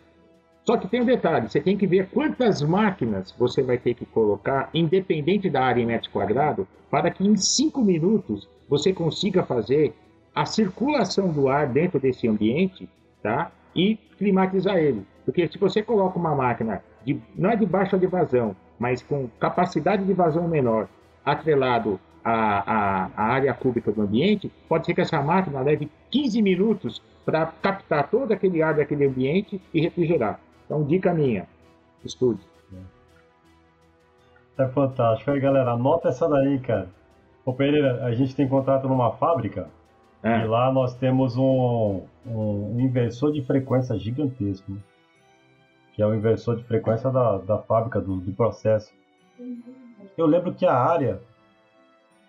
Só 0.69 0.77
que 0.77 0.87
tem 0.87 1.01
um 1.01 1.05
detalhe, 1.05 1.49
você 1.49 1.59
tem 1.59 1.75
que 1.75 1.87
ver 1.87 2.09
quantas 2.09 2.61
máquinas 2.61 3.31
você 3.39 3.63
vai 3.63 3.79
ter 3.79 3.95
que 3.95 4.05
colocar, 4.05 4.69
independente 4.71 5.49
da 5.49 5.63
área 5.63 5.81
em 5.81 5.85
metros 5.87 6.13
quadrados, 6.13 6.67
para 6.91 7.09
que 7.09 7.27
em 7.27 7.35
5 7.35 7.81
minutos 7.81 8.47
você 8.69 8.93
consiga 8.93 9.41
fazer 9.41 9.95
a 10.35 10.45
circulação 10.45 11.31
do 11.31 11.49
ar 11.49 11.65
dentro 11.65 11.99
desse 11.99 12.27
ambiente, 12.27 12.87
tá? 13.23 13.51
E 13.75 13.95
climatizar 14.19 14.77
ele. 14.77 15.03
Porque 15.25 15.47
se 15.47 15.57
você 15.57 15.81
coloca 15.81 16.19
uma 16.19 16.35
máquina, 16.35 16.83
de, 17.03 17.19
não 17.35 17.49
é 17.49 17.55
de 17.55 17.65
baixa 17.65 17.97
de 17.97 18.05
vazão, 18.05 18.55
mas 18.77 19.01
com 19.01 19.27
capacidade 19.39 20.05
de 20.05 20.13
vazão 20.13 20.47
menor, 20.47 20.87
atrelado 21.25 21.99
à, 22.23 23.05
à, 23.07 23.09
à 23.17 23.23
área 23.23 23.55
cúbica 23.55 23.91
do 23.91 24.03
ambiente, 24.03 24.51
pode 24.67 24.85
ser 24.85 24.93
que 24.93 25.01
essa 25.01 25.19
máquina 25.19 25.61
leve 25.61 25.89
15 26.11 26.39
minutos 26.43 27.01
para 27.25 27.47
captar 27.47 28.07
todo 28.07 28.31
aquele 28.31 28.61
ar 28.61 28.75
daquele 28.75 29.07
ambiente 29.07 29.59
e 29.73 29.81
refrigerar. 29.81 30.39
Então, 30.69 30.83
dica 30.83 31.11
minha, 31.11 31.47
estude. 32.05 32.39
É 34.55 34.67
fantástico. 34.67 35.31
Aí, 35.31 35.39
galera, 35.39 35.71
anota 35.71 36.09
essa 36.09 36.29
daí, 36.29 36.59
cara. 36.59 36.89
Ô, 37.43 37.51
Pereira, 37.53 38.05
a 38.05 38.13
gente 38.13 38.35
tem 38.35 38.47
contrato 38.47 38.87
numa 38.87 39.13
fábrica 39.13 39.67
é. 40.21 40.41
e 40.41 40.45
lá 40.45 40.71
nós 40.71 40.93
temos 40.93 41.35
um, 41.35 42.03
um, 42.23 42.79
inversor 42.79 43.31
de 43.31 43.41
frequência 43.41 43.97
gigantesco, 43.97 44.71
né? 44.71 44.79
que 45.93 46.03
é 46.03 46.05
o 46.05 46.13
inversor 46.13 46.55
de 46.57 46.63
frequência 46.65 47.09
da, 47.09 47.39
da 47.39 47.57
fábrica, 47.57 47.99
do, 47.99 48.17
do 48.17 48.31
processo. 48.33 48.93
Eu 50.15 50.27
lembro 50.27 50.53
que 50.53 50.67
a 50.67 50.75
área, 50.75 51.19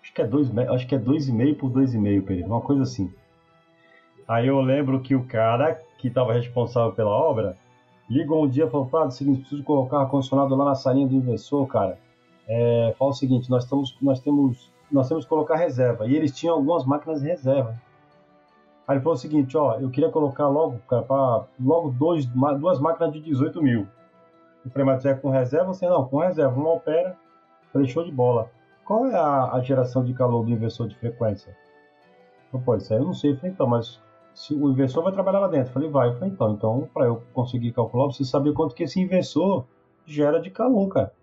acho 0.01 0.11
que 0.15 0.21
é 0.23 0.27
2,5 0.27 0.73
acho 0.73 0.87
que 0.87 0.95
é 0.95 0.97
dois 0.97 1.27
e 1.27 1.31
meio 1.31 1.55
por 1.55 1.69
2,5, 1.69 2.25
Pereira, 2.25 2.47
uma 2.47 2.61
coisa 2.61 2.81
assim. 2.81 3.13
Aí 4.27 4.47
eu 4.47 4.59
lembro 4.61 4.99
que 5.01 5.13
o 5.13 5.25
cara 5.25 5.79
que 5.99 6.07
estava 6.07 6.33
responsável 6.33 6.93
pela 6.93 7.11
obra, 7.11 7.55
ligou 8.11 8.43
um 8.43 8.47
dia 8.47 8.65
e 8.65 8.69
falou, 8.69 8.87
Prado, 8.87 9.07
é 9.07 9.11
seguinte, 9.11 9.39
preciso 9.39 9.63
colocar 9.63 10.01
ar-condicionado 10.01 10.53
lá 10.53 10.65
na 10.65 10.75
salinha 10.75 11.07
do 11.07 11.15
inversor, 11.15 11.65
cara. 11.65 11.97
É, 12.47 12.93
fala 12.99 13.11
o 13.11 13.13
seguinte, 13.13 13.49
nós, 13.49 13.63
estamos, 13.63 13.97
nós, 14.01 14.19
temos, 14.19 14.69
nós 14.91 15.07
temos 15.07 15.23
que 15.23 15.29
colocar 15.29 15.55
reserva. 15.55 16.05
E 16.05 16.15
eles 16.15 16.35
tinham 16.35 16.55
algumas 16.55 16.85
máquinas 16.85 17.21
de 17.21 17.27
reserva. 17.27 17.79
Aí 18.85 18.97
ele 18.97 19.01
falou 19.01 19.15
o 19.15 19.17
seguinte, 19.17 19.55
ó, 19.55 19.79
eu 19.79 19.89
queria 19.89 20.09
colocar 20.09 20.49
logo, 20.49 20.79
cara, 20.89 21.03
pra, 21.03 21.45
logo 21.57 21.91
dois, 21.91 22.25
duas 22.25 22.79
máquinas 22.81 23.13
de 23.13 23.21
18 23.21 23.63
mil. 23.63 23.87
Eu 24.65 24.71
falei, 24.71 24.85
mas 24.85 25.05
é 25.05 25.13
com 25.13 25.29
reserva? 25.29 25.73
Você 25.73 25.87
não, 25.87 26.05
com 26.05 26.17
reserva, 26.17 26.59
uma 26.59 26.73
opera. 26.73 27.11
Eu 27.11 27.69
falei, 27.71 27.87
show 27.87 28.03
de 28.03 28.11
bola. 28.11 28.51
Qual 28.83 29.07
é 29.07 29.15
a, 29.15 29.53
a 29.53 29.61
geração 29.61 30.03
de 30.03 30.13
calor 30.13 30.43
do 30.43 30.51
inversor 30.51 30.87
de 30.89 30.97
frequência? 30.97 31.55
Não 32.51 32.61
pode 32.61 32.83
ser, 32.83 32.95
eu 32.95 33.05
não 33.05 33.13
sei. 33.13 33.31
Eu 33.31 33.37
falei, 33.37 33.51
então, 33.51 33.67
mas 33.67 34.01
se 34.33 34.53
o 34.53 34.71
inversor 34.71 35.03
vai 35.03 35.13
trabalhar 35.13 35.39
lá 35.39 35.47
dentro. 35.47 35.69
Eu 35.69 35.73
falei, 35.73 35.89
vai. 35.89 36.09
Eu 36.09 36.13
falei, 36.13 36.29
então, 36.29 36.53
então 36.53 36.89
para 36.93 37.05
eu 37.05 37.21
conseguir 37.33 37.71
calcular, 37.71 38.05
você 38.05 38.23
saber 38.23 38.53
quanto 38.53 38.75
que 38.75 38.83
esse 38.83 38.99
inversor 38.99 39.65
gera 40.05 40.39
de 40.39 40.49
calor, 40.49 40.87
cara. 40.89 41.13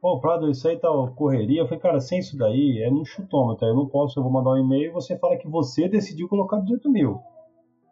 Pô, 0.00 0.18
Prado, 0.18 0.48
isso 0.50 0.66
aí 0.66 0.78
tá 0.78 0.88
correria. 1.14 1.60
Eu 1.60 1.66
falei, 1.66 1.80
cara, 1.80 2.00
sem 2.00 2.20
isso 2.20 2.36
daí 2.36 2.82
é 2.82 2.90
no 2.90 3.04
chutômetro. 3.04 3.66
Eu 3.66 3.74
não 3.74 3.86
posso, 3.86 4.18
eu 4.18 4.22
vou 4.22 4.32
mandar 4.32 4.52
um 4.52 4.56
e-mail 4.56 4.90
e 4.90 4.92
você 4.92 5.18
fala 5.18 5.36
que 5.36 5.48
você 5.48 5.88
decidiu 5.88 6.28
colocar 6.28 6.60
18 6.60 6.90
mil. 6.90 7.20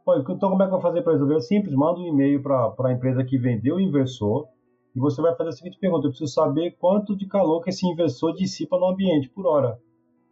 Pô, 0.05 0.17
então 0.17 0.51
como 0.51 0.63
é 0.63 0.67
que 0.67 0.73
eu 0.73 0.81
vou 0.81 0.81
fazer 0.81 1.03
para 1.03 1.13
resolver? 1.13 1.37
É 1.37 1.41
simples, 1.41 1.75
manda 1.75 2.01
um 2.01 2.07
e-mail 2.07 2.43
para 2.43 2.73
a 2.79 2.93
empresa 2.93 3.23
que 3.23 3.37
vendeu 3.37 3.77
o 3.77 3.81
inversor 3.81 4.49
e 4.97 5.01
você 5.01 5.21
vai 5.21 5.35
fazer 5.35 5.51
a 5.51 5.53
seguinte 5.53 5.79
pergunta: 5.79 6.07
eu 6.07 6.11
preciso 6.11 6.33
saber 6.33 6.77
quanto 6.81 7.15
de 7.15 7.27
calor 7.27 7.63
que 7.63 7.69
esse 7.69 7.87
inversor 7.87 8.33
dissipa 8.33 8.79
no 8.79 8.87
ambiente 8.87 9.29
por 9.29 9.47
hora. 9.47 9.79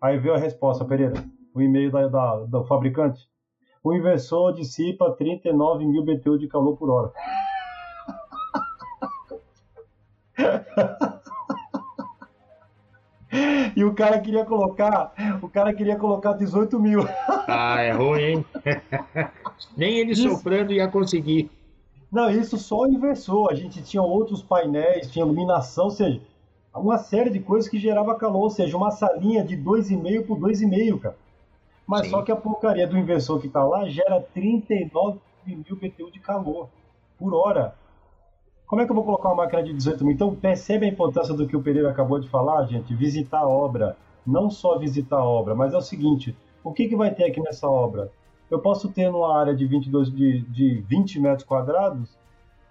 Aí 0.01 0.19
veio 0.19 0.35
a 0.35 0.39
resposta, 0.39 0.83
Pereira, 0.83 1.23
o 1.55 1.61
e-mail 1.61 1.91
da, 1.91 2.09
da, 2.09 2.37
do 2.45 2.65
fabricante 2.65 3.29
o 3.87 3.95
inversor 3.95 4.53
dissipa 4.53 5.13
39 5.13 5.85
mil 5.85 6.03
BTU 6.03 6.37
de 6.37 6.49
calor 6.49 6.77
por 6.77 6.91
hora. 6.91 7.13
E 13.77 13.85
o 13.85 13.93
cara 13.93 14.19
queria 14.19 14.43
colocar, 14.47 15.13
o 15.43 15.49
cara 15.51 15.75
queria 15.75 15.97
colocar 15.97 16.33
18 16.33 16.81
mil. 16.81 17.01
Ah, 17.49 17.81
é 17.81 17.93
ruim, 17.93 18.23
hein? 18.23 18.45
Nem 19.77 19.99
ele 19.99 20.13
isso... 20.13 20.29
soprando 20.29 20.73
ia 20.73 20.89
conseguir. 20.89 21.49
Não, 22.11 22.29
isso 22.29 22.57
só 22.57 22.81
o 22.81 22.89
inversor. 22.89 23.51
A 23.51 23.55
gente 23.55 23.83
tinha 23.83 24.03
outros 24.03 24.43
painéis, 24.43 25.11
tinha 25.11 25.25
iluminação, 25.25 25.85
ou 25.85 25.91
seja, 25.91 26.21
uma 26.75 26.99
série 26.99 27.31
de 27.31 27.39
coisas 27.39 27.71
que 27.71 27.79
gerava 27.79 28.17
calor, 28.17 28.45
ou 28.45 28.51
seja, 28.51 28.77
uma 28.77 28.91
salinha 28.91 29.45
de 29.45 29.57
2,5 29.57 30.27
por 30.27 30.39
2,5, 30.39 30.99
cara. 30.99 31.17
Mas 31.87 32.07
Sim. 32.07 32.11
só 32.11 32.23
que 32.23 32.33
a 32.33 32.37
porcaria 32.37 32.87
do 32.87 32.99
inversor 32.99 33.41
que 33.41 33.47
está 33.47 33.65
lá 33.65 33.89
gera 33.89 34.21
39 34.35 35.19
mil 35.47 35.77
BTU 35.77 36.11
de 36.11 36.19
calor 36.19 36.69
por 37.19 37.33
hora. 37.35 37.75
Como 38.67 38.83
é 38.83 38.85
que 38.85 38.91
eu 38.91 38.97
vou 38.97 39.05
colocar 39.05 39.29
uma 39.29 39.45
máquina 39.45 39.63
de 39.63 39.73
18 39.73 40.05
mil? 40.05 40.15
Então 40.15 40.35
percebe 40.35 40.87
a 40.87 40.89
importância 40.89 41.33
do 41.33 41.47
que 41.47 41.57
o 41.57 41.63
Pereira 41.63 41.89
acabou 41.91 42.19
de 42.19 42.29
falar, 42.29 42.65
gente? 42.67 42.95
Visitar 42.95 43.41
a 43.41 43.49
obra. 43.49 43.97
Não 44.27 44.51
só 44.51 44.77
visitar 44.77 45.19
a 45.19 45.25
obra, 45.25 45.55
mas 45.55 45.73
é 45.73 45.77
o 45.77 45.81
seguinte: 45.81 46.37
o 46.65 46.73
que, 46.73 46.89
que 46.89 46.97
vai 46.97 47.15
ter 47.15 47.25
aqui 47.25 47.41
nessa 47.41 47.69
obra? 47.69 48.11
Eu 48.51 48.59
posso 48.59 48.89
ter 48.89 49.11
numa 49.11 49.39
área 49.39 49.55
de 49.55 49.65
22 49.67 50.11
de, 50.11 50.41
de 50.43 50.85
20 50.89 51.21
metros 51.21 51.45
quadrados 51.45 52.17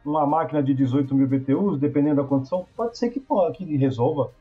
uma 0.05 0.25
máquina 0.25 0.61
de 0.61 0.73
18 0.73 1.13
mil 1.15 1.27
BTUs, 1.27 1.79
dependendo 1.79 2.21
da 2.21 2.27
condição, 2.27 2.65
pode 2.75 2.97
ser 2.97 3.09
que, 3.09 3.19
que 3.55 3.77
resolva 3.77 4.31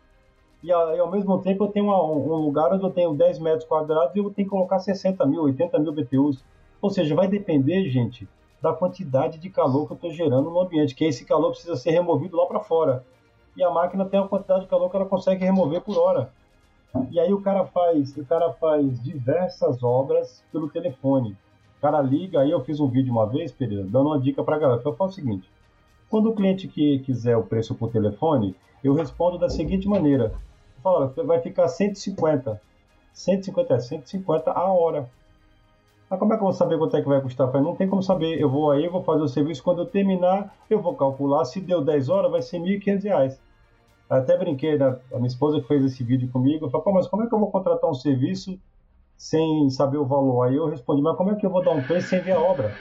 e, 0.65 0.73
ao 0.73 1.11
mesmo 1.11 1.39
tempo 1.43 1.65
eu 1.65 1.69
tenho 1.69 1.87
uma, 1.87 2.03
um 2.03 2.37
lugar 2.37 2.73
onde 2.73 2.83
eu 2.83 2.91
tenho 2.91 3.15
10 3.15 3.39
metros 3.39 3.65
quadrados 3.65 4.17
e 4.17 4.19
eu 4.19 4.31
tenho 4.31 4.49
que 4.49 4.55
colocar 4.55 4.79
60 4.79 5.27
mil, 5.27 5.43
80 5.43 5.79
mil 5.79 5.93
BTUs. 5.93 6.43
Ou 6.81 6.89
seja, 6.89 7.15
vai 7.15 7.29
depender, 7.29 7.89
gente, 7.91 8.27
da 8.63 8.73
quantidade 8.73 9.39
de 9.39 9.51
calor 9.51 9.87
que 9.87 9.93
eu 9.93 9.97
estou 9.97 10.11
gerando 10.11 10.51
no 10.51 10.61
ambiente, 10.61 10.95
que 10.95 11.05
esse 11.05 11.27
calor 11.27 11.51
precisa 11.51 11.77
ser 11.77 11.91
removido 11.91 12.37
lá 12.37 12.47
para 12.47 12.61
fora. 12.61 13.05
E 13.55 13.63
a 13.63 13.71
máquina 13.71 14.07
tem 14.07 14.19
a 14.19 14.27
quantidade 14.27 14.63
de 14.63 14.67
calor 14.67 14.89
que 14.89 14.97
ela 14.97 15.05
consegue 15.05 15.45
remover 15.45 15.83
por 15.83 15.99
hora. 15.99 16.31
E 17.11 17.21
aí 17.21 17.33
o 17.33 17.43
cara 17.43 17.67
faz, 17.67 18.17
o 18.17 18.25
cara 18.25 18.51
faz 18.55 19.03
diversas 19.03 19.83
obras 19.83 20.43
pelo 20.51 20.71
telefone. 20.71 21.37
O 21.79 21.81
cara 21.83 22.01
liga, 22.01 22.41
aí 22.41 22.51
eu 22.51 22.65
fiz 22.65 22.81
um 22.81 22.89
vídeo 22.89 23.13
uma 23.13 23.27
vez, 23.27 23.53
Pereira, 23.53 23.85
dando 23.85 24.07
uma 24.07 24.19
dica 24.19 24.43
para 24.43 24.57
a 24.57 24.59
galera. 24.59 24.83
Eu 24.83 24.95
falo 24.95 25.11
o 25.11 25.13
seguinte: 25.13 25.47
quando 26.09 26.31
o 26.31 26.35
cliente 26.35 26.69
que 26.69 27.01
quiser 27.01 27.37
o 27.37 27.43
preço 27.43 27.75
por 27.75 27.91
telefone, 27.91 28.57
eu 28.83 28.95
respondo 28.95 29.39
da 29.39 29.49
seguinte 29.49 29.87
maneira: 29.89 30.33
fala, 30.85 31.07
vai 31.25 31.41
ficar 31.41 31.67
150. 31.67 32.61
150 33.15 33.75
é 33.75 33.79
150 33.79 34.51
a 34.53 34.73
hora. 34.73 35.09
Mas 36.11 36.19
como 36.19 36.35
é 36.35 36.37
que 36.37 36.43
eu 36.43 36.47
vou 36.47 36.53
saber 36.53 36.79
quanto 36.79 36.97
é 36.97 37.03
que 37.03 37.09
vai 37.09 37.21
custar? 37.23 37.51
falei, 37.51 37.67
não 37.67 37.75
tem 37.75 37.89
como 37.89 38.03
saber. 38.03 38.39
Eu 38.39 38.51
vou 38.51 38.71
aí, 38.71 38.87
vou 38.87 39.03
fazer 39.03 39.23
o 39.23 39.29
serviço. 39.29 39.63
Quando 39.63 39.81
eu 39.81 39.87
terminar, 39.87 40.55
eu 40.69 40.81
vou 40.81 40.95
calcular. 40.95 41.45
Se 41.47 41.61
deu 41.61 41.83
10 41.83 42.09
horas, 42.11 42.31
vai 42.31 42.43
ser 42.43 42.59
R$ 42.59 42.79
1.500. 42.79 43.39
Até 44.11 44.37
brinquei, 44.37 44.77
né? 44.77 44.99
a 45.13 45.17
minha 45.17 45.27
esposa 45.27 45.61
que 45.61 45.67
fez 45.67 45.83
esse 45.83 46.05
vídeo 46.05 46.29
comigo, 46.31 46.71
eu 46.71 46.93
mas 46.93 47.09
como 47.09 47.23
é 47.23 47.27
que 47.27 47.35
eu 47.35 47.39
vou 47.39 47.51
contratar 47.51 47.89
um 47.89 47.95
serviço 47.95 48.59
sem 49.17 49.71
saber 49.71 49.97
o 49.97 50.05
valor? 50.05 50.43
Aí 50.43 50.57
eu 50.57 50.69
respondi, 50.69 51.01
mas 51.01 51.17
como 51.17 51.31
é 51.31 51.35
que 51.35 51.47
eu 51.47 51.51
vou 51.51 51.65
dar 51.65 51.71
um 51.71 51.83
preço 51.83 52.09
sem 52.09 52.21
ver 52.21 52.33
a 52.33 52.41
obra? 52.41 52.77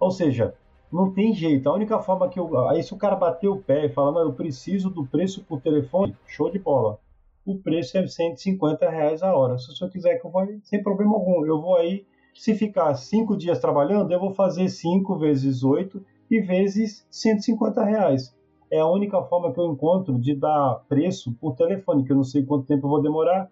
Ou 0.00 0.10
seja, 0.10 0.54
não 0.92 1.12
tem 1.12 1.34
jeito. 1.34 1.68
A 1.68 1.74
única 1.74 1.98
forma 2.00 2.28
que 2.28 2.38
eu. 2.38 2.68
Aí 2.68 2.82
se 2.82 2.94
o 2.94 2.98
cara 2.98 3.16
bater 3.16 3.48
o 3.48 3.58
pé 3.58 3.86
e 3.86 3.88
falar, 3.88 4.12
não, 4.12 4.22
eu 4.22 4.32
preciso 4.32 4.90
do 4.90 5.06
preço 5.06 5.44
por 5.44 5.60
telefone, 5.60 6.16
show 6.26 6.50
de 6.50 6.58
bola. 6.58 6.98
O 7.44 7.56
preço 7.56 7.96
é 7.96 8.06
150 8.06 8.88
reais 8.88 9.22
a 9.22 9.34
hora. 9.34 9.58
Se 9.58 9.70
o 9.70 9.74
senhor 9.74 9.90
quiser 9.90 10.18
que 10.18 10.26
eu 10.26 10.30
vá, 10.30 10.46
sem 10.64 10.82
problema 10.82 11.14
algum. 11.14 11.46
Eu 11.46 11.60
vou 11.60 11.76
aí, 11.76 12.04
se 12.34 12.54
ficar 12.54 12.94
cinco 12.96 13.36
dias 13.36 13.58
trabalhando, 13.58 14.12
eu 14.12 14.20
vou 14.20 14.32
fazer 14.32 14.68
5 14.68 15.16
vezes 15.16 15.62
8 15.62 16.04
e 16.30 16.40
vezes 16.40 17.06
150 17.10 17.84
reais. 17.84 18.34
é 18.68 18.80
a 18.80 18.88
única 18.88 19.22
forma 19.22 19.52
que 19.52 19.60
eu 19.60 19.72
encontro 19.72 20.18
de 20.18 20.34
dar 20.34 20.82
preço 20.88 21.32
por 21.40 21.54
telefone, 21.54 22.04
que 22.04 22.10
eu 22.10 22.16
não 22.16 22.24
sei 22.24 22.44
quanto 22.44 22.66
tempo 22.66 22.86
eu 22.86 22.90
vou 22.90 23.00
demorar. 23.00 23.48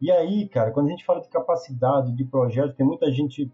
E 0.00 0.10
aí, 0.10 0.48
cara, 0.48 0.72
quando 0.72 0.86
a 0.86 0.90
gente 0.90 1.04
fala 1.04 1.20
de 1.20 1.28
capacidade, 1.28 2.12
de 2.12 2.24
projeto, 2.24 2.74
tem 2.74 2.86
muita 2.86 3.10
gente. 3.12 3.50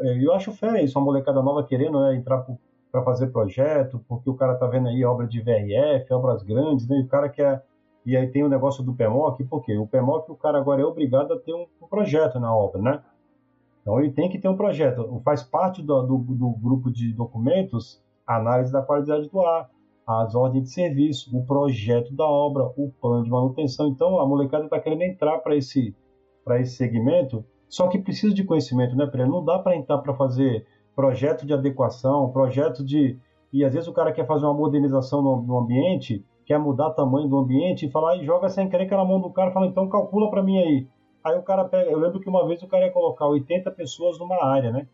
É, 0.00 0.24
eu 0.24 0.32
acho 0.32 0.52
fera 0.52 0.82
isso, 0.82 0.98
uma 0.98 1.04
molecada 1.04 1.42
nova 1.42 1.62
querendo 1.64 2.00
né, 2.00 2.16
entrar 2.16 2.44
para 2.90 3.02
fazer 3.02 3.28
projeto, 3.28 4.04
porque 4.08 4.28
o 4.28 4.34
cara 4.34 4.56
tá 4.56 4.66
vendo 4.66 4.88
aí 4.88 5.04
obra 5.04 5.26
de 5.26 5.40
VRF, 5.40 6.12
obras 6.12 6.42
grandes, 6.42 6.88
né? 6.88 6.98
E 6.98 7.02
o 7.02 7.08
cara 7.08 7.28
quer. 7.28 7.64
E 8.04 8.16
aí 8.16 8.26
tem 8.28 8.42
o 8.42 8.48
negócio 8.48 8.82
do 8.82 8.94
PMOC, 8.94 9.44
porque 9.44 9.76
o 9.76 9.86
PMOC 9.86 10.30
o 10.30 10.36
cara 10.36 10.58
agora 10.58 10.80
é 10.80 10.84
obrigado 10.84 11.32
a 11.32 11.38
ter 11.38 11.52
um, 11.52 11.66
um 11.82 11.86
projeto 11.86 12.40
na 12.40 12.54
obra, 12.54 12.80
né? 12.80 13.02
Então 13.82 14.00
ele 14.00 14.10
tem 14.10 14.28
que 14.28 14.38
ter 14.38 14.48
um 14.48 14.56
projeto. 14.56 15.20
Faz 15.24 15.42
parte 15.42 15.82
do, 15.82 16.02
do, 16.02 16.18
do 16.18 16.50
grupo 16.50 16.90
de 16.90 17.12
documentos 17.12 18.02
a 18.28 18.36
análise 18.36 18.70
da 18.70 18.82
qualidade 18.82 19.26
do 19.30 19.40
ar, 19.40 19.70
as 20.06 20.34
ordens 20.34 20.64
de 20.64 20.70
serviço, 20.70 21.34
o 21.36 21.44
projeto 21.46 22.14
da 22.14 22.26
obra, 22.26 22.64
o 22.76 22.92
plano 23.00 23.24
de 23.24 23.30
manutenção. 23.30 23.88
Então 23.88 24.20
a 24.20 24.26
molecada 24.26 24.64
está 24.64 24.78
querendo 24.78 25.02
entrar 25.02 25.38
para 25.38 25.56
esse, 25.56 25.96
esse 26.60 26.76
segmento, 26.76 27.42
só 27.68 27.88
que 27.88 27.98
precisa 27.98 28.34
de 28.34 28.44
conhecimento, 28.44 28.96
né, 28.96 29.06
Pedro? 29.06 29.28
Não 29.28 29.44
dá 29.44 29.58
para 29.58 29.76
entrar 29.76 29.98
para 29.98 30.14
fazer 30.14 30.66
projeto 30.96 31.46
de 31.46 31.52
adequação, 31.52 32.30
projeto 32.30 32.84
de. 32.84 33.16
E 33.52 33.64
às 33.64 33.72
vezes 33.72 33.88
o 33.88 33.92
cara 33.92 34.12
quer 34.12 34.26
fazer 34.26 34.46
uma 34.46 34.54
modernização 34.54 35.22
no, 35.22 35.42
no 35.42 35.58
ambiente, 35.58 36.24
quer 36.44 36.58
mudar 36.58 36.88
o 36.88 36.94
tamanho 36.94 37.28
do 37.28 37.38
ambiente 37.38 37.86
e 37.86 37.90
falar 37.90 38.16
e 38.16 38.24
joga 38.24 38.48
sem 38.48 38.68
querer 38.68 38.90
na 38.90 39.04
mão 39.04 39.20
do 39.20 39.30
cara 39.30 39.50
fala, 39.50 39.66
então 39.66 39.88
calcula 39.88 40.30
para 40.30 40.42
mim 40.42 40.58
aí. 40.58 40.86
Aí 41.22 41.36
o 41.36 41.42
cara 41.42 41.64
pega. 41.64 41.90
Eu 41.90 41.98
lembro 41.98 42.20
que 42.20 42.28
uma 42.28 42.46
vez 42.46 42.62
o 42.62 42.66
cara 42.66 42.86
ia 42.86 42.92
colocar 42.92 43.26
80 43.26 43.70
pessoas 43.72 44.18
numa 44.18 44.44
área, 44.44 44.70
né? 44.70 44.86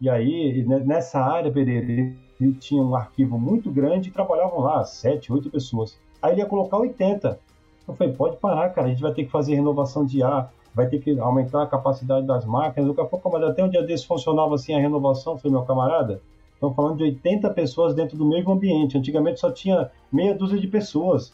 E 0.00 0.08
aí, 0.08 0.64
nessa 0.64 1.20
área, 1.20 1.52
Pereira, 1.52 1.84
ele 1.86 2.52
tinha 2.54 2.82
um 2.82 2.94
arquivo 2.94 3.38
muito 3.38 3.70
grande 3.70 4.08
e 4.08 4.12
trabalhavam 4.12 4.60
lá 4.60 4.82
sete, 4.84 5.30
oito 5.30 5.50
pessoas. 5.50 6.00
Aí 6.22 6.32
ele 6.32 6.40
ia 6.40 6.46
colocar 6.46 6.78
80. 6.78 7.38
Eu 7.86 7.94
falei, 7.94 8.12
pode 8.14 8.36
parar, 8.38 8.70
cara, 8.70 8.86
a 8.86 8.90
gente 8.90 9.02
vai 9.02 9.12
ter 9.12 9.24
que 9.24 9.30
fazer 9.30 9.54
renovação 9.54 10.06
de 10.06 10.22
ar, 10.22 10.52
vai 10.74 10.88
ter 10.88 11.00
que 11.00 11.18
aumentar 11.18 11.62
a 11.62 11.66
capacidade 11.66 12.26
das 12.26 12.44
máquinas. 12.44 12.98
A 12.98 13.04
pouco, 13.04 13.30
mas 13.30 13.42
até 13.42 13.64
um 13.64 13.68
dia 13.68 13.82
desse 13.82 14.06
funcionava 14.06 14.54
assim 14.54 14.74
a 14.74 14.78
renovação, 14.78 15.36
foi 15.38 15.50
meu 15.50 15.62
camarada. 15.62 16.20
Estamos 16.54 16.76
falando 16.76 16.98
de 16.98 17.04
80 17.04 17.50
pessoas 17.50 17.94
dentro 17.94 18.16
do 18.16 18.24
mesmo 18.24 18.52
ambiente. 18.52 18.98
Antigamente 18.98 19.40
só 19.40 19.50
tinha 19.50 19.90
meia 20.12 20.34
dúzia 20.34 20.58
de 20.58 20.68
pessoas. 20.68 21.32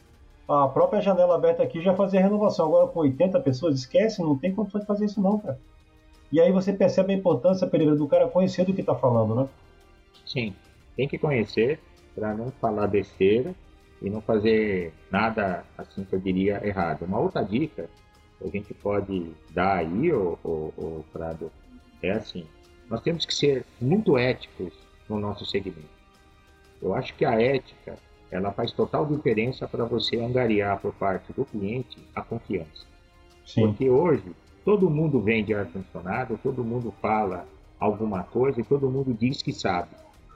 A 0.49 0.69
própria 0.69 1.01
janela 1.01 1.35
aberta 1.35 1.63
aqui 1.63 1.81
já 1.81 1.95
fazia 1.95 2.21
renovação. 2.21 2.67
Agora 2.67 2.87
com 2.87 3.01
80 3.01 3.41
pessoas, 3.41 3.75
esquece, 3.75 4.23
não 4.23 4.39
tem 4.39 4.55
condição 4.55 4.81
de 4.81 4.87
fazer 4.87 5.07
isso 5.07 5.21
não, 5.21 5.39
cara. 5.39 5.59
E 6.31 6.41
aí 6.41 6.53
você 6.53 6.73
percebe 6.73 7.13
a 7.13 7.17
importância, 7.17 7.67
Pereira, 7.67 7.97
do 7.97 8.07
cara 8.07 8.29
conhecer 8.29 8.65
do 8.65 8.73
que 8.73 8.81
está 8.81 8.95
falando, 8.95 9.35
né? 9.35 9.49
Sim 10.25 10.55
tem 10.97 11.07
que 11.07 11.19
conhecer 11.19 11.79
para 12.15 12.35
não 12.35 12.51
falar 12.51 12.87
besteira 12.87 13.55
e 14.01 14.09
não 14.09 14.21
fazer 14.21 14.93
nada, 15.11 15.65
assim 15.77 16.05
que 16.05 16.15
eu 16.15 16.19
diria, 16.19 16.67
errado. 16.67 17.05
Uma 17.05 17.21
outra 17.21 17.43
dica 17.43 17.89
a 18.41 18.49
gente 18.49 18.75
pode 18.75 19.33
dar 19.51 19.79
aí, 19.79 20.13
o, 20.13 20.39
o, 20.45 20.49
o 20.77 21.05
Prado, 21.13 21.51
é 22.03 22.13
assim: 22.13 22.47
nós 22.89 23.01
temos 23.03 23.25
que 23.25 23.35
ser 23.35 23.65
muito 23.81 24.17
éticos 24.17 24.73
no 25.09 25.19
nosso 25.19 25.45
segmento. 25.47 25.97
Eu 26.81 26.95
acho 26.95 27.15
que 27.15 27.25
a 27.25 27.41
ética 27.41 27.97
ela 28.31 28.53
faz 28.53 28.73
total 28.73 29.07
diferença 29.07 29.67
para 29.67 29.85
você 29.85 30.19
angariar 30.19 30.81
por 30.81 30.93
parte 30.95 31.33
do 31.33 31.45
cliente 31.45 31.99
a 32.15 32.23
confiança. 32.23 32.87
Sim. 33.45 33.69
Porque 33.69 33.89
hoje 33.89 34.33
todo 34.65 34.91
mundo 34.91 35.21
vende 35.21 35.55
ar-condicionado, 35.55 36.39
todo 36.43 36.65
mundo 36.65 36.93
fala 37.01 37.47
alguma 37.79 38.25
coisa 38.25 38.61
e 38.61 38.65
todo 38.65 38.91
mundo 38.91 39.15
diz 39.15 39.43
que 39.43 39.53
sabe. 39.53 39.91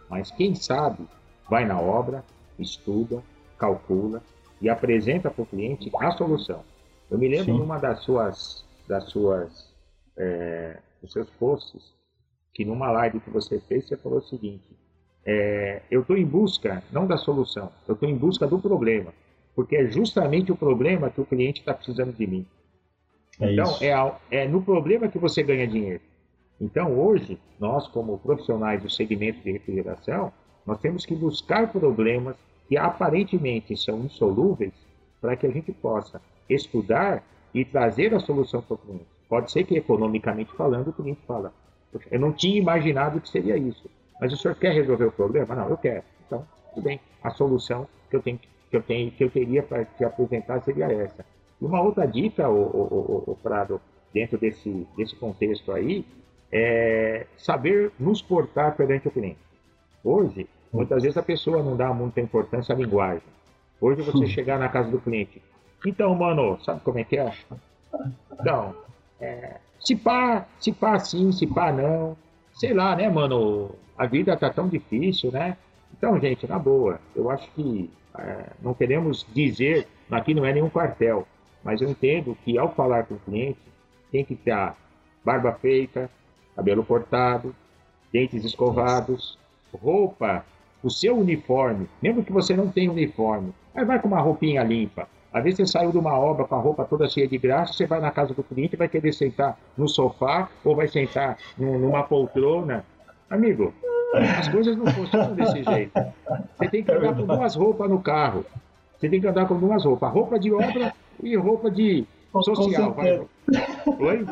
Mas 0.08 0.30
quem 0.30 0.54
sabe, 0.54 1.06
vai 1.48 1.64
na 1.64 1.80
obra, 1.80 2.24
estuda, 2.58 3.22
calcula 3.58 4.22
e 4.60 4.68
apresenta 4.68 5.30
para 5.30 5.42
o 5.42 5.46
cliente 5.46 5.90
a 5.98 6.12
solução. 6.12 6.62
Eu 7.10 7.18
me 7.18 7.28
lembro 7.28 7.46
Sim. 7.46 7.58
numa 7.58 7.78
das 7.78 8.00
suas, 8.00 8.64
das 8.86 9.04
suas, 9.04 9.74
é, 10.16 10.78
dos 11.02 11.12
seus 11.12 11.28
posts, 11.30 11.92
que 12.54 12.64
numa 12.64 12.90
live 12.90 13.20
que 13.20 13.30
você 13.30 13.58
fez, 13.60 13.86
você 13.86 13.96
falou 13.96 14.18
o 14.18 14.22
seguinte: 14.22 14.76
é, 15.24 15.82
eu 15.90 16.02
estou 16.02 16.16
em 16.16 16.24
busca 16.24 16.82
não 16.92 17.06
da 17.06 17.16
solução, 17.16 17.70
eu 17.88 17.94
estou 17.94 18.08
em 18.08 18.16
busca 18.16 18.46
do 18.46 18.58
problema, 18.58 19.12
porque 19.54 19.76
é 19.76 19.86
justamente 19.90 20.52
o 20.52 20.56
problema 20.56 21.10
que 21.10 21.20
o 21.20 21.26
cliente 21.26 21.60
está 21.60 21.74
precisando 21.74 22.12
de 22.12 22.26
mim. 22.26 22.46
É 23.40 23.52
então, 23.52 23.76
é, 23.80 24.42
é 24.42 24.48
no 24.48 24.62
problema 24.62 25.08
que 25.08 25.18
você 25.18 25.42
ganha 25.42 25.66
dinheiro. 25.66 26.02
Então, 26.60 26.98
hoje, 26.98 27.38
nós, 27.58 27.88
como 27.88 28.18
profissionais 28.18 28.82
do 28.82 28.90
segmento 28.90 29.40
de 29.40 29.50
refrigeração, 29.50 30.30
nós 30.66 30.78
temos 30.78 31.06
que 31.06 31.14
buscar 31.14 31.72
problemas 31.72 32.36
que 32.68 32.76
aparentemente 32.76 33.76
são 33.76 34.00
insolúveis 34.00 34.74
para 35.20 35.36
que 35.36 35.46
a 35.46 35.50
gente 35.50 35.72
possa 35.72 36.20
estudar 36.50 37.22
e 37.54 37.64
trazer 37.64 38.14
a 38.14 38.20
solução 38.20 38.62
para 38.62 38.74
o 38.74 38.78
cliente. 38.78 39.06
Pode 39.28 39.50
ser 39.50 39.64
que, 39.64 39.76
economicamente 39.76 40.52
falando, 40.52 40.88
o 40.88 40.92
cliente 40.92 41.20
fala, 41.26 41.52
eu 42.10 42.20
não 42.20 42.32
tinha 42.32 42.58
imaginado 42.58 43.20
que 43.20 43.28
seria 43.28 43.56
isso, 43.56 43.88
mas 44.20 44.32
o 44.32 44.36
senhor 44.36 44.54
quer 44.56 44.72
resolver 44.72 45.06
o 45.06 45.12
problema? 45.12 45.54
Não, 45.54 45.68
eu 45.68 45.76
quero. 45.76 46.02
Então, 46.26 46.46
tudo 46.74 46.84
bem. 46.84 47.00
A 47.22 47.30
solução 47.30 47.86
que 48.08 48.16
eu 48.16 48.22
tenho 48.22 48.38
que 48.38 48.76
eu 48.76 48.82
tenho 48.82 49.10
que 49.10 49.24
eu 49.24 49.30
teria 49.30 49.62
para 49.62 49.84
te 49.84 50.04
apresentar 50.04 50.60
seria 50.62 50.86
essa. 50.86 51.24
E 51.60 51.64
uma 51.64 51.82
outra 51.82 52.06
dica, 52.06 52.48
o, 52.48 52.62
o, 52.62 53.24
o, 53.26 53.32
o 53.32 53.36
Prado, 53.36 53.80
dentro 54.14 54.38
desse, 54.38 54.86
desse 54.96 55.16
contexto 55.16 55.72
aí, 55.72 56.04
é 56.52 57.26
saber 57.36 57.92
nos 57.98 58.22
portar 58.22 58.76
perante 58.76 59.08
o 59.08 59.10
cliente. 59.10 59.38
Hoje, 60.04 60.48
muitas 60.72 61.02
vezes 61.02 61.18
a 61.18 61.22
pessoa 61.22 61.62
não 61.62 61.76
dá 61.76 61.92
muita 61.92 62.20
importância 62.20 62.74
à 62.74 62.78
linguagem. 62.78 63.22
Hoje 63.80 64.02
você 64.02 64.26
chegar 64.26 64.58
na 64.58 64.68
casa 64.68 64.90
do 64.90 65.00
cliente, 65.00 65.42
então, 65.86 66.14
mano, 66.14 66.58
sabe 66.62 66.80
como 66.80 66.98
é 66.98 67.04
que 67.04 67.16
é? 67.16 67.32
Então, 68.32 68.74
é, 69.20 69.56
se 69.80 69.96
pá, 69.96 70.46
se 70.58 70.72
pá 70.72 70.98
sim, 70.98 71.32
se 71.32 71.46
pá 71.46 71.72
não. 71.72 72.16
Sei 72.52 72.74
lá, 72.74 72.94
né, 72.96 73.08
mano? 73.08 73.70
A 73.96 74.06
vida 74.06 74.36
tá 74.36 74.50
tão 74.50 74.68
difícil, 74.68 75.30
né? 75.30 75.56
Então, 75.96 76.18
gente, 76.20 76.46
na 76.46 76.58
boa, 76.58 77.00
eu 77.14 77.30
acho 77.30 77.50
que 77.52 77.90
é, 78.18 78.46
não 78.62 78.74
queremos 78.74 79.26
dizer, 79.32 79.86
aqui 80.10 80.34
não 80.34 80.44
é 80.44 80.52
nenhum 80.52 80.70
quartel, 80.70 81.26
mas 81.62 81.80
eu 81.80 81.88
entendo 81.88 82.36
que 82.44 82.58
ao 82.58 82.74
falar 82.74 83.04
com 83.04 83.14
o 83.14 83.18
cliente, 83.20 83.58
tem 84.10 84.24
que 84.24 84.34
ter 84.34 84.72
barba 85.24 85.52
feita, 85.52 86.10
cabelo 86.56 86.84
cortado, 86.84 87.54
dentes 88.12 88.44
escovados, 88.44 89.38
roupa, 89.72 90.44
o 90.82 90.90
seu 90.90 91.16
uniforme, 91.16 91.88
mesmo 92.02 92.24
que 92.24 92.32
você 92.32 92.56
não 92.56 92.70
tenha 92.70 92.90
uniforme, 92.90 93.52
aí 93.74 93.84
vai 93.84 94.00
com 94.00 94.08
uma 94.08 94.20
roupinha 94.20 94.62
limpa. 94.62 95.08
Às 95.32 95.44
vezes 95.44 95.58
você 95.58 95.66
saiu 95.66 95.92
de 95.92 95.98
uma 95.98 96.18
obra 96.18 96.44
com 96.44 96.54
a 96.54 96.58
roupa 96.58 96.84
toda 96.84 97.08
cheia 97.08 97.28
de 97.28 97.38
graxa, 97.38 97.72
você 97.72 97.86
vai 97.86 98.00
na 98.00 98.10
casa 98.10 98.34
do 98.34 98.42
cliente 98.42 98.74
e 98.74 98.78
vai 98.78 98.88
querer 98.88 99.12
sentar 99.12 99.56
no 99.76 99.88
sofá 99.88 100.48
ou 100.64 100.74
vai 100.74 100.88
sentar 100.88 101.38
numa 101.56 102.02
poltrona. 102.02 102.84
Amigo, 103.28 103.72
as 104.14 104.48
coisas 104.48 104.76
não 104.76 104.86
funcionam 104.86 105.34
desse 105.34 105.62
jeito. 105.64 105.92
Você 106.58 106.68
tem 106.68 106.82
que 106.82 106.90
andar 106.90 107.14
com 107.14 107.26
duas 107.26 107.54
roupas 107.54 107.88
no 107.88 108.00
carro. 108.00 108.44
Você 108.98 109.08
tem 109.08 109.20
que 109.20 109.26
andar 109.26 109.46
com 109.46 109.58
duas 109.58 109.84
roupas. 109.84 110.12
Roupa 110.12 110.38
de 110.38 110.52
obra 110.52 110.92
e 111.22 111.36
roupa 111.36 111.70
de 111.70 112.04
social. 112.42 112.92
Vai. 112.92 113.20
Oi? 113.98 114.26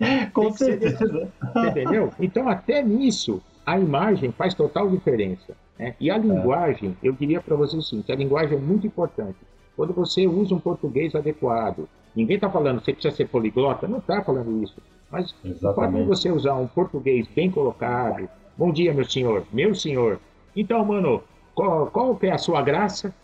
Com 0.32 0.50
certeza. 0.52 1.30
entendeu? 1.68 2.10
Então, 2.18 2.48
até 2.48 2.82
nisso, 2.82 3.40
a 3.64 3.78
imagem 3.78 4.32
faz 4.32 4.54
total 4.54 4.88
diferença. 4.90 5.54
Né? 5.78 5.94
E 6.00 6.10
a 6.10 6.18
linguagem, 6.18 6.96
eu 7.02 7.12
diria 7.12 7.40
para 7.40 7.54
você 7.54 7.76
o 7.76 7.82
seguinte: 7.82 8.10
a 8.10 8.16
linguagem 8.16 8.58
é 8.58 8.60
muito 8.60 8.86
importante. 8.86 9.36
Quando 9.76 9.92
você 9.92 10.26
usa 10.26 10.54
um 10.54 10.60
português 10.60 11.14
adequado, 11.14 11.88
ninguém 12.14 12.36
está 12.36 12.50
falando 12.50 12.78
que 12.78 12.86
você 12.86 12.92
precisa 12.92 13.14
ser 13.14 13.28
poliglota, 13.28 13.88
não 13.88 13.98
está 13.98 14.22
falando 14.22 14.62
isso. 14.62 14.76
Mas 15.10 15.34
quando 15.74 16.06
você 16.06 16.30
usar 16.30 16.54
um 16.54 16.66
português 16.66 17.26
bem 17.34 17.50
colocado, 17.50 18.28
bom 18.56 18.72
dia, 18.72 18.94
meu 18.94 19.04
senhor, 19.04 19.44
meu 19.52 19.74
senhor. 19.74 20.18
Então, 20.56 20.84
mano, 20.84 21.22
qual, 21.54 21.86
qual 21.88 22.18
é 22.22 22.30
a 22.30 22.38
sua 22.38 22.62
graça? 22.62 23.14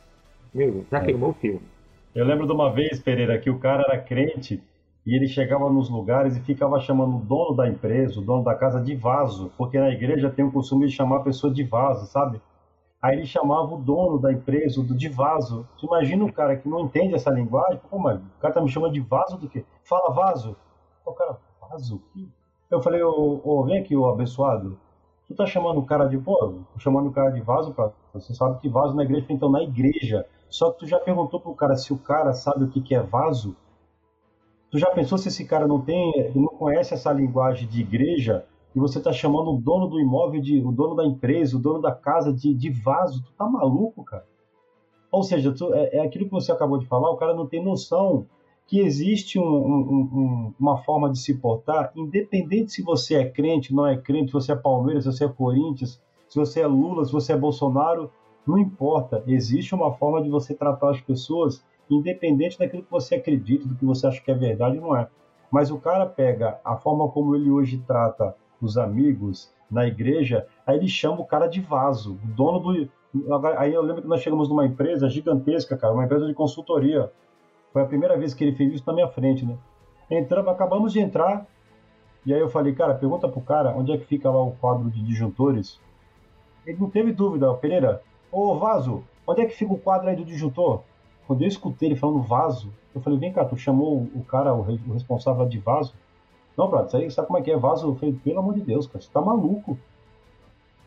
Meu, 0.54 0.84
já 0.90 0.98
é. 0.98 1.04
queimou 1.04 1.30
o 1.30 1.34
filme. 1.34 1.62
Eu 2.14 2.24
lembro 2.24 2.46
de 2.46 2.52
uma 2.52 2.72
vez, 2.72 3.00
Pereira, 3.00 3.38
que 3.38 3.50
o 3.50 3.58
cara 3.58 3.84
era 3.88 3.98
crente 3.98 4.62
e 5.06 5.14
ele 5.14 5.26
chegava 5.26 5.70
nos 5.70 5.88
lugares 5.88 6.36
e 6.36 6.40
ficava 6.40 6.78
chamando 6.80 7.16
o 7.16 7.20
dono 7.20 7.54
da 7.54 7.68
empresa, 7.68 8.20
o 8.20 8.22
dono 8.22 8.44
da 8.44 8.54
casa 8.54 8.80
de 8.80 8.94
vaso, 8.94 9.50
porque 9.56 9.78
na 9.78 9.90
igreja 9.90 10.28
tem 10.28 10.44
o 10.44 10.52
costume 10.52 10.86
de 10.86 10.92
chamar 10.92 11.18
a 11.18 11.22
pessoa 11.22 11.52
de 11.52 11.62
vaso, 11.62 12.06
sabe? 12.06 12.40
Aí 13.00 13.16
ele 13.16 13.26
chamava 13.26 13.74
o 13.74 13.78
dono 13.78 14.18
da 14.18 14.32
empresa, 14.32 14.82
do 14.82 14.94
de 14.94 15.08
vaso. 15.08 15.66
Você 15.76 15.86
imagina 15.86 16.24
um 16.24 16.32
cara 16.32 16.56
que 16.56 16.68
não 16.68 16.80
entende 16.80 17.14
essa 17.14 17.30
linguagem, 17.30 17.80
pô, 17.88 17.98
mas 17.98 18.18
o 18.20 18.40
cara 18.40 18.54
tá 18.54 18.60
me 18.60 18.68
chamando 18.68 18.92
de 18.92 19.00
vaso 19.00 19.38
do 19.38 19.48
quê? 19.48 19.64
Fala 19.84 20.12
vaso. 20.12 20.56
O 21.06 21.12
cara, 21.12 21.38
vaso? 21.60 22.02
Eu 22.68 22.82
falei, 22.82 23.02
ô, 23.02 23.40
ô, 23.44 23.62
vem 23.64 23.78
aqui, 23.78 23.96
ô 23.96 24.08
abençoado. 24.08 24.78
Tu 25.28 25.34
tá 25.34 25.46
chamando 25.46 25.78
o 25.78 25.86
cara 25.86 26.06
de, 26.06 26.18
pô, 26.18 26.60
chamando 26.78 27.08
o 27.08 27.12
cara 27.12 27.30
de 27.30 27.40
vaso 27.40 27.72
pra. 27.72 27.92
Você 28.14 28.34
sabe 28.34 28.58
que 28.60 28.68
vaso 28.68 28.94
na 28.94 29.04
igreja, 29.04 29.26
então 29.30 29.48
na 29.48 29.62
igreja. 29.62 30.26
Só 30.48 30.72
que 30.72 30.80
tu 30.80 30.86
já 30.86 30.98
perguntou 30.98 31.38
pro 31.38 31.54
cara 31.54 31.76
se 31.76 31.92
o 31.92 31.98
cara 31.98 32.32
sabe 32.32 32.64
o 32.64 32.68
que, 32.68 32.80
que 32.80 32.94
é 32.94 33.02
vaso? 33.02 33.54
Tu 34.70 34.78
já 34.78 34.90
pensou 34.90 35.18
se 35.18 35.28
esse 35.28 35.46
cara 35.46 35.66
não 35.68 35.80
tem, 35.80 36.32
não 36.34 36.48
conhece 36.48 36.94
essa 36.94 37.12
linguagem 37.12 37.68
de 37.68 37.80
igreja 37.80 38.44
e 38.74 38.78
você 38.78 39.01
tá 39.01 39.12
chamando 39.12 39.53
o 39.53 39.61
dono 39.61 39.86
do 39.86 40.01
imóvel 40.01 40.40
de, 40.40 40.62
o 40.62 40.70
dono 40.70 40.95
da 40.95 41.05
empresa, 41.05 41.57
o 41.57 41.61
dono 41.61 41.81
da 41.81 41.93
casa 41.93 42.32
de, 42.32 42.55
de 42.55 42.70
vaso? 42.70 43.23
Tu 43.23 43.32
tá 43.32 43.47
maluco, 43.47 44.05
cara? 44.05 44.27
Ou 45.11 45.23
seja, 45.23 45.53
tu, 45.53 45.73
é, 45.74 45.97
é, 45.97 46.01
aquilo 46.01 46.27
que 46.27 46.31
você 46.31 46.53
acabou 46.53 46.78
de 46.78 46.86
falar, 46.86 47.11
o 47.11 47.16
cara 47.16 47.35
não 47.35 47.47
tem 47.47 47.62
noção 47.62 48.27
que 48.66 48.81
existe 48.81 49.39
um, 49.39 49.43
um, 49.43 49.81
um, 50.12 50.55
uma 50.61 50.77
forma 50.82 51.11
de 51.11 51.19
se 51.19 51.35
portar, 51.35 51.90
independente 51.97 52.73
se 52.73 52.82
você 52.82 53.15
é 53.15 53.28
crente, 53.28 53.74
não 53.74 53.86
é 53.86 53.97
crente, 53.97 54.27
se 54.27 54.35
você 54.35 54.53
é 54.53 54.57
Palmeiras, 54.57 55.05
se 55.05 55.12
você 55.12 55.24
é 55.24 55.28
Corinthians, 55.28 56.01
se 56.28 56.39
você 56.39 56.61
é 56.61 56.66
Lula, 56.66 57.05
se 57.07 57.11
você 57.11 57.32
é 57.32 57.36
Bolsonaro, 57.36 58.11
não 58.47 58.59
importa. 58.59 59.24
Existe 59.27 59.74
uma 59.74 59.93
forma 59.95 60.23
de 60.23 60.28
você 60.28 60.55
tratar 60.55 60.90
as 60.90 61.01
pessoas, 61.01 61.65
independente 61.89 62.59
daquilo 62.59 62.82
que 62.82 62.90
você 62.90 63.15
acredita, 63.15 63.66
do 63.66 63.74
que 63.74 63.86
você 63.86 64.07
acha 64.07 64.20
que 64.20 64.31
é 64.31 64.35
verdade, 64.35 64.78
não 64.78 64.95
é. 64.95 65.09
Mas 65.51 65.70
o 65.70 65.78
cara 65.78 66.05
pega 66.05 66.61
a 66.62 66.77
forma 66.77 67.09
como 67.09 67.35
ele 67.35 67.51
hoje 67.51 67.82
trata 67.86 68.36
os 68.60 68.76
amigos 68.76 69.52
na 69.70 69.86
igreja, 69.86 70.47
aí 70.66 70.76
ele 70.76 70.89
chama 70.89 71.20
o 71.20 71.24
cara 71.24 71.47
de 71.47 71.60
vaso, 71.60 72.18
o 72.24 72.28
dono 72.28 72.59
do. 72.59 72.89
Aí 73.56 73.72
eu 73.72 73.82
lembro 73.82 74.02
que 74.02 74.09
nós 74.09 74.20
chegamos 74.20 74.48
numa 74.48 74.66
empresa 74.66 75.09
gigantesca, 75.09 75.76
cara, 75.76 75.94
uma 75.94 76.05
empresa 76.05 76.26
de 76.26 76.35
consultoria. 76.35 77.10
Foi 77.72 77.82
a 77.82 77.86
primeira 77.86 78.16
vez 78.16 78.35
que 78.35 78.44
ele 78.44 78.56
fez 78.56 78.74
isso 78.74 78.85
na 78.86 78.93
minha 78.93 79.09
frente, 79.09 79.44
né? 79.44 79.56
Entramos, 80.10 80.51
acabamos 80.51 80.93
de 80.93 81.01
entrar, 81.01 81.47
e 82.24 82.32
aí 82.32 82.40
eu 82.40 82.48
falei, 82.48 82.74
cara, 82.74 82.94
pergunta 82.94 83.28
pro 83.28 83.40
cara 83.40 83.74
onde 83.76 83.93
é 83.93 83.98
que 83.98 84.06
fica 84.06 84.30
lá 84.30 84.43
o 84.43 84.52
quadro 84.52 84.90
de 84.90 85.02
disjuntores. 85.02 85.78
Ele 86.66 86.78
não 86.78 86.90
teve 86.90 87.12
dúvida, 87.12 87.52
Pereira. 87.55 88.02
Ô, 88.30 88.59
Vaso, 88.59 89.02
onde 89.26 89.43
é 89.43 89.47
que 89.47 89.55
fica 89.55 89.72
o 89.72 89.78
quadro 89.78 90.09
aí 90.09 90.16
do 90.16 90.24
disjuntor? 90.24 90.82
Quando 91.26 91.43
eu 91.43 91.48
escutei 91.48 91.90
ele 91.90 91.97
falando 91.97 92.22
vaso, 92.22 92.72
eu 92.94 93.02
falei, 93.02 93.18
vem 93.18 93.30
cá, 93.30 93.44
tu 93.44 93.56
chamou 93.56 94.09
o 94.14 94.24
cara, 94.24 94.55
o 94.55 94.62
responsável 94.93 95.47
de 95.47 95.59
vaso? 95.59 95.93
Não, 96.59 96.68
brother, 96.68 96.90
você 96.90 97.10
sabe 97.10 97.28
como 97.28 97.39
é 97.39 97.43
que 97.43 97.52
é 97.52 97.56
vaso? 97.56 97.94
Falei, 97.94 98.18
pelo 98.24 98.40
amor 98.40 98.55
de 98.55 98.62
Deus, 98.62 98.89
cara, 98.89 99.01
você 99.01 99.09
tá 99.12 99.20
maluco. 99.20 99.78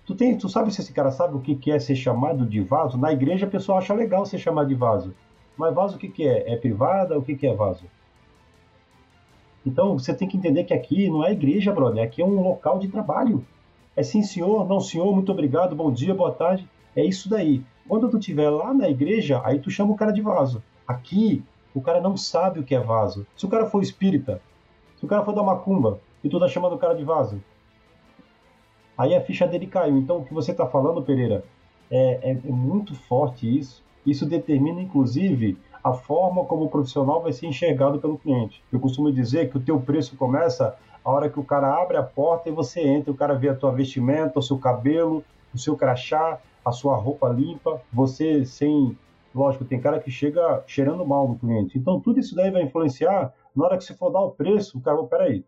Tu, 0.06 0.14
tem, 0.14 0.38
tu 0.38 0.49
sabe 0.49 0.69
se 0.73 0.81
esse 0.81 0.91
cara 0.91 1.11
sabe 1.11 1.38
o 1.38 1.39
que, 1.39 1.56
que 1.56 1.72
é 1.72 1.80
ser 1.80 1.95
chamado 1.95 2.45
de 2.45 2.60
vaso? 2.60 2.98
Na 2.98 3.14
igreja 3.14 3.45
a 3.45 3.49
pessoa 3.49 3.77
acha 3.77 3.93
legal 3.93 4.26
ser 4.26 4.38
chamado 4.38 4.68
de 4.68 4.76
vaso. 4.76 5.15
Mas 5.56 5.73
vaso 5.73 5.95
o 5.95 5.98
que, 5.98 6.10
que 6.10 6.27
é? 6.27 6.52
É 6.52 6.57
privada? 6.57 7.18
O 7.18 7.22
que, 7.22 7.38
que 7.38 7.48
é 7.48 7.56
vaso? 7.56 7.85
Então 9.65 9.98
você 9.98 10.14
tem 10.14 10.27
que 10.27 10.35
entender 10.35 10.65
que 10.65 10.73
aqui 10.73 11.10
não 11.10 11.23
é 11.23 11.31
igreja, 11.31 11.72
brother. 11.72 12.03
Aqui 12.03 12.22
é 12.22 12.26
um 12.26 12.41
local 12.41 12.77
de 12.77 12.89
trabalho. 12.89 13.45
É 13.95 14.03
sim, 14.03 14.23
senhor, 14.23 14.68
não, 14.68 14.81
senhor, 14.81 15.14
muito 15.14 15.31
obrigado, 15.31 15.73
bom 15.73 15.89
dia, 15.89 16.14
boa 16.14 16.34
tarde. 16.34 16.68
É 16.93 17.06
isso 17.06 17.30
daí. 17.30 17.64
Quando 17.88 18.10
tu 18.10 18.18
estiver 18.18 18.49
lá 18.49 18.73
na 18.73 18.89
igreja, 18.89 19.41
aí 19.45 19.57
tu 19.57 19.72
chama 19.72 19.93
o 19.93 19.95
cara 19.95 20.11
de 20.11 20.22
vaso. 20.22 20.61
Aqui, 20.85 21.41
o 21.73 21.81
cara 21.81 22.02
não 22.02 22.18
sabe 22.18 22.60
o 22.60 22.64
que 22.64 22.76
é 22.76 22.80
vaso. 22.80 23.26
Se 23.38 23.45
o 23.45 23.49
cara 23.49 23.65
for 23.65 23.81
espírita, 23.81 24.41
se 25.02 25.06
o 25.06 25.07
cara 25.07 25.26
for 25.26 25.34
da 25.34 25.41
macumba, 25.41 25.99
e 26.23 26.30
tu 26.30 26.40
tá 26.40 26.48
chamando 26.48 26.76
o 26.76 26.78
cara 26.78 26.94
de 26.94 27.03
vaso, 27.03 27.41
aí 28.95 29.15
a 29.15 29.22
ficha 29.22 29.48
dele 29.48 29.65
caiu. 29.65 29.98
Então 29.98 30.19
o 30.19 30.23
que 30.23 30.32
você 30.32 30.53
tá 30.53 30.68
falando, 30.68 31.02
Pereira, 31.02 31.44
é, 31.90 32.19
é, 32.22 32.32
é 32.34 32.52
muito 32.52 32.94
forte 32.94 33.48
isso. 33.57 33.84
Isso 34.06 34.28
determina, 34.28 34.80
inclusive, 34.80 35.57
a 35.84 35.91
forma 35.91 36.45
como 36.45 36.65
o 36.65 36.69
profissional 36.69 37.19
vai 37.19 37.34
ser 37.34 37.48
enxergado 37.48 37.98
pelo 37.98 38.15
cliente. 38.15 38.64
Eu 38.72 38.80
costumo 38.80 39.11
dizer 39.11 39.49
que 39.49 39.57
o 39.57 39.60
teu 39.60 39.82
preço 39.82 40.15
começa 40.15 40.78
a 41.03 41.10
hora 41.10 41.32
que 41.32 41.40
o 41.40 41.44
cara 41.44 41.82
abre 41.82 41.98
a 41.98 42.03
porta 42.03 42.49
e 42.49 42.52
você 42.52 42.82
entra, 42.82 43.11
o 43.11 43.18
cara 43.18 43.34
vê 43.34 43.49
a 43.49 43.56
tua 43.56 43.72
vestimenta, 43.72 44.38
o 44.38 44.44
seu 44.44 44.60
cabelo, 44.60 45.23
o 45.52 45.57
seu 45.57 45.76
crachá, 45.76 46.40
a 46.64 46.72
sua 46.72 46.95
roupa 46.95 47.28
limpa, 47.28 47.82
você 47.91 48.45
sem. 48.45 48.95
Lógico, 49.34 49.65
tem 49.65 49.82
cara 49.82 49.99
que 49.99 50.11
chega 50.11 50.64
cheirando 50.68 51.03
mal 51.03 51.28
no 51.28 51.40
cliente. 51.40 51.76
Então, 51.76 51.99
tudo 51.99 52.19
isso 52.19 52.36
daí 52.36 52.52
vai 52.52 52.61
influenciar 52.61 53.34
na 53.56 53.65
hora 53.65 53.78
que 53.78 53.84
você 53.84 53.94
for 53.94 54.11
dar 54.11 54.22
o 54.22 54.32
preço. 54.32 54.78
O 54.78 54.82
cara, 54.82 54.99
oh, 54.99 55.07
peraí, 55.07 55.45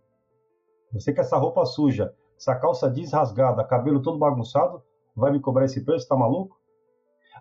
você 0.91 1.13
quer 1.13 1.21
essa 1.21 1.37
roupa 1.37 1.65
suja, 1.65 2.13
essa 2.37 2.55
calça 2.55 2.89
jeans 2.89 3.11
rasgada, 3.11 3.63
cabelo 3.63 4.01
todo 4.01 4.17
bagunçado, 4.17 4.81
vai 5.15 5.31
me 5.31 5.39
cobrar 5.39 5.65
esse 5.65 5.83
preço? 5.83 6.07
Tá 6.07 6.15
maluco? 6.15 6.57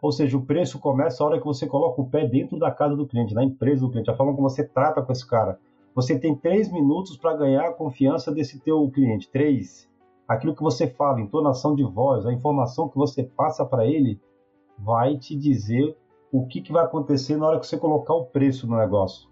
Ou 0.00 0.10
seja, 0.10 0.36
o 0.36 0.44
preço 0.44 0.78
começa 0.78 1.22
a 1.22 1.26
hora 1.26 1.38
que 1.38 1.46
você 1.46 1.66
coloca 1.66 2.00
o 2.00 2.08
pé 2.08 2.26
dentro 2.26 2.58
da 2.58 2.70
casa 2.70 2.96
do 2.96 3.06
cliente, 3.06 3.34
na 3.34 3.44
empresa 3.44 3.82
do 3.82 3.90
cliente, 3.90 4.10
a 4.10 4.16
forma 4.16 4.34
como 4.34 4.48
você 4.48 4.66
trata 4.66 5.02
com 5.02 5.12
esse 5.12 5.26
cara. 5.26 5.58
Você 5.94 6.18
tem 6.18 6.34
três 6.34 6.72
minutos 6.72 7.16
para 7.16 7.36
ganhar 7.36 7.68
a 7.68 7.72
confiança 7.72 8.32
desse 8.32 8.58
teu 8.58 8.90
cliente. 8.90 9.30
Três 9.30 9.90
aquilo 10.32 10.54
que 10.54 10.62
você 10.62 10.88
fala, 10.88 11.20
entonação 11.20 11.74
de 11.74 11.84
voz, 11.84 12.26
a 12.26 12.32
informação 12.32 12.88
que 12.88 12.96
você 12.96 13.22
passa 13.22 13.64
para 13.64 13.86
ele, 13.86 14.20
vai 14.78 15.16
te 15.16 15.36
dizer 15.36 15.96
o 16.32 16.46
que, 16.46 16.62
que 16.62 16.72
vai 16.72 16.84
acontecer 16.84 17.36
na 17.36 17.46
hora 17.46 17.60
que 17.60 17.66
você 17.66 17.76
colocar 17.76 18.14
o 18.14 18.24
preço 18.24 18.66
no 18.66 18.76
negócio. 18.76 19.28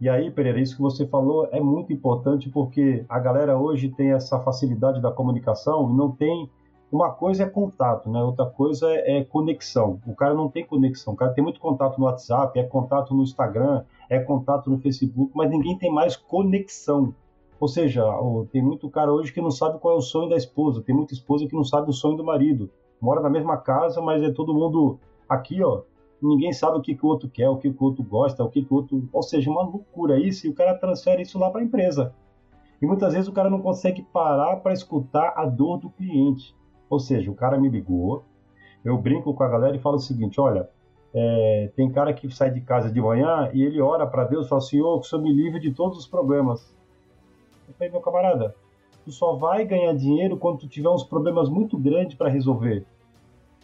E 0.00 0.08
aí, 0.08 0.30
Pereira, 0.30 0.60
isso 0.60 0.76
que 0.76 0.82
você 0.82 1.06
falou 1.06 1.48
é 1.50 1.60
muito 1.60 1.92
importante 1.92 2.48
porque 2.48 3.04
a 3.08 3.18
galera 3.18 3.58
hoje 3.58 3.88
tem 3.88 4.12
essa 4.12 4.38
facilidade 4.38 5.00
da 5.00 5.10
comunicação 5.10 5.90
e 5.90 5.92
não 5.92 6.12
tem. 6.12 6.48
Uma 6.90 7.10
coisa 7.10 7.42
é 7.42 7.46
contato, 7.46 8.08
né? 8.08 8.22
Outra 8.22 8.46
coisa 8.46 8.88
é, 8.90 9.24
conexão. 9.24 10.00
O 10.06 10.14
cara 10.14 10.32
não 10.34 10.48
tem 10.48 10.64
conexão. 10.64 11.14
O 11.14 11.16
cara 11.16 11.32
tem 11.32 11.42
muito 11.42 11.60
contato 11.60 11.98
no 11.98 12.06
WhatsApp, 12.06 12.58
é 12.58 12.62
contato 12.62 13.12
no 13.12 13.22
Instagram, 13.24 13.82
é 14.08 14.20
contato 14.20 14.70
no 14.70 14.78
Facebook, 14.78 15.32
mas 15.34 15.50
ninguém 15.50 15.76
tem 15.76 15.92
mais 15.92 16.16
conexão. 16.16 17.12
Ou 17.60 17.66
seja, 17.66 18.04
tem 18.52 18.62
muito 18.62 18.88
cara 18.88 19.12
hoje 19.12 19.32
que 19.32 19.40
não 19.40 19.50
sabe 19.50 19.78
qual 19.80 19.94
é 19.94 19.98
o 19.98 20.00
sonho 20.00 20.30
da 20.30 20.36
esposa, 20.36 20.80
tem 20.80 20.94
muita 20.94 21.12
esposa 21.12 21.46
que 21.46 21.56
não 21.56 21.64
sabe 21.64 21.90
o 21.90 21.92
sonho 21.92 22.16
do 22.16 22.24
marido. 22.24 22.70
Mora 23.00 23.20
na 23.20 23.28
mesma 23.28 23.56
casa, 23.56 24.00
mas 24.00 24.22
é 24.22 24.30
todo 24.30 24.54
mundo 24.54 24.98
aqui, 25.28 25.62
ó. 25.62 25.82
Ninguém 26.20 26.52
sabe 26.52 26.78
o 26.78 26.80
que, 26.80 26.94
que 26.94 27.06
o 27.06 27.08
outro 27.08 27.28
quer, 27.28 27.48
o 27.48 27.56
que, 27.56 27.72
que 27.72 27.82
o 27.82 27.86
outro 27.86 28.02
gosta, 28.02 28.42
o 28.42 28.50
que, 28.50 28.62
que 28.62 28.72
o 28.72 28.76
outro. 28.76 29.08
Ou 29.12 29.22
seja, 29.22 29.50
uma 29.50 29.62
loucura 29.62 30.18
isso 30.18 30.46
e 30.46 30.50
o 30.50 30.54
cara 30.54 30.74
transfere 30.74 31.22
isso 31.22 31.38
lá 31.38 31.50
para 31.50 31.60
a 31.60 31.64
empresa. 31.64 32.12
E 32.80 32.86
muitas 32.86 33.12
vezes 33.12 33.28
o 33.28 33.32
cara 33.32 33.50
não 33.50 33.60
consegue 33.60 34.02
parar 34.02 34.56
para 34.56 34.72
escutar 34.72 35.32
a 35.36 35.46
dor 35.46 35.78
do 35.78 35.90
cliente. 35.90 36.54
Ou 36.90 36.98
seja, 36.98 37.30
o 37.30 37.34
cara 37.34 37.58
me 37.58 37.68
ligou, 37.68 38.24
eu 38.84 38.96
brinco 38.96 39.34
com 39.34 39.42
a 39.42 39.48
galera 39.48 39.76
e 39.76 39.80
falo 39.80 39.96
o 39.96 40.00
seguinte: 40.00 40.40
olha, 40.40 40.68
é, 41.12 41.70
tem 41.74 41.90
cara 41.90 42.12
que 42.12 42.30
sai 42.30 42.50
de 42.50 42.60
casa 42.60 42.90
de 42.90 43.00
manhã 43.00 43.50
e 43.52 43.62
ele 43.62 43.80
ora 43.80 44.06
para 44.06 44.24
Deus 44.24 44.46
e 44.46 44.48
fala: 44.48 44.60
Senhor, 44.60 45.00
que 45.00 45.06
o 45.06 45.08
Senhor 45.08 45.22
me 45.22 45.32
livre 45.32 45.60
de 45.60 45.72
todos 45.72 45.98
os 45.98 46.06
problemas. 46.06 46.74
Eu 47.66 47.74
falei, 47.74 47.92
meu 47.92 48.00
camarada, 48.00 48.54
tu 49.04 49.12
só 49.12 49.34
vai 49.34 49.64
ganhar 49.64 49.92
dinheiro 49.94 50.38
quando 50.38 50.58
tu 50.58 50.68
tiver 50.68 50.88
uns 50.88 51.04
problemas 51.04 51.48
muito 51.48 51.76
grandes 51.76 52.16
para 52.16 52.30
resolver. 52.30 52.86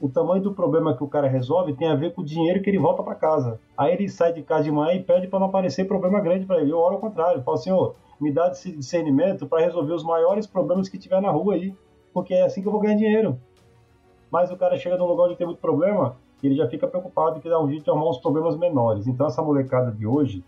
O 0.01 0.09
tamanho 0.09 0.43
do 0.43 0.53
problema 0.53 0.97
que 0.97 1.05
o 1.05 1.09
cara 1.09 1.29
resolve 1.29 1.75
tem 1.75 1.89
a 1.89 1.95
ver 1.95 2.13
com 2.15 2.23
o 2.23 2.25
dinheiro 2.25 2.61
que 2.61 2.69
ele 2.69 2.79
volta 2.79 3.03
para 3.03 3.15
casa. 3.15 3.61
Aí 3.77 3.93
ele 3.93 4.09
sai 4.09 4.33
de 4.33 4.43
casa 4.43 4.65
de 4.65 4.71
manhã 4.71 4.95
e 4.95 5.03
pede 5.03 5.29
para 5.29 5.39
não 5.39 5.47
aparecer 5.47 5.87
problema 5.87 6.21
grande 6.21 6.47
para 6.47 6.61
ele. 6.61 6.73
Eu 6.73 6.79
oro 6.79 6.97
ao 6.97 7.01
contrário, 7.01 7.39
eu 7.39 7.43
falo 7.43 7.57
assim, 7.57 7.71
ô, 7.71 7.95
me 8.21 8.33
dá 8.33 8.49
discernimento 8.49 9.47
para 9.47 9.65
resolver 9.65 9.93
os 9.93 10.03
maiores 10.03 10.47
problemas 10.47 10.89
que 10.89 10.99
tiver 10.99 11.21
na 11.21 11.31
rua 11.31 11.55
aí, 11.55 11.75
porque 12.13 12.35
é 12.35 12.43
assim 12.43 12.61
que 12.61 12.69
eu 12.69 12.73
vou 12.73 12.81
ganhar 12.81 12.97
dinheiro. 12.97 13.39
Mas 14.31 14.51
o 14.51 14.57
cara 14.57 14.77
chega 14.77 14.97
num 14.97 15.07
lugar 15.07 15.27
onde 15.27 15.37
tem 15.37 15.47
muito 15.47 15.61
problema, 15.61 16.17
ele 16.43 16.57
já 16.57 16.69
fica 16.69 16.87
preocupado 16.87 17.41
que 17.41 17.49
dá 17.49 17.61
um 17.61 17.69
jeito 17.69 17.85
de 17.85 17.91
arrumar 17.91 18.11
uns 18.11 18.19
problemas 18.19 18.57
menores. 18.57 19.07
Então 19.07 19.27
essa 19.27 19.43
molecada 19.43 19.91
de 19.91 20.07
hoje, 20.07 20.45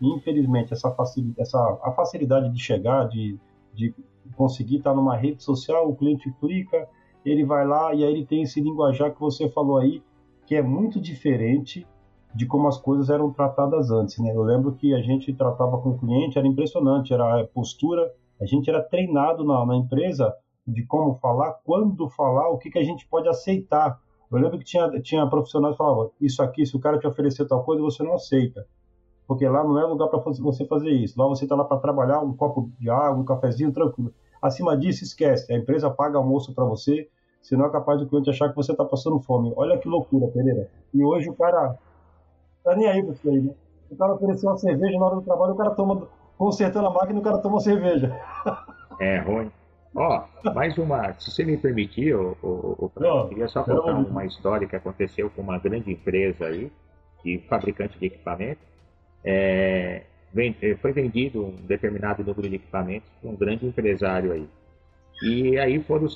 infelizmente, 0.00 0.72
essa 0.72 0.90
facilidade, 0.90 1.40
essa, 1.40 1.58
a 1.82 1.92
facilidade 1.92 2.50
de 2.50 2.58
chegar, 2.58 3.08
de, 3.08 3.38
de 3.72 3.94
conseguir 4.36 4.76
estar 4.76 4.94
numa 4.94 5.16
rede 5.16 5.42
social, 5.42 5.88
o 5.88 5.96
cliente 5.96 6.30
clica, 6.40 6.88
ele 7.28 7.44
vai 7.44 7.66
lá 7.66 7.94
e 7.94 8.04
aí 8.04 8.12
ele 8.12 8.26
tem 8.26 8.42
esse 8.42 8.60
linguajar 8.60 9.12
que 9.12 9.20
você 9.20 9.48
falou 9.48 9.78
aí, 9.78 10.02
que 10.46 10.54
é 10.54 10.62
muito 10.62 11.00
diferente 11.00 11.86
de 12.34 12.46
como 12.46 12.68
as 12.68 12.78
coisas 12.78 13.10
eram 13.10 13.32
tratadas 13.32 13.90
antes, 13.90 14.18
né? 14.18 14.32
Eu 14.34 14.42
lembro 14.42 14.72
que 14.72 14.94
a 14.94 15.00
gente 15.00 15.32
tratava 15.32 15.78
com 15.78 15.90
o 15.90 15.98
cliente, 15.98 16.38
era 16.38 16.46
impressionante, 16.46 17.12
era 17.12 17.44
postura, 17.46 18.12
a 18.40 18.46
gente 18.46 18.68
era 18.68 18.82
treinado 18.82 19.44
na, 19.44 19.64
na 19.64 19.76
empresa 19.76 20.34
de 20.66 20.84
como 20.84 21.14
falar, 21.14 21.54
quando 21.64 22.08
falar, 22.10 22.48
o 22.50 22.58
que, 22.58 22.70
que 22.70 22.78
a 22.78 22.84
gente 22.84 23.06
pode 23.08 23.28
aceitar. 23.28 23.98
Eu 24.30 24.38
lembro 24.38 24.58
que 24.58 24.64
tinha, 24.64 24.88
tinha 25.00 25.26
profissionais 25.26 25.74
que 25.74 25.78
falavam, 25.78 26.10
isso 26.20 26.42
aqui, 26.42 26.64
se 26.66 26.76
o 26.76 26.80
cara 26.80 26.98
te 26.98 27.06
oferecer 27.06 27.46
tal 27.46 27.64
coisa, 27.64 27.82
você 27.82 28.02
não 28.02 28.14
aceita 28.14 28.66
porque 29.28 29.46
lá 29.46 29.62
não 29.62 29.78
é 29.78 29.84
lugar 29.84 30.08
para 30.08 30.18
você 30.18 30.64
fazer 30.64 30.90
isso. 30.90 31.20
Lá 31.20 31.28
você 31.28 31.44
está 31.44 31.54
lá 31.54 31.62
para 31.62 31.76
trabalhar, 31.76 32.20
um 32.20 32.34
copo 32.34 32.72
de 32.80 32.88
água, 32.88 33.20
um 33.20 33.24
cafezinho, 33.26 33.70
tranquilo. 33.70 34.12
Acima 34.40 34.74
disso, 34.74 35.04
esquece. 35.04 35.52
A 35.52 35.58
empresa 35.58 35.90
paga 35.90 36.16
almoço 36.16 36.54
para 36.54 36.64
você, 36.64 37.10
senão 37.48 37.66
é 37.66 37.70
capaz 37.70 38.00
do 38.00 38.06
cliente 38.06 38.28
achar 38.30 38.50
que 38.50 38.56
você 38.56 38.72
está 38.72 38.84
passando 38.84 39.18
fome. 39.20 39.52
Olha 39.56 39.78
que 39.78 39.88
loucura, 39.88 40.28
Pereira. 40.28 40.68
E 40.92 41.02
hoje 41.02 41.30
o 41.30 41.34
cara 41.34 41.76
tá 42.62 42.76
nem 42.76 42.86
aí 42.86 43.00
isso 43.00 43.28
aí, 43.28 43.40
né? 43.40 43.54
O 43.90 43.96
cara 43.96 44.14
ofereceu 44.14 44.50
uma 44.50 44.58
cerveja 44.58 44.98
na 44.98 45.06
hora 45.06 45.16
do 45.16 45.22
trabalho, 45.22 45.54
o 45.54 45.56
cara 45.56 45.70
toma, 45.70 46.08
consertando 46.36 46.88
a 46.88 46.92
máquina, 46.92 47.18
o 47.18 47.22
cara 47.22 47.38
toma 47.38 47.54
uma 47.54 47.60
cerveja. 47.60 48.14
É 49.00 49.20
ruim. 49.20 49.48
Ó, 49.94 50.24
oh, 50.44 50.54
mais 50.54 50.76
uma, 50.76 51.12
se 51.20 51.30
você 51.30 51.44
me 51.44 51.56
permitir, 51.56 52.16
o, 52.16 52.36
o, 52.42 52.90
o 52.96 53.04
eu 53.04 53.28
queria 53.28 53.46
só 53.46 53.62
contar 53.62 53.94
uma 53.94 54.24
história 54.24 54.66
que 54.66 54.74
aconteceu 54.74 55.30
com 55.30 55.40
uma 55.40 55.56
grande 55.56 55.92
empresa 55.92 56.46
aí, 56.46 56.72
de 57.22 57.38
fabricante 57.48 57.96
de 57.96 58.06
equipamento 58.06 58.58
é, 59.24 60.02
eh, 60.36 60.76
foi 60.80 60.92
vendido 60.92 61.44
um 61.44 61.54
determinado 61.66 62.22
número 62.22 62.48
de 62.48 62.56
equipamentos 62.56 63.08
para 63.20 63.30
um 63.30 63.36
grande 63.36 63.66
empresário 63.66 64.32
aí. 64.32 64.48
E 65.22 65.58
aí 65.58 65.82
foram 65.82 66.06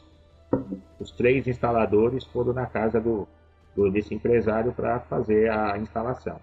os, 0.98 1.10
três 1.12 1.46
instaladores 1.46 2.24
foram 2.24 2.52
na 2.52 2.66
casa 2.66 3.00
do, 3.00 3.26
do 3.74 3.90
desse 3.90 4.14
empresário 4.14 4.72
para 4.72 5.00
fazer 5.00 5.50
a 5.50 5.76
instalação. 5.78 6.40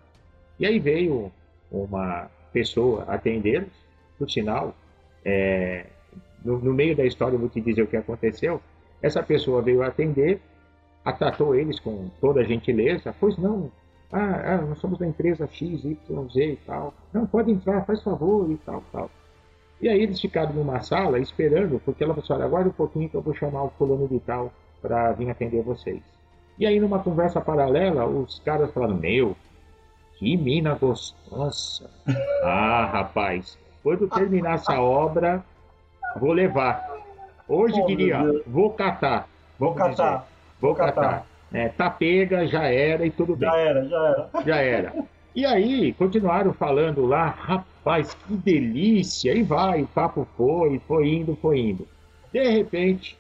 E 0.59 0.65
aí 0.65 0.79
veio 0.79 1.31
uma 1.71 2.29
pessoa 2.51 3.03
atender, 3.07 3.67
por 4.17 4.29
sinal, 4.29 4.75
é, 5.23 5.85
no, 6.43 6.59
no, 6.59 6.73
meio 6.73 6.95
da 6.95 7.05
história 7.05 7.35
eu 7.35 7.39
vou 7.39 7.49
te 7.49 7.61
dizer 7.61 7.83
o 7.83 7.87
que 7.87 7.97
aconteceu. 7.97 8.61
Essa 9.01 9.23
pessoa 9.23 9.61
veio 9.61 9.83
atender, 9.83 10.41
atratou 11.05 11.55
eles 11.55 11.79
com 11.79 12.09
toda 12.19 12.43
gentileza, 12.43 13.15
pois 13.19 13.37
não, 13.37 13.71
Ah, 14.11 14.55
ah, 14.55 14.61
nós 14.61 14.79
somos 14.79 14.97
da 14.97 15.05
empresa 15.05 15.47
X, 15.47 15.85
Y, 15.85 16.29
Z 16.29 16.43
e 16.43 16.55
tal. 16.65 16.93
Não, 17.13 17.27
pode 17.27 17.51
entrar, 17.51 17.85
faz 17.85 18.01
favor 18.01 18.49
e 18.49 18.57
tal, 18.57 18.83
tal. 18.91 19.09
E 19.81 19.87
aí 19.87 20.01
eles 20.01 20.19
ficaram 20.19 20.53
numa 20.53 20.81
sala 20.81 21.19
esperando, 21.19 21.81
porque 21.85 22.03
ela 22.03 22.13
falou 22.13 22.23
assim, 22.23 22.33
olha, 22.33 22.45
aguarda 22.45 22.69
um 22.69 22.73
pouquinho 22.73 23.09
que 23.09 23.15
eu 23.15 23.21
vou 23.21 23.33
chamar 23.33 23.63
o 23.63 23.69
fulano 23.77 24.07
de 24.07 24.19
tal 24.19 24.51
para 24.81 25.13
vir 25.13 25.29
atender 25.29 25.61
vocês. 25.61 26.01
E 26.57 26.65
aí 26.65 26.79
numa 26.79 26.99
conversa 26.99 27.39
paralela, 27.39 28.05
os 28.05 28.39
caras 28.39 28.71
falaram, 28.73 28.95
meu, 28.95 29.35
que 30.17 30.35
mina 30.35 30.75
gostosa. 30.75 31.89
Ah, 32.41 32.89
rapaz, 32.91 33.57
quando 33.83 34.07
terminar 34.07 34.55
essa 34.55 34.79
obra, 34.79 35.43
vou 36.17 36.31
levar. 36.31 36.89
Hoje 37.47 37.79
oh, 37.81 37.85
diria, 37.85 38.19
vou 38.47 38.71
catar. 38.71 39.27
Vou 39.57 39.73
catar. 39.73 39.89
Dizer. 39.89 40.27
Vou, 40.61 40.73
vou 40.73 40.75
catar. 40.75 41.01
catar. 41.01 41.25
É, 41.51 41.67
tá 41.69 41.89
pega, 41.89 42.47
já 42.47 42.63
era 42.63 43.05
e 43.05 43.11
tudo 43.11 43.35
bem. 43.35 43.49
Já 43.49 43.57
era, 43.57 43.85
já 43.85 44.07
era. 44.07 44.29
Já 44.45 44.55
era. 44.57 44.93
E 45.35 45.45
aí, 45.45 45.93
continuaram 45.93 46.51
falando 46.53 47.05
lá, 47.05 47.27
rapaz, 47.27 47.68
que 48.27 48.35
delícia! 48.35 49.33
E 49.33 49.43
vai, 49.43 49.83
o 49.83 49.87
papo 49.87 50.27
foi, 50.35 50.79
foi 50.79 51.09
indo, 51.09 51.35
foi 51.35 51.59
indo. 51.59 51.87
De 52.31 52.47
repente, 52.49 53.17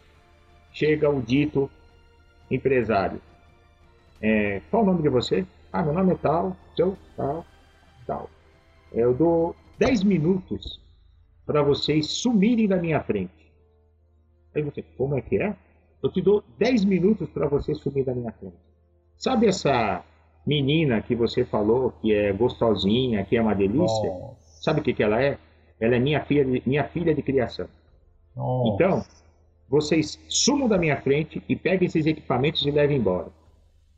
chega 0.71 1.09
o 1.09 1.21
dito 1.21 1.69
empresário. 2.49 3.21
É, 4.21 4.61
qual 4.69 4.83
o 4.83 4.85
nome 4.85 5.01
de 5.01 5.09
você? 5.09 5.45
Ah, 5.71 5.81
meu 5.81 5.93
nome 5.93 6.13
é 6.13 6.15
tal, 6.15 6.55
seu, 6.75 6.97
tal, 7.15 7.45
tal. 8.05 8.29
Eu 8.91 9.13
dou 9.13 9.55
10 9.77 10.03
minutos 10.03 10.81
para 11.45 11.61
vocês 11.61 12.07
sumirem 12.07 12.67
da 12.67 12.77
minha 12.77 13.01
frente. 13.01 13.51
Aí 14.53 14.61
você, 14.61 14.81
como 14.97 15.17
é 15.17 15.21
que 15.21 15.41
é? 15.41 15.55
Eu 16.01 16.11
te 16.11 16.21
dou 16.21 16.43
10 16.57 16.85
minutos 16.85 17.29
para 17.29 17.47
você 17.47 17.73
sumir 17.75 18.05
da 18.05 18.13
minha 18.13 18.31
frente. 18.31 18.57
Sabe 19.17 19.47
essa 19.47 20.03
menina 20.45 21.01
que 21.01 21.15
você 21.15 21.43
falou 21.45 21.91
que 22.01 22.13
é 22.13 22.31
gostosinha, 22.31 23.23
que 23.25 23.35
é 23.35 23.41
uma 23.41 23.53
delícia? 23.53 24.09
Nossa. 24.09 24.48
Sabe 24.59 24.81
o 24.81 24.83
que, 24.83 24.93
que 24.93 25.03
ela 25.03 25.21
é? 25.21 25.37
Ela 25.79 25.95
é 25.95 25.99
minha 25.99 26.23
filha 26.23 26.43
de, 26.43 26.61
minha 26.65 26.83
filha 26.83 27.15
de 27.15 27.21
criação. 27.21 27.67
Nossa. 28.35 28.73
Então, 28.73 29.03
vocês 29.69 30.19
sumam 30.27 30.67
da 30.67 30.77
minha 30.77 30.99
frente 31.01 31.41
e 31.47 31.55
peguem 31.55 31.87
esses 31.87 32.05
equipamentos 32.05 32.65
e 32.65 32.71
levem 32.71 32.97
embora. 32.97 33.27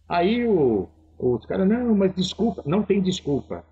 Aí 0.08 0.46
o, 0.48 0.88
os 1.18 1.46
caras, 1.46 1.68
não, 1.68 1.96
mas 1.96 2.14
desculpa, 2.14 2.62
não 2.66 2.84
tem 2.84 3.02
desculpa. 3.02 3.64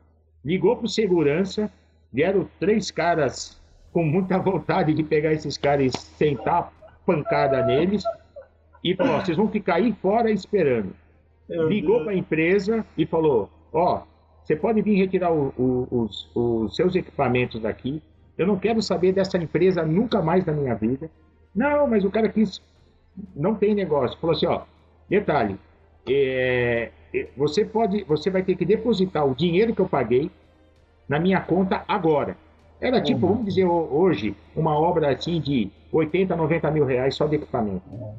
Ligou 0.43 0.77
para 0.77 0.87
segurança, 0.87 1.71
vieram 2.11 2.47
três 2.59 2.89
caras 2.89 3.59
com 3.91 4.03
muita 4.03 4.37
vontade 4.37 4.93
de 4.93 5.03
pegar 5.03 5.33
esses 5.33 5.57
caras 5.57 5.93
e 5.93 5.97
sentar 6.17 6.71
pancada 7.05 7.65
neles 7.65 8.03
e 8.83 8.95
falou: 8.95 9.19
vocês 9.19 9.37
vão 9.37 9.49
ficar 9.49 9.75
aí 9.75 9.93
fora 10.01 10.31
esperando. 10.31 10.95
Ligou 11.49 12.03
para 12.03 12.11
a 12.11 12.15
empresa 12.15 12.85
e 12.97 13.05
falou: 13.05 13.49
ó, 13.73 13.97
oh, 13.97 14.01
você 14.49 14.55
pode 14.55 14.81
vir 14.81 14.95
retirar 14.95 15.31
o, 15.31 15.53
o, 15.55 15.87
os, 15.91 16.27
os 16.33 16.75
seus 16.75 16.95
equipamentos 16.95 17.61
daqui. 17.61 18.01
Eu 18.35 18.47
não 18.47 18.57
quero 18.57 18.81
saber 18.81 19.13
dessa 19.13 19.37
empresa 19.37 19.85
nunca 19.85 20.23
mais 20.23 20.43
na 20.43 20.53
minha 20.53 20.73
vida. 20.73 21.07
Não, 21.53 21.85
mas 21.85 22.03
o 22.03 22.09
cara 22.09 22.27
quis. 22.27 22.59
Não 23.35 23.53
tem 23.53 23.75
negócio. 23.75 24.17
Falou 24.19 24.35
assim: 24.35 24.47
ó, 24.47 24.63
detalhe, 25.07 25.55
é, 26.09 26.89
é, 27.13 27.27
você 27.37 27.63
pode, 27.63 28.03
você 28.05 28.31
vai 28.31 28.41
ter 28.41 28.55
que 28.55 28.65
depositar 28.65 29.23
o 29.23 29.35
dinheiro 29.35 29.75
que 29.75 29.81
eu 29.81 29.87
paguei 29.87 30.31
na 31.07 31.19
minha 31.19 31.39
conta 31.41 31.83
agora. 31.87 32.35
Era 32.81 32.99
tipo, 32.99 33.27
uhum. 33.27 33.33
vamos 33.33 33.45
dizer 33.45 33.65
hoje, 33.65 34.35
uma 34.55 34.75
obra 34.75 35.13
assim 35.13 35.39
de 35.39 35.69
80, 35.91 36.35
90 36.35 36.71
mil 36.71 36.85
reais 36.85 37.13
só 37.13 37.27
de 37.27 37.35
equipamento. 37.35 37.83
Uhum. 37.91 38.15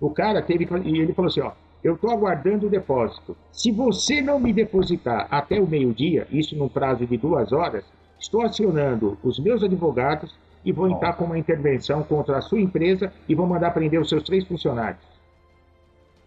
O 0.00 0.08
cara 0.08 0.40
teve 0.40 0.66
e 0.82 0.98
ele 0.98 1.12
falou 1.12 1.28
assim, 1.28 1.40
ó, 1.40 1.52
eu 1.86 1.94
estou 1.94 2.10
aguardando 2.10 2.66
o 2.66 2.70
depósito. 2.70 3.36
Se 3.52 3.70
você 3.70 4.20
não 4.20 4.40
me 4.40 4.52
depositar 4.52 5.28
até 5.30 5.60
o 5.60 5.68
meio-dia, 5.68 6.26
isso 6.32 6.56
num 6.56 6.68
prazo 6.68 7.06
de 7.06 7.16
duas 7.16 7.52
horas, 7.52 7.84
estou 8.18 8.42
acionando 8.42 9.16
os 9.22 9.38
meus 9.38 9.62
advogados 9.62 10.34
e 10.64 10.72
vou 10.72 10.90
entrar 10.90 11.12
com 11.12 11.26
uma 11.26 11.38
intervenção 11.38 12.02
contra 12.02 12.38
a 12.38 12.42
sua 12.42 12.60
empresa 12.60 13.12
e 13.28 13.36
vou 13.36 13.46
mandar 13.46 13.70
prender 13.70 14.00
os 14.00 14.08
seus 14.08 14.24
três 14.24 14.44
funcionários. 14.44 15.00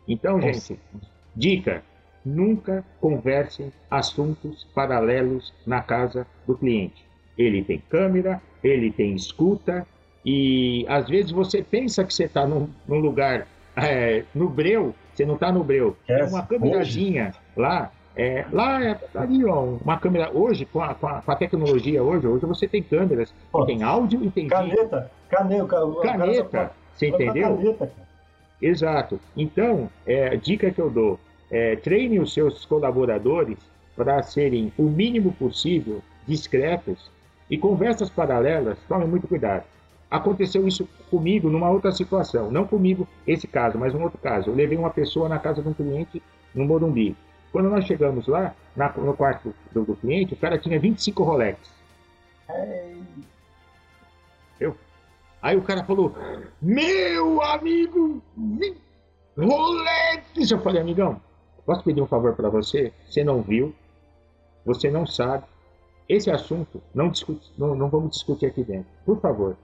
Então, 0.08 0.38
Nossa. 0.38 0.54
gente, 0.54 0.80
dica: 1.36 1.84
nunca 2.24 2.86
conversem 3.02 3.70
assuntos 3.92 4.66
paralelos 4.74 5.54
na 5.68 5.82
casa 5.82 6.26
do 6.48 6.56
cliente. 6.56 7.06
Ele 7.38 7.66
tem 7.66 7.84
câmera, 7.90 8.42
ele 8.64 8.94
tem 8.94 9.14
escuta, 9.14 9.86
e 10.26 10.86
às 10.88 11.10
vezes 11.10 11.32
você 11.32 11.62
pensa 11.62 12.06
que 12.06 12.14
você 12.14 12.24
está 12.24 12.48
num, 12.48 12.70
num, 12.88 13.00
lugar 13.00 13.46
é, 13.76 14.24
no 14.34 14.48
breu, 14.48 14.96
você 15.20 15.26
não 15.26 15.34
está 15.36 15.52
no 15.52 15.64
breu. 15.64 15.98
Tem 16.08 16.24
uma 16.24 16.46
câmerazinha 16.46 17.34
lá. 17.58 17.92
É, 18.16 18.46
lá 18.52 18.84
é 18.84 18.98
ali, 19.16 19.46
ó, 19.46 19.76
uma 19.84 19.98
câmera. 19.98 20.32
Hoje, 20.34 20.66
com 20.66 20.82
a, 20.82 20.94
com 20.94 21.08
a, 21.08 21.22
com 21.22 21.32
a 21.32 21.36
tecnologia, 21.36 22.02
hoje, 22.02 22.28
hoje 22.28 22.46
você 22.46 22.68
tem 22.68 22.82
câmeras, 22.82 23.34
tem 23.66 23.84
áudio 23.84 24.24
e 24.24 24.32
tem 24.32 24.48
caneta, 24.48 25.12
Caneta, 25.30 25.78
caneta, 26.02 26.72
você 26.94 27.08
entendeu? 27.08 27.56
Caneta, 27.56 27.92
Exato. 28.62 29.20
Então, 29.38 29.90
é, 30.06 30.36
dica 30.36 30.72
que 30.72 30.82
eu 30.82 30.90
dou: 30.90 31.20
é, 31.52 31.76
treine 31.78 32.20
os 32.20 32.34
seus 32.34 32.66
colaboradores 32.66 33.58
para 33.96 34.22
serem 34.24 34.72
o 34.78 34.84
mínimo 34.84 35.34
possível 35.34 36.02
discretos 36.28 37.12
e 37.50 37.58
conversas 37.58 38.10
paralelas, 38.10 38.78
tome 38.88 39.06
muito 39.06 39.28
cuidado. 39.28 39.64
Aconteceu 40.10 40.68
isso 40.68 40.88
comigo 41.10 41.50
numa 41.50 41.70
outra 41.70 41.92
situação, 41.92 42.50
não 42.50 42.66
comigo 42.66 43.08
esse 43.28 43.48
caso, 43.48 43.78
mas 43.78 43.94
um 43.94 44.02
outro 44.02 44.18
caso. 44.18 44.50
Eu 44.50 44.56
levei 44.56 44.78
uma 44.78 44.90
pessoa 44.90 45.30
na 45.30 45.38
casa 45.38 45.62
de 45.62 45.68
um 45.68 45.74
cliente 45.74 46.22
no 46.54 46.66
Morumbi. 46.66 47.16
Quando 47.52 47.70
nós 47.70 47.86
chegamos 47.86 48.28
lá, 48.28 48.56
na, 48.76 48.92
no 48.94 49.14
quarto 49.14 49.54
do, 49.72 49.84
do, 49.84 49.96
cliente, 49.96 50.34
o 50.34 50.38
cara 50.38 50.58
tinha 50.58 50.80
25 50.80 51.24
Rolex. 51.24 51.60
Eu 54.60 54.76
Aí 55.42 55.58
o 55.58 55.62
cara 55.62 55.84
falou: 55.84 56.14
Meu 56.62 57.42
amigo, 57.42 58.22
Rolex! 59.38 60.52
Eu 60.52 60.60
falei, 60.60 60.82
amigão, 60.82 61.22
posso 61.66 61.84
pedir 61.84 62.02
um 62.02 62.08
favor 62.08 62.36
para 62.36 62.50
você? 62.50 62.92
Você 63.10 63.24
não 63.24 63.42
viu, 63.42 63.74
você 64.66 64.90
não 64.90 65.06
sabe. 65.06 65.46
Esse 66.08 66.32
assunto 66.32 66.82
não, 66.94 67.10
discute, 67.10 67.52
não, 67.58 67.76
não 67.76 67.88
vamos 67.88 68.12
discutir 68.12 68.48
aqui 68.48 68.64
dentro. 68.64 68.88
Por 69.06 69.22
favor, 69.22 69.56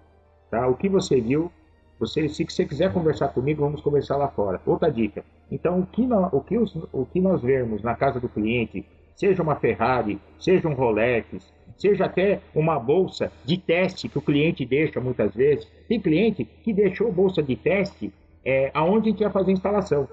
tá? 0.49 0.67
O 0.67 0.75
que 0.75 0.89
você 0.89 1.19
viu, 1.19 1.51
você, 1.99 2.27
se 2.27 2.45
você 2.45 2.65
quiser 2.65 2.91
conversar 2.91 3.29
comigo, 3.29 3.61
vamos 3.61 3.81
conversar 3.81 4.17
lá 4.17 4.27
fora. 4.27 4.61
Outra 4.65 4.91
dica. 4.91 5.23
Então, 5.51 5.79
o 5.79 5.85
que, 5.85 6.05
nós, 6.05 6.31
o 6.33 6.41
que, 6.41 6.57
os, 6.57 6.75
o 6.91 7.05
que 7.05 7.19
nós 7.19 7.41
vemos 7.41 7.81
na 7.81 7.95
casa 7.95 8.19
do 8.19 8.27
cliente, 8.27 8.85
seja 9.15 9.41
uma 9.41 9.55
Ferrari, 9.55 10.19
seja 10.39 10.67
um 10.67 10.73
Rolex, 10.73 11.53
seja 11.77 12.05
até 12.05 12.41
uma 12.53 12.79
bolsa 12.79 13.31
de 13.43 13.57
teste 13.57 14.09
que 14.09 14.17
o 14.17 14.21
cliente 14.21 14.65
deixa 14.65 14.99
muitas 14.99 15.33
vezes. 15.33 15.67
Tem 15.87 15.99
cliente 15.99 16.45
que 16.45 16.73
deixou 16.73 17.11
bolsa 17.11 17.41
de 17.41 17.55
teste 17.55 18.11
é, 18.43 18.71
aonde 18.73 19.09
a 19.09 19.11
gente 19.11 19.21
ia 19.21 19.29
fazer 19.29 19.51
a 19.51 19.53
instalação. 19.53 20.07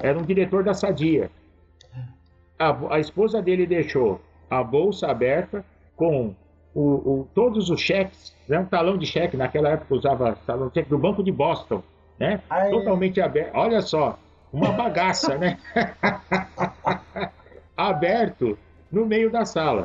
Era 0.00 0.18
um 0.18 0.22
diretor 0.22 0.64
da 0.64 0.74
Sadia. 0.74 1.30
A, 2.58 2.94
a 2.94 3.00
esposa 3.00 3.42
dele 3.42 3.66
deixou 3.66 4.20
a 4.48 4.62
bolsa 4.62 5.08
aberta 5.08 5.64
com 5.96 6.34
o, 6.74 6.80
o, 6.80 7.28
todos 7.34 7.70
os 7.70 7.80
cheques, 7.80 8.34
né, 8.48 8.58
um 8.58 8.64
talão 8.64 8.96
de 8.96 9.06
cheque, 9.06 9.36
naquela 9.36 9.70
época 9.70 9.94
usava 9.94 10.36
talão 10.46 10.68
de 10.68 10.74
cheque 10.74 10.88
do 10.88 10.98
Banco 10.98 11.22
de 11.22 11.30
Boston, 11.30 11.82
né? 12.18 12.40
Totalmente 12.70 13.20
aberto. 13.20 13.54
Olha 13.54 13.80
só, 13.80 14.18
uma 14.52 14.72
bagaça, 14.72 15.36
né? 15.36 15.58
aberto 17.76 18.58
no 18.90 19.06
meio 19.06 19.30
da 19.30 19.44
sala. 19.44 19.84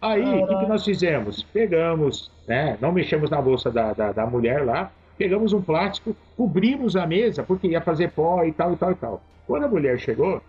Aí, 0.00 0.42
o 0.42 0.46
que, 0.46 0.56
que, 0.56 0.66
nós 0.66 0.84
fizemos? 0.84 1.42
Pegamos, 1.42 2.30
né, 2.46 2.76
não 2.80 2.92
mexemos 2.92 3.30
na 3.30 3.40
bolsa 3.40 3.70
da, 3.70 3.92
da, 3.92 4.12
da, 4.12 4.26
mulher 4.26 4.64
lá, 4.64 4.90
pegamos 5.16 5.52
um 5.52 5.62
plástico, 5.62 6.16
cobrimos 6.36 6.96
a 6.96 7.06
mesa, 7.06 7.42
porque 7.42 7.68
ia 7.68 7.80
fazer 7.80 8.10
pó 8.10 8.42
e 8.44 8.52
tal, 8.52 8.72
e 8.72 8.76
tal, 8.76 8.90
e 8.92 8.94
tal. 8.96 9.22
Quando 9.46 9.64
a 9.64 9.68
mulher 9.68 9.98
chegou, 9.98 10.42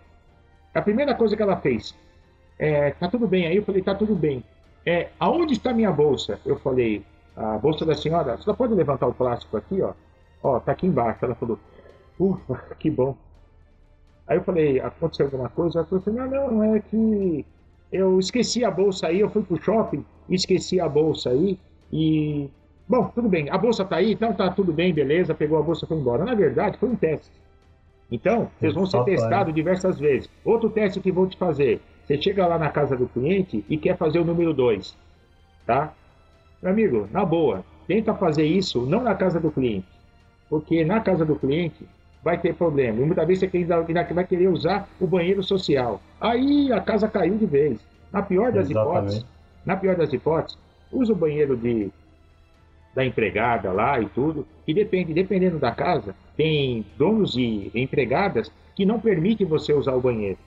a 0.74 0.82
primeira 0.82 1.14
coisa 1.14 1.36
que 1.36 1.42
ela 1.42 1.56
fez, 1.56 1.94
é, 2.58 2.90
tá 2.92 3.08
tudo 3.08 3.28
bem 3.28 3.46
aí? 3.46 3.56
Eu 3.56 3.64
falei, 3.64 3.82
tá 3.82 3.94
tudo 3.94 4.14
bem. 4.14 4.42
É, 4.86 5.08
aonde 5.18 5.54
está 5.54 5.72
minha 5.72 5.90
bolsa? 5.90 6.38
Eu 6.44 6.58
falei, 6.58 7.04
a 7.36 7.58
bolsa 7.58 7.84
da 7.84 7.94
senhora, 7.94 8.36
você 8.36 8.52
pode 8.52 8.74
levantar 8.74 9.06
o 9.06 9.14
plástico 9.14 9.56
aqui, 9.56 9.80
ó? 9.80 9.92
Ó, 10.42 10.60
tá 10.60 10.72
aqui 10.72 10.86
embaixo. 10.86 11.24
Ela 11.24 11.34
falou, 11.34 11.58
ufa, 12.18 12.54
que 12.78 12.90
bom. 12.90 13.16
Aí 14.26 14.36
eu 14.36 14.44
falei, 14.44 14.80
aconteceu 14.80 15.26
alguma 15.26 15.48
coisa? 15.48 15.78
Ela 15.78 15.86
falou 15.86 16.02
assim, 16.02 16.10
não, 16.10 16.52
não, 16.52 16.74
é 16.74 16.80
que 16.80 17.44
eu 17.92 18.18
esqueci 18.18 18.64
a 18.64 18.70
bolsa 18.70 19.08
aí, 19.08 19.20
eu 19.20 19.30
fui 19.30 19.42
pro 19.42 19.62
shopping, 19.62 20.04
esqueci 20.28 20.80
a 20.80 20.88
bolsa 20.88 21.30
aí 21.30 21.58
e. 21.92 22.50
Bom, 22.86 23.10
tudo 23.14 23.30
bem, 23.30 23.48
a 23.48 23.56
bolsa 23.56 23.82
tá 23.82 23.96
aí, 23.96 24.12
então 24.12 24.34
tá 24.34 24.50
tudo 24.50 24.70
bem, 24.70 24.92
beleza, 24.92 25.34
pegou 25.34 25.58
a 25.58 25.62
bolsa 25.62 25.86
e 25.86 25.88
foi 25.88 25.96
embora. 25.96 26.22
Na 26.22 26.34
verdade, 26.34 26.76
foi 26.76 26.90
um 26.90 26.96
teste. 26.96 27.32
Então, 28.10 28.50
vocês 28.58 28.74
vão 28.74 28.84
ser 28.84 29.02
testados 29.04 29.54
diversas 29.54 29.98
vezes. 29.98 30.28
Outro 30.44 30.68
teste 30.68 31.00
que 31.00 31.10
vou 31.10 31.26
te 31.26 31.38
fazer. 31.38 31.80
Você 32.06 32.20
chega 32.20 32.46
lá 32.46 32.58
na 32.58 32.70
casa 32.70 32.96
do 32.96 33.08
cliente 33.08 33.64
e 33.68 33.76
quer 33.76 33.96
fazer 33.96 34.18
o 34.18 34.24
número 34.24 34.52
2, 34.52 34.96
tá? 35.66 35.92
Meu 36.62 36.72
amigo, 36.72 37.08
na 37.10 37.24
boa, 37.24 37.64
tenta 37.86 38.14
fazer 38.14 38.44
isso 38.44 38.82
não 38.86 39.02
na 39.02 39.14
casa 39.14 39.40
do 39.40 39.50
cliente. 39.50 39.86
Porque 40.48 40.84
na 40.84 41.00
casa 41.00 41.24
do 41.24 41.36
cliente, 41.36 41.86
vai 42.24 42.38
ter 42.38 42.54
problema. 42.54 43.00
E 43.00 43.04
muitas 43.04 43.26
vezes 43.26 43.50
você 43.50 44.14
vai 44.14 44.24
querer 44.24 44.48
usar 44.48 44.88
o 44.98 45.06
banheiro 45.06 45.42
social. 45.42 46.00
Aí 46.18 46.72
a 46.72 46.80
casa 46.80 47.06
caiu 47.06 47.36
de 47.36 47.44
vez. 47.44 47.78
Na 48.10 48.22
pior 48.22 48.50
das 48.50 48.70
Exatamente. 48.70 48.96
hipóteses, 48.96 49.26
na 49.66 49.76
pior 49.76 49.96
das 49.96 50.12
hipóteses, 50.12 50.58
usa 50.90 51.12
o 51.12 51.16
banheiro 51.16 51.56
de, 51.56 51.90
da 52.94 53.04
empregada 53.04 53.72
lá 53.72 54.00
e 54.00 54.06
tudo, 54.06 54.46
e 54.66 54.72
depende, 54.72 55.12
dependendo 55.12 55.58
da 55.58 55.72
casa, 55.72 56.14
tem 56.36 56.86
donos 56.96 57.36
e 57.36 57.70
empregadas 57.74 58.50
que 58.74 58.86
não 58.86 59.00
permitem 59.00 59.46
você 59.46 59.72
usar 59.72 59.94
o 59.94 60.00
banheiro, 60.00 60.38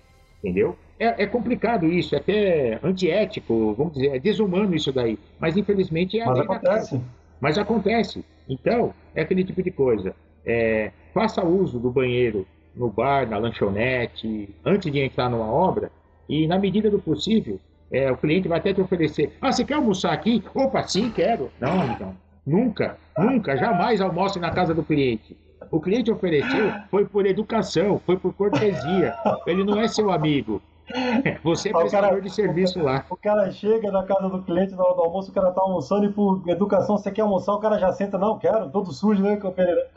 entendeu? 0.47 0.77
É, 0.99 1.23
é 1.23 1.27
complicado 1.27 1.85
isso, 1.85 2.15
é 2.15 2.17
até 2.17 2.79
antiético, 2.81 3.73
vamos 3.73 3.93
dizer, 3.93 4.15
é 4.15 4.19
desumano 4.19 4.73
isso 4.73 4.91
daí, 4.91 5.19
mas 5.39 5.55
infelizmente 5.55 6.17
é 6.17 6.23
a 6.23 6.27
mas 6.27 6.39
acontece. 6.39 7.01
Mas 7.39 7.57
acontece. 7.57 8.25
Então, 8.49 8.93
é 9.13 9.21
aquele 9.21 9.43
tipo 9.43 9.61
de 9.61 9.69
coisa. 9.69 10.15
É, 10.45 10.91
faça 11.13 11.45
uso 11.45 11.77
do 11.77 11.91
banheiro 11.91 12.47
no 12.75 12.89
bar, 12.89 13.29
na 13.29 13.37
lanchonete, 13.37 14.49
antes 14.65 14.91
de 14.91 14.99
entrar 14.99 15.29
numa 15.29 15.51
obra, 15.51 15.91
e 16.27 16.47
na 16.47 16.57
medida 16.57 16.89
do 16.89 16.99
possível, 16.99 17.59
é, 17.91 18.11
o 18.11 18.17
cliente 18.17 18.47
vai 18.47 18.59
até 18.59 18.73
te 18.73 18.81
oferecer: 18.81 19.33
Ah, 19.41 19.51
você 19.51 19.63
quer 19.63 19.75
almoçar 19.75 20.13
aqui? 20.13 20.43
Opa, 20.55 20.81
sim, 20.83 21.11
quero. 21.11 21.51
Não, 21.59 21.85
então. 21.91 22.15
Nunca, 22.45 22.97
nunca, 23.17 23.57
jamais 23.57 23.99
almoce 23.99 24.39
na 24.39 24.51
casa 24.51 24.73
do 24.73 24.81
cliente. 24.81 25.35
O 25.71 25.79
cliente 25.79 26.11
ofereceu 26.11 26.71
foi 26.89 27.05
por 27.05 27.25
educação, 27.25 27.99
foi 28.05 28.17
por 28.17 28.33
cortesia. 28.33 29.15
Ele 29.45 29.63
não 29.63 29.79
é 29.79 29.87
seu 29.87 30.11
amigo. 30.11 30.61
Você 31.43 31.69
é 31.69 31.73
prestador 31.73 32.09
cara, 32.09 32.21
de 32.21 32.29
serviço 32.29 32.81
lá. 32.81 33.05
O 33.09 33.17
cara 33.17 33.51
chega 33.51 33.91
na 33.91 34.03
casa 34.03 34.29
do 34.29 34.41
cliente 34.43 34.73
na 34.73 34.83
hora 34.83 34.95
do 34.95 35.01
almoço, 35.01 35.31
o 35.31 35.33
cara 35.33 35.51
tá 35.51 35.61
almoçando 35.61 36.05
e 36.05 36.11
por 36.11 36.41
educação, 36.47 36.97
você 36.97 37.11
quer 37.11 37.21
almoçar, 37.21 37.53
o 37.53 37.59
cara 37.59 37.77
já 37.77 37.91
senta, 37.91 38.17
não, 38.17 38.39
quero, 38.39 38.69
todo 38.69 38.93
sujo, 38.93 39.21
né, 39.21 39.35
Pereira? 39.35 39.87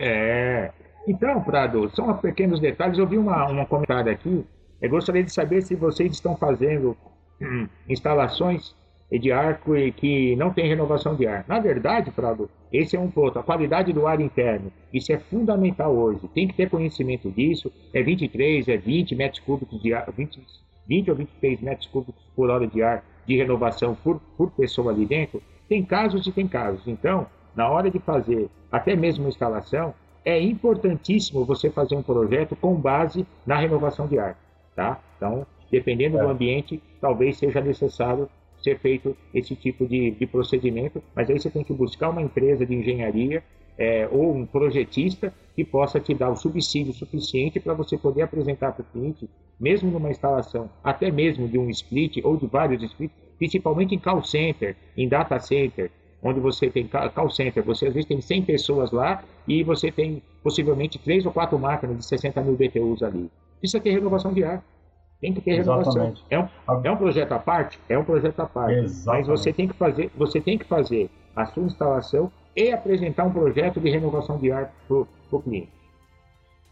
É. 0.00 0.70
Então, 1.06 1.40
Prado, 1.42 1.88
são 1.94 2.16
pequenos 2.18 2.60
detalhes. 2.60 2.98
Eu 2.98 3.06
vi 3.06 3.18
uma, 3.18 3.46
uma 3.46 3.66
comentário 3.66 4.10
aqui. 4.10 4.44
Eu 4.80 4.90
gostaria 4.90 5.22
de 5.22 5.32
saber 5.32 5.62
se 5.62 5.74
vocês 5.74 6.12
estão 6.12 6.36
fazendo 6.36 6.96
hum, 7.40 7.68
instalações 7.88 8.74
de 9.10 9.30
ar 9.30 9.60
que 9.96 10.34
não 10.36 10.52
tem 10.52 10.68
renovação 10.68 11.14
de 11.14 11.26
ar. 11.26 11.44
Na 11.46 11.60
verdade, 11.60 12.10
Prado, 12.10 12.50
esse 12.72 12.96
é 12.96 13.00
um 13.00 13.10
ponto. 13.10 13.38
A 13.38 13.42
qualidade 13.42 13.92
do 13.92 14.06
ar 14.06 14.20
interno, 14.20 14.72
isso 14.92 15.12
é 15.12 15.18
fundamental 15.18 15.94
hoje. 15.94 16.28
Tem 16.34 16.48
que 16.48 16.54
ter 16.54 16.68
conhecimento 16.68 17.30
disso. 17.30 17.72
É 17.92 18.02
23, 18.02 18.68
é 18.68 18.76
20 18.76 19.14
metros 19.14 19.40
cúbicos 19.40 19.80
de 19.80 19.94
ar, 19.94 20.10
20, 20.10 20.40
20 20.88 21.10
ou 21.10 21.16
23 21.16 21.60
metros 21.60 21.86
cúbicos 21.88 22.22
por 22.34 22.50
hora 22.50 22.66
de 22.66 22.82
ar 22.82 23.04
de 23.26 23.36
renovação 23.36 23.94
por, 23.94 24.20
por 24.36 24.50
pessoa 24.50 24.92
ali 24.92 25.06
dentro. 25.06 25.42
Tem 25.68 25.84
casos 25.84 26.26
e 26.26 26.32
tem 26.32 26.46
casos. 26.46 26.86
Então, 26.86 27.26
na 27.54 27.68
hora 27.68 27.90
de 27.90 27.98
fazer 27.98 28.48
até 28.70 28.94
mesmo 28.94 29.24
uma 29.24 29.30
instalação, 29.30 29.94
é 30.24 30.40
importantíssimo 30.40 31.44
você 31.44 31.70
fazer 31.70 31.94
um 31.94 32.02
projeto 32.02 32.56
com 32.56 32.74
base 32.74 33.26
na 33.46 33.56
renovação 33.56 34.06
de 34.08 34.18
ar, 34.18 34.36
tá? 34.74 35.00
Então, 35.16 35.46
dependendo 35.70 36.18
é. 36.18 36.22
do 36.22 36.28
ambiente, 36.28 36.82
talvez 37.00 37.38
seja 37.38 37.60
necessário 37.60 38.28
ser 38.66 38.78
feito 38.78 39.16
esse 39.32 39.54
tipo 39.54 39.86
de, 39.86 40.10
de 40.10 40.26
procedimento, 40.26 41.02
mas 41.14 41.30
aí 41.30 41.38
você 41.38 41.48
tem 41.48 41.62
que 41.62 41.72
buscar 41.72 42.10
uma 42.10 42.20
empresa 42.20 42.66
de 42.66 42.74
engenharia 42.74 43.42
é, 43.78 44.08
ou 44.10 44.34
um 44.34 44.44
projetista 44.44 45.32
que 45.54 45.64
possa 45.64 46.00
te 46.00 46.12
dar 46.14 46.30
o 46.30 46.36
subsídio 46.36 46.92
suficiente 46.92 47.60
para 47.60 47.74
você 47.74 47.96
poder 47.96 48.22
apresentar 48.22 48.72
para 48.72 48.82
o 48.82 48.86
cliente, 48.86 49.28
mesmo 49.60 49.90
numa 49.90 50.10
instalação, 50.10 50.68
até 50.82 51.10
mesmo 51.10 51.46
de 51.46 51.58
um 51.58 51.70
split 51.70 52.18
ou 52.24 52.36
de 52.36 52.46
vários 52.46 52.82
splits, 52.82 53.14
principalmente 53.38 53.94
em 53.94 53.98
call 53.98 54.22
center, 54.24 54.74
em 54.96 55.08
data 55.08 55.38
center, 55.38 55.90
onde 56.22 56.40
você 56.40 56.68
tem 56.68 56.88
call 56.88 57.30
center, 57.30 57.62
você 57.62 57.86
às 57.86 57.94
vezes 57.94 58.08
tem 58.08 58.20
100 58.20 58.42
pessoas 58.42 58.90
lá 58.90 59.22
e 59.46 59.62
você 59.62 59.92
tem 59.92 60.22
possivelmente 60.42 60.98
três 60.98 61.24
ou 61.24 61.32
quatro 61.32 61.58
máquinas 61.58 61.98
de 61.98 62.06
60 62.06 62.40
mil 62.42 62.56
BTUs 62.56 63.02
ali. 63.02 63.30
Precisa 63.60 63.80
ter 63.80 63.90
renovação 63.90 64.32
de 64.32 64.42
ar. 64.42 64.64
Tem 65.20 65.32
que 65.32 65.40
ter 65.40 65.56
renovação. 65.56 66.14
É 66.28 66.38
um, 66.38 66.48
é 66.84 66.90
um 66.90 66.96
projeto 66.96 67.32
à 67.32 67.38
parte? 67.38 67.80
É 67.88 67.98
um 67.98 68.04
projeto 68.04 68.40
à 68.40 68.46
parte. 68.46 68.74
Exatamente. 68.74 69.28
Mas 69.28 69.40
você 69.40 69.52
tem 69.52 69.66
que 69.66 69.74
fazer, 69.74 70.10
você 70.16 70.40
tem 70.40 70.58
que 70.58 70.64
fazer 70.64 71.10
a 71.34 71.46
sua 71.46 71.62
instalação 71.62 72.30
e 72.54 72.70
apresentar 72.70 73.24
um 73.24 73.32
projeto 73.32 73.80
de 73.80 73.90
renovação 73.90 74.38
de 74.38 74.50
ar 74.50 74.72
para 74.86 74.96
o 74.96 75.42
cliente. 75.42 75.76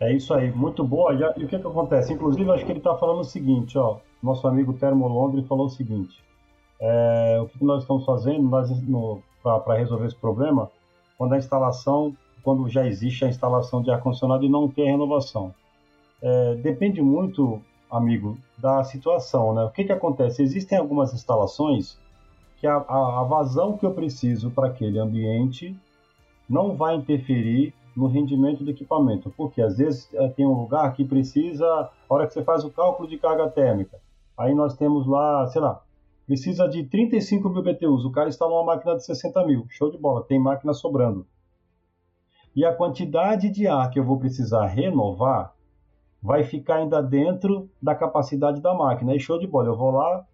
É 0.00 0.12
isso 0.12 0.34
aí, 0.34 0.50
muito 0.50 0.84
boa. 0.84 1.14
E 1.14 1.44
o 1.44 1.48
que, 1.48 1.58
que 1.58 1.66
acontece? 1.66 2.12
Inclusive, 2.12 2.50
acho 2.50 2.64
que 2.64 2.72
ele 2.72 2.78
está 2.78 2.96
falando 2.96 3.20
o 3.20 3.24
seguinte, 3.24 3.78
ó. 3.78 3.98
Nosso 4.22 4.46
amigo 4.48 4.72
Termo 4.72 5.06
Londres 5.06 5.46
falou 5.46 5.66
o 5.66 5.70
seguinte: 5.70 6.22
é, 6.80 7.38
o 7.40 7.46
que, 7.46 7.58
que 7.58 7.64
nós 7.64 7.82
estamos 7.82 8.04
fazendo 8.04 8.50
para 9.42 9.74
resolver 9.74 10.06
esse 10.06 10.16
problema? 10.16 10.70
Quando 11.16 11.34
a 11.34 11.38
instalação, 11.38 12.16
quando 12.42 12.68
já 12.68 12.86
existe 12.86 13.24
a 13.24 13.28
instalação 13.28 13.82
de 13.82 13.90
ar 13.90 14.00
condicionado 14.00 14.44
e 14.44 14.48
não 14.48 14.68
tem 14.68 14.86
renovação. 14.86 15.54
É, 16.20 16.54
depende 16.56 17.02
muito 17.02 17.60
amigo, 17.90 18.36
da 18.58 18.82
situação, 18.84 19.54
né? 19.54 19.64
O 19.64 19.70
que 19.70 19.84
que 19.84 19.92
acontece? 19.92 20.42
Existem 20.42 20.78
algumas 20.78 21.12
instalações 21.12 21.98
que 22.58 22.66
a, 22.66 22.76
a, 22.76 23.20
a 23.20 23.24
vazão 23.24 23.76
que 23.76 23.84
eu 23.84 23.92
preciso 23.92 24.50
para 24.50 24.68
aquele 24.68 24.98
ambiente 24.98 25.76
não 26.48 26.74
vai 26.74 26.96
interferir 26.96 27.74
no 27.96 28.06
rendimento 28.06 28.64
do 28.64 28.70
equipamento, 28.70 29.32
porque 29.36 29.62
às 29.62 29.78
vezes 29.78 30.12
é, 30.14 30.28
tem 30.28 30.46
um 30.46 30.60
lugar 30.60 30.92
que 30.94 31.04
precisa, 31.04 31.66
a 31.66 31.90
hora 32.08 32.26
que 32.26 32.32
você 32.32 32.42
faz 32.42 32.64
o 32.64 32.70
cálculo 32.70 33.08
de 33.08 33.16
carga 33.16 33.48
térmica, 33.48 34.00
aí 34.36 34.54
nós 34.54 34.76
temos 34.76 35.06
lá, 35.06 35.46
sei 35.46 35.60
lá, 35.60 35.80
precisa 36.26 36.68
de 36.68 36.84
35 36.84 37.48
mil 37.48 37.62
BTUs, 37.62 38.04
o 38.04 38.10
cara 38.10 38.28
instalou 38.28 38.58
uma 38.58 38.74
máquina 38.74 38.96
de 38.96 39.04
60 39.04 39.46
mil, 39.46 39.66
show 39.68 39.90
de 39.90 39.98
bola, 39.98 40.24
tem 40.24 40.38
máquina 40.38 40.72
sobrando. 40.72 41.26
E 42.56 42.64
a 42.64 42.74
quantidade 42.74 43.50
de 43.50 43.66
ar 43.66 43.90
que 43.90 43.98
eu 43.98 44.04
vou 44.04 44.18
precisar 44.18 44.66
renovar 44.66 45.54
vai 46.24 46.42
ficar 46.42 46.76
ainda 46.76 47.02
dentro 47.02 47.68
da 47.82 47.94
capacidade 47.94 48.58
da 48.62 48.72
máquina. 48.72 49.14
E 49.14 49.20
show 49.20 49.38
de 49.38 49.46
bola, 49.46 49.68
eu 49.68 49.76
vou 49.76 49.90
lá, 49.90 50.24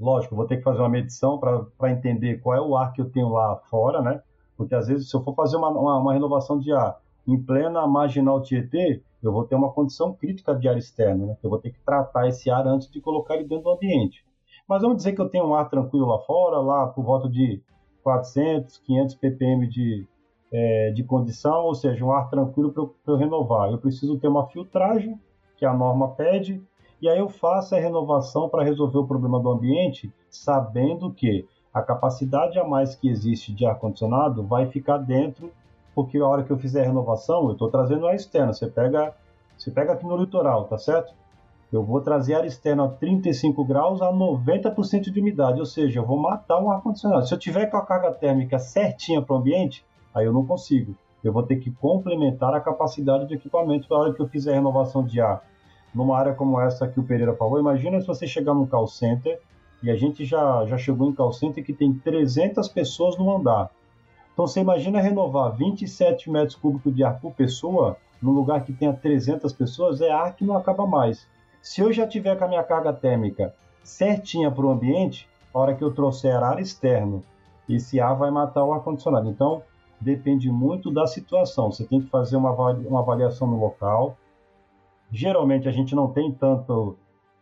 lógico, 0.00 0.34
vou 0.34 0.46
ter 0.46 0.56
que 0.56 0.62
fazer 0.62 0.80
uma 0.80 0.88
medição 0.88 1.38
para 1.38 1.90
entender 1.90 2.40
qual 2.40 2.56
é 2.56 2.60
o 2.60 2.74
ar 2.74 2.90
que 2.94 3.02
eu 3.02 3.10
tenho 3.10 3.28
lá 3.28 3.54
fora, 3.68 4.00
né? 4.00 4.22
Porque 4.56 4.74
às 4.74 4.88
vezes, 4.88 5.10
se 5.10 5.14
eu 5.14 5.22
for 5.22 5.34
fazer 5.34 5.58
uma, 5.58 5.68
uma, 5.68 5.98
uma 5.98 6.14
renovação 6.14 6.58
de 6.58 6.72
ar 6.72 6.98
em 7.28 7.38
plena 7.38 7.86
marginal 7.86 8.40
Tietê, 8.40 9.02
eu 9.22 9.30
vou 9.30 9.44
ter 9.44 9.54
uma 9.54 9.70
condição 9.70 10.14
crítica 10.14 10.54
de 10.54 10.66
ar 10.66 10.78
externo, 10.78 11.26
né? 11.26 11.36
Eu 11.42 11.50
vou 11.50 11.58
ter 11.58 11.70
que 11.70 11.80
tratar 11.80 12.26
esse 12.26 12.50
ar 12.50 12.66
antes 12.66 12.90
de 12.90 12.98
colocar 12.98 13.34
ele 13.34 13.44
dentro 13.44 13.64
do 13.64 13.72
ambiente. 13.72 14.24
Mas 14.66 14.80
vamos 14.80 14.96
dizer 14.96 15.12
que 15.12 15.20
eu 15.20 15.28
tenho 15.28 15.44
um 15.44 15.54
ar 15.54 15.68
tranquilo 15.68 16.06
lá 16.06 16.18
fora, 16.20 16.58
lá 16.60 16.86
por 16.86 17.04
volta 17.04 17.28
de 17.28 17.62
400, 18.02 18.78
500 18.78 19.14
ppm 19.16 19.68
de, 19.68 20.06
é, 20.56 20.92
de 20.92 21.02
condição, 21.02 21.64
ou 21.64 21.74
seja, 21.74 22.04
um 22.04 22.12
ar 22.12 22.30
tranquilo 22.30 22.70
para 22.70 22.84
eu, 22.84 22.94
eu, 23.08 23.16
renovar. 23.16 23.72
Eu 23.72 23.78
preciso 23.78 24.16
ter 24.20 24.28
uma 24.28 24.46
filtragem, 24.46 25.18
que 25.56 25.66
a 25.66 25.74
norma 25.74 26.10
pede, 26.10 26.62
e 27.02 27.08
aí 27.08 27.18
eu 27.18 27.28
faço 27.28 27.74
a 27.74 27.78
renovação 27.78 28.48
para 28.48 28.62
resolver 28.62 28.98
o 28.98 29.06
problema 29.06 29.40
do 29.40 29.50
ambiente, 29.50 30.12
sabendo 30.30 31.10
que 31.10 31.44
a 31.72 31.82
capacidade 31.82 32.56
a 32.56 32.62
mais 32.62 32.94
que 32.94 33.08
existe 33.08 33.52
de 33.52 33.66
ar-condicionado 33.66 34.44
vai 34.44 34.66
ficar 34.66 34.98
dentro, 34.98 35.50
porque 35.92 36.18
a 36.18 36.26
hora 36.26 36.44
que 36.44 36.52
eu 36.52 36.56
fizer 36.56 36.82
a 36.82 36.86
renovação, 36.86 37.46
eu 37.46 37.52
estou 37.52 37.68
trazendo 37.68 38.06
ar 38.06 38.14
externo. 38.14 38.54
Você 38.54 38.68
pega, 38.68 39.12
você 39.58 39.72
pega 39.72 39.92
aqui 39.92 40.06
no 40.06 40.16
litoral, 40.16 40.66
tá 40.66 40.78
certo? 40.78 41.12
Eu 41.72 41.82
vou 41.82 42.00
trazer 42.00 42.34
ar 42.34 42.44
externo 42.44 42.84
a 42.84 42.88
35 42.88 43.64
graus 43.64 44.00
a 44.00 44.12
90% 44.12 45.10
de 45.10 45.20
umidade, 45.20 45.58
ou 45.58 45.66
seja, 45.66 45.98
eu 45.98 46.06
vou 46.06 46.16
matar 46.16 46.60
um 46.62 46.70
ar-condicionado. 46.70 47.26
Se 47.26 47.34
eu 47.34 47.38
tiver 47.38 47.66
com 47.66 47.76
a 47.76 47.84
carga 47.84 48.12
térmica 48.12 48.60
certinha 48.60 49.20
para 49.20 49.34
o 49.34 49.38
ambiente, 49.38 49.84
aí 50.14 50.24
eu 50.24 50.32
não 50.32 50.46
consigo. 50.46 50.94
Eu 51.22 51.32
vou 51.32 51.42
ter 51.42 51.56
que 51.56 51.70
complementar 51.70 52.54
a 52.54 52.60
capacidade 52.60 53.26
do 53.26 53.34
equipamento 53.34 53.86
na 53.90 53.96
hora 53.96 54.14
que 54.14 54.20
eu 54.20 54.28
fizer 54.28 54.52
a 54.52 54.54
renovação 54.56 55.02
de 55.02 55.20
ar. 55.20 55.42
Numa 55.94 56.18
área 56.18 56.34
como 56.34 56.60
essa 56.60 56.86
que 56.86 57.00
o 57.00 57.02
Pereira 57.02 57.34
falou, 57.34 57.58
imagina 57.58 58.00
se 58.00 58.06
você 58.06 58.26
chegar 58.26 58.52
num 58.52 58.66
call 58.66 58.86
center, 58.86 59.40
e 59.82 59.90
a 59.90 59.96
gente 59.96 60.24
já, 60.24 60.64
já 60.66 60.78
chegou 60.78 61.08
em 61.08 61.14
call 61.14 61.32
center 61.32 61.64
que 61.64 61.72
tem 61.72 61.92
300 61.92 62.68
pessoas 62.68 63.16
no 63.16 63.34
andar. 63.34 63.70
Então 64.32 64.46
você 64.46 64.60
imagina 64.60 65.00
renovar 65.00 65.54
27 65.56 66.30
metros 66.30 66.56
cúbicos 66.56 66.94
de 66.94 67.04
ar 67.04 67.20
por 67.20 67.32
pessoa, 67.32 67.96
num 68.20 68.32
lugar 68.32 68.64
que 68.64 68.72
tenha 68.72 68.92
300 68.92 69.52
pessoas, 69.52 70.00
é 70.00 70.10
ar 70.10 70.34
que 70.34 70.44
não 70.44 70.56
acaba 70.56 70.86
mais. 70.86 71.26
Se 71.62 71.80
eu 71.80 71.92
já 71.92 72.06
tiver 72.06 72.36
com 72.36 72.44
a 72.44 72.48
minha 72.48 72.62
carga 72.62 72.92
térmica 72.92 73.54
certinha 73.82 74.50
para 74.50 74.64
o 74.64 74.70
ambiente, 74.70 75.28
a 75.52 75.58
hora 75.58 75.74
que 75.74 75.84
eu 75.84 75.92
trouxer 75.92 76.42
ar 76.42 76.58
externo, 76.58 77.22
esse 77.68 78.00
ar 78.00 78.16
vai 78.16 78.30
matar 78.30 78.64
o 78.64 78.72
ar-condicionado. 78.72 79.28
Então, 79.28 79.62
depende 80.04 80.50
muito 80.50 80.90
da 80.90 81.06
situação. 81.06 81.72
Você 81.72 81.84
tem 81.84 82.00
que 82.00 82.08
fazer 82.08 82.36
uma, 82.36 82.52
uma 82.52 83.00
avaliação 83.00 83.48
no 83.48 83.58
local. 83.58 84.16
Geralmente 85.10 85.66
a 85.66 85.72
gente 85.72 85.94
não 85.94 86.12
tem 86.12 86.30
tanto, 86.32 86.96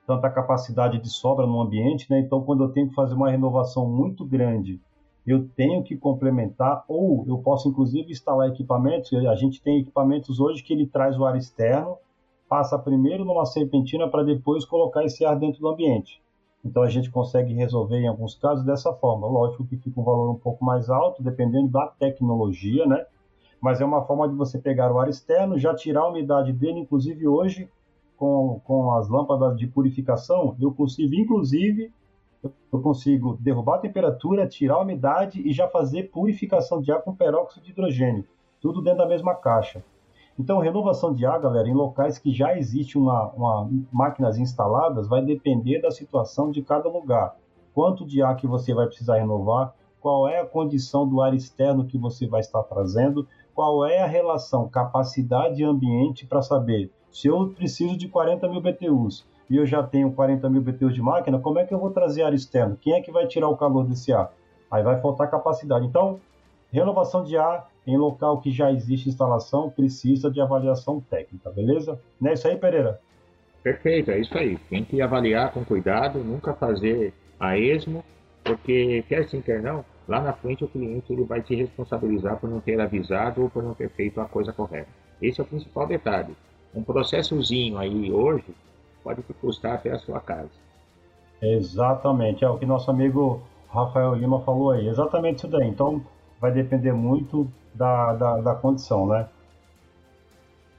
tanta 0.07 0.31
capacidade 0.31 0.99
de 0.99 1.11
sobra 1.11 1.47
no 1.47 1.61
ambiente, 1.61 2.09
né? 2.09 2.21
então 2.21 2.43
quando 2.43 2.63
eu 2.65 2.69
tenho 2.69 2.89
que 2.89 2.95
fazer 2.95 3.15
uma 3.15 3.31
renovação 3.31 3.89
muito 3.89 4.25
grande, 4.25 4.81
eu 5.27 5.49
tenho 5.49 5.83
que 5.83 5.97
complementar, 5.97 6.85
ou 6.89 7.25
eu 7.29 7.39
posso 7.39 7.69
inclusive 7.69 8.11
instalar 8.11 8.49
equipamentos. 8.49 9.13
A 9.13 9.35
gente 9.35 9.63
tem 9.63 9.81
equipamentos 9.81 10.41
hoje 10.41 10.63
que 10.63 10.73
ele 10.73 10.87
traz 10.87 11.19
o 11.19 11.25
ar 11.25 11.37
externo, 11.37 11.97
passa 12.49 12.79
primeiro 12.79 13.25
numa 13.25 13.47
serpentina 13.47 14.09
para 14.09 14.23
depois 14.23 14.65
colocar 14.65 15.05
esse 15.05 15.25
ar 15.25 15.39
dentro 15.39 15.61
do 15.61 15.69
ambiente. 15.69 16.23
Então 16.65 16.83
a 16.83 16.89
gente 16.89 17.11
consegue 17.11 17.53
resolver 17.55 17.99
em 17.99 18.09
alguns 18.09 18.35
casos 18.35 18.65
dessa 18.65 18.93
forma. 18.93 19.27
Lógico 19.27 19.65
que 19.67 19.77
fica 19.77 20.01
um 20.01 20.05
valor 20.05 20.31
um 20.31 20.39
pouco 20.39 20.65
mais 20.65 20.89
alto, 20.89 21.23
dependendo 21.23 21.69
da 21.69 21.87
tecnologia, 21.87 22.87
né? 22.87 23.05
mas 23.63 23.81
é 23.81 23.85
uma 23.85 24.05
forma 24.05 24.29
de 24.29 24.35
você 24.35 24.59
pegar 24.59 24.93
o 24.93 24.99
ar 24.99 25.09
externo, 25.09 25.57
já 25.57 25.73
tirar 25.73 26.01
a 26.01 26.09
umidade 26.09 26.53
dele, 26.53 26.81
inclusive 26.81 27.29
hoje, 27.29 27.71
com, 28.17 28.61
com 28.65 28.93
as 28.93 29.09
lâmpadas 29.09 29.57
de 29.57 29.69
purificação, 29.69 30.57
eu 30.61 30.73
consigo, 30.73 31.15
inclusive, 31.15 31.93
eu 32.73 32.81
consigo 32.83 33.39
derrubar 33.41 33.77
a 33.77 33.79
temperatura, 33.79 34.49
tirar 34.49 34.75
a 34.75 34.81
umidade 34.83 35.41
e 35.49 35.53
já 35.53 35.69
fazer 35.69 36.11
purificação 36.11 36.83
de 36.83 36.91
ar 36.91 37.03
com 37.03 37.15
peróxido 37.15 37.65
de 37.65 37.71
hidrogênio, 37.71 38.25
tudo 38.61 38.83
dentro 38.83 38.99
da 38.99 39.07
mesma 39.07 39.33
caixa. 39.33 39.85
Então, 40.39 40.59
renovação 40.59 41.15
de 41.15 41.27
ar, 41.27 41.41
galera, 41.41 41.69
em 41.69 41.75
locais 41.75 42.19
que 42.19 42.33
já 42.33 42.57
existe 42.57 42.97
uma, 42.97 43.29
uma 43.31 43.71
máquinas 43.93 44.39
instaladas, 44.39 45.09
vai 45.09 45.23
depender 45.23 45.81
da 45.81 45.91
situação 45.91 46.51
de 46.51 46.63
cada 46.63 46.89
lugar. 46.89 47.37
Quanto 47.75 48.07
de 48.07 48.23
ar 48.23 48.37
que 48.37 48.47
você 48.47 48.73
vai 48.73 48.87
precisar 48.87 49.19
renovar, 49.19 49.75
qual 50.01 50.27
é 50.27 50.41
a 50.41 50.47
condição 50.47 51.07
do 51.07 51.21
ar 51.21 51.35
externo 51.35 51.87
que 51.87 51.97
você 51.97 52.27
vai 52.27 52.41
estar 52.41 52.63
trazendo, 52.65 53.27
qual 53.55 53.85
é 53.87 54.03
a 54.03 54.07
relação 54.07 54.69
capacidade 54.69 55.63
ambiente 55.63 56.27
para 56.27 56.43
saber 56.43 56.91
se 57.13 57.29
eu 57.29 57.51
preciso 57.51 57.97
de 57.97 58.09
40 58.09 58.49
mil 58.49 58.61
BTUs 58.61 59.27
e 59.51 59.57
eu 59.57 59.67
já 59.67 59.83
tenho 59.83 60.11
40 60.13 60.49
mil 60.49 60.63
BTUs 60.63 60.95
de 60.95 61.03
máquina, 61.03 61.39
como 61.39 61.59
é 61.59 61.67
que 61.67 61.75
eu 61.75 61.79
vou 61.79 61.91
trazer 61.91 62.23
ar 62.23 62.33
externo? 62.33 62.77
Quem 62.81 62.95
é 62.95 63.03
que 63.03 63.13
vai 63.13 63.27
tirar 63.27 63.49
o 63.49 63.57
calor 63.57 63.85
desse 63.85 64.13
ar? 64.13 64.33
Aí 64.71 64.83
vai 64.83 64.99
faltar 64.99 65.31
capacidade. 65.31 65.85
Então, 65.85 66.19
renovação 66.71 67.23
de 67.23 67.37
ar 67.37 67.69
em 67.87 67.97
local 67.97 68.41
que 68.41 68.51
já 68.51 68.71
existe 68.71 69.09
instalação 69.09 69.71
precisa 69.71 70.31
de 70.31 70.41
avaliação 70.41 71.01
técnica, 71.01 71.51
beleza? 71.51 72.01
Não 72.21 72.31
é 72.31 72.35
isso 72.35 72.47
aí, 72.47 72.57
Pereira? 72.57 73.01
Perfeito, 73.63 74.11
é 74.11 74.19
isso 74.19 74.37
aí. 74.37 74.57
Tem 74.71 74.85
que 74.85 75.01
avaliar 75.01 75.53
com 75.53 75.65
cuidado, 75.65 76.19
nunca 76.19 76.55
fazer 76.55 77.13
a 77.39 77.59
esmo, 77.59 78.05
porque 78.45 79.05
quer 79.09 79.29
sim, 79.29 79.41
quer 79.41 79.63
não, 79.63 79.85
lá 80.07 80.21
na 80.21 80.33
frente 80.33 80.65
o 80.65 80.69
cliente 80.69 81.13
ele 81.13 81.25
vai 81.25 81.43
te 81.43 81.55
responsabilizar 81.55 82.39
por 82.39 82.49
não 82.49 82.61
ter 82.61 82.81
avisado 82.81 83.43
ou 83.43 83.51
por 83.51 83.63
não 83.63 83.75
ter 83.75 83.89
feito 83.91 84.21
a 84.21 84.25
coisa 84.25 84.53
correta. 84.53 84.89
Esse 85.21 85.41
é 85.41 85.45
o 85.45 85.47
principal 85.47 85.87
detalhe. 85.87 86.37
Um 86.75 86.83
processozinho 86.83 87.79
aí 87.79 88.11
hoje 88.11 88.55
pode 89.03 89.23
te 89.23 89.33
custar 89.35 89.75
até 89.75 89.91
a 89.91 89.99
sua 89.99 90.21
casa. 90.21 90.51
Exatamente, 91.41 92.45
é 92.45 92.49
o 92.49 92.57
que 92.57 92.67
nosso 92.67 92.91
amigo 92.91 93.43
Rafael 93.69 94.15
Lima 94.15 94.41
falou 94.41 94.71
aí. 94.71 94.89
Exatamente 94.89 95.39
isso 95.39 95.49
daí. 95.49 95.67
Então, 95.67 96.03
vai 96.41 96.53
depender 96.53 96.93
muito 96.93 97.49
da, 97.75 98.13
da, 98.15 98.41
da 98.41 98.55
condição, 98.55 99.07
né? 99.07 99.29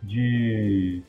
De, 0.01 1.01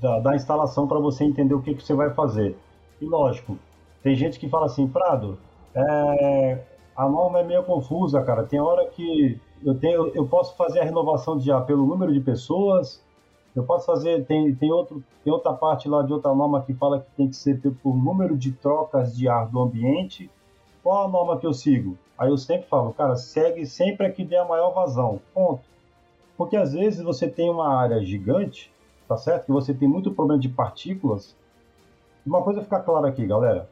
da, 0.00 0.18
da 0.20 0.34
instalação 0.34 0.86
para 0.88 0.98
você 0.98 1.24
entender 1.24 1.54
o 1.54 1.62
que, 1.62 1.74
que 1.74 1.82
você 1.82 1.94
vai 1.94 2.10
fazer. 2.10 2.56
E 3.00 3.04
lógico, 3.04 3.58
tem 4.02 4.14
gente 4.14 4.38
que 4.38 4.48
fala 4.48 4.66
assim, 4.66 4.88
Prado, 4.88 5.38
é, 5.74 6.64
a 6.96 7.08
norma 7.08 7.40
é 7.40 7.44
meio 7.44 7.62
confusa, 7.64 8.22
cara. 8.22 8.44
Tem 8.44 8.60
hora 8.60 8.86
que 8.88 9.40
eu 9.64 9.74
tenho, 9.74 10.08
eu 10.08 10.26
posso 10.26 10.56
fazer 10.56 10.80
a 10.80 10.84
renovação 10.84 11.36
de 11.36 11.50
ar 11.52 11.64
pelo 11.64 11.86
número 11.86 12.12
de 12.12 12.20
pessoas, 12.20 13.02
eu 13.54 13.64
posso 13.64 13.86
fazer, 13.86 14.24
tem, 14.26 14.54
tem, 14.54 14.70
outro, 14.70 15.02
tem 15.24 15.32
outra 15.32 15.52
parte 15.52 15.88
lá 15.88 16.02
de 16.02 16.12
outra 16.12 16.34
norma 16.34 16.62
que 16.62 16.72
fala 16.74 17.00
que 17.00 17.10
tem 17.16 17.28
que 17.28 17.36
ser 17.36 17.60
por 17.82 17.96
número 17.96 18.36
de 18.36 18.52
trocas 18.52 19.16
de 19.16 19.28
ar 19.28 19.48
do 19.48 19.60
ambiente. 19.60 20.30
Qual 20.82 21.04
a 21.04 21.08
norma 21.08 21.38
que 21.38 21.46
eu 21.46 21.52
sigo? 21.52 21.96
Aí 22.18 22.30
eu 22.30 22.36
sempre 22.36 22.68
falo, 22.68 22.92
cara, 22.92 23.16
segue 23.16 23.64
sempre 23.66 24.06
a 24.06 24.12
que 24.12 24.24
der 24.24 24.40
a 24.40 24.44
maior 24.44 24.72
vazão. 24.72 25.20
Ponto. 25.34 25.62
Porque 26.36 26.56
às 26.56 26.72
vezes 26.72 27.02
você 27.02 27.28
tem 27.28 27.50
uma 27.50 27.68
área 27.68 28.02
gigante, 28.04 28.72
tá 29.06 29.16
certo? 29.16 29.46
Que 29.46 29.52
você 29.52 29.74
tem 29.74 29.88
muito 29.88 30.10
problema 30.10 30.40
de 30.40 30.48
partículas. 30.48 31.36
Uma 32.24 32.42
coisa 32.42 32.62
fica 32.62 32.80
clara 32.80 33.08
aqui, 33.08 33.26
galera. 33.26 33.68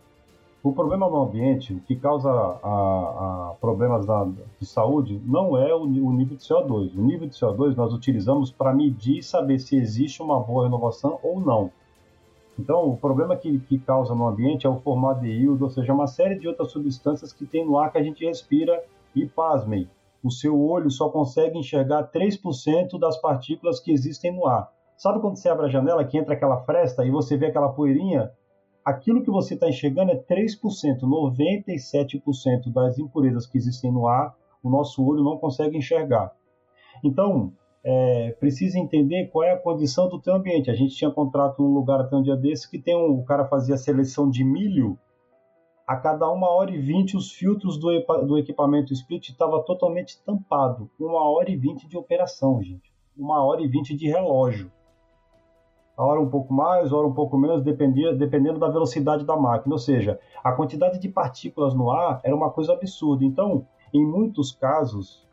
O 0.62 0.72
problema 0.72 1.08
no 1.08 1.22
ambiente, 1.22 1.72
o 1.72 1.80
que 1.80 1.94
causa 1.94 2.30
a, 2.30 3.50
a 3.52 3.54
problemas 3.60 4.04
da, 4.04 4.26
de 4.58 4.66
saúde, 4.66 5.20
não 5.24 5.56
é 5.56 5.72
o, 5.72 5.82
o, 5.82 6.12
nível 6.12 6.36
de 6.36 6.42
CO2. 6.42 6.96
O 6.96 7.00
nível 7.00 7.28
de 7.28 7.34
CO2 7.34 7.76
nós 7.76 7.92
utilizamos 7.92 8.50
para 8.50 8.74
medir 8.74 9.18
e 9.18 9.22
saber 9.22 9.60
se 9.60 9.76
existe 9.76 10.20
uma 10.20 10.40
boa 10.40 10.64
renovação 10.64 11.18
ou 11.22 11.40
não. 11.40 11.70
Então, 12.58 12.88
o 12.88 12.96
problema 12.96 13.36
que, 13.36 13.58
que 13.60 13.78
causa 13.78 14.14
no 14.14 14.26
ambiente 14.26 14.66
é 14.66 14.70
o 14.70 14.80
formaldeído, 14.80 15.62
ou 15.62 15.70
seja, 15.70 15.94
uma 15.94 16.06
série 16.06 16.38
de 16.38 16.48
outras 16.48 16.72
substâncias 16.72 17.32
que 17.32 17.46
tem 17.46 17.64
no 17.64 17.78
ar 17.78 17.92
que 17.92 17.98
a 17.98 18.02
gente 18.02 18.24
respira 18.24 18.82
e, 19.14 19.26
pasmem, 19.26 19.88
o 20.22 20.30
seu 20.30 20.60
olho 20.60 20.90
só 20.90 21.08
consegue 21.08 21.58
enxergar 21.58 22.10
3% 22.10 22.98
das 22.98 23.16
partículas 23.20 23.78
que 23.78 23.92
existem 23.92 24.34
no 24.34 24.46
ar. 24.46 24.72
Sabe 24.96 25.20
quando 25.20 25.36
você 25.36 25.48
abre 25.48 25.66
a 25.66 25.68
janela 25.68 26.04
que 26.04 26.18
entra 26.18 26.34
aquela 26.34 26.60
fresta 26.62 27.04
e 27.04 27.10
você 27.10 27.36
vê 27.36 27.46
aquela 27.46 27.68
poeirinha? 27.68 28.32
aquilo 28.88 29.22
que 29.22 29.30
você 29.30 29.52
está 29.52 29.68
enxergando 29.68 30.12
é 30.12 30.16
3%, 30.16 31.00
97% 31.02 32.72
das 32.72 32.98
impurezas 32.98 33.46
que 33.46 33.58
existem 33.58 33.92
no 33.92 34.08
ar, 34.08 34.34
o 34.62 34.70
nosso 34.70 35.04
olho 35.04 35.22
não 35.22 35.36
consegue 35.36 35.76
enxergar. 35.76 36.32
Então, 37.04 37.52
é, 37.84 38.30
precisa 38.38 38.78
entender 38.78 39.28
qual 39.28 39.44
é 39.44 39.52
a 39.52 39.58
condição 39.58 40.08
do 40.08 40.20
teu 40.20 40.34
ambiente. 40.34 40.70
A 40.70 40.74
gente 40.74 40.94
tinha 40.94 41.10
contrato 41.10 41.62
num 41.62 41.72
lugar 41.72 42.00
até 42.00 42.16
um 42.16 42.22
dia 42.22 42.36
desse 42.36 42.70
que 42.70 42.78
tem 42.78 42.96
um, 42.96 43.18
o 43.18 43.24
cara 43.24 43.46
fazia 43.46 43.76
seleção 43.76 44.28
de 44.28 44.44
milho, 44.44 44.98
a 45.86 45.96
cada 45.96 46.30
uma 46.30 46.50
hora 46.50 46.70
e 46.70 46.78
vinte 46.78 47.16
os 47.16 47.32
filtros 47.32 47.78
do, 47.78 47.88
do 48.26 48.36
equipamento 48.36 48.92
split 48.92 49.30
estava 49.30 49.62
totalmente 49.62 50.22
tampado. 50.22 50.90
Uma 51.00 51.22
hora 51.30 51.50
e 51.50 51.56
vinte 51.56 51.88
de 51.88 51.96
operação, 51.96 52.62
gente. 52.62 52.92
Uma 53.16 53.42
hora 53.42 53.62
e 53.62 53.68
vinte 53.68 53.96
de 53.96 54.06
relógio 54.06 54.70
a 55.98 56.04
hora 56.04 56.20
um 56.20 56.30
pouco 56.30 56.54
mais, 56.54 56.92
a 56.92 56.96
hora 56.96 57.08
um 57.08 57.12
pouco 57.12 57.36
menos, 57.36 57.60
dependia, 57.60 58.14
dependendo 58.14 58.60
da 58.60 58.68
velocidade 58.68 59.24
da 59.24 59.36
máquina. 59.36 59.74
Ou 59.74 59.80
seja, 59.80 60.20
a 60.44 60.52
quantidade 60.52 61.00
de 61.00 61.08
partículas 61.08 61.74
no 61.74 61.90
ar 61.90 62.20
era 62.22 62.36
uma 62.36 62.50
coisa 62.50 62.72
absurda. 62.72 63.24
Então, 63.24 63.66
em 63.92 64.06
muitos 64.06 64.52
casos, 64.52 65.26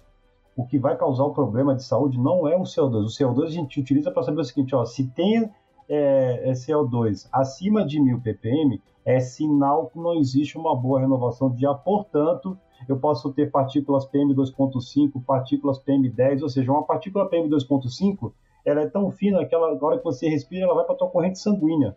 o 0.56 0.66
que 0.66 0.80
vai 0.80 0.96
causar 0.96 1.26
o 1.26 1.34
problema 1.34 1.76
de 1.76 1.84
saúde 1.84 2.18
não 2.18 2.48
é 2.48 2.56
o 2.56 2.64
CO2. 2.64 3.04
O 3.04 3.08
CO2 3.08 3.44
a 3.44 3.50
gente 3.50 3.80
utiliza 3.80 4.12
para 4.12 4.24
saber 4.24 4.42
o 4.42 4.44
seguinte: 4.44 4.76
ó, 4.76 4.86
se 4.86 5.08
tem 5.08 5.50
é, 5.90 6.50
é 6.50 6.52
CO2 6.54 7.28
acima 7.32 7.86
de 7.86 8.00
1000 8.00 8.22
ppm, 8.22 8.82
é 9.04 9.20
sinal 9.20 9.88
que 9.88 10.00
não 10.00 10.14
existe 10.16 10.58
uma 10.58 10.76
boa 10.76 11.00
renovação 11.00 11.50
de 11.52 11.66
ar. 11.66 11.76
Portanto, 11.76 12.58
eu 12.88 12.98
posso 12.98 13.32
ter 13.34 13.52
partículas 13.52 14.08
PM2.5, 14.10 15.24
partículas 15.26 15.80
PM10, 15.84 16.42
ou 16.42 16.50
seja, 16.50 16.72
uma 16.72 16.84
partícula 16.84 17.30
PM2.5 17.30 18.32
ela 18.66 18.82
é 18.82 18.90
tão 18.90 19.12
fina 19.12 19.46
que 19.46 19.54
ela, 19.54 19.76
na 19.76 19.86
hora 19.86 19.98
que 20.00 20.04
você 20.04 20.28
respira, 20.28 20.66
ela 20.66 20.74
vai 20.74 20.84
para 20.84 20.96
a 20.96 20.98
tua 20.98 21.10
corrente 21.10 21.38
sanguínea. 21.38 21.96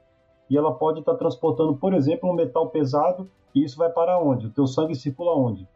E 0.50 0.56
ela 0.56 0.72
pode 0.74 1.00
estar 1.00 1.12
tá 1.12 1.18
transportando, 1.18 1.74
por 1.76 1.94
exemplo, 1.94 2.30
um 2.30 2.34
metal 2.34 2.68
pesado, 2.68 3.30
e 3.54 3.64
isso 3.64 3.78
vai 3.78 3.90
para 3.90 4.22
onde? 4.22 4.46
O 4.46 4.50
teu 4.50 4.66
sangue 4.66 4.94
circula 4.94 5.34
onde? 5.34 5.66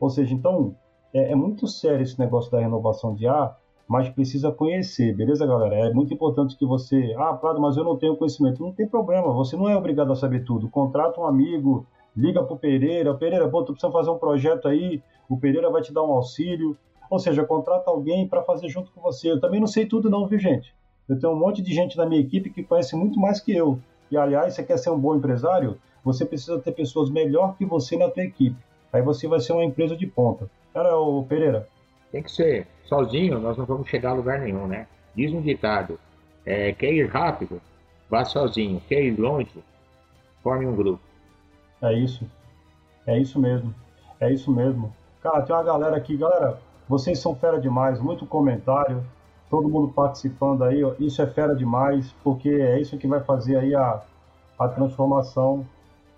Ou 0.00 0.08
seja, 0.08 0.34
então, 0.34 0.74
é, 1.16 1.32
é 1.32 1.34
muito 1.34 1.66
sério 1.66 2.02
esse 2.02 2.18
negócio 2.18 2.50
da 2.50 2.60
renovação 2.60 3.14
de 3.14 3.26
ar, 3.26 3.58
mas 3.88 4.08
precisa 4.08 4.50
conhecer, 4.52 5.14
beleza, 5.14 5.46
galera? 5.46 5.76
É 5.76 5.92
muito 5.92 6.12
importante 6.12 6.56
que 6.56 6.66
você. 6.66 7.14
Ah, 7.16 7.32
Prado, 7.32 7.60
mas 7.60 7.76
eu 7.76 7.84
não 7.84 7.96
tenho 7.96 8.16
conhecimento. 8.16 8.62
Não 8.62 8.72
tem 8.72 8.86
problema, 8.86 9.32
você 9.32 9.56
não 9.56 9.68
é 9.68 9.76
obrigado 9.76 10.12
a 10.12 10.16
saber 10.16 10.44
tudo. 10.44 10.68
Contrata 10.68 11.20
um 11.20 11.24
amigo, 11.24 11.86
liga 12.16 12.42
pro 12.42 12.56
Pereira. 12.56 13.14
Pereira, 13.14 13.48
pô, 13.48 13.62
tu 13.62 13.72
precisa 13.72 13.92
fazer 13.92 14.10
um 14.10 14.18
projeto 14.18 14.68
aí, 14.68 15.00
o 15.28 15.38
Pereira 15.38 15.70
vai 15.70 15.80
te 15.82 15.92
dar 15.92 16.02
um 16.02 16.12
auxílio. 16.12 16.76
Ou 17.08 17.18
seja, 17.20 17.44
contrata 17.44 17.88
alguém 17.88 18.26
para 18.26 18.42
fazer 18.42 18.68
junto 18.68 18.90
com 18.90 19.00
você. 19.00 19.30
Eu 19.30 19.40
também 19.40 19.60
não 19.60 19.68
sei 19.68 19.86
tudo, 19.86 20.10
não, 20.10 20.26
viu, 20.26 20.40
gente? 20.40 20.74
Eu 21.08 21.18
tenho 21.18 21.32
um 21.32 21.38
monte 21.38 21.62
de 21.62 21.72
gente 21.72 21.96
na 21.96 22.04
minha 22.04 22.20
equipe 22.20 22.50
que 22.50 22.64
conhece 22.64 22.96
muito 22.96 23.20
mais 23.20 23.40
que 23.40 23.54
eu. 23.54 23.78
E, 24.10 24.16
aliás, 24.16 24.54
você 24.54 24.64
quer 24.64 24.76
ser 24.76 24.90
um 24.90 24.98
bom 24.98 25.14
empresário? 25.14 25.78
Você 26.04 26.26
precisa 26.26 26.58
ter 26.58 26.72
pessoas 26.72 27.08
melhor 27.08 27.56
que 27.56 27.64
você 27.64 27.96
na 27.96 28.10
tua 28.10 28.24
equipe. 28.24 28.56
Aí 28.92 29.02
você 29.02 29.28
vai 29.28 29.38
ser 29.38 29.52
uma 29.52 29.64
empresa 29.64 29.96
de 29.96 30.06
ponta. 30.08 30.50
Cara, 30.76 30.94
o 30.94 31.24
Pereira. 31.24 31.66
Tem 32.12 32.22
que 32.22 32.30
ser. 32.30 32.66
Sozinho 32.84 33.40
nós 33.40 33.56
não 33.56 33.64
vamos 33.64 33.88
chegar 33.88 34.10
a 34.10 34.12
lugar 34.12 34.38
nenhum, 34.40 34.66
né? 34.66 34.86
Diz 35.14 35.32
um 35.32 35.40
ditado: 35.40 35.98
é, 36.44 36.70
quer 36.70 36.92
ir 36.92 37.06
rápido, 37.06 37.62
vá 38.10 38.26
sozinho. 38.26 38.78
Quer 38.86 39.02
ir 39.02 39.18
longe, 39.18 39.64
forme 40.42 40.66
um 40.66 40.76
grupo. 40.76 41.00
É 41.80 41.94
isso. 41.94 42.26
É 43.06 43.18
isso 43.18 43.40
mesmo. 43.40 43.74
É 44.20 44.30
isso 44.30 44.52
mesmo. 44.52 44.94
Cara, 45.22 45.40
tem 45.40 45.56
uma 45.56 45.62
galera 45.62 45.96
aqui, 45.96 46.14
galera. 46.14 46.58
Vocês 46.86 47.20
são 47.20 47.34
fera 47.34 47.58
demais, 47.58 47.98
muito 47.98 48.26
comentário, 48.26 49.02
todo 49.48 49.70
mundo 49.70 49.94
participando 49.94 50.62
aí, 50.62 50.82
isso 51.00 51.22
é 51.22 51.26
fera 51.26 51.56
demais, 51.56 52.14
porque 52.22 52.50
é 52.50 52.78
isso 52.78 52.98
que 52.98 53.06
vai 53.06 53.20
fazer 53.20 53.56
aí 53.56 53.74
a, 53.74 54.02
a 54.58 54.68
transformação 54.68 55.66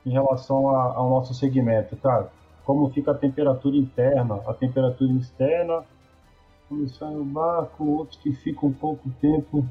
em 0.04 0.10
relação 0.10 0.68
a, 0.68 0.94
ao 0.94 1.08
nosso 1.08 1.32
segmento, 1.32 1.96
cara. 1.98 2.28
Como 2.68 2.90
fica 2.90 3.12
a 3.12 3.14
temperatura 3.14 3.76
interna, 3.76 4.42
a 4.46 4.52
temperatura 4.52 5.10
externa, 5.12 5.82
quando 6.68 6.86
sai 6.88 7.16
o 7.16 7.24
barco, 7.24 7.84
outros 7.84 8.18
que 8.18 8.32
ficam 8.32 8.68
um 8.68 8.74
pouco 8.74 9.08
tempo. 9.20 9.66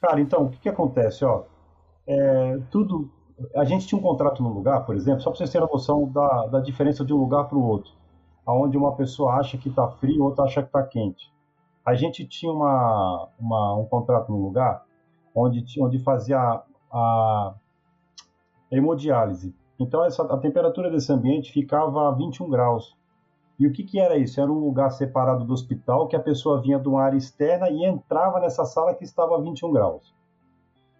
Cara, 0.00 0.20
então, 0.20 0.44
o 0.44 0.50
que, 0.50 0.58
que 0.58 0.68
acontece, 0.68 1.24
ó? 1.24 1.44
É, 2.06 2.58
tudo, 2.70 3.10
a 3.56 3.64
gente 3.64 3.86
tinha 3.86 3.98
um 3.98 4.02
contrato 4.02 4.42
no 4.42 4.52
lugar, 4.52 4.84
por 4.84 4.94
exemplo, 4.94 5.22
só 5.22 5.30
para 5.30 5.38
vocês 5.38 5.50
terem 5.50 5.66
a 5.66 5.72
noção 5.72 6.06
da, 6.10 6.46
da 6.48 6.60
diferença 6.60 7.02
de 7.02 7.14
um 7.14 7.16
lugar 7.16 7.44
para 7.44 7.56
o 7.56 7.66
outro 7.66 7.92
onde 8.52 8.76
uma 8.76 8.94
pessoa 8.94 9.34
acha 9.34 9.56
que 9.56 9.68
está 9.68 9.88
frio, 9.88 10.24
outra 10.24 10.44
acha 10.44 10.62
que 10.62 10.68
está 10.68 10.82
quente. 10.82 11.32
A 11.84 11.94
gente 11.94 12.26
tinha 12.26 12.52
uma, 12.52 13.28
uma, 13.38 13.76
um 13.76 13.86
contrato 13.86 14.30
no 14.30 14.38
lugar 14.38 14.84
onde, 15.34 15.64
onde 15.80 15.98
fazia 15.98 16.38
a, 16.38 16.62
a 16.92 17.54
hemodiálise. 18.70 19.54
Então 19.78 20.04
essa, 20.04 20.22
a 20.22 20.38
temperatura 20.38 20.90
desse 20.90 21.12
ambiente 21.12 21.52
ficava 21.52 22.08
a 22.08 22.12
21 22.12 22.48
graus. 22.48 22.96
E 23.58 23.66
o 23.66 23.72
que, 23.72 23.84
que 23.84 24.00
era 24.00 24.16
isso? 24.16 24.40
Era 24.40 24.50
um 24.50 24.58
lugar 24.58 24.90
separado 24.90 25.44
do 25.44 25.52
hospital 25.52 26.08
que 26.08 26.16
a 26.16 26.20
pessoa 26.20 26.60
vinha 26.60 26.78
de 26.78 26.88
uma 26.88 27.02
área 27.02 27.16
externa 27.16 27.70
e 27.70 27.84
entrava 27.84 28.40
nessa 28.40 28.64
sala 28.64 28.94
que 28.94 29.04
estava 29.04 29.36
a 29.36 29.40
21 29.40 29.72
graus. 29.72 30.14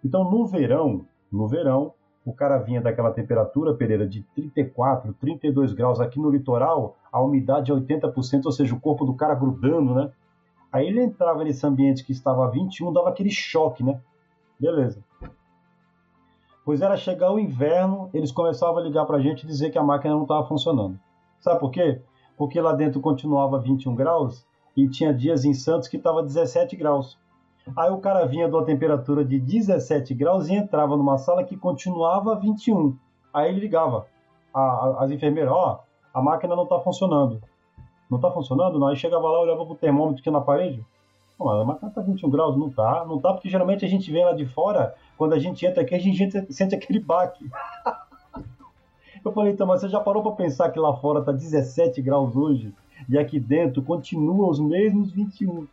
Então, 0.04 0.30
no 0.30 0.46
verão, 0.46 1.04
no 1.32 1.48
verão, 1.48 1.92
o 2.24 2.32
cara 2.32 2.58
vinha 2.58 2.80
daquela 2.80 3.10
temperatura, 3.10 3.74
Pereira, 3.74 4.06
de 4.06 4.22
34, 4.34 5.12
32 5.14 5.72
graus 5.72 6.00
aqui 6.00 6.20
no 6.20 6.30
litoral, 6.30 6.96
a 7.12 7.20
umidade 7.20 7.72
é 7.72 7.74
80%, 7.74 8.46
ou 8.46 8.52
seja, 8.52 8.74
o 8.74 8.80
corpo 8.80 9.04
do 9.04 9.14
cara 9.14 9.34
grudando, 9.34 9.94
né? 9.94 10.10
Aí 10.72 10.86
ele 10.86 11.02
entrava 11.02 11.44
nesse 11.44 11.66
ambiente 11.66 12.04
que 12.04 12.12
estava 12.12 12.44
a 12.44 12.50
21, 12.50 12.92
dava 12.92 13.08
aquele 13.08 13.30
choque, 13.30 13.82
né? 13.82 14.00
Beleza. 14.58 15.02
Pois 16.64 16.80
era 16.80 16.96
chegar 16.96 17.30
o 17.30 17.38
inverno, 17.38 18.08
eles 18.14 18.32
começavam 18.32 18.78
a 18.78 18.82
ligar 18.82 19.04
para 19.04 19.18
a 19.18 19.20
gente 19.20 19.42
e 19.42 19.46
dizer 19.46 19.70
que 19.70 19.78
a 19.78 19.82
máquina 19.82 20.14
não 20.14 20.22
estava 20.22 20.46
funcionando. 20.46 20.98
Sabe 21.40 21.60
por 21.60 21.70
quê? 21.70 22.00
Porque 22.38 22.60
lá 22.60 22.72
dentro 22.72 23.00
continuava 23.00 23.58
21 23.58 23.94
graus 23.94 24.46
e 24.76 24.88
tinha 24.88 25.12
dias 25.12 25.44
em 25.44 25.52
Santos 25.52 25.88
que 25.88 25.98
estava 25.98 26.22
17 26.22 26.74
graus. 26.76 27.18
Aí 27.76 27.90
o 27.90 27.98
cara 27.98 28.26
vinha 28.26 28.48
de 28.48 28.54
uma 28.54 28.64
temperatura 28.64 29.24
de 29.24 29.38
17 29.38 30.14
graus 30.14 30.48
e 30.48 30.54
entrava 30.54 30.96
numa 30.96 31.18
sala 31.18 31.44
que 31.44 31.56
continuava 31.56 32.34
21. 32.34 32.96
Aí 33.32 33.50
ele 33.50 33.60
ligava. 33.60 34.06
As 34.54 35.10
enfermeiras, 35.10 35.52
ó, 35.52 35.80
oh, 35.80 36.18
a 36.18 36.22
máquina 36.22 36.54
não 36.54 36.64
está 36.64 36.78
funcionando. 36.80 37.40
Não 38.10 38.16
está 38.16 38.30
funcionando? 38.30 38.78
Não. 38.78 38.88
Aí 38.88 38.96
chegava 38.96 39.28
lá, 39.28 39.40
olhava 39.40 39.66
pro 39.66 39.74
termômetro 39.74 40.20
aqui 40.20 40.30
na 40.30 40.40
parede. 40.40 40.84
A 41.40 41.64
máquina 41.64 41.88
está 41.88 42.00
21 42.00 42.30
graus. 42.30 42.56
Não 42.56 42.70
tá. 42.70 43.04
Não 43.06 43.20
tá 43.20 43.32
porque 43.32 43.48
geralmente 43.48 43.84
a 43.84 43.88
gente 43.88 44.10
vem 44.10 44.24
lá 44.24 44.32
de 44.32 44.46
fora 44.46 44.94
quando 45.16 45.32
a 45.32 45.38
gente 45.38 45.64
entra 45.64 45.82
aqui, 45.82 45.94
a 45.94 45.98
gente 45.98 46.52
sente 46.52 46.74
aquele 46.74 47.00
baque. 47.00 47.48
Eu 49.24 49.32
falei, 49.32 49.52
então, 49.52 49.66
mas 49.66 49.80
você 49.80 49.88
já 49.88 50.00
parou 50.00 50.22
para 50.22 50.32
pensar 50.32 50.70
que 50.70 50.78
lá 50.78 50.94
fora 50.96 51.22
tá 51.22 51.32
17 51.32 52.02
graus 52.02 52.36
hoje 52.36 52.74
e 53.08 53.18
aqui 53.18 53.40
dentro 53.40 53.82
continua 53.82 54.50
os 54.50 54.60
mesmos 54.60 55.12
21? 55.12 55.66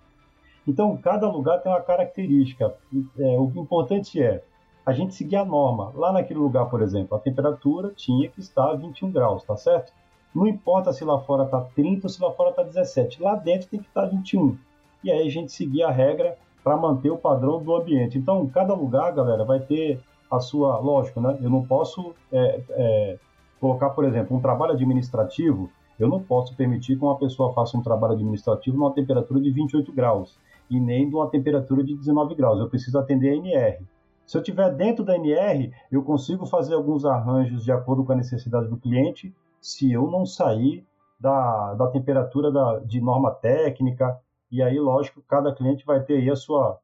Então, 0.65 0.95
cada 0.95 1.29
lugar 1.29 1.61
tem 1.61 1.71
uma 1.71 1.81
característica. 1.81 2.73
É, 3.19 3.37
o 3.37 3.51
importante 3.55 4.21
é 4.21 4.43
a 4.85 4.93
gente 4.93 5.13
seguir 5.13 5.35
a 5.35 5.45
norma. 5.45 5.91
Lá 5.95 6.13
naquele 6.13 6.39
lugar, 6.39 6.65
por 6.67 6.81
exemplo, 6.81 7.17
a 7.17 7.19
temperatura 7.19 7.91
tinha 7.95 8.29
que 8.29 8.39
estar 8.39 8.73
21 8.73 9.11
graus, 9.11 9.43
tá 9.43 9.57
certo? 9.57 9.91
Não 10.33 10.47
importa 10.47 10.93
se 10.93 11.03
lá 11.03 11.19
fora 11.19 11.45
tá 11.45 11.59
30 11.75 12.05
ou 12.05 12.09
se 12.09 12.21
lá 12.21 12.31
fora 12.31 12.53
tá 12.53 12.63
17. 12.63 13.21
Lá 13.21 13.35
dentro 13.35 13.67
tem 13.67 13.81
que 13.81 13.87
estar 13.87 14.05
21. 14.05 14.57
E 15.03 15.11
aí 15.11 15.27
a 15.27 15.31
gente 15.31 15.51
seguir 15.51 15.83
a 15.83 15.91
regra 15.91 16.37
para 16.63 16.77
manter 16.77 17.09
o 17.09 17.17
padrão 17.17 17.61
do 17.61 17.75
ambiente. 17.75 18.17
Então, 18.17 18.45
cada 18.47 18.73
lugar, 18.73 19.11
galera, 19.13 19.43
vai 19.43 19.59
ter 19.59 19.99
a 20.29 20.39
sua. 20.39 20.77
Lógico, 20.79 21.19
né? 21.19 21.37
Eu 21.41 21.49
não 21.49 21.65
posso 21.65 22.13
é, 22.31 22.61
é, 22.69 23.19
colocar, 23.59 23.89
por 23.91 24.05
exemplo, 24.05 24.35
um 24.35 24.41
trabalho 24.41 24.73
administrativo. 24.73 25.69
Eu 25.99 26.07
não 26.07 26.21
posso 26.21 26.55
permitir 26.55 26.97
que 26.97 27.03
uma 27.03 27.17
pessoa 27.17 27.53
faça 27.53 27.77
um 27.77 27.81
trabalho 27.81 28.13
administrativo 28.13 28.77
numa 28.77 28.93
temperatura 28.93 29.39
de 29.39 29.51
28 29.51 29.91
graus 29.91 30.37
e 30.69 30.79
nem 30.79 31.07
de 31.07 31.15
uma 31.15 31.29
temperatura 31.29 31.83
de 31.83 31.95
19 31.95 32.33
graus. 32.33 32.59
Eu 32.59 32.69
preciso 32.69 32.97
atender 32.97 33.31
a 33.31 33.35
NR. 33.35 33.85
Se 34.25 34.37
eu 34.37 34.41
estiver 34.41 34.73
dentro 34.73 35.03
da 35.03 35.15
NR, 35.15 35.71
eu 35.91 36.01
consigo 36.01 36.45
fazer 36.45 36.73
alguns 36.73 37.03
arranjos 37.03 37.63
de 37.63 37.71
acordo 37.71 38.03
com 38.03 38.13
a 38.13 38.15
necessidade 38.15 38.69
do 38.69 38.77
cliente, 38.77 39.35
se 39.59 39.91
eu 39.91 40.09
não 40.09 40.25
sair 40.25 40.85
da, 41.19 41.73
da 41.73 41.87
temperatura 41.87 42.49
da, 42.49 42.79
de 42.79 43.01
norma 43.01 43.29
técnica, 43.29 44.17
e 44.51 44.61
aí, 44.61 44.79
lógico, 44.79 45.21
cada 45.27 45.53
cliente 45.53 45.85
vai 45.85 46.01
ter 46.01 46.15
aí 46.15 46.29
a 46.29 46.35
sua, 46.35 46.79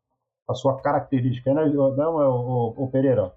a 0.47 0.53
sua 0.53 0.81
característica, 0.81 1.53
né, 1.53 1.65
não, 1.65 2.21
é 2.21 2.27
o, 2.27 2.73
o 2.77 2.89
Pereira? 2.89 3.33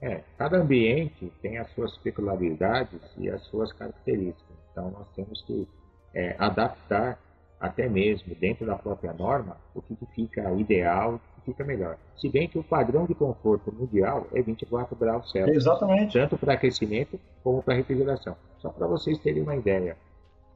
É, 0.00 0.22
cada 0.38 0.56
ambiente 0.58 1.30
tem 1.42 1.58
as 1.58 1.70
suas 1.72 1.96
peculiaridades 1.98 3.00
e 3.18 3.28
as 3.28 3.42
suas 3.44 3.72
características. 3.72 4.56
Então, 4.70 4.90
nós 4.90 5.06
temos 5.14 5.42
que 5.42 5.68
é, 6.14 6.34
adaptar 6.38 7.18
até 7.60 7.86
mesmo 7.86 8.34
dentro 8.36 8.64
da 8.64 8.74
própria 8.74 9.12
norma 9.12 9.58
o 9.74 9.82
que, 9.82 9.94
que 9.94 10.06
fica 10.06 10.50
ideal, 10.52 11.14
o 11.14 11.18
que 11.18 11.50
fica 11.52 11.62
melhor. 11.64 11.98
Se 12.16 12.28
bem 12.30 12.48
que 12.48 12.58
o 12.58 12.64
padrão 12.64 13.04
de 13.04 13.14
conforto 13.14 13.70
mundial 13.70 14.26
é 14.32 14.40
24 14.40 14.96
graus 14.96 15.30
Celsius. 15.30 15.56
Exatamente. 15.56 16.14
Tanto 16.14 16.38
para 16.38 16.54
aquecimento 16.54 17.20
como 17.44 17.62
para 17.62 17.74
refrigeração. 17.74 18.34
Só 18.58 18.70
para 18.70 18.86
vocês 18.86 19.18
terem 19.18 19.42
uma 19.42 19.54
ideia. 19.54 19.96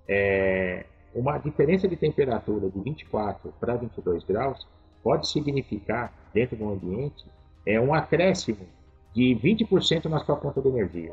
É, 0.09 0.87
uma 1.15 1.39
diferença 1.39 1.87
de 1.87 1.97
temperatura 1.97 2.69
de 2.69 2.81
24 2.81 3.53
para 3.61 3.77
22 3.77 4.25
graus 4.25 4.67
pode 5.03 5.29
significar, 5.29 6.13
dentro 6.33 6.57
do 6.57 6.69
ambiente, 6.69 7.25
é 7.67 7.81
um 7.81 7.95
acréscimo 7.95 8.67
de 9.15 9.37
20% 9.37 10.07
na 10.07 10.19
sua 10.21 10.37
conta 10.37 10.61
de 10.61 10.69
energia. 10.69 11.13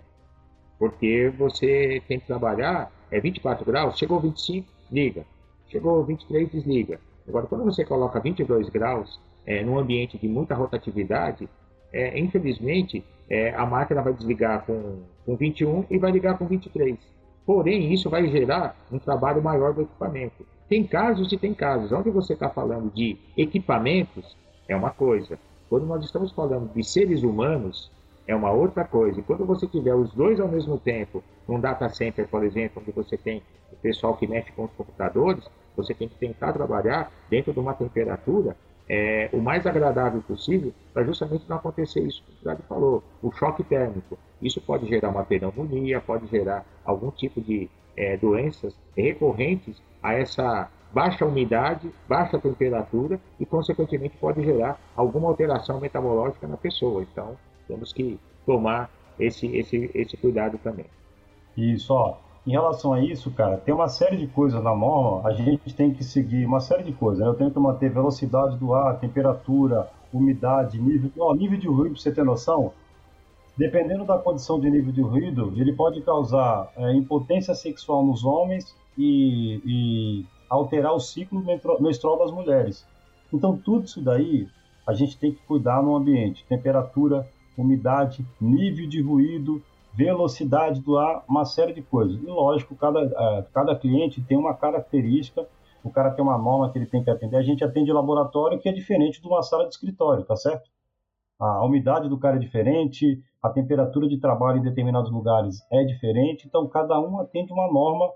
Porque 0.80 1.32
você 1.38 2.02
tem 2.08 2.20
que 2.20 2.26
trabalhar, 2.26 2.92
é 3.12 3.20
24 3.20 3.64
graus, 3.66 3.98
chegou 3.98 4.20
25, 4.20 4.68
liga. 4.92 5.26
Chegou 5.68 6.04
23, 6.04 6.50
desliga. 6.50 7.00
Agora, 7.28 7.46
quando 7.46 7.64
você 7.64 7.86
coloca 7.86 8.20
22 8.20 8.70
graus 8.70 9.20
é, 9.46 9.64
num 9.64 9.78
ambiente 9.78 10.18
de 10.18 10.28
muita 10.28 10.56
rotatividade, 10.56 11.48
é, 11.94 12.20
infelizmente, 12.20 13.04
é, 13.30 13.54
a 13.54 13.66
máquina 13.66 14.02
vai 14.02 14.14
desligar 14.14 14.66
com, 14.66 15.04
com 15.26 15.36
21 15.36 15.86
e 15.90 15.98
vai 15.98 16.12
ligar 16.12 16.38
com 16.38 16.48
23. 16.48 16.98
Porém, 17.46 17.92
isso 17.94 18.10
vai 18.10 18.28
gerar 18.28 18.76
um 18.92 19.00
trabalho 19.00 19.42
maior 19.42 19.74
do 19.74 19.82
equipamento. 19.82 20.46
Tem 20.70 20.86
casos 20.86 21.32
e 21.32 21.38
tem 21.38 21.54
casos. 21.54 21.92
Onde 21.92 22.10
você 22.10 22.34
está 22.34 22.50
falando 22.50 22.92
de 22.94 23.18
equipamentos, 23.36 24.38
é 24.68 24.76
uma 24.76 24.92
coisa. 24.92 25.38
Quando 25.70 25.86
nós 25.86 26.04
estamos 26.04 26.32
falando 26.32 26.72
de 26.74 26.84
seres 26.84 27.24
humanos, 27.24 27.92
é 28.28 28.36
uma 28.36 28.52
outra 28.52 28.84
coisa. 28.86 29.20
E 29.20 29.24
quando 29.24 29.46
você 29.46 29.68
tiver 29.68 29.96
os 29.96 30.14
dois 30.14 30.40
ao 30.40 30.48
mesmo 30.48 30.78
tempo, 30.78 31.24
num 31.48 31.60
data 31.60 31.90
center, 31.90 32.28
por 32.28 32.44
exemplo, 32.44 32.82
onde 32.82 32.92
você 32.92 33.18
tem 33.18 33.42
o 33.72 33.76
pessoal 33.78 34.16
que 34.16 34.28
mexe 34.28 34.52
com 34.52 34.66
os 34.66 34.72
computadores, 34.72 35.44
você 35.76 35.94
tem 35.94 36.08
que 36.08 36.16
tentar 36.16 36.54
trabalhar 36.54 37.12
dentro 37.30 37.54
de 37.54 37.60
uma 37.60 37.74
temperatura 37.74 38.56
é, 38.94 39.30
o 39.32 39.38
mais 39.38 39.66
agradável 39.66 40.22
possível 40.22 40.74
para 40.94 41.06
justamente 41.06 41.46
não 41.48 41.56
acontecer 41.56 42.02
isso 42.02 42.22
que 42.24 42.32
o 42.34 42.44
Grado 42.44 42.62
falou, 42.68 43.02
o 43.24 43.32
choque 43.32 43.64
térmico. 43.64 44.20
Isso 44.42 44.60
pode 44.60 44.86
gerar 44.86 45.08
uma 45.08 45.24
pneumonia, 45.24 46.02
pode 46.02 46.28
gerar 46.28 46.66
algum 46.84 47.10
tipo 47.10 47.40
de 47.40 47.70
é, 47.96 48.18
doenças 48.18 48.76
recorrentes 48.94 49.82
a 50.04 50.14
essa 50.14 50.70
baixa 50.92 51.26
umidade, 51.26 51.90
baixa 52.06 52.38
temperatura 52.38 53.18
e, 53.40 53.46
consequentemente, 53.46 54.18
pode 54.18 54.44
gerar 54.44 54.78
alguma 54.94 55.30
alteração 55.30 55.80
metabológica 55.80 56.46
na 56.46 56.58
pessoa. 56.58 57.02
Então, 57.02 57.38
temos 57.70 57.94
que 57.94 58.20
tomar 58.46 58.90
esse, 59.18 59.48
esse, 59.56 59.90
esse 59.96 60.18
cuidado 60.18 60.58
também. 60.58 60.88
Isso, 61.56 61.94
ó. 61.94 62.18
Em 62.46 62.52
relação 62.52 62.92
a 62.92 63.00
isso, 63.04 63.30
cara, 63.32 63.58
tem 63.58 63.74
uma 63.74 63.88
série 63.88 64.18
de 64.18 64.26
coisas 64.26 64.64
na 64.64 64.76
norma, 64.76 65.28
a 65.28 65.32
gente 65.32 65.74
tem 65.76 65.94
que 65.94 66.04
seguir 66.04 66.44
uma 66.46 66.60
série 66.60 66.84
de 66.84 66.92
coisas. 66.92 67.20
Né? 67.20 67.28
Eu 67.28 67.36
tenho 67.36 67.52
que 67.52 67.60
manter 67.60 67.90
velocidade 67.92 68.58
do 68.58 68.74
ar, 68.74 69.00
temperatura, 69.00 69.88
umidade, 70.12 70.82
nível, 70.82 71.12
ó, 71.20 71.36
nível 71.36 71.60
de 71.60 71.68
ruído, 71.68 71.94
pra 71.94 72.02
você 72.02 72.12
ter 72.12 72.24
noção. 72.24 72.74
Dependendo 73.56 74.06
da 74.06 74.18
condição 74.18 74.60
de 74.60 74.72
nível 74.72 74.92
de 74.92 75.02
ruído, 75.02 75.54
ele 75.56 75.74
pode 75.74 76.02
causar 76.02 76.72
é, 76.76 76.94
impotência 76.94 77.54
sexual 77.54 78.04
nos 78.04 78.26
homens 78.26 78.76
e, 78.98 79.62
e 79.64 80.26
alterar 80.50 80.94
o 80.94 81.00
ciclo 81.00 81.44
menstrual 81.80 82.18
das 82.18 82.32
mulheres. 82.32 82.88
Então, 83.32 83.56
tudo 83.56 83.86
isso 83.86 84.02
daí 84.02 84.48
a 84.86 84.94
gente 84.94 85.18
tem 85.18 85.32
que 85.32 85.42
cuidar 85.44 85.84
no 85.84 85.96
ambiente: 85.96 86.46
temperatura, 86.48 87.28
umidade, 87.58 88.26
nível 88.40 88.88
de 88.88 89.02
ruído, 89.02 89.62
velocidade 89.94 90.82
do 90.82 90.98
ar, 90.98 91.24
uma 91.28 91.46
série 91.46 91.74
de 91.74 91.82
coisas. 91.82 92.22
E 92.22 92.26
lógico, 92.26 92.76
cada, 92.76 93.46
cada 93.54 93.76
cliente 93.76 94.22
tem 94.22 94.38
uma 94.38 94.54
característica, 94.54 95.48
o 95.84 95.90
cara 95.90 96.12
tem 96.12 96.24
uma 96.24 96.38
norma 96.38 96.72
que 96.72 96.78
ele 96.78 96.86
tem 96.86 97.04
que 97.04 97.10
atender. 97.10 97.38
A 97.38 97.42
gente 97.42 97.64
atende 97.64 97.92
laboratório 97.92 98.60
que 98.60 98.70
é 98.70 98.72
diferente 98.72 99.22
de 99.22 99.28
uma 99.28 99.42
sala 99.42 99.68
de 99.68 99.74
escritório, 99.74 100.24
tá 100.24 100.36
certo? 100.36 100.70
A 101.40 101.66
umidade 101.66 102.08
do 102.08 102.20
cara 102.20 102.36
é 102.36 102.40
diferente, 102.40 103.22
a 103.42 103.50
temperatura 103.50 104.08
de 104.08 104.20
trabalho 104.20 104.60
em 104.60 104.64
determinados 104.64 105.12
lugares 105.12 105.66
é 105.72 105.84
diferente, 105.84 106.48
então 106.48 106.68
cada 106.68 107.00
um 107.00 107.20
atende 107.20 107.52
uma 107.52 107.68
norma 107.68 108.12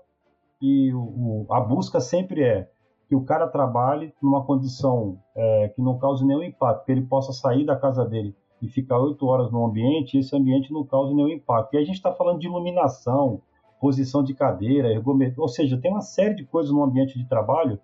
e 0.62 0.92
o, 0.94 1.00
o, 1.00 1.46
a 1.50 1.60
busca 1.60 2.00
sempre 2.00 2.44
é 2.44 2.70
que 3.08 3.16
o 3.16 3.24
cara 3.24 3.48
trabalhe 3.48 4.14
numa 4.22 4.44
condição 4.44 5.18
é, 5.34 5.68
que 5.74 5.82
não 5.82 5.98
cause 5.98 6.24
nenhum 6.24 6.42
impacto, 6.42 6.84
que 6.84 6.92
ele 6.92 7.02
possa 7.02 7.32
sair 7.32 7.64
da 7.64 7.76
casa 7.76 8.04
dele 8.04 8.34
e 8.60 8.68
ficar 8.68 8.98
oito 8.98 9.26
horas 9.26 9.50
no 9.50 9.64
ambiente, 9.64 10.18
esse 10.18 10.34
ambiente 10.34 10.72
não 10.72 10.84
causa 10.84 11.14
nenhum 11.14 11.28
impacto. 11.28 11.74
E 11.74 11.78
a 11.78 11.84
gente 11.84 11.96
está 11.96 12.12
falando 12.12 12.38
de 12.38 12.46
iluminação, 12.46 13.40
posição 13.80 14.22
de 14.22 14.34
cadeira, 14.34 14.92
ergometria, 14.92 15.42
ou 15.42 15.48
seja, 15.48 15.78
tem 15.78 15.90
uma 15.90 16.00
série 16.00 16.34
de 16.34 16.44
coisas 16.44 16.72
no 16.72 16.82
ambiente 16.82 17.18
de 17.18 17.28
trabalho 17.28 17.78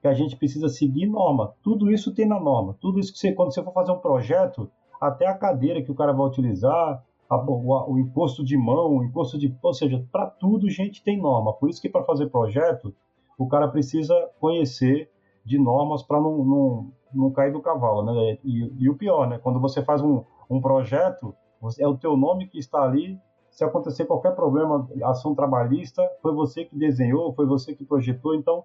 que 0.00 0.08
a 0.08 0.14
gente 0.14 0.36
precisa 0.36 0.68
seguir 0.68 1.06
norma. 1.06 1.54
Tudo 1.62 1.90
isso 1.90 2.14
tem 2.14 2.26
na 2.26 2.38
norma. 2.38 2.76
Tudo 2.80 3.00
isso 3.00 3.12
que 3.12 3.18
você, 3.18 3.32
quando 3.32 3.52
você 3.52 3.62
for 3.62 3.72
fazer 3.72 3.92
um 3.92 3.98
projeto, 3.98 4.70
até 5.00 5.26
a 5.26 5.34
cadeira 5.34 5.82
que 5.82 5.90
o 5.90 5.94
cara 5.94 6.12
vai 6.12 6.26
utilizar, 6.26 7.02
a, 7.28 7.36
o, 7.36 7.92
o, 7.92 7.98
encosto 7.98 8.44
de 8.44 8.56
mão, 8.56 8.96
o 8.96 9.04
encosto 9.04 9.38
de. 9.38 9.54
Ou 9.62 9.74
seja, 9.74 10.04
para 10.10 10.26
tudo, 10.26 10.68
gente, 10.70 11.02
tem 11.02 11.20
norma. 11.20 11.52
Por 11.52 11.68
isso 11.68 11.80
que 11.80 11.88
para 11.88 12.04
fazer 12.04 12.28
projeto, 12.28 12.94
o 13.36 13.46
cara 13.46 13.68
precisa 13.68 14.14
conhecer 14.40 15.10
de 15.44 15.58
normas 15.58 16.02
para 16.02 16.20
não, 16.20 16.44
não, 16.44 16.92
não 17.12 17.30
cair 17.30 17.52
do 17.52 17.60
cavalo, 17.60 18.02
né? 18.02 18.38
E, 18.44 18.72
e, 18.78 18.88
o 18.88 18.96
pior, 18.96 19.28
né? 19.28 19.38
Quando 19.38 19.60
você 19.60 19.82
faz 19.82 20.02
um, 20.02 20.22
um 20.48 20.60
projeto, 20.60 21.34
é 21.78 21.86
o 21.86 21.96
teu 21.96 22.16
nome 22.16 22.46
que 22.46 22.58
está 22.58 22.82
ali 22.82 23.18
se 23.50 23.64
acontecer 23.64 24.04
qualquer 24.04 24.36
problema, 24.36 24.88
ação 25.02 25.34
trabalhista, 25.34 26.08
foi 26.22 26.32
você 26.32 26.64
que 26.64 26.76
desenhou, 26.76 27.32
foi 27.32 27.44
você 27.44 27.74
que 27.74 27.84
projetou, 27.84 28.34
então 28.36 28.62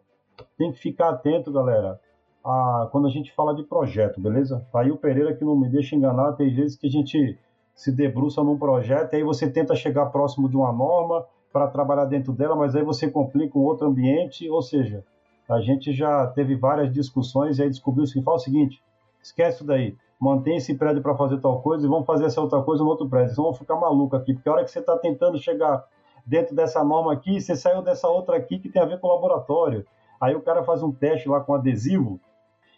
tem 0.55 0.71
que 0.71 0.77
ficar 0.77 1.09
atento, 1.09 1.51
galera, 1.51 1.99
a, 2.45 2.87
quando 2.91 3.07
a 3.07 3.09
gente 3.09 3.33
fala 3.33 3.55
de 3.55 3.63
projeto, 3.63 4.21
beleza? 4.21 4.63
Tá 4.71 4.81
aí 4.81 4.91
o 4.91 4.97
Pereira 4.97 5.33
que 5.33 5.43
não 5.43 5.55
me 5.55 5.67
deixa 5.67 5.95
enganar, 5.95 6.33
tem 6.33 6.53
vezes 6.53 6.77
que 6.77 6.85
a 6.85 6.91
gente 6.91 7.39
se 7.73 7.91
debruça 7.91 8.43
num 8.43 8.57
projeto 8.57 9.13
e 9.13 9.15
aí 9.17 9.23
você 9.23 9.49
tenta 9.49 9.75
chegar 9.75 10.07
próximo 10.07 10.47
de 10.47 10.55
uma 10.55 10.71
norma 10.71 11.25
para 11.51 11.67
trabalhar 11.67 12.05
dentro 12.05 12.31
dela, 12.31 12.55
mas 12.55 12.75
aí 12.75 12.83
você 12.83 13.09
complica 13.09 13.57
um 13.57 13.63
outro 13.63 13.87
ambiente, 13.87 14.47
ou 14.49 14.61
seja, 14.61 15.03
a 15.49 15.59
gente 15.61 15.93
já 15.93 16.27
teve 16.27 16.55
várias 16.55 16.91
discussões 16.91 17.57
e 17.57 17.63
aí 17.63 17.69
descobriu 17.69 18.05
que 18.05 18.21
fala 18.21 18.37
o 18.37 18.39
seguinte, 18.39 18.81
esquece 19.21 19.57
isso 19.57 19.65
daí, 19.65 19.95
mantém 20.19 20.57
esse 20.57 20.73
prédio 20.73 21.01
para 21.01 21.15
fazer 21.15 21.39
tal 21.39 21.61
coisa 21.61 21.85
e 21.85 21.89
vamos 21.89 22.05
fazer 22.05 22.25
essa 22.25 22.41
outra 22.41 22.61
coisa 22.61 22.83
no 22.83 22.89
outro 22.89 23.07
prédio. 23.09 23.35
Vocês 23.35 23.37
vão 23.37 23.53
ficar 23.53 23.75
maluco 23.75 24.15
aqui, 24.15 24.33
porque 24.33 24.47
a 24.47 24.53
hora 24.53 24.63
que 24.63 24.71
você 24.71 24.79
está 24.79 24.97
tentando 24.97 25.37
chegar 25.37 25.83
dentro 26.25 26.55
dessa 26.55 26.83
norma 26.83 27.11
aqui, 27.11 27.41
você 27.41 27.55
saiu 27.55 27.81
dessa 27.81 28.07
outra 28.07 28.37
aqui 28.37 28.57
que 28.59 28.69
tem 28.69 28.81
a 28.81 28.85
ver 28.85 28.99
com 28.99 29.07
o 29.07 29.13
laboratório. 29.13 29.85
Aí 30.19 30.35
o 30.35 30.41
cara 30.41 30.63
faz 30.63 30.81
um 30.81 30.91
teste 30.91 31.27
lá 31.27 31.41
com 31.41 31.53
adesivo 31.53 32.19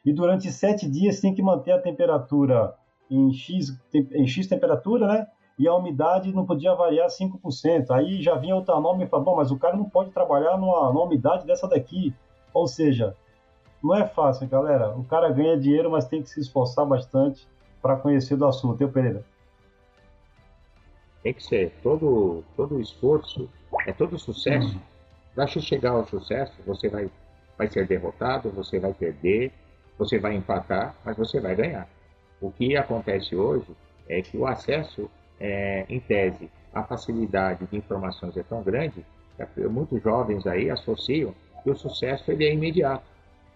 e 0.05 0.13
durante 0.13 0.51
sete 0.51 0.89
dias 0.89 1.19
tem 1.19 1.33
que 1.33 1.41
manter 1.41 1.71
a 1.71 1.81
temperatura 1.81 2.75
em 3.09 3.33
X, 3.33 3.77
em 3.93 4.27
X 4.27 4.47
temperatura, 4.47 5.07
né? 5.07 5.27
E 5.57 5.67
a 5.67 5.73
umidade 5.73 6.33
não 6.33 6.45
podia 6.45 6.75
variar 6.75 7.07
5%. 7.07 7.89
Aí 7.91 8.21
já 8.21 8.35
vinha 8.35 8.55
outra 8.55 8.79
norma 8.79 9.03
e 9.03 9.07
falou, 9.07 9.25
bom, 9.25 9.35
mas 9.37 9.51
o 9.51 9.57
cara 9.57 9.75
não 9.75 9.89
pode 9.89 10.11
trabalhar 10.11 10.57
numa, 10.57 10.91
numa 10.91 11.05
umidade 11.05 11.45
dessa 11.45 11.67
daqui. 11.67 12.13
Ou 12.55 12.67
seja, 12.67 13.13
não 13.83 13.93
é 13.93 14.07
fácil, 14.07 14.47
galera. 14.47 14.89
O 14.95 15.03
cara 15.03 15.29
ganha 15.29 15.59
dinheiro, 15.59 15.91
mas 15.91 16.07
tem 16.07 16.23
que 16.23 16.29
se 16.29 16.39
esforçar 16.39 16.85
bastante 16.85 17.45
para 17.81 17.97
conhecer 17.97 18.37
do 18.37 18.47
assunto. 18.47 18.81
Eu, 18.81 18.89
Pereira. 18.89 19.25
Tem 21.21 21.33
que 21.33 21.43
ser. 21.43 21.73
Todo, 21.83 22.45
todo 22.55 22.79
esforço, 22.79 23.49
é 23.85 23.91
todo 23.91 24.17
sucesso. 24.17 24.79
Para 25.35 25.45
chegar 25.47 25.91
ao 25.91 26.05
sucesso, 26.05 26.53
você 26.65 26.87
vai, 26.87 27.11
vai 27.57 27.67
ser 27.67 27.85
derrotado, 27.85 28.49
você 28.51 28.79
vai 28.79 28.93
perder, 28.93 29.51
você 29.97 30.17
vai 30.17 30.33
empatar, 30.33 30.95
mas 31.03 31.17
você 31.17 31.41
vai 31.41 31.55
ganhar. 31.55 31.89
O 32.39 32.49
que 32.51 32.77
acontece 32.77 33.35
hoje 33.35 33.75
é 34.07 34.21
que 34.21 34.37
o 34.37 34.47
acesso, 34.47 35.11
é, 35.41 35.85
em 35.89 35.99
tese, 35.99 36.49
a 36.73 36.83
facilidade 36.83 37.65
de 37.65 37.75
informações 37.75 38.37
é 38.37 38.43
tão 38.43 38.63
grande 38.63 39.05
que 39.53 39.67
muitos 39.67 40.01
jovens 40.01 40.47
aí 40.47 40.69
associam 40.69 41.35
que 41.65 41.71
o 41.71 41.75
sucesso 41.75 42.31
ele 42.31 42.45
é 42.45 42.53
imediato. 42.53 43.03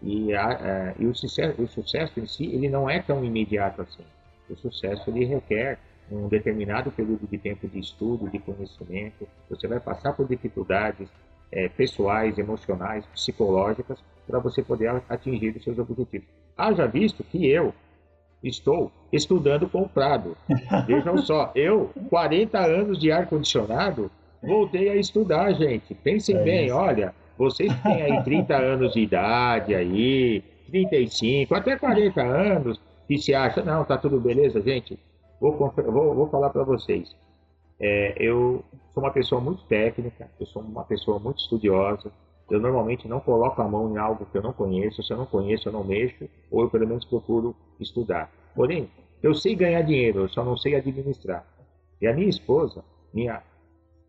E, 0.01 0.33
a, 0.33 0.47
a, 0.47 0.93
e 0.97 1.05
o, 1.05 1.13
sucesso, 1.13 1.61
o 1.61 1.67
sucesso 1.67 2.19
em 2.19 2.25
si, 2.25 2.45
ele 2.45 2.67
não 2.67 2.89
é 2.89 2.99
tão 2.99 3.23
imediato 3.23 3.83
assim. 3.83 4.03
O 4.49 4.55
sucesso, 4.55 5.11
ele 5.11 5.25
requer 5.25 5.77
um 6.11 6.27
determinado 6.27 6.91
período 6.91 7.27
de 7.27 7.37
tempo 7.37 7.67
de 7.67 7.77
estudo, 7.77 8.27
de 8.27 8.39
conhecimento. 8.39 9.27
Você 9.47 9.67
vai 9.67 9.79
passar 9.79 10.13
por 10.13 10.27
dificuldades 10.27 11.07
é, 11.51 11.69
pessoais, 11.69 12.39
emocionais, 12.39 13.05
psicológicas, 13.13 13.99
para 14.25 14.39
você 14.39 14.63
poder 14.63 15.03
atingir 15.07 15.55
os 15.55 15.63
seus 15.63 15.77
objetivos. 15.77 16.27
Haja 16.57 16.87
visto 16.87 17.23
que 17.23 17.47
eu 17.47 17.73
estou 18.43 18.91
estudando 19.13 19.69
com 19.69 19.83
o 19.83 19.89
Prado. 19.89 20.35
Vejam 20.87 21.15
só, 21.19 21.51
eu, 21.53 21.91
40 22.09 22.57
anos 22.57 22.97
de 22.97 23.11
ar-condicionado, 23.11 24.09
voltei 24.41 24.89
a 24.89 24.95
estudar, 24.95 25.53
gente. 25.53 25.93
Pensem 25.93 26.37
é 26.37 26.43
bem, 26.43 26.71
olha, 26.71 27.13
vocês 27.39 27.73
que 27.73 27.81
têm 27.83 28.01
aí 28.01 28.21
30 28.21 28.53
anos 28.53 28.91
de 28.91 28.99
idade 28.99 29.73
aí, 29.73 30.43
35, 30.69 31.55
até 31.55 31.77
40 31.77 32.21
anos, 32.21 32.81
que 33.07 33.17
se 33.17 33.33
acha, 33.33 33.63
não, 33.63 33.85
tá 33.85 33.97
tudo 33.97 34.19
beleza, 34.19 34.61
gente. 34.61 34.99
Vou, 35.39 35.55
vou, 35.57 35.71
vou 36.15 36.29
falar 36.29 36.49
para 36.49 36.65
vocês. 36.65 37.15
É, 37.79 38.13
eu 38.17 38.61
sou 38.93 39.01
uma 39.01 39.11
pessoa 39.11 39.39
muito 39.39 39.63
técnica, 39.63 40.29
eu 40.37 40.45
sou 40.47 40.61
uma 40.61 40.83
pessoa 40.83 41.17
muito 41.17 41.39
estudiosa. 41.39 42.11
Eu 42.51 42.59
normalmente 42.59 43.07
não 43.07 43.21
coloco 43.21 43.61
a 43.61 43.67
mão 43.67 43.93
em 43.93 43.97
algo 43.97 44.25
que 44.25 44.37
eu 44.37 44.41
não 44.41 44.51
conheço. 44.51 45.01
Se 45.01 45.13
eu 45.13 45.17
não 45.17 45.25
conheço, 45.25 45.69
eu 45.69 45.71
não 45.71 45.83
mexo, 45.83 46.27
ou 46.51 46.63
eu 46.63 46.69
pelo 46.69 46.87
menos 46.87 47.05
procuro 47.05 47.55
estudar. 47.79 48.29
Porém, 48.53 48.89
eu 49.23 49.33
sei 49.33 49.55
ganhar 49.55 49.81
dinheiro, 49.83 50.21
eu 50.21 50.29
só 50.29 50.43
não 50.43 50.57
sei 50.57 50.75
administrar. 50.75 51.45
E 52.01 52.07
a 52.07 52.13
minha 52.13 52.27
esposa, 52.27 52.83
minha 53.13 53.41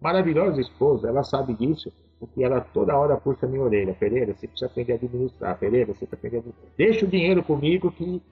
maravilhosa 0.01 0.61
esposa, 0.61 1.09
ela 1.09 1.23
sabe 1.23 1.55
disso 1.55 1.93
porque 2.21 2.45
ela 2.45 2.61
toda 2.61 2.97
hora 2.97 3.17
puxa 3.17 3.47
minha 3.47 3.63
orelha. 3.63 3.95
Pereira, 3.95 4.35
você 4.35 4.47
precisa 4.47 4.71
aprender 4.71 4.93
a 4.93 4.97
administrar. 4.97 5.59
Pereira, 5.59 5.95
você 5.95 6.07
precisa 6.07 6.39
aprender 6.39 6.51
a. 6.51 6.77
Deixa 6.77 7.07
o 7.07 7.09
dinheiro 7.09 7.43
comigo 7.43 7.91
que 7.91 8.23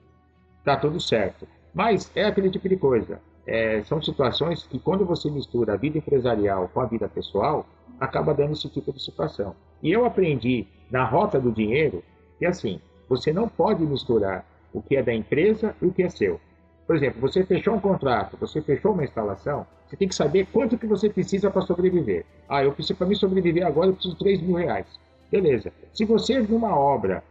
tá 0.63 0.77
tudo 0.77 1.01
certo. 1.01 1.47
Mas 1.73 2.11
é 2.15 2.25
aquele 2.25 2.51
tipo 2.51 2.69
de 2.69 2.77
coisa. 2.77 3.19
É, 3.47 3.81
são 3.83 3.99
situações 3.99 4.63
que 4.67 4.77
quando 4.77 5.03
você 5.03 5.29
mistura 5.31 5.73
a 5.73 5.77
vida 5.77 5.97
empresarial 5.97 6.69
com 6.71 6.81
a 6.81 6.85
vida 6.85 7.09
pessoal, 7.09 7.65
acaba 7.99 8.33
dando 8.33 8.53
esse 8.53 8.69
tipo 8.69 8.93
de 8.93 9.01
situação. 9.01 9.55
E 9.81 9.91
eu 9.91 10.05
aprendi 10.05 10.67
na 10.91 11.03
rota 11.03 11.39
do 11.39 11.51
dinheiro 11.51 12.03
que 12.37 12.45
assim, 12.45 12.79
você 13.07 13.33
não 13.33 13.49
pode 13.49 13.83
misturar 13.83 14.45
o 14.71 14.81
que 14.81 14.95
é 14.95 15.01
da 15.01 15.13
empresa 15.13 15.75
e 15.81 15.87
o 15.87 15.91
que 15.91 16.03
é 16.03 16.09
seu. 16.09 16.39
Por 16.89 16.95
exemplo, 16.95 17.21
você 17.21 17.43
fechou 17.43 17.75
um 17.75 17.79
contrato, 17.79 18.35
você 18.41 18.63
fechou 18.63 18.93
uma 18.93 19.03
instalação, 19.03 19.63
você 19.85 19.95
tem 19.95 20.07
que 20.07 20.15
saber 20.15 20.47
quanto 20.51 20.75
que 20.75 20.87
você 20.87 21.07
precisa 21.07 21.51
para 21.51 21.61
sobreviver. 21.61 22.25
Ah, 22.49 22.63
eu 22.63 22.71
preciso 22.71 22.97
para 22.97 23.05
me 23.05 23.15
sobreviver 23.15 23.63
agora, 23.63 23.89
eu 23.89 23.93
preciso 23.93 24.15
de 24.15 24.19
3 24.23 24.41
mil 24.41 24.55
reais. 24.55 24.87
Beleza. 25.31 25.71
Se 25.93 26.03
você 26.03 26.39
numa 26.39 26.75
obra, 26.75 27.23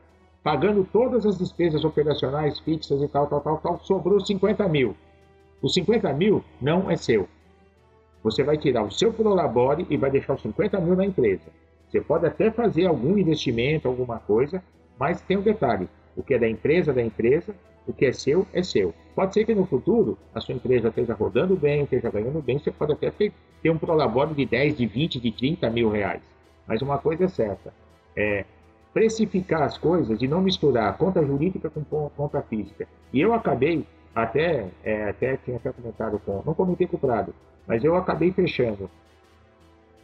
pagando 0.45 0.87
todas 0.93 1.27
as 1.27 1.39
despesas 1.39 1.85
operacionais 1.85 2.61
fixas 2.61 3.03
e 3.03 3.09
tal, 3.09 3.27
tal, 3.27 3.41
tal, 3.41 3.59
tal, 3.59 3.81
sobrou 3.81 4.21
50 4.21 4.69
mil. 4.69 4.95
Os 5.61 5.75
50 5.75 6.13
mil 6.13 6.45
não 6.63 6.89
é 6.89 6.97
seu. 6.97 7.29
Você 8.23 8.45
vai 8.45 8.59
tirar 8.59 8.85
o 8.85 8.93
seu 8.93 9.13
prolabore 9.13 9.85
e 9.91 9.97
vai 9.97 10.13
deixar 10.13 10.35
os 10.35 10.43
50 10.43 10.79
mil 10.79 10.95
na 10.95 11.05
empresa. 11.05 11.51
Você 11.89 12.01
pode 12.01 12.25
até 12.25 12.53
fazer 12.53 12.87
algum 12.87 13.19
investimento, 13.19 13.89
alguma 13.89 14.21
coisa, 14.21 14.63
mas 14.97 15.21
tem 15.21 15.37
um 15.37 15.43
detalhe: 15.43 15.89
o 16.17 16.23
que 16.23 16.35
é 16.35 16.39
da 16.39 16.49
empresa, 16.49 16.93
é 16.93 16.95
da 16.95 17.03
empresa, 17.03 17.53
o 17.89 17.93
que 17.93 18.07
é 18.07 18.13
seu, 18.13 18.47
é 18.53 18.63
seu. 18.63 18.95
Pode 19.15 19.35
ser 19.35 19.45
que 19.45 19.55
no 19.55 19.67
futuro 19.67 20.17
a 20.35 20.41
sua 20.41 20.55
empresa 20.55 20.89
esteja 20.89 21.15
rodando 21.15 21.57
bem, 21.57 21.83
esteja 21.83 22.11
ganhando 22.11 22.41
bem, 22.43 22.59
você 22.59 22.71
pode 22.71 22.93
até 22.93 23.11
ter, 23.11 23.33
ter 23.63 23.71
um 23.71 23.79
prolabore 23.79 24.35
de 24.35 24.45
10, 24.45 24.77
de 24.77 24.87
20, 24.87 25.21
de 25.21 25.33
30 25.33 25.71
mil 25.71 25.91
reais. 25.91 26.23
Mas 26.67 26.83
uma 26.83 26.99
coisa 26.99 27.25
é 27.25 27.29
certa, 27.29 27.73
é 28.17 28.45
precificar 28.93 29.63
as 29.63 29.79
coisas 29.79 30.21
e 30.21 30.29
não 30.29 30.41
misturar 30.41 30.97
conta 30.97 31.25
jurídica 31.25 31.71
com 31.71 31.83
conta 32.11 32.43
física. 32.43 32.87
E 33.13 33.21
eu 33.21 33.33
acabei, 33.33 33.87
até, 34.15 34.67
é, 34.85 35.09
até 35.09 35.37
tinha 35.39 35.57
até 35.57 35.73
comentado 35.73 36.21
com, 36.25 36.43
não 36.45 36.55
comentei 36.55 36.87
com 36.87 36.97
o 36.97 37.01
Prado, 37.01 37.35
mas 37.67 37.83
eu 37.83 37.97
acabei 37.97 38.33
fechando 38.33 38.91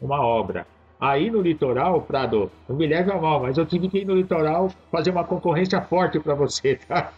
uma 0.01 0.21
obra 0.21 0.67
Aí 1.05 1.31
no 1.31 1.43
litoral, 1.43 2.01
Prado, 2.01 2.51
não 2.67 2.77
me 2.77 2.87
leve 2.87 3.13
a 3.13 3.21
mal, 3.21 3.39
mas 3.39 3.59
eu 3.59 3.67
tive 3.67 3.91
que 3.91 3.99
ir 3.99 4.07
no 4.07 4.15
litoral 4.15 4.71
fazer 4.91 5.11
uma 5.11 5.23
concorrência 5.23 5.79
forte 5.83 6.19
para 6.19 6.35
você, 6.35 6.77
tá? 6.77 7.13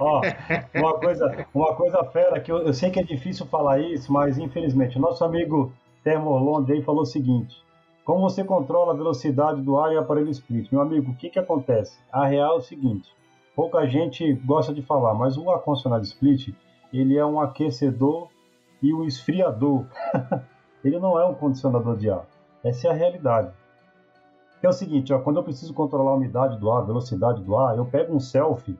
Ó, 0.00 0.20
uma 0.74 0.94
coisa, 0.94 1.46
uma 1.54 1.76
coisa 1.76 2.02
fera 2.06 2.40
que 2.40 2.50
eu, 2.50 2.58
eu, 2.66 2.74
sei 2.74 2.90
que 2.90 2.98
é 2.98 3.04
difícil 3.04 3.46
falar 3.46 3.78
isso, 3.78 4.12
mas 4.12 4.36
infelizmente, 4.36 4.98
nosso 4.98 5.24
amigo 5.24 5.72
Termolonde 6.02 6.72
aí 6.72 6.82
falou 6.82 7.02
o 7.02 7.06
seguinte: 7.06 7.62
como 8.04 8.22
você 8.22 8.42
controla 8.42 8.92
a 8.92 8.96
velocidade 8.96 9.62
do 9.62 9.78
ar 9.78 9.92
e 9.92 9.96
aparelho 9.96 10.30
split? 10.30 10.72
Meu 10.72 10.80
amigo, 10.80 11.12
o 11.12 11.14
que 11.14 11.30
que 11.30 11.38
acontece? 11.38 11.96
A 12.10 12.26
real 12.26 12.56
é 12.56 12.58
o 12.58 12.60
seguinte: 12.60 13.14
pouca 13.54 13.86
gente 13.86 14.32
gosta 14.44 14.74
de 14.74 14.82
falar, 14.82 15.14
mas 15.14 15.38
o 15.38 15.48
ar-condicionado 15.52 16.02
split 16.02 16.52
ele 16.92 17.16
é 17.16 17.24
um 17.24 17.40
aquecedor 17.40 18.26
e 18.82 18.92
um 18.92 19.04
esfriador. 19.04 19.86
ele 20.84 20.98
não 20.98 21.18
é 21.18 21.24
um 21.24 21.34
condicionador 21.34 21.96
de 21.96 22.10
ar. 22.10 22.26
Essa 22.62 22.88
é 22.88 22.90
a 22.90 22.94
realidade. 22.94 23.52
é 24.62 24.68
o 24.68 24.72
seguinte, 24.72 25.12
ó, 25.12 25.18
quando 25.18 25.36
eu 25.36 25.42
preciso 25.42 25.74
controlar 25.74 26.12
a 26.12 26.14
umidade 26.14 26.58
do 26.58 26.70
ar, 26.70 26.82
a 26.82 26.86
velocidade 26.86 27.42
do 27.42 27.56
ar, 27.56 27.76
eu 27.76 27.84
pego 27.84 28.14
um 28.14 28.20
selfie. 28.20 28.78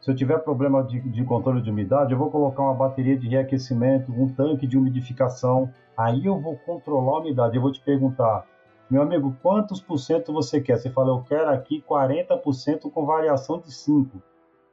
Se 0.00 0.10
eu 0.10 0.14
tiver 0.14 0.38
problema 0.38 0.84
de, 0.84 1.00
de 1.00 1.24
controle 1.24 1.60
de 1.60 1.70
umidade, 1.70 2.12
eu 2.12 2.18
vou 2.18 2.30
colocar 2.30 2.62
uma 2.62 2.74
bateria 2.74 3.18
de 3.18 3.28
reaquecimento, 3.28 4.12
um 4.12 4.28
tanque 4.28 4.66
de 4.66 4.78
umidificação. 4.78 5.68
Aí 5.96 6.26
eu 6.26 6.40
vou 6.40 6.56
controlar 6.58 7.16
a 7.16 7.20
umidade. 7.20 7.56
Eu 7.56 7.62
vou 7.62 7.72
te 7.72 7.80
perguntar, 7.80 8.46
meu 8.88 9.02
amigo, 9.02 9.34
quantos 9.42 9.80
por 9.80 9.98
cento 9.98 10.32
você 10.32 10.60
quer? 10.60 10.78
Você 10.78 10.90
fala, 10.90 11.10
eu 11.10 11.24
quero 11.24 11.50
aqui 11.50 11.82
40% 11.82 12.88
com 12.88 13.04
variação 13.04 13.58
de 13.58 13.72
5. 13.72 14.22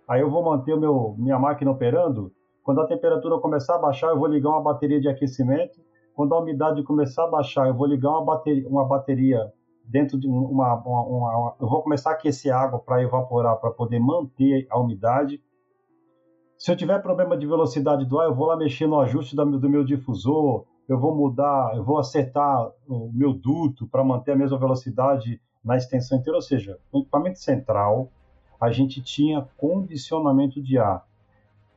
Aí 0.08 0.22
eu 0.22 0.30
vou 0.30 0.44
manter 0.44 0.78
meu, 0.78 1.16
minha 1.18 1.40
máquina 1.40 1.72
operando. 1.72 2.32
Quando 2.64 2.82
a 2.82 2.88
temperatura 2.88 3.40
começar 3.40 3.76
a 3.76 3.80
baixar, 3.80 4.10
eu 4.10 4.20
vou 4.20 4.28
ligar 4.28 4.50
uma 4.50 4.62
bateria 4.62 5.02
de 5.02 5.10
aquecimento 5.10 5.82
quando 6.16 6.34
a 6.34 6.40
umidade 6.40 6.84
começar 6.84 7.24
a 7.26 7.30
baixar, 7.30 7.68
eu 7.68 7.74
vou 7.74 7.88
ligar 7.88 8.12
uma 8.12 8.24
bateria, 8.24 8.68
uma 8.68 8.86
bateria 8.86 9.52
dentro 9.84 10.20
de 10.20 10.28
uma, 10.28 10.76
uma, 10.76 11.04
uma, 11.04 11.56
eu 11.60 11.68
vou 11.68 11.82
começar 11.82 12.12
a 12.12 12.14
aquecer 12.14 12.54
água 12.54 12.80
para 12.80 13.02
evaporar, 13.02 13.58
para 13.58 13.72
poder 13.72 14.00
manter 14.00 14.68
a 14.70 14.80
umidade. 14.80 15.42
Se 16.58 16.72
eu 16.72 16.76
tiver 16.76 17.02
problema 17.02 17.36
de 17.36 17.46
velocidade 17.46 18.06
do 18.06 18.20
ar, 18.20 18.28
eu 18.28 18.36
vou 18.36 18.48
lá 18.48 18.56
mexer 18.56 18.88
no 18.88 19.00
ajuste 19.00 19.36
do 19.36 19.70
meu 19.70 19.84
difusor, 19.84 20.66
eu 20.88 20.98
vou 20.98 21.16
mudar, 21.16 21.76
eu 21.76 21.84
vou 21.84 21.98
acertar 21.98 22.72
o 22.88 23.12
meu 23.14 23.34
duto 23.34 23.88
para 23.88 24.04
manter 24.04 24.32
a 24.32 24.36
mesma 24.36 24.58
velocidade 24.58 25.42
na 25.64 25.76
extensão 25.78 26.18
inteira. 26.18 26.38
Ou 26.38 26.42
seja, 26.42 26.78
no 26.92 27.02
equipamento 27.02 27.40
central, 27.40 28.10
a 28.60 28.72
gente 28.72 29.02
tinha 29.02 29.48
condicionamento 29.58 30.62
de 30.62 30.78
ar. 30.78 31.06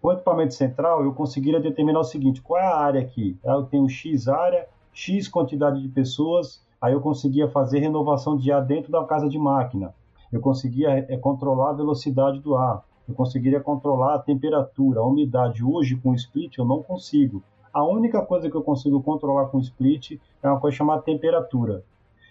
O 0.02 0.12
equipamento 0.12 0.54
central, 0.54 1.04
eu 1.04 1.12
conseguiria 1.12 1.60
determinar 1.60 2.00
o 2.00 2.04
seguinte: 2.04 2.42
qual 2.42 2.60
é 2.60 2.66
a 2.66 2.76
área 2.76 3.00
aqui? 3.00 3.36
Eu 3.42 3.64
tenho 3.64 3.88
X 3.88 4.28
área, 4.28 4.68
X 4.92 5.28
quantidade 5.28 5.80
de 5.80 5.88
pessoas, 5.88 6.62
aí 6.80 6.92
eu 6.92 7.00
conseguia 7.00 7.48
fazer 7.48 7.80
renovação 7.80 8.36
de 8.36 8.52
ar 8.52 8.64
dentro 8.64 8.92
da 8.92 9.04
casa 9.04 9.28
de 9.28 9.38
máquina. 9.38 9.94
Eu 10.32 10.40
conseguia 10.40 11.06
é, 11.08 11.16
controlar 11.16 11.70
a 11.70 11.74
velocidade 11.74 12.40
do 12.40 12.56
ar. 12.56 12.84
Eu 13.08 13.14
conseguiria 13.14 13.60
controlar 13.60 14.14
a 14.14 14.18
temperatura, 14.18 15.00
a 15.00 15.04
umidade. 15.04 15.64
Hoje, 15.64 15.96
com 15.96 16.10
o 16.10 16.14
split, 16.14 16.58
eu 16.58 16.64
não 16.64 16.82
consigo. 16.82 17.42
A 17.72 17.84
única 17.84 18.20
coisa 18.22 18.50
que 18.50 18.56
eu 18.56 18.62
consigo 18.62 19.02
controlar 19.02 19.46
com 19.46 19.58
o 19.58 19.60
split 19.60 20.18
é 20.42 20.48
uma 20.48 20.58
coisa 20.58 20.76
chamada 20.76 21.02
temperatura. 21.02 21.84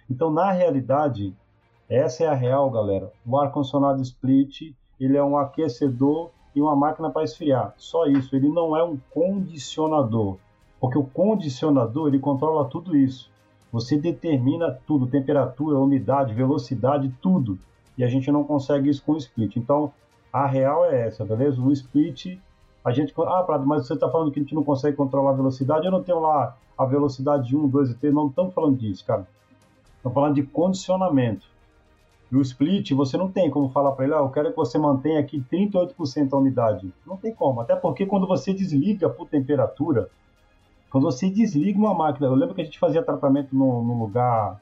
Então, 0.10 0.30
na 0.30 0.52
realidade, 0.52 1.34
essa 1.88 2.24
é 2.24 2.28
a 2.28 2.34
real, 2.34 2.70
galera. 2.70 3.12
O 3.26 3.38
ar-condicionado 3.38 4.02
split, 4.02 4.74
ele 5.00 5.18
é 5.18 5.24
um 5.24 5.38
aquecedor 5.38 6.32
e 6.56 6.62
uma 6.62 6.76
máquina 6.76 7.10
para 7.10 7.24
esfriar. 7.24 7.74
Só 7.78 8.06
isso, 8.06 8.36
ele 8.36 8.50
não 8.50 8.76
é 8.76 8.84
um 8.84 8.98
condicionador. 9.12 10.38
Porque 10.80 10.98
o 10.98 11.04
condicionador, 11.04 12.08
ele 12.08 12.20
controla 12.20 12.66
tudo 12.66 12.96
isso. 12.96 13.30
Você 13.72 13.98
determina 13.98 14.72
tudo, 14.88 15.06
temperatura, 15.06 15.78
umidade, 15.78 16.34
velocidade, 16.34 17.14
tudo. 17.22 17.60
E 17.98 18.04
a 18.04 18.08
gente 18.08 18.32
não 18.32 18.44
consegue 18.44 18.90
isso 18.90 19.04
com 19.04 19.14
o 19.14 19.18
split. 19.18 19.58
Então, 19.58 19.92
a 20.32 20.46
real 20.46 20.86
é 20.86 21.08
essa, 21.08 21.26
beleza? 21.26 21.62
O 21.62 21.72
split, 21.72 22.38
a 22.84 22.92
gente... 22.92 23.14
Ah, 23.18 23.44
Prado, 23.44 23.66
mas 23.66 23.86
você 23.86 23.94
está 23.94 24.10
falando 24.10 24.32
que 24.32 24.40
a 24.40 24.44
gente 24.44 24.56
não 24.56 24.64
consegue 24.64 24.96
controlar 24.96 25.32
a 25.32 25.36
velocidade. 25.36 25.86
Eu 25.86 25.92
não 25.92 26.04
tenho 26.04 26.20
lá 26.20 26.56
a 26.78 26.86
velocidade 26.86 27.48
de 27.48 27.58
1, 27.58 27.68
2 27.68 27.92
e 27.92 27.96
3. 27.96 28.14
Não 28.14 28.28
estamos 28.28 28.54
falando 28.54 28.78
disso, 28.78 29.04
cara. 29.06 29.28
Estamos 29.98 30.14
falando 30.14 30.36
de 30.36 30.44
condicionamento. 30.44 31.48
E 32.32 32.36
o 32.36 32.42
split, 32.42 32.92
você 32.92 33.18
não 33.18 33.32
tem 33.32 33.50
como 33.50 33.70
falar 33.70 33.92
para 33.92 34.06
ele, 34.06 34.14
ah, 34.14 34.18
eu 34.18 34.30
quero 34.30 34.50
que 34.50 34.56
você 34.56 34.78
mantenha 34.78 35.20
aqui 35.20 35.44
38% 35.52 36.34
a 36.34 36.38
umidade. 36.38 36.92
Não 37.06 37.18
tem 37.18 37.34
como, 37.34 37.62
até 37.62 37.76
porque 37.76 38.06
quando 38.06 38.28
você 38.28 38.54
desliga 38.54 39.10
por 39.10 39.28
temperatura, 39.28 40.10
quando 40.90 41.04
você 41.04 41.30
desliga 41.30 41.78
uma 41.78 41.94
máquina, 41.94 42.28
eu 42.28 42.36
lembro 42.36 42.56
que 42.56 42.62
a 42.62 42.64
gente 42.64 42.80
fazia 42.80 43.04
tratamento 43.04 43.56
num, 43.56 44.00
lugar 44.00 44.62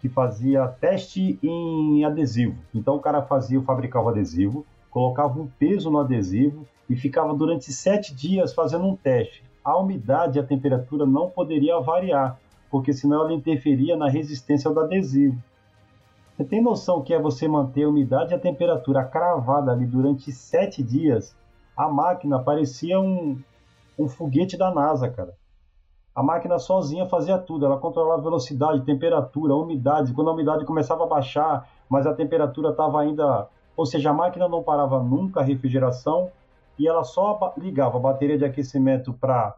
que 0.00 0.08
fazia 0.08 0.66
teste 0.66 1.38
em 1.42 2.04
adesivo. 2.04 2.56
Então 2.74 2.96
o 2.96 3.00
cara 3.00 3.22
fazia, 3.22 3.60
fabricava 3.60 4.06
o 4.06 4.08
adesivo, 4.08 4.64
colocava 4.90 5.38
um 5.38 5.46
peso 5.46 5.90
no 5.90 5.98
adesivo 5.98 6.66
e 6.88 6.96
ficava 6.96 7.34
durante 7.34 7.70
sete 7.72 8.14
dias 8.14 8.54
fazendo 8.54 8.86
um 8.86 8.96
teste. 8.96 9.44
A 9.62 9.76
umidade 9.76 10.38
e 10.38 10.40
a 10.40 10.44
temperatura 10.44 11.04
não 11.04 11.28
poderia 11.28 11.78
variar, 11.78 12.40
porque 12.70 12.92
senão 12.94 13.20
ela 13.20 13.34
interferia 13.34 13.96
na 13.96 14.08
resistência 14.08 14.70
do 14.70 14.80
adesivo. 14.80 15.36
Você 16.40 16.46
tem 16.46 16.62
noção 16.62 17.02
que 17.02 17.12
é 17.12 17.20
você 17.20 17.46
manter 17.46 17.82
a 17.82 17.88
umidade 17.90 18.32
e 18.32 18.34
a 18.34 18.38
temperatura 18.38 19.04
cravada 19.04 19.72
ali 19.72 19.84
durante 19.84 20.32
sete 20.32 20.82
dias? 20.82 21.36
A 21.76 21.86
máquina 21.86 22.38
parecia 22.38 22.98
um, 22.98 23.38
um 23.98 24.08
foguete 24.08 24.56
da 24.56 24.70
NASA, 24.74 25.10
cara. 25.10 25.34
A 26.14 26.22
máquina 26.22 26.58
sozinha 26.58 27.04
fazia 27.04 27.36
tudo, 27.36 27.66
ela 27.66 27.76
controlava 27.76 28.22
velocidade, 28.22 28.86
temperatura, 28.86 29.54
umidade. 29.54 30.14
Quando 30.14 30.30
a 30.30 30.32
umidade 30.32 30.64
começava 30.64 31.04
a 31.04 31.06
baixar, 31.06 31.68
mas 31.90 32.06
a 32.06 32.14
temperatura 32.14 32.70
estava 32.70 33.02
ainda. 33.02 33.46
Ou 33.76 33.84
seja, 33.84 34.08
a 34.08 34.14
máquina 34.14 34.48
não 34.48 34.62
parava 34.62 35.02
nunca 35.02 35.40
a 35.40 35.44
refrigeração 35.44 36.30
e 36.78 36.88
ela 36.88 37.04
só 37.04 37.52
ligava 37.58 37.98
a 37.98 38.00
bateria 38.00 38.38
de 38.38 38.46
aquecimento 38.46 39.12
para 39.12 39.54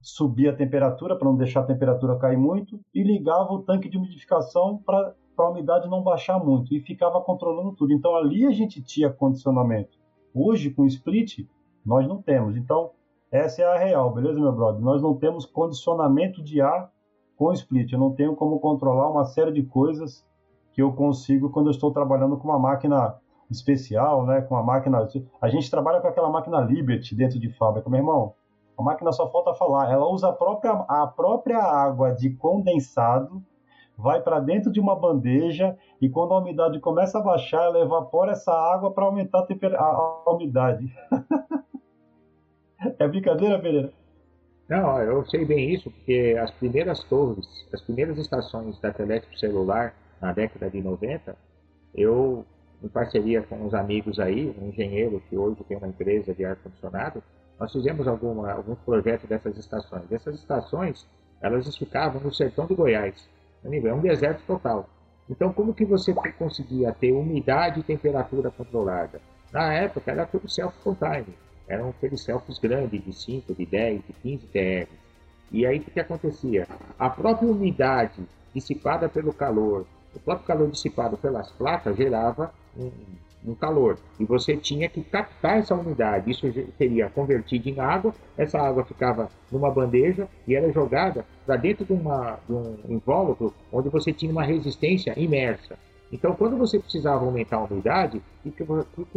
subir 0.00 0.48
a 0.48 0.54
temperatura, 0.54 1.16
para 1.16 1.26
não 1.26 1.34
deixar 1.34 1.62
a 1.62 1.66
temperatura 1.66 2.16
cair 2.16 2.38
muito, 2.38 2.78
e 2.94 3.02
ligava 3.02 3.52
o 3.52 3.58
tanque 3.58 3.88
de 3.88 3.98
umidificação 3.98 4.78
para 4.86 5.14
para 5.36 5.46
a 5.46 5.50
umidade 5.50 5.88
não 5.88 6.02
baixar 6.02 6.38
muito 6.38 6.74
e 6.74 6.80
ficava 6.80 7.20
controlando 7.20 7.72
tudo. 7.72 7.92
Então 7.92 8.14
ali 8.16 8.46
a 8.46 8.50
gente 8.50 8.82
tinha 8.82 9.10
condicionamento. 9.10 9.98
Hoje 10.34 10.70
com 10.70 10.82
o 10.82 10.86
split 10.86 11.46
nós 11.84 12.06
não 12.06 12.20
temos. 12.20 12.56
Então 12.56 12.90
essa 13.30 13.62
é 13.62 13.64
a 13.64 13.78
real, 13.78 14.12
beleza, 14.12 14.38
meu 14.38 14.52
brother? 14.52 14.82
Nós 14.82 15.00
não 15.00 15.14
temos 15.16 15.46
condicionamento 15.46 16.42
de 16.42 16.60
ar 16.60 16.90
com 17.36 17.52
split. 17.52 17.90
Eu 17.90 17.98
não 17.98 18.12
tenho 18.12 18.36
como 18.36 18.60
controlar 18.60 19.08
uma 19.08 19.24
série 19.24 19.52
de 19.52 19.62
coisas 19.62 20.24
que 20.72 20.82
eu 20.82 20.92
consigo 20.92 21.50
quando 21.50 21.66
eu 21.66 21.70
estou 21.70 21.90
trabalhando 21.90 22.36
com 22.36 22.48
uma 22.48 22.58
máquina 22.58 23.16
especial, 23.50 24.24
né? 24.26 24.42
Com 24.42 24.54
uma 24.54 24.62
máquina. 24.62 25.08
A 25.40 25.48
gente 25.48 25.70
trabalha 25.70 26.00
com 26.00 26.08
aquela 26.08 26.30
máquina 26.30 26.60
Liberty 26.60 27.14
dentro 27.14 27.38
de 27.38 27.48
fábrica, 27.50 27.88
meu 27.88 28.00
irmão. 28.00 28.34
A 28.78 28.82
máquina 28.82 29.12
só 29.12 29.30
falta 29.30 29.54
falar. 29.54 29.90
Ela 29.90 30.06
usa 30.06 30.28
a 30.28 30.32
própria, 30.32 30.72
a 30.72 31.06
própria 31.06 31.62
água 31.62 32.10
de 32.10 32.30
condensado 32.30 33.42
vai 33.96 34.20
para 34.20 34.40
dentro 34.40 34.72
de 34.72 34.80
uma 34.80 34.96
bandeja 34.96 35.76
e 36.00 36.08
quando 36.08 36.32
a 36.32 36.38
umidade 36.38 36.80
começa 36.80 37.18
a 37.18 37.22
baixar, 37.22 37.64
ela 37.64 37.80
evapora 37.80 38.32
essa 38.32 38.52
água 38.52 38.90
para 38.90 39.04
aumentar 39.04 39.40
a, 39.40 39.46
temper... 39.46 39.74
a, 39.74 39.84
a 39.84 40.32
umidade. 40.32 40.92
é 42.98 43.08
brincadeira, 43.08 43.58
Pereira? 43.58 43.92
Não, 44.68 44.98
eu 45.00 45.24
sei 45.26 45.44
bem 45.44 45.70
isso, 45.70 45.90
porque 45.90 46.36
as 46.40 46.50
primeiras 46.52 47.04
torres, 47.04 47.46
as 47.72 47.80
primeiras 47.82 48.16
estações 48.18 48.80
da 48.80 48.92
Telétrico 48.92 49.38
Celular, 49.38 49.94
na 50.20 50.32
década 50.32 50.70
de 50.70 50.80
90, 50.80 51.36
eu, 51.94 52.44
em 52.82 52.88
parceria 52.88 53.42
com 53.42 53.56
uns 53.56 53.74
amigos 53.74 54.18
aí, 54.18 54.54
um 54.58 54.68
engenheiro 54.68 55.22
que 55.28 55.36
hoje 55.36 55.62
tem 55.64 55.76
uma 55.76 55.88
empresa 55.88 56.32
de 56.32 56.44
ar-condicionado, 56.44 57.22
nós 57.58 57.70
fizemos 57.70 58.08
alguma, 58.08 58.50
alguns 58.50 58.78
projetos 58.80 59.28
dessas 59.28 59.56
estações. 59.58 60.10
Essas 60.10 60.36
estações, 60.36 61.06
elas 61.40 61.76
ficavam 61.76 62.20
no 62.20 62.32
sertão 62.32 62.66
de 62.66 62.74
Goiás. 62.74 63.28
É 63.64 63.94
um 63.94 64.00
deserto 64.00 64.42
total. 64.46 64.88
Então, 65.30 65.52
como 65.52 65.72
que 65.72 65.84
você 65.84 66.12
conseguia 66.38 66.92
ter 66.92 67.12
umidade 67.12 67.80
e 67.80 67.82
temperatura 67.82 68.50
controlada? 68.50 69.20
Na 69.52 69.72
época, 69.72 70.10
era 70.10 70.26
tudo 70.26 70.48
self-contained. 70.48 71.32
Eram 71.68 71.90
aqueles 71.90 72.22
selfies 72.22 72.58
grandes, 72.58 73.04
de 73.04 73.12
5, 73.12 73.54
de 73.54 73.64
10, 73.64 74.02
de 74.06 74.12
15 74.14 74.46
TR. 74.48 74.88
E 75.52 75.64
aí, 75.64 75.78
o 75.78 75.82
que 75.84 76.00
acontecia? 76.00 76.66
A 76.98 77.08
própria 77.08 77.48
umidade 77.48 78.22
dissipada 78.54 79.08
pelo 79.08 79.32
calor, 79.32 79.86
o 80.14 80.20
próprio 80.20 80.46
calor 80.46 80.70
dissipado 80.70 81.16
pelas 81.16 81.50
placas 81.52 81.96
gerava 81.96 82.52
um, 82.76 82.90
um 83.46 83.54
calor. 83.54 83.98
E 84.18 84.24
você 84.24 84.56
tinha 84.56 84.88
que 84.88 85.02
captar 85.02 85.58
essa 85.58 85.74
umidade. 85.74 86.30
Isso 86.30 86.46
seria 86.78 87.10
convertido 87.10 87.68
em 87.68 87.80
água. 87.80 88.14
Essa 88.36 88.60
água 88.60 88.84
ficava 88.84 89.28
numa 89.50 89.70
bandeja 89.70 90.28
e 90.46 90.54
era 90.54 90.70
jogada 90.72 91.24
para 91.44 91.56
dentro 91.56 91.84
de, 91.84 91.92
uma, 91.92 92.38
de 92.46 92.52
um 92.52 92.76
invólucro 92.88 93.52
onde 93.72 93.88
você 93.88 94.12
tinha 94.12 94.30
uma 94.30 94.44
resistência 94.44 95.18
imersa. 95.18 95.76
Então, 96.12 96.34
quando 96.34 96.58
você 96.58 96.78
precisava 96.78 97.24
aumentar 97.24 97.56
a 97.56 97.64
umidade, 97.64 98.20
o 98.44 98.50
que 98.50 98.62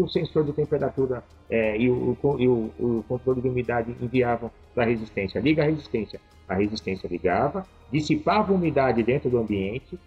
o 0.02 0.08
sensor 0.08 0.46
de 0.46 0.54
temperatura 0.54 1.22
é, 1.50 1.78
e, 1.78 1.90
o, 1.90 2.18
e 2.40 2.48
o, 2.48 2.72
o, 2.80 3.04
controle 3.06 3.42
de 3.42 3.50
umidade 3.50 3.94
enviavam 4.02 4.50
para 4.74 4.84
a 4.84 4.88
resistência? 4.88 5.40
Liga 5.40 5.62
a 5.62 5.66
resistência. 5.66 6.22
A 6.48 6.56
resistência 6.56 7.08
ligava, 7.08 7.66
dissipava 7.92 8.54
a 8.54 8.56
umidade 8.56 9.04
dentro 9.04 9.30
do 9.30 9.38
ambiente, 9.38 10.00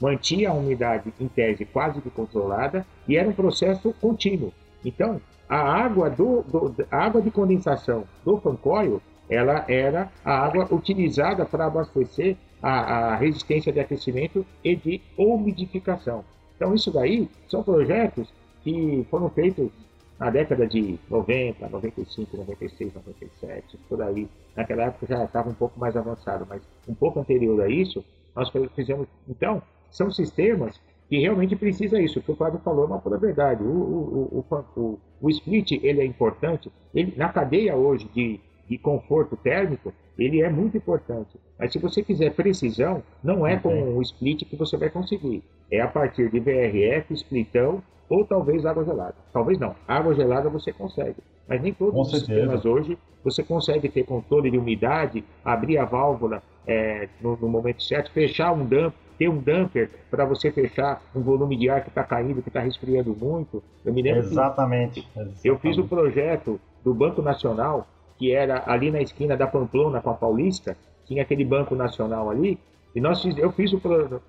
mantinha 0.00 0.50
a 0.50 0.54
umidade 0.54 1.12
em 1.20 1.28
tese 1.28 1.64
quase 1.64 2.00
que 2.00 2.10
controlada 2.10 2.86
e 3.08 3.16
era 3.16 3.28
um 3.28 3.32
processo 3.32 3.94
contínuo. 4.00 4.52
Então, 4.84 5.20
a 5.48 5.58
água, 5.58 6.10
do, 6.10 6.42
do 6.42 6.86
a 6.90 6.96
água 7.04 7.20
de 7.20 7.30
condensação 7.30 8.04
do 8.24 8.38
fancoil, 8.38 9.00
ela 9.28 9.64
era 9.68 10.10
a 10.24 10.38
água 10.38 10.68
utilizada 10.70 11.44
para 11.44 11.66
abastecer 11.66 12.36
a, 12.62 13.12
a 13.12 13.16
resistência 13.16 13.72
de 13.72 13.80
aquecimento 13.80 14.44
e 14.62 14.76
de 14.76 15.00
umidificação. 15.16 16.24
Então, 16.56 16.74
isso 16.74 16.90
daí 16.90 17.28
são 17.48 17.62
projetos 17.62 18.32
que 18.62 19.06
foram 19.10 19.28
feitos 19.28 19.70
na 20.18 20.30
década 20.30 20.66
de 20.66 20.98
90, 21.10 21.68
95, 21.68 22.36
96, 22.36 22.94
97, 22.94 23.78
por 23.88 24.00
aí. 24.00 24.28
Naquela 24.56 24.84
época 24.84 25.06
já 25.06 25.24
estava 25.24 25.50
um 25.50 25.54
pouco 25.54 25.78
mais 25.78 25.96
avançado, 25.96 26.46
mas 26.48 26.62
um 26.88 26.94
pouco 26.94 27.20
anterior 27.20 27.60
a 27.60 27.68
isso, 27.68 28.04
nós 28.34 28.50
fizemos. 28.74 29.06
Então, 29.28 29.62
são 29.94 30.10
sistemas 30.10 30.78
que 31.08 31.20
realmente 31.20 31.54
precisa 31.54 32.00
isso. 32.00 32.18
O 32.18 32.22
que 32.22 32.32
o 32.32 32.36
Fábio 32.36 32.60
falou 32.64 32.84
é 32.84 32.86
uma 32.88 32.98
pura 32.98 33.16
verdade. 33.16 33.62
O, 33.62 33.66
o, 33.66 34.44
o, 34.76 34.98
o, 35.20 35.30
split 35.30 35.72
ele 35.72 36.00
é 36.00 36.04
importante. 36.04 36.70
Ele, 36.92 37.14
na 37.16 37.28
cadeia 37.28 37.76
hoje 37.76 38.10
de, 38.12 38.40
de 38.68 38.76
conforto 38.76 39.36
térmico, 39.36 39.92
ele 40.18 40.42
é 40.42 40.50
muito 40.50 40.76
importante. 40.76 41.38
Mas 41.58 41.72
se 41.72 41.78
você 41.78 42.02
quiser 42.02 42.34
precisão, 42.34 43.02
não 43.22 43.46
é 43.46 43.56
com 43.56 43.96
o 43.96 44.02
split 44.02 44.44
que 44.44 44.56
você 44.56 44.76
vai 44.76 44.90
conseguir. 44.90 45.44
É 45.70 45.80
a 45.80 45.86
partir 45.86 46.28
de 46.28 46.40
VRF, 46.40 47.14
splitão 47.14 47.80
ou 48.08 48.24
talvez 48.24 48.66
água 48.66 48.84
gelada. 48.84 49.14
Talvez 49.32 49.58
não. 49.58 49.76
Água 49.86 50.14
gelada 50.14 50.50
você 50.50 50.72
consegue. 50.72 51.16
Mas 51.48 51.62
nem 51.62 51.72
todos 51.72 51.98
os 52.00 52.10
sistemas 52.10 52.64
hoje 52.64 52.98
você 53.22 53.42
consegue 53.42 53.88
ter 53.88 54.04
controle 54.04 54.50
de 54.50 54.58
umidade, 54.58 55.24
abrir 55.44 55.78
a 55.78 55.84
válvula 55.84 56.42
é, 56.66 57.08
no, 57.20 57.36
no, 57.36 57.48
momento 57.48 57.82
certo, 57.82 58.10
fechar 58.12 58.52
um 58.52 58.64
dump, 58.64 58.94
ter 59.18 59.28
um 59.28 59.38
dumper 59.38 59.90
para 60.10 60.24
você 60.24 60.50
fechar 60.50 61.02
um 61.14 61.20
volume 61.20 61.56
de 61.56 61.68
ar 61.68 61.82
que 61.82 61.88
está 61.88 62.02
caindo, 62.02 62.42
que 62.42 62.48
está 62.48 62.60
resfriando 62.60 63.14
muito. 63.14 63.62
Eu 63.84 63.92
me 63.92 64.02
lembro 64.02 64.20
Exatamente. 64.20 65.00
Exatamente. 65.00 65.40
Eu 65.44 65.58
fiz 65.58 65.78
o 65.78 65.82
um 65.82 65.88
projeto 65.88 66.60
do 66.84 66.92
Banco 66.92 67.22
Nacional, 67.22 67.86
que 68.18 68.32
era 68.32 68.62
ali 68.66 68.90
na 68.90 69.00
esquina 69.00 69.36
da 69.36 69.46
Pamplona 69.46 70.00
com 70.00 70.10
a 70.10 70.14
Paulista, 70.14 70.76
tinha 71.06 71.22
aquele 71.22 71.44
Banco 71.44 71.74
Nacional 71.74 72.30
ali, 72.30 72.58
e 72.94 73.00
nós 73.00 73.22
fiz, 73.22 73.36
eu 73.36 73.50
fiz 73.52 73.72
o 73.72 73.80
projeto. 73.80 74.20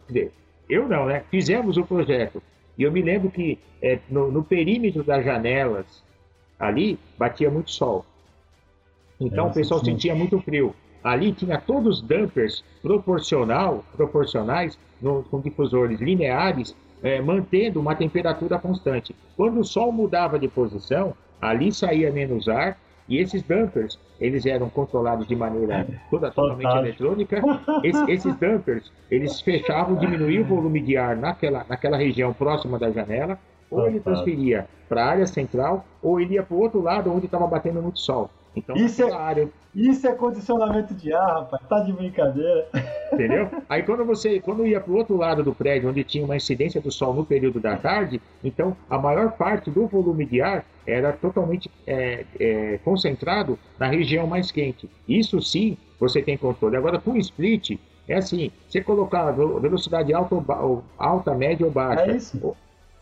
Eu 0.70 0.88
não, 0.88 1.06
né? 1.06 1.24
Fizemos 1.30 1.78
o 1.78 1.86
projeto. 1.86 2.42
E 2.78 2.84
eu 2.84 2.92
me 2.92 3.02
lembro 3.02 3.30
que 3.30 3.60
é, 3.82 4.00
no, 4.10 4.32
no 4.32 4.44
perímetro 4.44 5.04
das 5.04 5.24
janelas 5.24 5.86
ali 6.60 6.98
batia 7.18 7.50
muito 7.50 7.72
sol. 7.72 8.06
Então 9.20 9.48
é, 9.48 9.50
o 9.50 9.54
pessoal 9.54 9.80
sim. 9.80 9.92
sentia 9.92 10.16
muito 10.16 10.40
frio. 10.40 10.76
Ali 11.06 11.32
tinha 11.32 11.62
todos 11.62 12.00
os 12.00 12.02
dampers 12.02 12.64
proporcional, 12.82 13.86
proporcionais 13.96 14.76
no, 15.00 15.22
com 15.22 15.40
difusores 15.40 16.02
lineares, 16.02 16.76
é, 17.04 17.22
mantendo 17.22 17.80
uma 17.80 17.96
temperatura 17.96 18.58
constante. 18.58 19.16
Quando 19.38 19.60
o 19.60 19.64
sol 19.64 19.92
mudava 19.92 20.40
de 20.40 20.48
posição, 20.48 21.14
ali 21.40 21.72
saía 21.72 22.12
menos 22.12 22.50
ar 22.50 22.76
e 23.08 23.20
esses 23.20 23.44
dampers, 23.44 24.00
eles 24.20 24.48
eram 24.48 24.68
controlados 24.68 25.28
de 25.28 25.36
maneira 25.36 25.86
toda 26.10 26.32
totalmente 26.32 26.76
eletrônica. 26.76 27.40
Es, 27.84 27.96
esses 28.08 28.36
dampers, 28.38 28.92
eles 29.12 29.40
fechavam, 29.42 29.96
diminuíam 29.98 30.42
o 30.42 30.48
volume 30.48 30.82
de 30.82 30.98
ar 30.98 31.16
naquela, 31.16 31.64
naquela 31.70 31.98
região 31.98 32.34
próxima 32.34 32.80
da 32.80 32.90
janela, 32.90 33.38
ou 33.70 33.86
ele 33.86 34.00
transferia 34.00 34.68
para 34.90 35.06
a 35.06 35.10
área 35.10 35.28
central, 35.28 35.86
ou 36.02 36.20
ele 36.20 36.34
ia 36.34 36.42
para 36.42 36.56
o 36.56 36.60
outro 36.60 36.82
lado 36.82 37.14
onde 37.14 37.28
estava 37.28 37.46
batendo 37.46 37.80
muito 37.80 38.00
sol. 38.00 38.28
Então, 38.56 38.76
isso 38.76 39.04
é, 39.04 39.12
área... 39.12 39.50
isso 39.74 40.08
é 40.08 40.14
condicionamento 40.14 40.94
de 40.94 41.14
ar, 41.14 41.42
rapaz. 41.42 41.62
Tá 41.68 41.80
de 41.82 41.92
brincadeira. 41.92 42.68
Entendeu? 43.12 43.50
Aí 43.70 43.84
quando 43.84 44.06
você 44.06 44.40
quando 44.40 44.66
ia 44.66 44.80
para 44.80 44.92
o 44.92 44.96
outro 44.96 45.18
lado 45.18 45.44
do 45.44 45.54
prédio, 45.54 45.90
onde 45.90 46.04
tinha 46.04 46.24
uma 46.24 46.36
incidência 46.36 46.80
do 46.80 46.92
sol 46.92 47.14
no 47.14 47.26
período 47.26 47.60
da 47.60 47.76
tarde, 47.76 48.22
então 48.44 48.76
a 48.90 48.98
maior 48.98 49.34
parte 49.34 49.70
do 49.70 49.88
volume 49.88 50.26
de 50.26 50.42
ar 50.42 50.66
era 50.88 51.12
totalmente 51.12 51.70
é, 51.86 52.26
é, 52.40 52.80
concentrado 52.84 53.58
na 53.80 53.88
região 53.88 54.28
mais 54.28 54.52
quente. 54.52 54.90
Isso 55.08 55.42
sim, 55.42 55.78
você 56.00 56.22
tem 56.22 56.38
controle. 56.38 56.78
Agora, 56.78 57.00
com 57.00 57.18
split, 57.18 57.80
é 58.08 58.16
assim, 58.16 58.52
você 58.68 58.82
colocar 58.82 59.32
velocidade 59.32 60.14
alta, 60.14 60.36
alta 60.98 61.34
média 61.34 61.66
ou 61.66 61.72
baixa, 61.72 62.12
é 62.12 62.18
ou, 62.42 62.56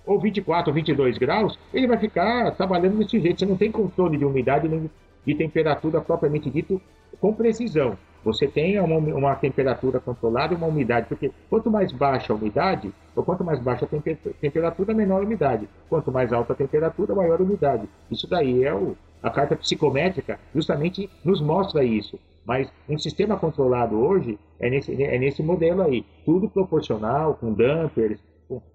ou 0.06 0.20
24 0.20 0.70
ou 0.70 0.74
22 0.74 1.18
graus, 1.18 1.60
ele 1.74 1.88
vai 1.88 1.98
ficar 1.98 2.52
trabalhando 2.52 2.98
desse 2.98 3.20
jeito. 3.20 3.40
Você 3.40 3.46
não 3.46 3.58
tem 3.58 3.72
controle 3.72 4.18
de 4.18 4.26
umidade 4.26 4.68
nem 4.68 4.90
de 5.26 5.36
temperatura 5.36 6.02
propriamente 6.02 6.50
dito 6.50 6.82
com 7.20 7.34
precisão. 7.34 7.98
Você 8.24 8.48
tem 8.48 8.80
uma, 8.80 8.98
uma 8.98 9.36
temperatura 9.36 10.00
controlada 10.00 10.54
e 10.54 10.58
uma 10.58 10.68
umidade, 10.68 11.08
porque 11.08 11.32
quanto 11.50 11.70
mais 11.70 11.92
baixa 11.92 12.32
a 12.32 12.36
umidade, 12.36 12.94
ou 13.16 13.24
quanto 13.24 13.44
mais 13.44 13.60
baixa 13.60 13.86
a 13.86 14.34
temperatura, 14.40 14.94
menor 14.94 15.22
a 15.22 15.26
umidade. 15.26 15.68
Quanto 15.90 16.12
mais 16.12 16.32
alta 16.32 16.54
a 16.54 16.56
temperatura, 16.56 17.14
maior 17.14 17.40
a 17.40 17.44
umidade. 17.44 17.88
Isso 18.10 18.28
daí 18.30 18.64
é 18.64 18.74
o, 18.74 18.96
a 19.22 19.30
carta 19.30 19.56
psicométrica, 19.56 20.40
justamente 20.56 21.10
nos 21.24 21.42
mostra 21.42 21.84
isso. 21.84 22.18
Mas 22.46 22.72
um 22.88 22.98
sistema 22.98 23.38
controlado 23.38 23.98
hoje 23.98 24.40
é 24.60 24.70
nesse, 24.70 25.02
é 25.04 25.18
nesse 25.20 25.44
modelo 25.44 25.82
aí. 25.82 26.06
Tudo 26.26 26.50
proporcional, 26.50 27.36
com 27.36 27.54
dampers. 27.54 28.20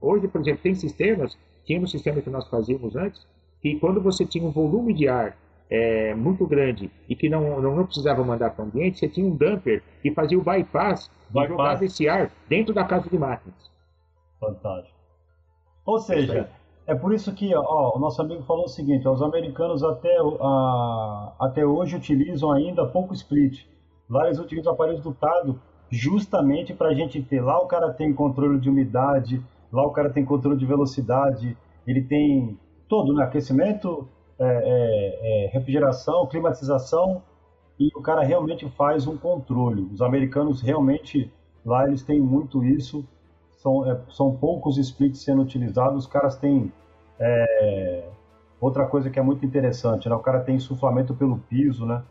Hoje, 0.01 0.29
por 0.29 0.41
exemplo, 0.41 0.61
tem 0.63 0.75
sistemas, 0.75 1.37
tinha 1.65 1.81
um 1.81 1.87
sistema 1.87 2.21
que 2.21 2.31
nós 2.31 2.49
fazíamos 2.49 2.97
antes, 2.97 3.27
que 3.61 3.79
quando 3.79 4.01
você 4.01 4.25
tinha 4.25 4.47
um 4.47 4.51
volume 4.51 4.93
de 4.93 5.09
ar 5.09 5.37
é, 5.71 6.15
muito 6.15 6.47
grande 6.47 6.91
e 7.09 7.15
que 7.15 7.29
não, 7.29 7.61
não, 7.61 7.77
não 7.77 7.85
precisava 7.85 8.25
mandar 8.25 8.51
para 8.51 8.65
o 8.65 8.69
ambiente, 8.69 8.99
você 8.99 9.09
tinha 9.09 9.27
um 9.27 9.37
dumper 9.37 9.83
que 10.03 10.13
fazia 10.13 10.39
o 10.39 10.43
bypass, 10.43 11.11
bypass. 11.31 11.45
e 11.45 11.49
jogava 11.49 11.85
esse 11.85 12.09
ar 12.09 12.31
dentro 12.49 12.75
da 12.75 12.85
casa 12.85 13.09
de 13.09 13.19
máquinas. 13.19 13.71
Fantástico. 14.41 14.97
Ou 15.85 15.99
seja, 15.99 16.51
é 16.87 16.95
por 16.95 17.13
isso 17.13 17.33
que 17.35 17.55
ó, 17.55 17.97
o 17.97 17.99
nosso 17.99 18.21
amigo 18.23 18.43
falou 18.43 18.65
o 18.65 18.69
seguinte: 18.69 19.07
ó, 19.07 19.13
os 19.13 19.23
americanos 19.23 19.83
até, 19.83 20.17
a, 20.41 21.33
até 21.41 21.67
hoje 21.67 21.97
utilizam 21.97 22.51
ainda 22.53 22.87
pouco 22.87 23.15
split. 23.15 23.67
Lá 24.09 24.27
eles 24.27 24.39
utilizam 24.39 24.73
aparelhos 24.73 25.03
dutados 25.03 25.57
justamente 25.91 26.73
para 26.73 26.89
a 26.89 26.95
gente 26.95 27.23
ter. 27.23 27.41
Lá 27.43 27.59
o 27.59 27.67
cara 27.67 27.93
tem 27.93 28.13
controle 28.13 28.59
de 28.59 28.71
umidade, 28.71 29.43
lá 29.73 29.87
o 29.87 29.91
cara 29.91 30.11
tem 30.11 30.25
controle 30.25 30.57
de 30.57 30.67
velocidade, 30.67 31.57
ele 31.87 32.03
tem 32.03 32.59
todo, 32.89 33.15
né? 33.15 33.25
Aquecimento, 33.25 34.09
é, 34.39 34.45
é, 34.45 35.45
é, 35.45 35.49
refrigeração, 35.49 36.27
climatização, 36.27 37.23
e 37.79 37.89
o 37.95 38.01
cara 38.01 38.23
realmente 38.23 38.69
faz 38.71 39.07
um 39.07 39.17
controle. 39.17 39.83
Os 39.93 40.03
americanos 40.03 40.61
realmente, 40.61 41.33
lá 41.65 41.87
eles 41.87 42.03
têm 42.03 42.21
muito 42.21 42.65
isso, 42.65 43.05
são, 43.59 43.91
é, 43.91 44.01
são 44.11 44.35
poucos 44.35 44.79
splits 44.79 45.23
sendo 45.23 45.43
utilizados, 45.43 46.05
os 46.05 46.11
caras 46.11 46.37
têm 46.37 46.73
é, 47.19 48.09
outra 48.61 48.87
coisa 48.87 49.11
que 49.11 49.19
é 49.19 49.23
muito 49.23 49.45
interessante, 49.45 50.09
né? 50.09 50.15
o 50.15 50.21
cara 50.21 50.41
tem 50.41 50.57
insuflamento 50.57 51.15
pelo 51.15 51.39
piso, 51.39 51.87
né? 51.87 52.03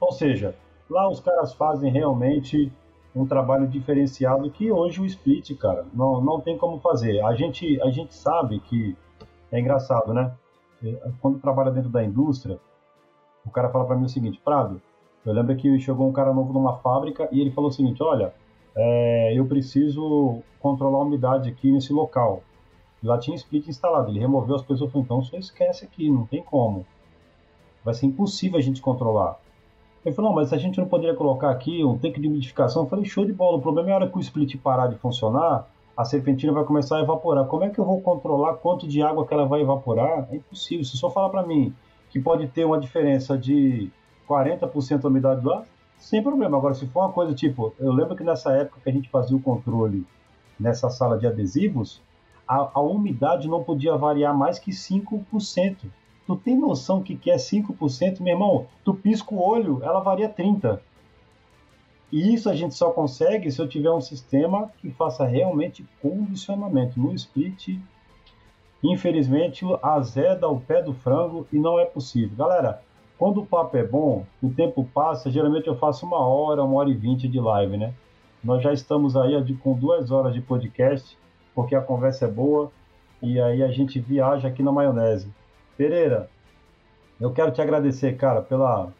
Ou 0.00 0.12
seja, 0.12 0.54
lá 0.88 1.08
os 1.08 1.20
caras 1.20 1.52
fazem 1.52 1.90
realmente 1.90 2.72
um 3.14 3.26
trabalho 3.26 3.66
diferenciado 3.66 4.50
que 4.50 4.70
hoje 4.70 5.00
o 5.00 5.06
split, 5.06 5.56
cara, 5.56 5.84
não, 5.92 6.20
não 6.20 6.40
tem 6.40 6.56
como 6.56 6.78
fazer. 6.78 7.20
A 7.24 7.34
gente, 7.34 7.80
a 7.82 7.90
gente 7.90 8.14
sabe 8.14 8.60
que 8.60 8.96
é 9.50 9.58
engraçado, 9.58 10.14
né? 10.14 10.32
Quando 11.20 11.38
trabalha 11.40 11.70
dentro 11.70 11.90
da 11.90 12.02
indústria, 12.02 12.58
o 13.44 13.50
cara 13.50 13.68
fala 13.70 13.84
para 13.84 13.96
mim 13.96 14.04
o 14.04 14.08
seguinte, 14.08 14.40
Prado, 14.44 14.80
eu 15.24 15.32
lembro 15.32 15.54
que 15.56 15.78
chegou 15.78 16.08
um 16.08 16.12
cara 16.12 16.32
novo 16.32 16.52
numa 16.52 16.76
fábrica 16.78 17.28
e 17.30 17.40
ele 17.40 17.50
falou 17.50 17.70
o 17.70 17.72
seguinte, 17.72 18.02
olha, 18.02 18.32
é, 18.74 19.34
eu 19.34 19.46
preciso 19.46 20.42
controlar 20.58 20.98
a 20.98 21.02
umidade 21.02 21.48
aqui 21.48 21.70
nesse 21.70 21.92
local. 21.92 22.42
E 23.02 23.06
lá 23.06 23.18
tinha 23.18 23.36
split 23.36 23.66
instalado, 23.68 24.10
ele 24.10 24.18
removeu 24.18 24.56
as 24.56 24.62
pessoas 24.62 24.90
falou, 24.90 25.04
então 25.04 25.22
você 25.22 25.36
esquece 25.36 25.84
aqui, 25.84 26.10
não 26.10 26.26
tem 26.26 26.42
como. 26.42 26.86
Vai 27.84 27.94
ser 27.94 28.06
impossível 28.06 28.58
a 28.58 28.62
gente 28.62 28.80
controlar. 28.80 29.38
Ele 30.04 30.14
falou, 30.14 30.30
não, 30.30 30.36
mas 30.36 30.52
a 30.52 30.56
gente 30.56 30.78
não 30.78 30.86
poderia 30.86 31.14
colocar 31.14 31.50
aqui 31.50 31.84
um 31.84 31.98
tanque 31.98 32.20
de 32.20 32.28
umidificação. 32.28 32.84
Eu 32.84 32.88
falei, 32.88 33.04
show 33.04 33.24
de 33.24 33.32
bola, 33.32 33.58
o 33.58 33.60
problema 33.60 33.90
é 33.90 33.92
a 33.92 33.96
hora 33.96 34.08
que 34.08 34.16
o 34.16 34.20
split 34.20 34.56
parar 34.56 34.86
de 34.86 34.96
funcionar, 34.96 35.66
a 36.00 36.04
serpentina 36.04 36.50
vai 36.50 36.64
começar 36.64 36.96
a 36.96 37.02
evaporar. 37.02 37.44
Como 37.44 37.62
é 37.62 37.68
que 37.68 37.78
eu 37.78 37.84
vou 37.84 38.00
controlar 38.00 38.54
quanto 38.54 38.88
de 38.88 39.02
água 39.02 39.26
que 39.26 39.34
ela 39.34 39.44
vai 39.44 39.60
evaporar? 39.60 40.26
É 40.30 40.36
impossível. 40.36 40.82
Se 40.82 40.96
só 40.96 41.10
falar 41.10 41.28
para 41.28 41.46
mim 41.46 41.74
que 42.08 42.18
pode 42.18 42.48
ter 42.48 42.64
uma 42.64 42.80
diferença 42.80 43.36
de 43.36 43.90
40% 44.26 45.02
da 45.02 45.08
umidade 45.08 45.42
do 45.42 45.52
ar, 45.52 45.64
sem 45.98 46.22
problema. 46.22 46.56
Agora, 46.56 46.72
se 46.72 46.86
for 46.86 47.00
uma 47.00 47.12
coisa 47.12 47.34
tipo, 47.34 47.74
eu 47.78 47.92
lembro 47.92 48.16
que 48.16 48.24
nessa 48.24 48.50
época 48.52 48.80
que 48.82 48.88
a 48.88 48.92
gente 48.92 49.10
fazia 49.10 49.36
o 49.36 49.42
controle 49.42 50.06
nessa 50.58 50.88
sala 50.88 51.18
de 51.18 51.26
adesivos, 51.26 52.00
a, 52.48 52.70
a 52.74 52.80
umidade 52.80 53.46
não 53.46 53.62
podia 53.62 53.94
variar 53.94 54.36
mais 54.36 54.58
que 54.58 54.70
5%. 54.70 55.76
Tu 56.26 56.36
tem 56.36 56.56
noção 56.56 57.02
que, 57.02 57.14
que 57.14 57.30
é 57.30 57.36
5%? 57.36 58.20
Meu 58.20 58.32
irmão, 58.32 58.66
tu 58.82 58.94
pisca 58.94 59.34
o 59.34 59.38
olho, 59.38 59.80
ela 59.82 60.00
varia 60.00 60.30
30%. 60.30 60.80
E 62.12 62.34
isso 62.34 62.50
a 62.50 62.54
gente 62.54 62.74
só 62.74 62.90
consegue 62.90 63.50
se 63.50 63.60
eu 63.60 63.68
tiver 63.68 63.90
um 63.90 64.00
sistema 64.00 64.70
que 64.78 64.90
faça 64.90 65.24
realmente 65.24 65.86
condicionamento. 66.02 66.98
No 66.98 67.14
split, 67.14 67.78
infelizmente, 68.82 69.64
azeda 69.82 70.48
o 70.48 70.60
pé 70.60 70.82
do 70.82 70.92
frango 70.92 71.46
e 71.52 71.58
não 71.58 71.78
é 71.78 71.84
possível. 71.84 72.36
Galera, 72.36 72.82
quando 73.16 73.42
o 73.42 73.46
papo 73.46 73.76
é 73.76 73.84
bom, 73.84 74.24
o 74.42 74.50
tempo 74.50 74.84
passa, 74.92 75.30
geralmente 75.30 75.68
eu 75.68 75.76
faço 75.76 76.04
uma 76.04 76.18
hora, 76.18 76.64
uma 76.64 76.76
hora 76.76 76.90
e 76.90 76.94
vinte 76.94 77.28
de 77.28 77.38
live, 77.38 77.76
né? 77.76 77.94
Nós 78.42 78.62
já 78.62 78.72
estamos 78.72 79.16
aí 79.16 79.54
com 79.56 79.74
duas 79.74 80.10
horas 80.10 80.32
de 80.32 80.40
podcast, 80.40 81.16
porque 81.54 81.74
a 81.74 81.82
conversa 81.82 82.24
é 82.24 82.28
boa 82.28 82.72
e 83.22 83.38
aí 83.38 83.62
a 83.62 83.68
gente 83.68 84.00
viaja 84.00 84.48
aqui 84.48 84.62
na 84.62 84.72
maionese. 84.72 85.30
Pereira, 85.76 86.30
eu 87.20 87.30
quero 87.30 87.52
te 87.52 87.60
agradecer, 87.60 88.16
cara, 88.16 88.40
pela 88.40 88.90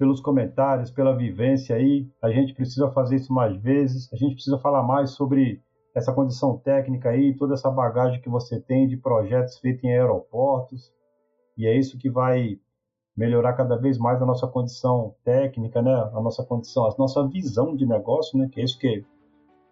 pelos 0.00 0.18
comentários, 0.18 0.90
pela 0.90 1.14
vivência 1.14 1.76
aí. 1.76 2.08
A 2.22 2.30
gente 2.30 2.54
precisa 2.54 2.90
fazer 2.90 3.16
isso 3.16 3.30
mais 3.34 3.54
vezes. 3.60 4.10
A 4.10 4.16
gente 4.16 4.32
precisa 4.32 4.58
falar 4.58 4.82
mais 4.82 5.10
sobre 5.10 5.60
essa 5.94 6.10
condição 6.10 6.56
técnica 6.56 7.10
aí, 7.10 7.36
toda 7.36 7.52
essa 7.52 7.70
bagagem 7.70 8.18
que 8.22 8.28
você 8.30 8.58
tem 8.58 8.88
de 8.88 8.96
projetos 8.96 9.58
feitos 9.58 9.84
em 9.84 9.92
aeroportos. 9.92 10.90
E 11.54 11.66
é 11.66 11.76
isso 11.76 11.98
que 11.98 12.08
vai 12.08 12.58
melhorar 13.14 13.52
cada 13.52 13.76
vez 13.76 13.98
mais 13.98 14.22
a 14.22 14.24
nossa 14.24 14.46
condição 14.46 15.14
técnica, 15.22 15.82
né? 15.82 15.92
A 15.92 16.20
nossa 16.22 16.42
condição, 16.42 16.86
a 16.86 16.94
nossa 16.98 17.28
visão 17.28 17.76
de 17.76 17.84
negócio, 17.84 18.38
né? 18.38 18.48
Que 18.50 18.62
é 18.62 18.64
isso 18.64 18.78
que 18.78 19.04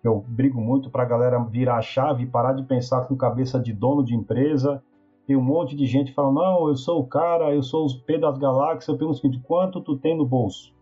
eu 0.04 0.20
brigo 0.28 0.60
muito 0.60 0.90
para 0.90 1.04
a 1.04 1.06
galera 1.06 1.42
virar 1.42 1.78
a 1.78 1.82
chave 1.82 2.24
e 2.24 2.26
parar 2.26 2.52
de 2.52 2.64
pensar 2.64 3.06
com 3.06 3.16
cabeça 3.16 3.58
de 3.58 3.72
dono 3.72 4.04
de 4.04 4.14
empresa 4.14 4.82
tem 5.28 5.36
um 5.36 5.42
monte 5.42 5.76
de 5.76 5.84
gente 5.84 6.10
falando, 6.14 6.36
não, 6.36 6.68
eu 6.68 6.74
sou 6.74 7.00
o 7.00 7.06
cara, 7.06 7.54
eu 7.54 7.62
sou 7.62 7.84
o 7.84 7.98
P 8.00 8.16
das 8.16 8.38
galáxias. 8.38 8.88
Eu 8.88 8.96
pergunto 8.96 9.18
o 9.18 9.20
seguinte, 9.20 9.44
quanto 9.46 9.78
tu 9.78 9.94
tem 9.94 10.16
no 10.16 10.24
bolso? 10.24 10.72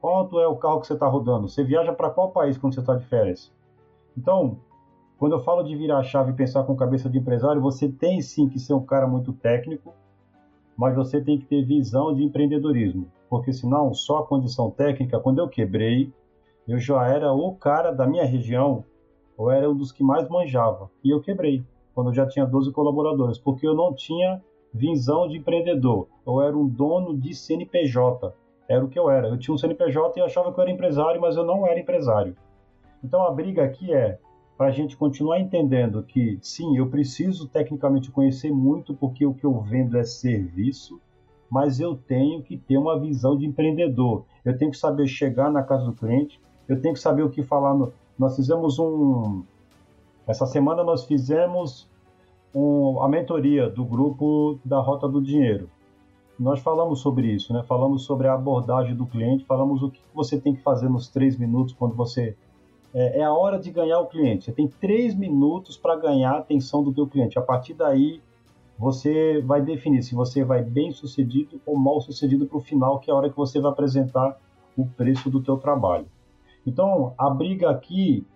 Quanto 0.00 0.38
é 0.38 0.46
o 0.46 0.54
carro 0.54 0.80
que 0.80 0.86
você 0.86 0.92
está 0.92 1.08
rodando? 1.08 1.48
Você 1.48 1.64
viaja 1.64 1.92
para 1.92 2.08
qual 2.08 2.30
país 2.30 2.56
quando 2.56 2.74
você 2.74 2.78
está 2.78 2.94
de 2.94 3.04
férias? 3.06 3.52
Então, 4.16 4.58
quando 5.18 5.32
eu 5.32 5.40
falo 5.40 5.64
de 5.64 5.74
virar 5.74 5.98
a 5.98 6.02
chave 6.04 6.30
e 6.30 6.34
pensar 6.34 6.62
com 6.62 6.76
cabeça 6.76 7.10
de 7.10 7.18
empresário, 7.18 7.60
você 7.60 7.88
tem 7.88 8.22
sim 8.22 8.48
que 8.48 8.60
ser 8.60 8.72
um 8.72 8.86
cara 8.86 9.08
muito 9.08 9.32
técnico, 9.32 9.92
mas 10.76 10.94
você 10.94 11.20
tem 11.20 11.36
que 11.36 11.46
ter 11.46 11.64
visão 11.64 12.14
de 12.14 12.22
empreendedorismo. 12.22 13.10
Porque 13.28 13.52
senão, 13.52 13.92
só 13.92 14.18
a 14.18 14.26
condição 14.26 14.70
técnica, 14.70 15.18
quando 15.18 15.40
eu 15.40 15.48
quebrei, 15.48 16.12
eu 16.68 16.78
já 16.78 17.04
era 17.08 17.32
o 17.32 17.52
cara 17.56 17.90
da 17.90 18.06
minha 18.06 18.24
região, 18.24 18.84
ou 19.36 19.50
era 19.50 19.68
um 19.68 19.74
dos 19.74 19.90
que 19.90 20.04
mais 20.04 20.28
manjava, 20.28 20.88
e 21.02 21.10
eu 21.10 21.20
quebrei 21.20 21.64
quando 21.94 22.08
eu 22.08 22.14
já 22.14 22.26
tinha 22.26 22.46
12 22.46 22.72
colaboradores, 22.72 23.38
porque 23.38 23.66
eu 23.66 23.74
não 23.74 23.94
tinha 23.94 24.42
visão 24.72 25.28
de 25.28 25.38
empreendedor. 25.38 26.08
Eu 26.26 26.40
era 26.40 26.56
um 26.56 26.66
dono 26.66 27.16
de 27.16 27.34
CNPJ. 27.34 28.34
Era 28.68 28.84
o 28.84 28.88
que 28.88 28.98
eu 28.98 29.10
era. 29.10 29.28
Eu 29.28 29.38
tinha 29.38 29.54
um 29.54 29.58
CNPJ 29.58 30.18
e 30.18 30.22
achava 30.22 30.52
que 30.52 30.58
eu 30.58 30.62
era 30.62 30.70
empresário, 30.70 31.20
mas 31.20 31.36
eu 31.36 31.44
não 31.44 31.66
era 31.66 31.78
empresário. 31.78 32.34
Então 33.04 33.26
a 33.26 33.30
briga 33.30 33.64
aqui 33.64 33.92
é 33.92 34.18
para 34.56 34.68
a 34.68 34.70
gente 34.70 34.96
continuar 34.96 35.40
entendendo 35.40 36.02
que 36.02 36.38
sim, 36.40 36.76
eu 36.76 36.88
preciso 36.88 37.48
tecnicamente 37.48 38.10
conhecer 38.10 38.52
muito, 38.52 38.94
porque 38.94 39.26
o 39.26 39.34
que 39.34 39.44
eu 39.44 39.60
vendo 39.60 39.98
é 39.98 40.04
serviço. 40.04 41.00
mas 41.50 41.80
eu 41.80 41.94
tenho 41.94 42.42
que 42.42 42.56
ter 42.56 42.78
uma 42.78 42.98
visão 42.98 43.36
de 43.36 43.44
empreendedor. 43.44 44.24
Eu 44.42 44.56
tenho 44.56 44.70
que 44.70 44.78
saber 44.78 45.06
chegar 45.06 45.50
na 45.52 45.62
casa 45.62 45.84
do 45.84 45.92
cliente, 45.92 46.40
eu 46.66 46.80
tenho 46.80 46.94
que 46.94 47.00
saber 47.00 47.22
o 47.22 47.28
que 47.28 47.42
falar. 47.42 47.74
No... 47.74 47.92
Nós 48.18 48.36
fizemos 48.36 48.78
um. 48.78 49.42
Essa 50.26 50.46
semana 50.46 50.84
nós 50.84 51.04
fizemos 51.04 51.88
um... 52.54 53.00
a 53.02 53.08
mentoria 53.08 53.68
do 53.68 53.84
grupo 53.84 54.58
da 54.64 54.78
Rota 54.80 55.08
do 55.08 55.20
Dinheiro. 55.20 55.68
Nós 56.38 56.60
falamos 56.60 57.00
sobre 57.00 57.28
isso, 57.28 57.52
né? 57.52 57.62
Falamos 57.62 58.04
sobre 58.04 58.26
a 58.26 58.34
abordagem 58.34 58.94
do 58.94 59.06
cliente, 59.06 59.44
falamos 59.44 59.82
o 59.82 59.90
que 59.90 60.00
você 60.14 60.40
tem 60.40 60.54
que 60.54 60.62
fazer 60.62 60.88
nos 60.88 61.08
três 61.08 61.36
minutos 61.36 61.74
quando 61.74 61.94
você 61.94 62.36
é, 62.94 63.20
é, 63.20 63.24
a 63.24 63.32
hora 63.32 63.58
de 63.58 63.70
ganhar 63.70 64.00
o 64.00 64.06
cliente. 64.06 64.44
Você 64.44 64.52
tem 64.52 64.68
três 64.68 65.14
minutos 65.14 65.76
para 65.76 65.96
ganhar 65.96 66.32
a 66.32 66.38
atenção 66.38 66.82
do 66.82 66.92
teu 66.92 67.06
cliente. 67.06 67.38
A 67.38 67.42
partir 67.42 67.74
daí, 67.74 68.20
você 68.78 69.40
vai 69.40 69.62
definir 69.62 70.02
se 70.02 70.14
você 70.14 70.44
vai 70.44 70.62
bem 70.62 70.92
sucedido 70.92 71.60
ou 71.64 71.76
mal 71.76 72.00
sucedido 72.00 72.46
para 72.46 72.58
o 72.58 72.60
final, 72.60 72.98
que 72.98 73.10
é 73.10 73.14
a 73.14 73.16
hora 73.16 73.30
que 73.30 73.36
você 73.36 73.60
vai 73.60 73.70
apresentar 73.70 74.38
o 74.76 74.86
preço 74.86 75.30
do 75.30 75.42
teu 75.42 75.56
trabalho. 75.56 76.06
Então, 76.66 77.14
a 77.16 77.30
briga 77.30 77.70
aqui, 77.70 78.26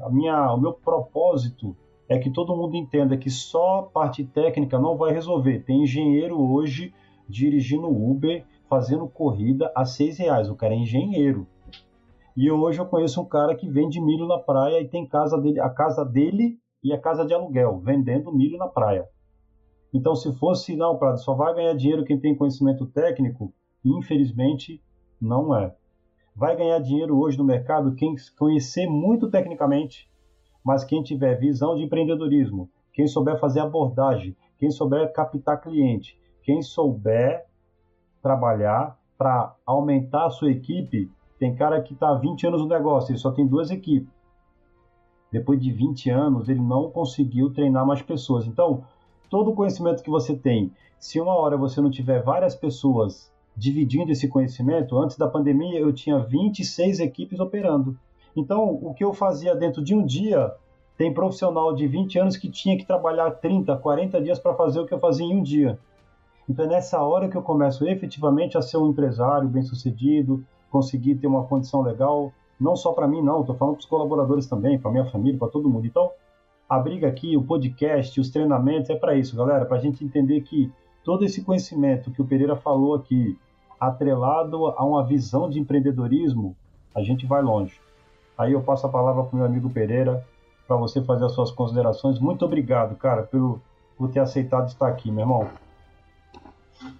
a 0.00 0.10
minha, 0.10 0.52
o 0.52 0.60
meu 0.60 0.72
propósito 0.72 1.76
é 2.08 2.18
que 2.18 2.30
todo 2.30 2.56
mundo 2.56 2.76
entenda 2.76 3.16
que 3.16 3.30
só 3.30 3.82
parte 3.82 4.24
técnica 4.24 4.78
não 4.78 4.96
vai 4.96 5.12
resolver. 5.12 5.60
Tem 5.60 5.82
engenheiro 5.82 6.40
hoje 6.40 6.92
dirigindo 7.28 7.88
Uber, 7.88 8.44
fazendo 8.68 9.08
corrida 9.08 9.72
a 9.74 9.84
seis 9.84 10.18
reais. 10.18 10.50
O 10.50 10.56
cara 10.56 10.74
é 10.74 10.78
engenheiro. 10.78 11.46
E 12.36 12.50
hoje 12.50 12.80
eu 12.80 12.86
conheço 12.86 13.20
um 13.20 13.24
cara 13.24 13.54
que 13.54 13.68
vende 13.68 14.00
milho 14.00 14.26
na 14.26 14.38
praia 14.38 14.80
e 14.80 14.88
tem 14.88 15.06
casa 15.06 15.40
dele, 15.40 15.60
a 15.60 15.70
casa 15.70 16.04
dele 16.04 16.58
e 16.82 16.92
a 16.92 17.00
casa 17.00 17.24
de 17.24 17.32
aluguel, 17.32 17.78
vendendo 17.78 18.32
milho 18.32 18.58
na 18.58 18.66
praia. 18.66 19.08
Então, 19.92 20.16
se 20.16 20.32
fosse, 20.34 20.74
não, 20.74 20.98
Prado, 20.98 21.20
só 21.20 21.34
vai 21.34 21.54
ganhar 21.54 21.72
dinheiro 21.74 22.04
quem 22.04 22.18
tem 22.18 22.34
conhecimento 22.34 22.84
técnico, 22.86 23.54
infelizmente, 23.84 24.82
não 25.20 25.56
é. 25.56 25.72
Vai 26.36 26.56
ganhar 26.56 26.80
dinheiro 26.80 27.16
hoje 27.16 27.38
no 27.38 27.44
mercado 27.44 27.94
quem 27.94 28.16
conhecer 28.36 28.88
muito 28.88 29.30
tecnicamente, 29.30 30.10
mas 30.64 30.82
quem 30.82 31.00
tiver 31.00 31.38
visão 31.38 31.76
de 31.76 31.84
empreendedorismo, 31.84 32.68
quem 32.92 33.06
souber 33.06 33.38
fazer 33.38 33.60
abordagem, 33.60 34.36
quem 34.58 34.68
souber 34.68 35.12
captar 35.12 35.60
cliente, 35.60 36.18
quem 36.42 36.60
souber 36.60 37.44
trabalhar 38.20 38.98
para 39.16 39.54
aumentar 39.64 40.26
a 40.26 40.30
sua 40.30 40.50
equipe 40.50 41.08
tem 41.38 41.54
cara 41.54 41.80
que 41.80 41.94
está 41.94 42.08
há 42.08 42.14
20 42.14 42.48
anos 42.48 42.62
no 42.62 42.68
negócio, 42.68 43.12
ele 43.12 43.18
só 43.18 43.30
tem 43.30 43.46
duas 43.46 43.70
equipes. 43.70 44.12
Depois 45.30 45.60
de 45.60 45.70
20 45.70 46.10
anos, 46.10 46.48
ele 46.48 46.60
não 46.60 46.90
conseguiu 46.90 47.52
treinar 47.52 47.86
mais 47.86 48.02
pessoas. 48.02 48.46
Então, 48.46 48.84
todo 49.28 49.50
o 49.50 49.54
conhecimento 49.54 50.02
que 50.02 50.10
você 50.10 50.34
tem, 50.36 50.72
se 50.98 51.20
uma 51.20 51.34
hora 51.34 51.56
você 51.56 51.80
não 51.80 51.90
tiver 51.90 52.22
várias 52.22 52.54
pessoas 52.54 53.33
dividindo 53.56 54.10
esse 54.10 54.28
conhecimento, 54.28 54.98
antes 54.98 55.16
da 55.16 55.28
pandemia 55.28 55.78
eu 55.78 55.92
tinha 55.92 56.18
26 56.18 57.00
equipes 57.00 57.38
operando. 57.38 57.96
Então, 58.36 58.78
o 58.82 58.92
que 58.92 59.04
eu 59.04 59.12
fazia 59.12 59.54
dentro 59.54 59.82
de 59.82 59.94
um 59.94 60.04
dia, 60.04 60.52
tem 60.96 61.12
profissional 61.12 61.74
de 61.74 61.86
20 61.86 62.18
anos 62.18 62.36
que 62.36 62.50
tinha 62.50 62.76
que 62.76 62.84
trabalhar 62.84 63.30
30, 63.30 63.76
40 63.76 64.20
dias 64.20 64.38
para 64.38 64.54
fazer 64.54 64.80
o 64.80 64.86
que 64.86 64.94
eu 64.94 64.98
fazia 64.98 65.26
em 65.26 65.36
um 65.36 65.42
dia. 65.42 65.78
Então, 66.48 66.64
é 66.64 66.68
nessa 66.68 67.00
hora 67.02 67.28
que 67.28 67.36
eu 67.36 67.42
começo 67.42 67.86
efetivamente 67.86 68.58
a 68.58 68.62
ser 68.62 68.76
um 68.76 68.90
empresário 68.90 69.48
bem-sucedido, 69.48 70.44
conseguir 70.70 71.14
ter 71.16 71.26
uma 71.26 71.44
condição 71.44 71.80
legal, 71.82 72.32
não 72.60 72.76
só 72.76 72.92
para 72.92 73.08
mim, 73.08 73.22
não, 73.22 73.40
estou 73.40 73.54
falando 73.54 73.74
para 73.76 73.80
os 73.80 73.86
colaboradores 73.86 74.46
também, 74.46 74.78
para 74.78 74.90
minha 74.90 75.06
família, 75.06 75.38
para 75.38 75.48
todo 75.48 75.68
mundo. 75.68 75.86
Então, 75.86 76.10
a 76.68 76.78
briga 76.78 77.08
aqui, 77.08 77.36
o 77.36 77.42
podcast, 77.42 78.20
os 78.20 78.30
treinamentos, 78.30 78.90
é 78.90 78.96
para 78.96 79.14
isso, 79.14 79.36
galera, 79.36 79.64
para 79.64 79.76
a 79.76 79.80
gente 79.80 80.04
entender 80.04 80.40
que 80.42 80.72
todo 81.04 81.24
esse 81.24 81.42
conhecimento 81.42 82.10
que 82.10 82.22
o 82.22 82.24
Pereira 82.24 82.56
falou 82.56 82.94
aqui, 82.94 83.38
atrelado 83.78 84.66
a 84.68 84.84
uma 84.84 85.04
visão 85.04 85.48
de 85.48 85.60
empreendedorismo, 85.60 86.56
a 86.94 87.02
gente 87.02 87.26
vai 87.26 87.42
longe. 87.42 87.78
Aí 88.36 88.52
eu 88.52 88.62
passo 88.62 88.86
a 88.86 88.90
palavra 88.90 89.22
para 89.22 89.34
o 89.34 89.36
meu 89.36 89.46
amigo 89.46 89.70
Pereira, 89.70 90.26
para 90.66 90.76
você 90.76 91.02
fazer 91.02 91.26
as 91.26 91.32
suas 91.32 91.50
considerações. 91.50 92.18
Muito 92.18 92.44
obrigado, 92.44 92.96
cara, 92.96 93.22
pelo, 93.22 93.60
por 93.96 94.10
ter 94.10 94.20
aceitado 94.20 94.68
estar 94.68 94.88
aqui, 94.88 95.10
meu 95.10 95.20
irmão. 95.20 95.48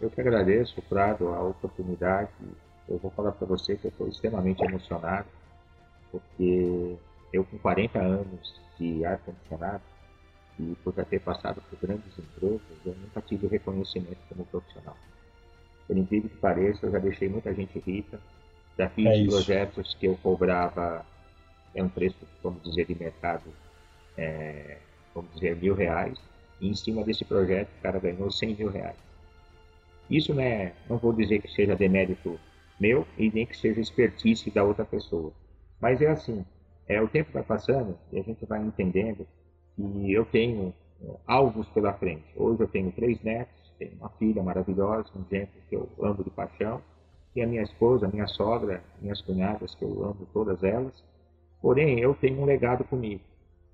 Eu 0.01 0.11
que 0.11 0.21
agradeço, 0.21 0.81
Prado, 0.83 1.29
a 1.29 1.43
oportunidade 1.43 2.31
eu 2.89 2.99
vou 2.99 3.11
falar 3.11 3.33
para 3.33 3.47
você 3.47 3.77
que 3.77 3.87
eu 3.87 3.91
estou 3.91 4.09
extremamente 4.09 4.63
emocionado, 4.63 5.27
porque 6.13 6.97
eu 7.33 7.45
com 7.45 7.59
40 7.59 7.99
anos 7.99 8.61
de 8.79 9.05
ar-condicionado 9.05 9.83
e 10.59 10.75
por 10.83 10.95
já 10.95 11.05
ter 11.05 11.21
passado 11.21 11.63
por 11.69 11.79
grandes 11.79 12.19
empresas, 12.19 12.61
eu 12.85 12.95
nunca 12.95 13.21
tive 13.21 13.47
reconhecimento 13.47 14.19
como 14.29 14.45
profissional. 14.47 14.97
Por 15.87 15.97
incrível 15.97 16.31
que 16.31 16.37
pareça, 16.37 16.87
eu 16.87 16.93
já 16.93 16.99
deixei 16.99 17.29
muita 17.29 17.53
gente 17.55 17.79
rica, 17.81 18.21
já 18.79 18.89
fiz 18.89 19.07
é 19.07 19.25
projetos 19.25 19.95
que 19.95 20.07
eu 20.07 20.17
cobrava, 20.17 21.05
é 21.75 21.83
um 21.83 21.89
preço, 21.89 22.17
vamos 22.43 22.63
dizer, 22.63 22.87
de 22.87 22.95
mercado, 22.95 23.45
é, 24.17 24.79
vamos 25.15 25.33
dizer, 25.35 25.57
mil 25.57 25.75
reais, 25.75 26.19
e 26.61 26.69
em 26.69 26.75
cima 26.75 27.03
desse 27.03 27.25
projeto 27.25 27.69
o 27.79 27.83
cara 27.83 27.99
ganhou 27.99 28.31
100 28.31 28.57
mil 28.57 28.71
reais. 28.71 28.97
Isso 30.09 30.35
né, 30.35 30.73
não 30.89 30.99
vou 30.99 31.13
dizer 31.13 31.41
que 31.41 31.49
seja 31.49 31.75
demérito 31.75 32.39
meu 32.79 33.07
e 33.17 33.31
nem 33.31 33.47
que 33.47 33.57
seja 33.57 33.81
expertise 33.81 34.51
da 34.51 34.63
outra 34.63 34.85
pessoa. 34.85 35.33
Mas 35.81 36.01
é 36.01 36.09
assim, 36.09 36.45
é, 36.89 37.01
o 37.01 37.09
tempo 37.09 37.33
vai 37.33 37.43
passando 37.43 37.99
e 38.13 38.19
a 38.19 38.23
gente 38.23 38.45
vai 38.45 38.61
entendendo 38.61 39.27
que 39.75 40.13
eu 40.13 40.25
tenho 40.27 40.73
é, 41.03 41.17
alvos 41.27 41.67
pela 41.69 41.93
frente. 41.95 42.25
Hoje 42.37 42.61
eu 42.61 42.69
tenho 42.69 42.93
três 42.93 43.23
netos, 43.23 43.55
tenho 43.79 43.93
uma 43.97 44.09
filha 44.11 44.43
maravilhosa, 44.43 45.09
um 45.17 45.25
genro 45.31 45.49
que 45.69 45.77
eu 45.77 45.89
amo 46.01 46.23
de 46.23 46.31
paixão, 46.31 46.81
e 47.35 47.43
a 47.43 47.47
minha 47.47 47.63
esposa, 47.63 48.09
minha 48.09 48.27
sogra, 48.27 48.83
minhas 49.01 49.21
cunhadas, 49.21 49.75
que 49.75 49.85
eu 49.85 50.05
amo 50.05 50.27
todas 50.33 50.63
elas. 50.63 50.93
Porém, 51.61 51.99
eu 51.99 52.15
tenho 52.15 52.41
um 52.41 52.45
legado 52.45 52.85
comigo. 52.85 53.23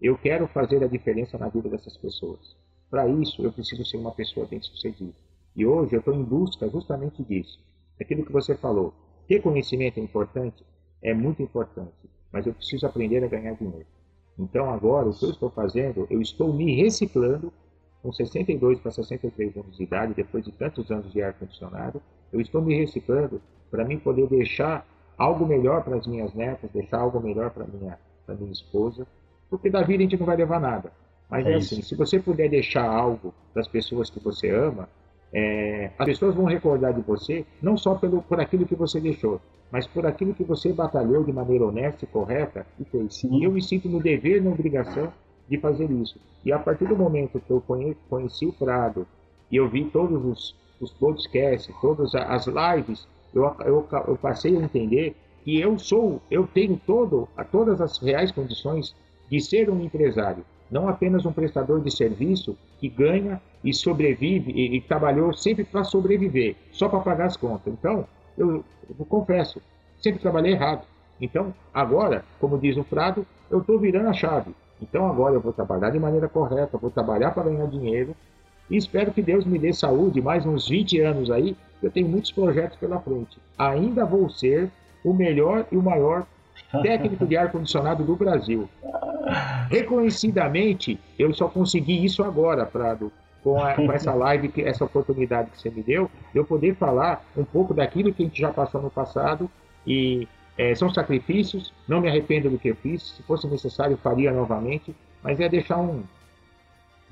Eu 0.01 0.17
quero 0.17 0.47
fazer 0.49 0.83
a 0.83 0.87
diferença 0.87 1.37
na 1.37 1.49
vida 1.49 1.69
dessas 1.69 1.97
pessoas. 1.97 2.57
Para 2.89 3.07
isso, 3.07 3.45
eu 3.45 3.53
preciso 3.53 3.85
ser 3.85 3.99
uma 3.99 4.13
pessoa 4.13 4.47
bem-sucedida. 4.47 5.15
E 5.55 5.67
hoje 5.67 5.95
eu 5.95 5.99
estou 5.99 6.15
em 6.15 6.25
busca 6.25 6.69
justamente 6.71 7.23
disso 7.23 7.61
aquilo 8.03 8.25
que 8.25 8.33
você 8.33 8.57
falou. 8.57 8.95
Ter 9.29 9.43
conhecimento 9.43 10.01
é 10.01 10.03
importante? 10.03 10.65
É 11.03 11.15
muito 11.15 11.43
importante, 11.43 12.11
mas 12.33 12.47
eu 12.47 12.55
preciso 12.55 12.87
aprender 12.87 13.23
a 13.23 13.29
ganhar 13.29 13.55
dinheiro. 13.55 13.87
Então, 14.41 14.71
agora, 14.71 15.09
o 15.09 15.13
que 15.13 15.25
eu 15.25 15.31
estou 15.31 15.51
fazendo, 15.51 16.07
eu 16.11 16.21
estou 16.21 16.53
me 16.53 16.75
reciclando 16.75 17.53
com 18.03 18.11
62 18.11 18.81
para 18.81 18.91
63 18.91 19.57
anos 19.59 19.77
de 19.77 19.83
idade, 19.83 20.15
depois 20.15 20.43
de 20.43 20.53
tantos 20.53 20.91
anos 20.91 21.13
de 21.13 21.23
ar-condicionado, 21.23 22.01
eu 22.33 22.41
estou 22.41 22.63
me 22.63 22.75
reciclando 22.75 23.41
para 23.71 23.85
mim 23.85 23.99
poder 23.99 24.27
deixar 24.29 24.87
algo 25.19 25.47
melhor 25.47 25.85
para 25.85 25.97
as 25.97 26.07
minhas 26.07 26.33
netas, 26.33 26.71
deixar 26.71 27.01
algo 27.01 27.21
melhor 27.21 27.51
para 27.51 27.67
minha, 27.67 27.99
para 28.25 28.35
minha 28.35 28.51
esposa, 28.51 29.07
porque 29.51 29.69
da 29.69 29.83
vida 29.83 30.03
a 30.03 30.05
gente 30.05 30.19
não 30.19 30.25
vai 30.25 30.37
levar 30.37 30.59
nada. 30.59 30.91
Mas 31.29 31.47
é, 31.47 31.53
é 31.53 31.55
assim, 31.57 31.83
se 31.83 31.95
você 31.95 32.19
puder 32.19 32.49
deixar 32.49 32.89
algo 32.89 33.35
para 33.53 33.61
as 33.61 33.69
pessoas 33.69 34.09
que 34.09 34.19
você 34.19 34.49
ama, 34.49 34.89
é, 35.33 35.91
as 35.99 36.07
pessoas 36.07 36.35
vão 36.35 36.47
recordar 36.47 36.95
de 36.95 37.03
você 37.03 37.45
não 37.61 37.77
só 37.77 37.95
pelo, 37.95 38.23
por 38.23 38.41
aquilo 38.41 38.65
que 38.65 38.75
você 38.75 38.99
deixou, 38.99 39.41
mas 39.71 39.87
por 39.87 40.07
aquilo 40.07 40.35
que 40.35 40.45
você 40.45 40.73
batalhou 40.73 41.23
de 41.25 41.33
maneira 41.33 41.67
honesta 41.67 42.05
e 42.05 42.09
correta 42.09 42.67
e 42.79 42.85
fez. 42.85 43.17
Sim. 43.17 43.39
E 43.39 43.45
eu 43.45 43.53
me 43.53 43.63
sinto 43.63 43.89
no 43.89 44.01
dever, 44.01 44.43
na 44.43 44.51
obrigação 44.51 45.13
de 45.49 45.59
fazer 45.59 45.91
isso. 45.91 46.19
E 46.45 46.53
a 46.53 46.59
partir 46.59 46.87
do 46.87 46.97
momento 46.97 47.41
que 47.41 47.51
eu 47.51 47.63
conheci 48.09 48.47
o 48.47 48.53
Prado 48.53 49.07
e 49.51 49.57
eu 49.57 49.69
vi 49.69 49.85
todos 49.85 50.25
os, 50.25 50.57
os 50.81 50.91
podcasts, 50.93 51.75
todas 51.81 52.15
as 52.15 52.47
lives, 52.47 53.07
eu, 53.35 53.45
eu, 53.61 53.87
eu 54.09 54.17
passei 54.17 54.57
a 54.57 54.61
entender 54.61 55.15
que 55.45 55.59
eu 55.59 55.79
sou, 55.79 56.21
eu 56.31 56.47
tenho 56.47 56.81
todo, 56.87 57.29
todas 57.51 57.81
as 57.81 57.99
reais 57.99 58.31
condições 58.31 58.95
de 59.31 59.41
ser 59.41 59.71
um 59.71 59.81
empresário 59.81 60.45
não 60.71 60.89
apenas 60.89 61.27
um 61.27 61.33
prestador 61.33 61.81
de 61.81 61.91
serviço 61.91 62.57
que 62.79 62.89
ganha 62.89 63.41
e 63.63 63.75
sobrevive 63.75 64.53
e, 64.53 64.77
e 64.77 64.81
trabalhou 64.81 65.33
sempre 65.33 65.65
para 65.65 65.85
sobreviver, 65.85 66.55
só 66.71 66.89
para 66.89 67.01
pagar 67.01 67.27
as 67.27 67.37
contas. 67.37 67.73
Então, 67.73 68.07
eu, 68.37 68.65
eu, 68.99 69.07
confesso, 69.07 69.61
sempre 70.01 70.21
trabalhei 70.21 70.53
errado. 70.53 70.87
Então, 71.21 71.53
agora, 71.73 72.25
como 72.41 72.59
diz 72.59 72.77
o 72.77 72.85
Prado, 72.85 73.27
eu 73.51 73.61
estou 73.61 73.79
virando 73.79 74.09
a 74.09 74.13
chave. 74.13 74.55
Então, 74.81 75.07
agora 75.07 75.35
eu 75.35 75.41
vou 75.41 75.53
trabalhar 75.53 75.91
de 75.91 75.99
maneira 75.99 76.29
correta, 76.29 76.79
vou 76.79 76.91
trabalhar 76.91 77.33
para 77.33 77.45
ganhar 77.45 77.67
dinheiro 77.67 78.17
e 78.71 78.77
espero 78.77 79.13
que 79.13 79.21
Deus 79.21 79.45
me 79.45 79.59
dê 79.59 79.73
saúde 79.73 80.23
mais 80.23 80.47
uns 80.47 80.69
20 80.69 81.01
anos 81.01 81.31
aí. 81.31 81.57
Eu 81.83 81.91
tenho 81.91 82.09
muitos 82.09 82.31
projetos 82.31 82.79
pela 82.79 83.01
frente. 83.01 83.37
Ainda 83.59 84.05
vou 84.05 84.31
ser 84.31 84.71
o 85.05 85.13
melhor 85.13 85.67
e 85.73 85.77
o 85.77 85.83
maior 85.83 86.25
técnico 86.83 87.27
de 87.27 87.37
ar-condicionado 87.37 88.05
do 88.05 88.15
Brasil. 88.15 88.69
Reconhecidamente, 89.69 91.01
eu 91.19 91.35
só 91.35 91.49
consegui 91.49 92.05
isso 92.05 92.23
agora, 92.23 92.65
Prado, 92.65 93.11
com, 93.43 93.63
a, 93.63 93.75
com 93.75 93.91
essa 93.93 94.13
live, 94.15 94.49
que, 94.49 94.63
essa 94.63 94.85
oportunidade 94.85 95.51
que 95.51 95.61
você 95.61 95.71
me 95.71 95.83
deu, 95.83 96.11
eu 96.35 96.45
poder 96.45 96.75
falar 96.77 97.25
um 97.37 97.45
pouco 97.45 97.75
daquilo 97.75 98.13
que 98.13 98.23
a 98.23 98.27
gente 98.27 98.41
já 98.41 98.53
passou 98.53 98.81
no 98.81 98.91
passado 98.91 99.51
e 99.87 100.29
é, 100.57 100.75
são 100.75 100.93
sacrifícios, 100.93 101.73
não 101.89 102.01
me 102.01 102.09
arrependo 102.09 102.51
do 102.51 102.59
que 102.59 102.69
eu 102.69 102.77
fiz, 102.77 103.17
se 103.17 103.23
fosse 103.23 103.47
necessário 103.47 103.97
faria 103.97 104.31
novamente, 104.31 104.95
mas 105.23 105.41
é 105.41 105.49
deixar 105.49 105.79
um, 105.79 106.03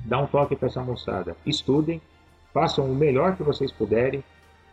dar 0.04 0.18
um 0.18 0.26
toque 0.26 0.54
para 0.54 0.68
essa 0.68 0.82
moçada. 0.82 1.36
Estudem, 1.46 2.00
façam 2.52 2.90
o 2.90 2.94
melhor 2.94 3.36
que 3.36 3.42
vocês 3.42 3.72
puderem, 3.72 4.22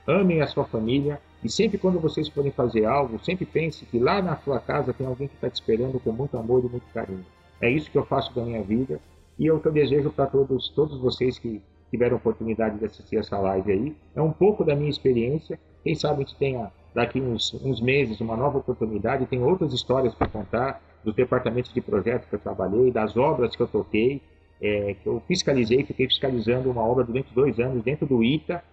amem 0.08 0.42
a 0.42 0.48
sua 0.48 0.66
família 0.66 1.20
e 1.44 1.50
sempre 1.50 1.78
quando 1.78 2.00
vocês 2.00 2.28
forem 2.28 2.52
fazer 2.52 2.86
algo, 2.86 3.24
sempre 3.24 3.46
pense 3.46 3.86
que 3.86 4.00
lá 4.00 4.22
na 4.22 4.36
sua 4.38 4.60
casa 4.60 4.94
tem 4.94 5.06
alguém 5.06 5.28
que 5.28 5.36
está 5.36 5.50
te 5.50 5.56
esperando 5.56 6.00
com 6.00 6.12
muito 6.12 6.38
amor 6.38 6.64
e 6.64 6.70
muito 6.70 6.86
carinho. 6.94 7.26
É 7.62 7.70
isso 7.70 7.90
que 7.90 7.98
eu 7.98 8.06
faço 8.06 8.34
da 8.36 8.44
minha 8.44 8.62
vida 8.62 9.00
e 9.38 9.48
é 9.48 9.54
o 9.54 9.60
que 9.60 9.68
eu 9.68 9.72
desejo 9.72 10.10
para 10.12 10.28
todos, 10.28 10.70
todos 10.70 11.00
vocês 11.00 11.38
que 11.38 11.62
tiveram 11.92 12.18
oportunidade 12.18 12.78
de 12.78 12.86
assistir 12.86 13.18
essa 13.18 13.38
live 13.38 13.72
aí. 13.72 13.96
É 14.16 14.22
um 14.22 14.32
pouco 14.32 14.64
da 14.64 14.76
minha 14.76 14.90
experiência. 14.90 15.60
Quem 15.84 15.96
sabe 15.96 16.16
a 16.16 16.26
gente 16.26 16.36
tenha 16.38 16.72
daqui 16.94 17.20
uns, 17.20 17.54
uns 17.54 17.82
meses 17.82 18.20
uma 18.22 18.36
nova 18.36 18.58
oportunidade. 18.58 19.26
Tem 19.26 19.44
outras 19.44 19.74
histórias 19.74 20.16
para 20.16 20.28
contar 20.28 20.82
dos 21.04 21.14
departamentos 21.14 21.74
de 21.74 21.82
projeto 21.82 22.28
que 22.28 22.36
eu 22.36 22.40
trabalhei, 22.40 22.92
das 22.92 23.16
obras 23.16 23.56
que 23.56 23.62
eu 23.62 23.68
toquei, 23.68 24.22
é, 24.62 24.96
que 24.96 25.08
eu 25.08 25.22
fiscalizei, 25.28 25.84
fiquei 25.84 26.08
fiscalizando 26.08 26.72
uma 26.72 26.82
obra 26.82 27.04
durante 27.04 27.34
dois 27.34 27.60
anos 27.60 27.84
dentro 27.84 28.08
do 28.08 28.24
ITA, 28.24 28.64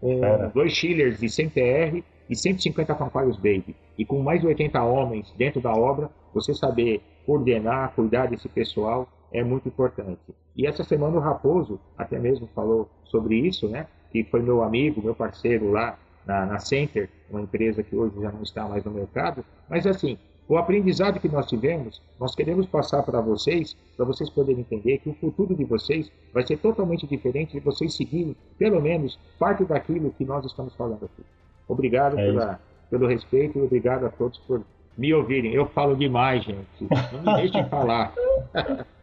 com 0.00 0.20
dois 0.52 0.72
chillers 0.72 1.18
de 1.18 1.28
100 1.28 1.48
TR 1.48 2.02
e 2.28 2.36
150 2.36 2.94
Pampaios 2.94 3.36
Baby. 3.36 3.74
E 3.96 4.04
com 4.04 4.20
mais 4.20 4.40
de 4.40 4.46
80 4.46 4.82
homens 4.82 5.32
dentro 5.36 5.60
da 5.60 5.72
obra, 5.72 6.10
você 6.34 6.52
saber 6.52 7.00
coordenar, 7.24 7.92
cuidar 7.94 8.26
desse 8.26 8.48
pessoal 8.48 9.08
é 9.32 9.42
muito 9.42 9.68
importante. 9.68 10.20
E 10.54 10.66
essa 10.66 10.84
semana 10.84 11.16
o 11.16 11.20
Raposo 11.20 11.80
até 11.96 12.18
mesmo 12.18 12.46
falou 12.54 12.88
sobre 13.04 13.36
isso, 13.36 13.68
né? 13.68 13.86
Que 14.10 14.24
foi 14.24 14.42
meu 14.42 14.62
amigo, 14.62 15.02
meu 15.02 15.14
parceiro 15.14 15.70
lá 15.70 15.98
na, 16.26 16.46
na 16.46 16.58
Center, 16.58 17.08
uma 17.30 17.40
empresa 17.40 17.82
que 17.82 17.96
hoje 17.96 18.20
já 18.20 18.30
não 18.30 18.42
está 18.42 18.68
mais 18.68 18.84
no 18.84 18.90
mercado. 18.90 19.44
Mas 19.68 19.86
assim, 19.86 20.18
o 20.48 20.56
aprendizado 20.56 21.18
que 21.18 21.28
nós 21.28 21.46
tivemos, 21.46 22.02
nós 22.20 22.34
queremos 22.34 22.66
passar 22.66 23.02
para 23.02 23.20
vocês, 23.20 23.76
para 23.96 24.04
vocês 24.04 24.28
poderem 24.28 24.60
entender 24.60 24.98
que 24.98 25.08
o 25.08 25.14
futuro 25.14 25.54
de 25.54 25.64
vocês 25.64 26.10
vai 26.32 26.46
ser 26.46 26.58
totalmente 26.58 27.06
diferente 27.06 27.52
de 27.52 27.60
vocês 27.60 27.94
seguirem, 27.94 28.36
pelo 28.58 28.80
menos, 28.80 29.18
parte 29.38 29.64
daquilo 29.64 30.10
que 30.10 30.24
nós 30.24 30.44
estamos 30.44 30.74
falando 30.74 31.04
aqui. 31.04 31.22
Obrigado 31.66 32.18
é 32.18 32.26
pela, 32.26 32.60
pelo 32.90 33.06
respeito 33.06 33.58
e 33.58 33.62
obrigado 33.62 34.04
a 34.04 34.10
todos 34.10 34.38
por 34.40 34.62
me 34.96 35.14
ouvirem. 35.14 35.54
Eu 35.54 35.66
falo 35.66 35.96
demais, 35.96 36.44
gente. 36.44 36.66
Não 37.12 37.22
me 37.22 37.36
deixem 37.40 37.66
falar. 37.68 38.12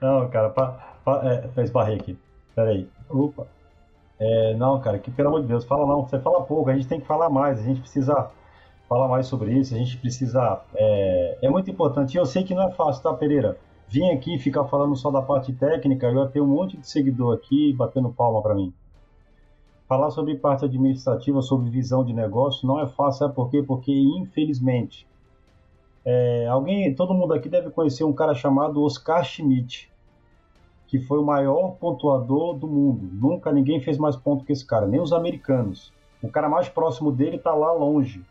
Não, 0.00 0.28
cara, 0.28 0.50
pa, 0.50 0.96
pa, 1.04 1.22
é, 1.24 1.62
esbarrei 1.62 1.96
aqui. 1.96 2.18
Peraí. 2.54 2.88
Opa. 3.08 3.46
É, 4.18 4.54
não, 4.54 4.80
cara, 4.80 4.98
que 4.98 5.10
pelo 5.10 5.28
amor 5.28 5.42
de 5.42 5.48
Deus, 5.48 5.64
fala 5.64 5.86
não. 5.86 6.02
Você 6.06 6.18
fala 6.18 6.42
pouco, 6.42 6.70
a 6.70 6.74
gente 6.74 6.88
tem 6.88 7.00
que 7.00 7.06
falar 7.06 7.28
mais. 7.28 7.58
A 7.58 7.62
gente 7.62 7.80
precisa 7.80 8.30
falar 8.88 9.08
mais 9.08 9.26
sobre 9.26 9.52
isso. 9.52 9.74
A 9.74 9.78
gente 9.78 9.96
precisa. 9.98 10.60
É, 10.74 11.38
é 11.42 11.50
muito 11.50 11.70
importante. 11.70 12.14
E 12.14 12.18
eu 12.18 12.26
sei 12.26 12.44
que 12.44 12.54
não 12.54 12.68
é 12.68 12.72
fácil, 12.72 13.02
tá, 13.02 13.12
Pereira? 13.12 13.58
Vim 13.88 14.10
aqui 14.10 14.38
ficar 14.38 14.64
falando 14.64 14.96
só 14.96 15.10
da 15.10 15.22
parte 15.22 15.52
técnica, 15.52 16.08
eu 16.08 16.16
ia 16.16 16.26
ter 16.26 16.40
um 16.40 16.46
monte 16.46 16.76
de 16.76 16.88
seguidor 16.88 17.34
aqui 17.34 17.72
batendo 17.72 18.12
palma 18.12 18.42
para 18.42 18.54
mim. 18.54 18.72
Falar 19.88 20.10
sobre 20.10 20.34
parte 20.34 20.64
administrativa, 20.64 21.40
sobre 21.40 21.70
visão 21.70 22.04
de 22.04 22.12
negócio, 22.12 22.66
não 22.66 22.80
é 22.80 22.88
fácil, 22.88 23.20
sabe 23.20 23.34
por 23.34 23.48
quê? 23.48 23.62
Porque, 23.62 23.92
infelizmente, 23.92 25.06
é, 26.08 26.46
alguém, 26.46 26.94
todo 26.94 27.12
mundo 27.12 27.34
aqui 27.34 27.48
deve 27.48 27.68
conhecer 27.68 28.04
um 28.04 28.12
cara 28.12 28.32
chamado 28.32 28.80
Oscar 28.80 29.24
Schmidt, 29.24 29.90
que 30.86 31.00
foi 31.00 31.18
o 31.18 31.24
maior 31.24 31.72
pontuador 31.80 32.54
do 32.54 32.68
mundo. 32.68 33.10
Nunca 33.12 33.50
ninguém 33.50 33.80
fez 33.80 33.98
mais 33.98 34.14
ponto 34.14 34.44
que 34.44 34.52
esse 34.52 34.64
cara, 34.64 34.86
nem 34.86 35.00
os 35.00 35.12
americanos. 35.12 35.92
O 36.22 36.28
cara 36.28 36.48
mais 36.48 36.68
próximo 36.68 37.10
dele 37.10 37.38
está 37.38 37.52
lá 37.52 37.72
longe. 37.72 38.24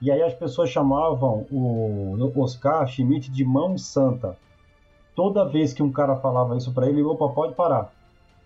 E 0.00 0.08
aí 0.08 0.22
as 0.22 0.34
pessoas 0.34 0.70
chamavam 0.70 1.46
o 1.50 2.32
Oscar 2.36 2.86
Schmidt 2.86 3.28
de 3.28 3.44
mão 3.44 3.76
santa. 3.76 4.38
Toda 5.16 5.44
vez 5.44 5.72
que 5.72 5.82
um 5.82 5.90
cara 5.90 6.14
falava 6.14 6.56
isso 6.56 6.72
para 6.72 6.88
ele, 6.88 7.02
opa, 7.02 7.28
pode 7.28 7.54
parar. 7.54 7.92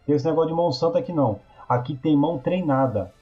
Esse 0.08 0.24
negócio 0.24 0.48
de 0.48 0.54
mão 0.54 0.72
santa 0.72 1.00
aqui 1.00 1.12
não. 1.12 1.38
Aqui 1.68 1.94
tem 1.94 2.16
mão 2.16 2.38
treinada. 2.38 3.12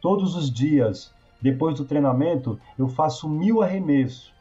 Todos 0.00 0.34
os 0.34 0.50
dias 0.50 1.12
depois 1.42 1.76
do 1.76 1.84
treinamento, 1.84 2.58
eu 2.78 2.86
faço 2.86 3.28
mil 3.28 3.62
arremessos. 3.62 4.32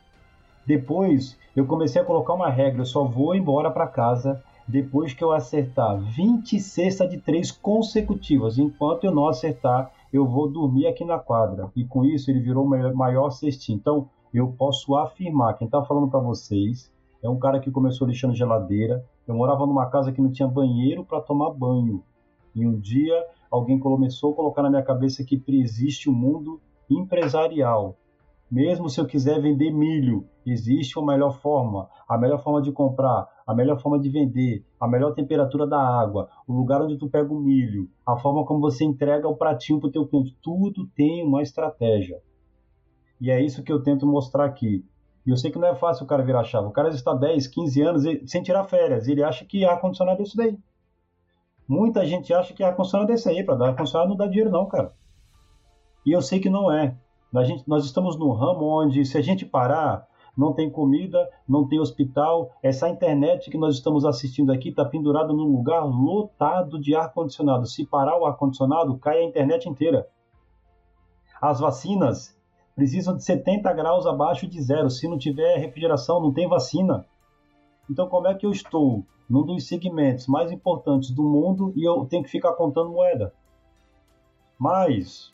Depois, 0.65 1.35
eu 1.55 1.65
comecei 1.65 1.99
a 1.99 2.05
colocar 2.05 2.33
uma 2.33 2.49
regra: 2.49 2.81
eu 2.81 2.85
só 2.85 3.03
vou 3.03 3.33
embora 3.33 3.71
para 3.71 3.87
casa 3.87 4.41
depois 4.67 5.11
que 5.11 5.23
eu 5.23 5.31
acertar 5.31 5.97
20 5.99 6.59
cestas 6.59 7.09
de 7.09 7.17
três 7.17 7.51
consecutivas. 7.51 8.59
Enquanto 8.59 9.03
eu 9.03 9.11
não 9.11 9.27
acertar, 9.27 9.91
eu 10.13 10.27
vou 10.27 10.47
dormir 10.47 10.85
aqui 10.85 11.03
na 11.03 11.17
quadra. 11.17 11.71
E 11.75 11.83
com 11.83 12.05
isso, 12.05 12.29
ele 12.29 12.39
virou 12.39 12.65
o 12.65 12.95
maior 12.95 13.31
cestinho. 13.31 13.79
Então, 13.79 14.07
eu 14.31 14.49
posso 14.49 14.95
afirmar: 14.95 15.57
quem 15.57 15.65
está 15.65 15.83
falando 15.83 16.07
para 16.07 16.19
vocês 16.19 16.91
é 17.23 17.29
um 17.29 17.39
cara 17.39 17.59
que 17.59 17.71
começou 17.71 18.07
lixando 18.07 18.35
geladeira. 18.35 19.03
Eu 19.27 19.33
morava 19.33 19.65
numa 19.65 19.87
casa 19.87 20.11
que 20.11 20.21
não 20.21 20.31
tinha 20.31 20.47
banheiro 20.47 21.03
para 21.03 21.19
tomar 21.19 21.49
banho. 21.49 22.03
E 22.53 22.65
um 22.65 22.79
dia 22.79 23.25
alguém 23.49 23.79
começou 23.79 24.33
a 24.33 24.35
colocar 24.35 24.61
na 24.61 24.69
minha 24.69 24.83
cabeça 24.83 25.23
que 25.23 25.41
existe 25.47 26.09
um 26.09 26.13
mundo 26.13 26.61
empresarial. 26.91 27.97
Mesmo 28.49 28.89
se 28.89 28.99
eu 28.99 29.05
quiser 29.05 29.41
vender 29.41 29.71
milho, 29.71 30.27
existe 30.45 30.99
uma 30.99 31.13
melhor 31.13 31.39
forma, 31.39 31.89
a 32.07 32.17
melhor 32.17 32.43
forma 32.43 32.61
de 32.61 32.71
comprar, 32.71 33.27
a 33.47 33.55
melhor 33.55 33.79
forma 33.79 33.97
de 33.97 34.09
vender, 34.09 34.65
a 34.79 34.87
melhor 34.87 35.13
temperatura 35.13 35.65
da 35.65 35.79
água, 35.79 36.29
o 36.45 36.53
lugar 36.53 36.81
onde 36.81 36.97
tu 36.97 37.09
pega 37.09 37.31
o 37.31 37.39
milho, 37.39 37.89
a 38.05 38.17
forma 38.17 38.43
como 38.45 38.59
você 38.59 38.83
entrega 38.83 39.27
o 39.27 39.37
pratinho 39.37 39.79
para 39.79 39.87
o 39.87 39.91
teu 39.91 40.05
cliente, 40.05 40.37
tudo 40.41 40.85
tem 40.95 41.25
uma 41.25 41.41
estratégia. 41.41 42.21
E 43.21 43.29
é 43.29 43.41
isso 43.41 43.63
que 43.63 43.71
eu 43.71 43.81
tento 43.81 44.05
mostrar 44.05 44.45
aqui. 44.45 44.83
E 45.25 45.29
eu 45.29 45.37
sei 45.37 45.51
que 45.51 45.59
não 45.59 45.67
é 45.67 45.75
fácil 45.75 46.03
o 46.03 46.07
cara 46.07 46.23
virar 46.23 46.43
chave. 46.43 46.67
O 46.67 46.71
cara 46.71 46.89
está 46.89 47.13
10, 47.13 47.47
15 47.47 47.81
anos 47.81 48.03
sem 48.25 48.41
tirar 48.41 48.63
férias. 48.63 49.07
Ele 49.07 49.23
acha 49.23 49.45
que 49.45 49.63
ar-condicionado 49.63 50.19
é 50.19 50.23
isso 50.23 50.35
daí. 50.35 50.57
Muita 51.67 52.05
gente 52.05 52.33
acha 52.33 52.53
que 52.53 52.63
ar-condicionado 52.63 53.11
é 53.11 53.15
isso 53.15 53.29
aí. 53.29 53.43
Para 53.43 53.55
dar 53.55 53.67
ar-condicionado 53.69 54.09
não 54.09 54.17
dá 54.17 54.25
dinheiro 54.25 54.49
não, 54.49 54.65
cara. 54.65 54.91
E 56.05 56.11
eu 56.11 56.21
sei 56.21 56.39
que 56.39 56.49
não 56.49 56.71
é. 56.71 56.95
Gente, 57.43 57.67
nós 57.67 57.85
estamos 57.85 58.17
num 58.17 58.31
ramo 58.31 58.65
onde, 58.65 59.05
se 59.05 59.17
a 59.17 59.21
gente 59.21 59.45
parar, 59.45 60.07
não 60.35 60.53
tem 60.53 60.69
comida, 60.69 61.29
não 61.47 61.67
tem 61.67 61.79
hospital. 61.79 62.51
Essa 62.61 62.89
internet 62.89 63.49
que 63.49 63.57
nós 63.57 63.75
estamos 63.75 64.05
assistindo 64.05 64.51
aqui 64.51 64.69
está 64.69 64.83
pendurada 64.83 65.31
num 65.31 65.45
lugar 65.45 65.85
lotado 65.85 66.79
de 66.79 66.95
ar-condicionado. 66.95 67.65
Se 67.65 67.85
parar 67.85 68.19
o 68.19 68.25
ar-condicionado, 68.25 68.97
cai 68.97 69.19
a 69.19 69.23
internet 69.23 69.69
inteira. 69.69 70.07
As 71.41 71.59
vacinas 71.59 72.37
precisam 72.75 73.15
de 73.15 73.23
70 73.23 73.71
graus 73.73 74.05
abaixo 74.05 74.47
de 74.47 74.61
zero. 74.61 74.89
Se 74.89 75.07
não 75.07 75.17
tiver 75.17 75.57
refrigeração, 75.57 76.21
não 76.21 76.33
tem 76.33 76.47
vacina. 76.47 77.05
Então, 77.89 78.07
como 78.07 78.27
é 78.27 78.35
que 78.35 78.45
eu 78.45 78.51
estou 78.51 79.05
num 79.29 79.45
dos 79.45 79.67
segmentos 79.67 80.27
mais 80.27 80.51
importantes 80.51 81.11
do 81.11 81.23
mundo 81.23 81.73
e 81.75 81.87
eu 81.87 82.05
tenho 82.05 82.23
que 82.23 82.29
ficar 82.29 82.53
contando 82.53 82.91
moeda? 82.91 83.33
Mas 84.57 85.33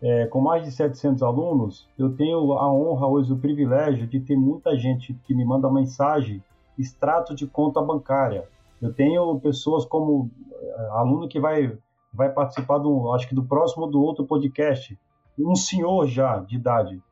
é, 0.00 0.26
com 0.26 0.40
mais 0.40 0.62
de 0.64 0.70
700 0.70 1.22
alunos, 1.22 1.88
eu 1.98 2.14
tenho 2.14 2.52
a 2.52 2.72
honra 2.72 3.06
hoje, 3.06 3.32
o 3.32 3.38
privilégio 3.38 4.06
de 4.06 4.20
ter 4.20 4.36
muita 4.36 4.76
gente 4.76 5.14
que 5.24 5.34
me 5.34 5.44
manda 5.44 5.70
mensagem, 5.70 6.42
extrato 6.78 7.34
de 7.34 7.46
conta 7.46 7.82
bancária. 7.82 8.48
Eu 8.80 8.92
tenho 8.92 9.40
pessoas 9.40 9.84
como 9.84 10.30
é, 10.52 10.88
aluno 10.92 11.28
que 11.28 11.40
vai, 11.40 11.76
vai 12.12 12.30
participar 12.30 12.78
do, 12.78 13.12
acho 13.12 13.28
que 13.28 13.34
do 13.34 13.44
próximo 13.44 13.88
do 13.88 14.00
outro 14.00 14.24
podcast, 14.24 14.96
um 15.36 15.56
senhor 15.56 16.06
já 16.06 16.38
de 16.38 16.56
idade, 16.56 17.02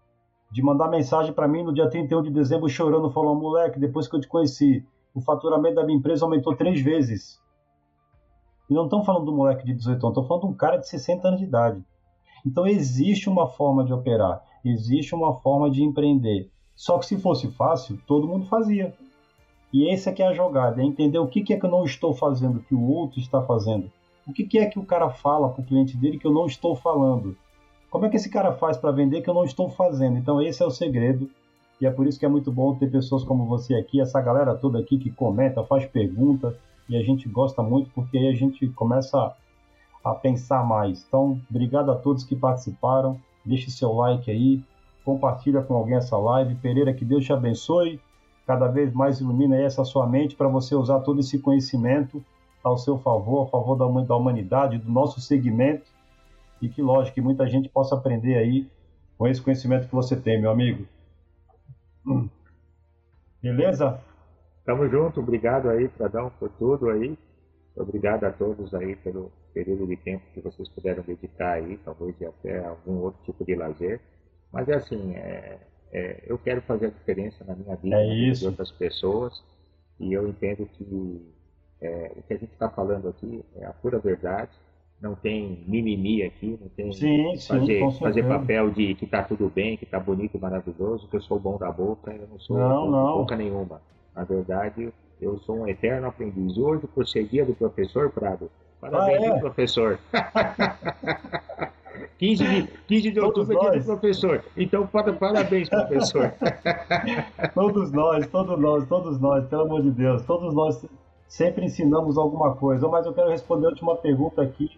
de 0.51 0.63
mandar 0.63 0.89
mensagem 0.89 1.33
para 1.33 1.49
mim 1.49 1.65
no 1.65 1.75
dia 1.75 1.91
31 1.91 2.23
de 2.23 2.31
dezembro 2.31 2.69
chorando, 2.69 3.11
falando, 3.11 3.41
moleque, 3.41 3.81
depois 3.81 4.07
que 4.07 4.15
eu 4.15 4.21
te 4.21 4.29
conheci, 4.29 4.85
o 5.13 5.21
faturamento 5.21 5.77
da 5.77 5.85
minha 5.85 5.99
empresa 5.99 6.25
aumentou 6.25 6.55
três 6.55 6.81
vezes. 6.81 7.41
E 8.71 8.75
não 8.75 8.85
estão 8.85 9.05
falando 9.05 9.25
do 9.25 9.33
moleque 9.35 9.65
de 9.65 9.75
18 9.75 9.95
anos, 9.95 10.17
estão 10.17 10.27
falando 10.27 10.43
de 10.43 10.49
um 10.49 10.57
cara 10.57 10.77
de 10.77 10.89
60 10.89 11.27
anos 11.27 11.41
de 11.41 11.47
idade. 11.47 11.85
Então 12.47 12.65
existe 12.65 13.29
uma 13.29 13.49
forma 13.49 13.85
de 13.85 13.93
operar, 13.93 14.41
existe 14.65 15.15
uma 15.15 15.35
forma 15.35 15.69
de 15.69 15.83
empreender. 15.83 16.49
Só 16.77 16.97
que 16.99 17.07
se 17.07 17.19
fosse 17.19 17.49
fácil, 17.49 17.99
todo 18.07 18.29
mundo 18.29 18.47
fazia. 18.47 18.95
E 19.73 19.91
essa 19.91 20.11
é 20.11 20.23
a 20.23 20.33
jogada, 20.33 20.81
é 20.81 20.85
entender 20.85 21.19
o 21.19 21.27
que, 21.27 21.43
que 21.43 21.53
é 21.53 21.59
que 21.59 21.67
eu 21.67 21.71
não 21.71 21.85
estou 21.85 22.15
fazendo 22.15 22.61
que 22.61 22.75
o 22.75 22.89
outro 22.89 23.19
está 23.19 23.43
fazendo. 23.43 23.91
O 24.27 24.33
que, 24.33 24.45
que 24.45 24.59
é 24.59 24.67
que 24.67 24.79
o 24.79 24.85
cara 24.85 25.11
fala 25.11 25.49
para 25.49 25.61
o 25.61 25.65
cliente 25.65 25.97
dele 25.97 26.19
que 26.19 26.27
eu 26.27 26.33
não 26.33 26.47
estou 26.47 26.77
falando. 26.77 27.37
Como 27.91 28.07
é 28.07 28.09
que 28.09 28.17
esse 28.17 28.31
cara 28.31 28.53
faz 28.53 28.77
para 28.77 28.93
vender 28.93 29.23
que 29.23 29.31
eu 29.31 29.35
não 29.35 29.45
estou 29.45 29.69
fazendo? 29.69 30.17
Então 30.17 30.41
esse 30.41 30.63
é 30.63 30.67
o 30.67 30.71
segredo. 30.71 31.29
E 31.81 31.87
é 31.87 31.91
por 31.91 32.07
isso 32.07 32.19
que 32.19 32.25
é 32.25 32.29
muito 32.29 32.53
bom 32.53 32.75
ter 32.75 32.91
pessoas 32.91 33.25
como 33.25 33.47
você 33.47 33.75
aqui, 33.75 34.01
essa 34.01 34.21
galera 34.21 34.55
toda 34.55 34.79
aqui 34.79 34.99
que 34.99 35.11
comenta, 35.11 35.65
faz 35.65 35.85
pergunta, 35.85 36.57
e 36.89 36.97
a 36.97 37.03
gente 37.03 37.29
gosta 37.29 37.63
muito 37.63 37.91
porque 37.91 38.17
aí 38.17 38.29
a 38.29 38.35
gente 38.35 38.67
começa 38.69 39.35
a 40.11 40.15
pensar 40.15 40.65
mais. 40.65 41.05
Então, 41.07 41.41
obrigado 41.51 41.91
a 41.91 41.97
todos 41.97 42.23
que 42.23 42.37
participaram. 42.37 43.21
Deixe 43.45 43.71
seu 43.71 43.93
like 43.93 44.31
aí, 44.31 44.63
compartilha 45.05 45.63
com 45.63 45.75
alguém 45.75 45.97
essa 45.97 46.17
live. 46.17 46.55
Pereira, 46.57 46.95
que 46.95 47.05
Deus 47.05 47.25
te 47.25 47.33
abençoe. 47.33 48.01
Cada 48.47 48.69
vez 48.69 48.93
mais 48.93 49.21
ilumina 49.21 49.57
essa 49.57 49.85
sua 49.85 50.07
mente 50.07 50.37
para 50.37 50.47
você 50.47 50.77
usar 50.77 51.01
todo 51.01 51.19
esse 51.19 51.41
conhecimento 51.41 52.25
ao 52.63 52.79
seu 52.79 52.99
favor, 52.99 53.47
a 53.47 53.51
favor 53.51 53.77
da 53.77 54.17
humanidade, 54.17 54.79
do 54.79 54.91
nosso 54.91 55.21
segmento. 55.21 55.91
E 56.63 56.69
que, 56.69 56.81
lógico, 56.81 57.17
que 57.17 57.21
muita 57.21 57.47
gente 57.49 57.69
possa 57.69 57.97
aprender 57.97 58.37
aí 58.37 58.69
com 59.19 59.27
esse 59.27 59.43
conhecimento 59.43 59.89
que 59.89 59.95
você 59.95 60.17
tem, 60.17 60.41
meu 60.41 60.51
amigo. 60.51 60.87
Beleza? 63.43 64.01
Tamo 64.65 64.89
junto, 64.89 65.21
obrigado 65.21 65.69
aí, 65.69 65.89
Pradão, 65.89 66.31
por 66.39 66.49
tudo 66.51 66.91
aí. 66.91 67.19
Obrigado 67.77 68.25
a 68.25 68.33
todos 68.33 68.73
aí 68.75 68.97
pelo, 68.97 69.31
período 69.57 69.87
de 69.87 69.97
tempo 69.97 70.23
que 70.35 70.41
vocês 70.43 70.69
puderam 70.69 71.03
dedicar 71.03 71.55
aí, 71.55 71.79
talvez 71.83 72.15
até 72.23 72.59
algum 72.63 72.99
outro 72.99 73.23
tipo 73.25 73.43
de 73.43 73.55
lazer. 73.55 73.99
Mas 74.53 74.69
é 74.69 74.75
assim, 74.75 75.15
é, 75.15 75.59
é, 75.91 76.25
eu 76.27 76.37
quero 76.37 76.61
fazer 76.61 76.87
a 76.87 76.91
diferença 76.91 77.43
na 77.43 77.55
minha 77.55 77.75
vida, 77.75 77.97
é 77.97 78.31
de 78.33 78.47
outras 78.47 78.71
pessoas, 78.71 79.43
e 79.99 80.13
eu 80.13 80.29
entendo 80.29 80.67
que 80.67 81.33
é, 81.81 82.13
o 82.17 82.23
que 82.23 82.35
a 82.35 82.37
gente 82.37 82.53
está 82.53 82.69
falando 82.69 83.09
aqui 83.09 83.43
é 83.57 83.65
a 83.65 83.73
pura 83.73 83.99
verdade, 83.99 84.51
não 85.01 85.15
tem 85.15 85.65
mimimi 85.67 86.23
aqui, 86.23 86.59
não 86.61 86.69
tem 86.69 86.93
sim, 86.93 87.39
fazer, 87.49 87.91
sim, 87.91 87.99
fazer 87.99 88.29
papel 88.29 88.71
de 88.71 88.95
que 88.95 89.07
está 89.07 89.23
tudo 89.23 89.49
bem, 89.49 89.79
que 89.79 89.85
está 89.85 89.99
bonito, 89.99 90.39
maravilhoso, 90.39 91.09
que 91.09 91.17
eu 91.17 91.23
sou 91.23 91.41
bom 91.41 91.57
da 91.57 91.73
boca, 91.73 92.13
eu 92.13 92.29
não 92.29 92.39
sou 92.41 92.59
não, 92.59 92.85
bom 92.85 92.91
não. 92.91 93.07
de 93.07 93.19
boca 93.21 93.37
nenhuma. 93.37 93.81
Na 94.15 94.25
verdade, 94.25 94.93
eu 95.21 95.39
sou 95.41 95.61
um 95.61 95.69
eterno 95.69 96.07
aprendiz. 96.07 96.57
Hoje, 96.57 96.87
por 96.87 97.07
ser 97.07 97.27
dia 97.27 97.45
do 97.45 97.55
professor 97.55 98.11
Prado, 98.11 98.51
parabéns, 98.91 99.23
ah, 99.23 99.37
é? 99.37 99.39
professor. 99.41 99.99
15 102.19 102.45
de, 102.45 102.67
15 102.89 103.11
de 103.11 103.21
outubro 103.21 103.59
é 103.59 103.71
dia 103.71 103.81
do 103.81 103.85
professor. 103.85 104.45
Então, 104.57 104.87
parabéns, 104.87 105.69
professor. 105.69 106.33
todos 107.55 107.93
nós, 107.93 108.27
todos 108.29 108.59
nós, 108.59 108.89
todos 108.89 109.21
nós, 109.21 109.47
pelo 109.49 109.63
amor 109.63 109.83
de 109.83 109.91
Deus, 109.91 110.25
todos 110.25 110.55
nós 110.55 110.85
sempre 111.29 111.67
ensinamos 111.67 112.17
alguma 112.17 112.55
coisa. 112.55 112.89
Mas 112.89 113.05
eu 113.05 113.13
quero 113.13 113.29
responder 113.29 113.67
a 113.67 113.71
última 113.71 113.97
pergunta 113.97 114.43
aqui. 114.43 114.71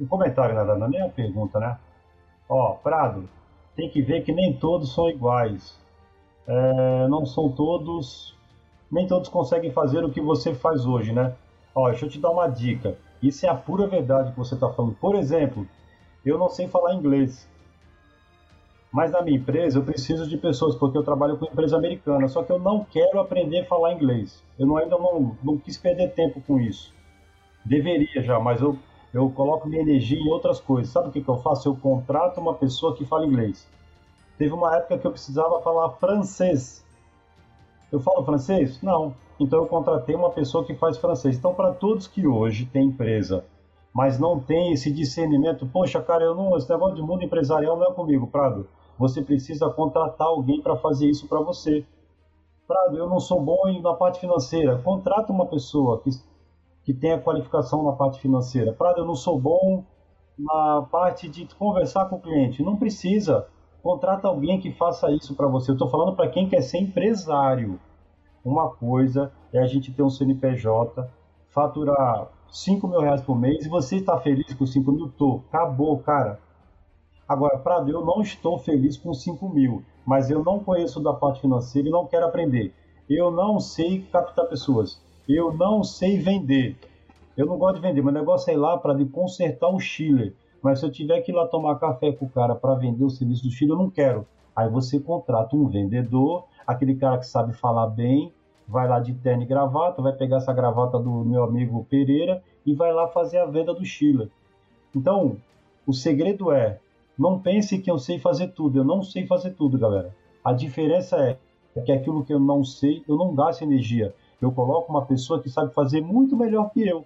Um 0.00 0.06
comentário, 0.06 0.54
nada, 0.54 0.76
não 0.76 0.86
é 0.86 0.90
nem 0.90 1.02
a 1.02 1.08
pergunta, 1.08 1.58
né? 1.58 1.76
Ó, 2.48 2.72
Prado, 2.74 3.28
tem 3.76 3.90
que 3.90 4.00
ver 4.00 4.22
que 4.22 4.32
nem 4.32 4.54
todos 4.54 4.94
são 4.94 5.10
iguais. 5.10 5.78
É, 6.46 7.08
não 7.08 7.26
são 7.26 7.50
todos. 7.50 8.34
Nem 8.90 9.06
todos 9.06 9.28
conseguem 9.28 9.70
fazer 9.72 10.02
o 10.02 10.10
que 10.10 10.20
você 10.20 10.54
faz 10.54 10.86
hoje, 10.86 11.12
né? 11.12 11.34
Ó, 11.74 11.88
deixa 11.88 12.06
eu 12.06 12.10
te 12.10 12.18
dar 12.18 12.30
uma 12.30 12.48
dica. 12.48 12.96
Isso 13.22 13.46
é 13.46 13.48
a 13.48 13.54
pura 13.54 13.86
verdade 13.86 14.30
que 14.32 14.38
você 14.38 14.54
está 14.54 14.68
falando. 14.70 14.94
Por 14.94 15.14
exemplo, 15.14 15.66
eu 16.24 16.38
não 16.38 16.48
sei 16.48 16.68
falar 16.68 16.94
inglês. 16.94 17.48
Mas 18.92 19.12
na 19.12 19.20
minha 19.20 19.36
empresa 19.36 19.78
eu 19.78 19.84
preciso 19.84 20.26
de 20.28 20.36
pessoas, 20.36 20.74
porque 20.74 20.96
eu 20.96 21.02
trabalho 21.02 21.36
com 21.36 21.44
empresa 21.44 21.76
americana, 21.76 22.26
só 22.26 22.42
que 22.42 22.50
eu 22.50 22.58
não 22.58 22.84
quero 22.84 23.20
aprender 23.20 23.60
a 23.60 23.64
falar 23.66 23.92
inglês. 23.92 24.42
Eu 24.58 24.66
não, 24.66 24.76
ainda 24.76 24.96
não, 24.96 25.36
não 25.42 25.58
quis 25.58 25.76
perder 25.76 26.12
tempo 26.14 26.40
com 26.40 26.58
isso. 26.58 26.94
Deveria 27.64 28.22
já, 28.22 28.40
mas 28.40 28.62
eu, 28.62 28.78
eu 29.12 29.28
coloco 29.30 29.68
minha 29.68 29.82
energia 29.82 30.18
em 30.18 30.28
outras 30.28 30.58
coisas. 30.58 30.90
Sabe 30.90 31.08
o 31.08 31.12
que, 31.12 31.22
que 31.22 31.28
eu 31.28 31.36
faço? 31.36 31.68
Eu 31.68 31.76
contrato 31.76 32.40
uma 32.40 32.54
pessoa 32.54 32.96
que 32.96 33.04
fala 33.04 33.26
inglês. 33.26 33.68
Teve 34.38 34.54
uma 34.54 34.74
época 34.76 34.98
que 34.98 35.06
eu 35.06 35.10
precisava 35.10 35.60
falar 35.60 35.90
francês. 35.90 36.84
Eu 37.92 38.00
falo 38.00 38.24
francês? 38.24 38.80
Não. 38.80 39.14
Então 39.38 39.60
eu 39.60 39.66
contratei 39.66 40.14
uma 40.14 40.30
pessoa 40.30 40.64
que 40.64 40.74
faz 40.74 40.98
francês. 40.98 41.36
Então, 41.36 41.54
para 41.54 41.72
todos 41.72 42.06
que 42.06 42.26
hoje 42.26 42.66
têm 42.66 42.86
empresa 42.86 43.44
mas 43.98 44.16
não 44.16 44.38
tem 44.38 44.72
esse 44.72 44.92
discernimento. 44.92 45.66
Poxa, 45.66 46.00
cara, 46.00 46.22
eu 46.22 46.34
não, 46.34 46.56
esse 46.56 46.70
negócio 46.70 46.94
de 46.94 47.02
mundo 47.02 47.24
empresarial 47.24 47.76
não 47.76 47.90
é 47.90 47.92
comigo, 47.92 48.28
Prado. 48.28 48.68
Você 48.96 49.22
precisa 49.22 49.68
contratar 49.70 50.28
alguém 50.28 50.60
para 50.62 50.76
fazer 50.76 51.08
isso 51.08 51.26
para 51.26 51.40
você. 51.40 51.84
Prado, 52.66 52.96
eu 52.96 53.08
não 53.08 53.18
sou 53.18 53.40
bom 53.40 53.60
na 53.82 53.94
parte 53.94 54.20
financeira. 54.20 54.78
Contrata 54.78 55.32
uma 55.32 55.46
pessoa 55.46 56.00
que, 56.00 56.10
que 56.84 56.92
tenha 56.94 57.20
qualificação 57.20 57.82
na 57.82 57.92
parte 57.92 58.20
financeira. 58.20 58.72
Prado, 58.72 59.00
eu 59.00 59.04
não 59.04 59.16
sou 59.16 59.36
bom 59.36 59.84
na 60.38 60.82
parte 60.82 61.28
de 61.28 61.46
conversar 61.56 62.04
com 62.06 62.16
o 62.16 62.20
cliente. 62.20 62.62
Não 62.62 62.76
precisa. 62.76 63.48
Contrata 63.82 64.28
alguém 64.28 64.60
que 64.60 64.70
faça 64.70 65.10
isso 65.10 65.34
para 65.34 65.48
você. 65.48 65.72
Eu 65.72 65.74
estou 65.74 65.88
falando 65.88 66.14
para 66.14 66.28
quem 66.28 66.48
quer 66.48 66.60
ser 66.60 66.78
empresário. 66.78 67.80
Uma 68.48 68.70
coisa 68.70 69.30
é 69.52 69.58
a 69.58 69.66
gente 69.66 69.92
ter 69.92 70.02
um 70.02 70.08
CNPJ, 70.08 71.06
faturar 71.50 72.28
5 72.50 72.88
mil 72.88 73.00
reais 73.00 73.20
por 73.20 73.38
mês 73.38 73.66
e 73.66 73.68
você 73.68 73.96
está 73.96 74.18
feliz 74.18 74.54
com 74.54 74.64
5 74.64 74.90
mil? 74.90 75.08
Tô. 75.18 75.42
Acabou, 75.48 75.98
cara. 75.98 76.40
Agora, 77.28 77.58
Prado, 77.58 77.90
eu 77.90 78.02
não 78.02 78.22
estou 78.22 78.58
feliz 78.58 78.96
com 78.96 79.12
5 79.12 79.46
mil, 79.50 79.82
mas 80.06 80.30
eu 80.30 80.42
não 80.42 80.60
conheço 80.60 80.98
da 80.98 81.12
parte 81.12 81.42
financeira 81.42 81.88
e 81.88 81.92
não 81.92 82.06
quero 82.06 82.24
aprender. 82.24 82.72
Eu 83.06 83.30
não 83.30 83.60
sei 83.60 84.00
captar 84.10 84.46
pessoas. 84.46 84.98
Eu 85.28 85.52
não 85.52 85.84
sei 85.84 86.18
vender. 86.18 86.78
Eu 87.36 87.44
não 87.44 87.58
gosto 87.58 87.74
de 87.74 87.82
vender. 87.82 88.02
Meu 88.02 88.14
negócio 88.14 88.50
é 88.50 88.54
ir 88.54 88.56
lá 88.56 88.78
para 88.78 88.96
consertar 89.12 89.68
o 89.68 89.78
Chile. 89.78 90.34
Mas 90.62 90.80
se 90.80 90.86
eu 90.86 90.90
tiver 90.90 91.20
que 91.20 91.32
ir 91.32 91.34
lá 91.34 91.46
tomar 91.46 91.78
café 91.78 92.12
com 92.12 92.24
o 92.24 92.30
cara 92.30 92.54
para 92.54 92.74
vender 92.76 93.04
o 93.04 93.10
serviço 93.10 93.42
do 93.42 93.50
Chile, 93.50 93.72
eu 93.72 93.76
não 93.76 93.90
quero. 93.90 94.26
Aí 94.56 94.70
você 94.70 94.98
contrata 94.98 95.54
um 95.54 95.68
vendedor, 95.68 96.46
aquele 96.66 96.96
cara 96.96 97.18
que 97.18 97.26
sabe 97.26 97.52
falar 97.52 97.88
bem, 97.88 98.32
vai 98.68 98.86
lá 98.86 99.00
de 99.00 99.14
terno 99.14 99.42
e 99.42 99.46
gravata, 99.46 100.02
vai 100.02 100.12
pegar 100.12 100.36
essa 100.36 100.52
gravata 100.52 100.98
do 100.98 101.24
meu 101.24 101.42
amigo 101.42 101.86
Pereira 101.88 102.42
e 102.66 102.74
vai 102.74 102.92
lá 102.92 103.08
fazer 103.08 103.38
a 103.38 103.46
venda 103.46 103.72
do 103.72 103.84
Chile. 103.84 104.30
Então, 104.94 105.36
o 105.86 105.92
segredo 105.92 106.52
é, 106.52 106.78
não 107.18 107.38
pense 107.38 107.78
que 107.78 107.90
eu 107.90 107.98
sei 107.98 108.18
fazer 108.18 108.48
tudo, 108.48 108.78
eu 108.78 108.84
não 108.84 109.02
sei 109.02 109.26
fazer 109.26 109.52
tudo, 109.52 109.78
galera. 109.78 110.14
A 110.44 110.52
diferença 110.52 111.16
é 111.16 111.38
que 111.80 111.90
aquilo 111.90 112.24
que 112.24 112.32
eu 112.32 112.38
não 112.38 112.62
sei, 112.62 113.02
eu 113.08 113.16
não 113.16 113.34
gasto 113.34 113.62
energia. 113.62 114.14
Eu 114.40 114.52
coloco 114.52 114.90
uma 114.90 115.04
pessoa 115.04 115.40
que 115.40 115.48
sabe 115.48 115.72
fazer 115.72 116.00
muito 116.00 116.36
melhor 116.36 116.70
que 116.70 116.86
eu. 116.86 117.04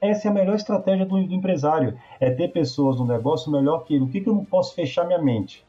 Essa 0.00 0.28
é 0.28 0.30
a 0.30 0.34
melhor 0.34 0.54
estratégia 0.54 1.04
do, 1.04 1.22
do 1.26 1.34
empresário, 1.34 1.98
é 2.20 2.30
ter 2.30 2.48
pessoas 2.48 2.98
no 2.98 3.06
negócio 3.06 3.50
melhor 3.50 3.84
que 3.84 3.94
ele. 3.94 4.04
O 4.04 4.08
que, 4.08 4.20
que 4.20 4.28
eu 4.28 4.34
não 4.34 4.44
posso 4.44 4.74
fechar 4.74 5.06
minha 5.06 5.20
mente? 5.20 5.64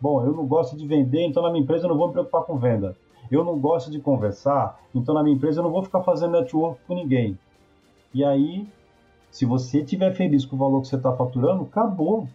Bom, 0.00 0.22
eu 0.24 0.32
não 0.32 0.46
gosto 0.46 0.76
de 0.76 0.86
vender, 0.86 1.26
então 1.26 1.42
na 1.42 1.50
minha 1.50 1.62
empresa 1.62 1.84
eu 1.84 1.90
não 1.90 1.96
vou 1.96 2.08
me 2.08 2.12
preocupar 2.12 2.42
com 2.42 2.58
venda. 2.58 2.96
Eu 3.32 3.42
não 3.42 3.58
gosto 3.58 3.90
de 3.90 3.98
conversar, 3.98 4.78
então 4.94 5.14
na 5.14 5.22
minha 5.22 5.34
empresa 5.34 5.60
eu 5.60 5.64
não 5.64 5.70
vou 5.70 5.82
ficar 5.82 6.02
fazendo 6.02 6.32
network 6.32 6.78
com 6.86 6.94
ninguém. 6.94 7.38
E 8.12 8.22
aí, 8.22 8.68
se 9.30 9.46
você 9.46 9.80
estiver 9.80 10.12
feliz 10.12 10.44
com 10.44 10.54
o 10.54 10.58
valor 10.58 10.82
que 10.82 10.88
você 10.88 10.96
está 10.96 11.10
faturando, 11.16 11.62
acabou. 11.62 12.28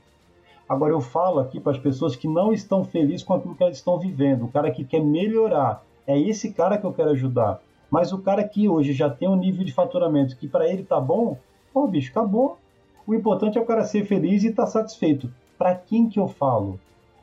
Agora 0.67 0.91
eu 0.91 0.99
falo 0.99 1.39
aqui 1.39 1.59
para 1.59 1.73
as 1.73 1.77
pessoas 1.77 2.15
que 2.15 2.27
não 2.27 2.51
estão 2.51 2.83
felizes 2.83 3.21
com 3.21 3.35
aquilo 3.35 3.53
que 3.53 3.61
elas 3.61 3.77
estão 3.77 3.99
vivendo, 3.99 4.45
o 4.45 4.51
cara 4.51 4.71
que 4.71 4.83
quer 4.83 4.99
melhorar. 4.99 5.83
É 6.07 6.19
esse 6.19 6.51
cara 6.51 6.79
que 6.79 6.85
eu 6.85 6.93
quero 6.93 7.11
ajudar. 7.11 7.61
Mas 7.91 8.11
o 8.11 8.17
cara 8.17 8.43
que 8.43 8.67
hoje 8.67 8.91
já 8.91 9.07
tem 9.07 9.29
um 9.29 9.35
nível 9.35 9.63
de 9.63 9.71
faturamento 9.71 10.35
que 10.35 10.47
para 10.47 10.67
ele 10.67 10.83
tá 10.83 10.99
bom, 10.99 11.37
pô, 11.71 11.87
bicho, 11.87 12.09
acabou. 12.09 12.57
O 13.05 13.13
importante 13.13 13.55
é 13.55 13.61
o 13.61 13.65
cara 13.65 13.83
ser 13.83 14.03
feliz 14.05 14.43
e 14.43 14.47
estar 14.47 14.63
tá 14.63 14.67
satisfeito. 14.67 15.31
Para 15.59 15.75
quem 15.75 16.09
que 16.09 16.19
eu 16.19 16.27
falo? 16.27 16.79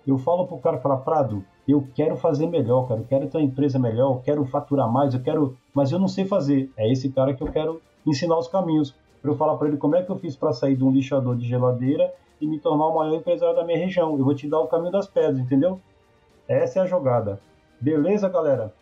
Eu 0.07 0.17
falo 0.17 0.47
para 0.47 0.57
o 0.57 0.61
cara 0.61 0.79
falar, 0.79 0.99
Prado, 0.99 1.45
eu 1.73 1.87
quero 1.95 2.17
fazer 2.17 2.47
melhor, 2.47 2.87
cara, 2.87 3.01
eu 3.01 3.07
quero 3.07 3.29
ter 3.29 3.39
uma 3.39 3.45
empresa 3.45 3.79
melhor, 3.79 4.15
eu 4.15 4.21
quero 4.21 4.45
faturar 4.45 4.91
mais, 4.91 5.15
eu 5.15 5.23
quero, 5.23 5.57
mas 5.73 5.91
eu 5.93 5.99
não 5.99 6.09
sei 6.09 6.25
fazer. 6.25 6.71
É 6.77 6.91
esse 6.91 7.11
cara 7.11 7.33
que 7.33 7.43
eu 7.43 7.51
quero 7.51 7.81
ensinar 8.07 8.39
os 8.39 8.49
caminhos, 8.49 8.95
para 9.23 9.31
eu 9.31 9.37
falar 9.37 9.57
para 9.57 9.69
ele 9.69 9.79
como 9.79 9.97
é 9.97 10.03
que 10.03 10.11
eu 10.11 10.19
fiz 10.19 10.37
para 10.37 10.53
sair 10.53 10.77
de 10.77 10.85
um 10.85 10.91
lixador 10.91 11.35
de 11.37 11.47
geladeira 11.47 12.13
e 12.41 12.47
me 12.47 12.59
tornar 12.59 12.87
o 12.89 12.95
maior 12.95 13.15
empresário 13.15 13.57
da 13.57 13.65
minha 13.65 13.79
região. 13.79 14.19
Eu 14.19 14.25
vou 14.25 14.35
te 14.35 14.47
dar 14.47 14.61
o 14.61 14.67
caminho 14.67 14.93
das 14.93 15.07
pedras, 15.07 15.39
entendeu? 15.39 15.81
Essa 16.47 16.81
é 16.81 16.83
a 16.83 16.87
jogada. 16.87 17.41
Beleza, 17.81 18.29
galera? 18.29 18.73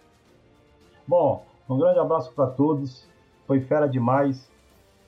Bom, 1.06 1.44
um 1.68 1.78
grande 1.78 2.00
abraço 2.00 2.32
para 2.32 2.48
todos. 2.48 3.06
Foi 3.46 3.60
fera 3.60 3.86
demais. 3.86 4.50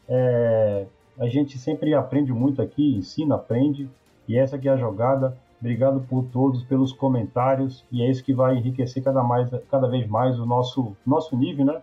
É... 0.08 0.86
A 1.18 1.26
gente 1.26 1.58
sempre 1.58 1.94
aprende 1.94 2.32
muito 2.32 2.62
aqui, 2.62 2.96
ensina, 2.96 3.34
aprende. 3.34 3.90
E 4.28 4.38
essa 4.38 4.56
aqui 4.56 4.68
é 4.68 4.72
a 4.72 4.76
jogada. 4.76 5.36
Obrigado 5.64 6.02
por 6.02 6.26
todos, 6.26 6.62
pelos 6.62 6.92
comentários, 6.92 7.86
e 7.90 8.02
é 8.02 8.10
isso 8.10 8.22
que 8.22 8.34
vai 8.34 8.54
enriquecer 8.54 9.02
cada, 9.02 9.22
mais, 9.22 9.48
cada 9.70 9.88
vez 9.88 10.06
mais 10.06 10.38
o 10.38 10.44
nosso, 10.44 10.94
nosso 11.06 11.34
nível, 11.34 11.64
né? 11.64 11.80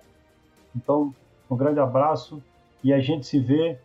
Então, 0.75 1.11
um 1.49 1.57
grande 1.57 1.79
abraço 1.79 2.39
e 2.83 2.93
a 2.93 2.99
gente 2.99 3.25
se 3.25 3.39
vê 3.39 3.79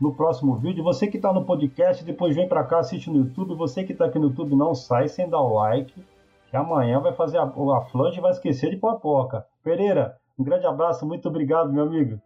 no 0.00 0.12
próximo 0.12 0.56
vídeo. 0.56 0.82
Você 0.82 1.06
que 1.06 1.18
está 1.18 1.32
no 1.32 1.44
podcast, 1.44 2.04
depois 2.04 2.34
vem 2.34 2.48
para 2.48 2.64
cá, 2.64 2.80
assiste 2.80 3.08
no 3.08 3.18
YouTube. 3.18 3.54
Você 3.54 3.84
que 3.84 3.92
está 3.92 4.06
aqui 4.06 4.18
no 4.18 4.26
YouTube, 4.26 4.56
não 4.56 4.74
sai 4.74 5.06
sem 5.06 5.28
dar 5.28 5.40
o 5.40 5.54
like, 5.54 5.94
que 6.50 6.56
amanhã 6.56 6.98
vai 6.98 7.12
fazer 7.12 7.38
a, 7.38 7.44
a 7.44 7.80
flange 7.92 8.18
e 8.18 8.20
vai 8.20 8.32
esquecer 8.32 8.70
de 8.70 8.76
popoca. 8.76 9.46
Pereira, 9.62 10.16
um 10.36 10.42
grande 10.42 10.66
abraço, 10.66 11.06
muito 11.06 11.28
obrigado, 11.28 11.72
meu 11.72 11.84
amigo. 11.84 12.20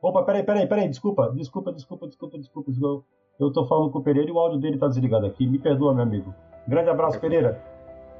Opa, 0.00 0.22
peraí, 0.22 0.44
peraí, 0.44 0.68
peraí, 0.68 0.88
desculpa, 0.88 1.32
desculpa, 1.34 1.72
desculpa, 1.72 2.06
desculpa, 2.06 2.38
desculpa. 2.38 2.70
desculpa. 2.70 3.23
Eu 3.38 3.48
estou 3.48 3.66
falando 3.66 3.90
com 3.90 3.98
o 3.98 4.02
Pereira 4.02 4.28
e 4.28 4.32
o 4.32 4.38
áudio 4.38 4.60
dele 4.60 4.74
está 4.74 4.86
desligado 4.86 5.26
aqui. 5.26 5.46
Me 5.46 5.58
perdoa, 5.58 5.92
meu 5.92 6.04
amigo. 6.04 6.32
Grande 6.68 6.88
abraço, 6.88 7.18
Pereira. 7.18 7.60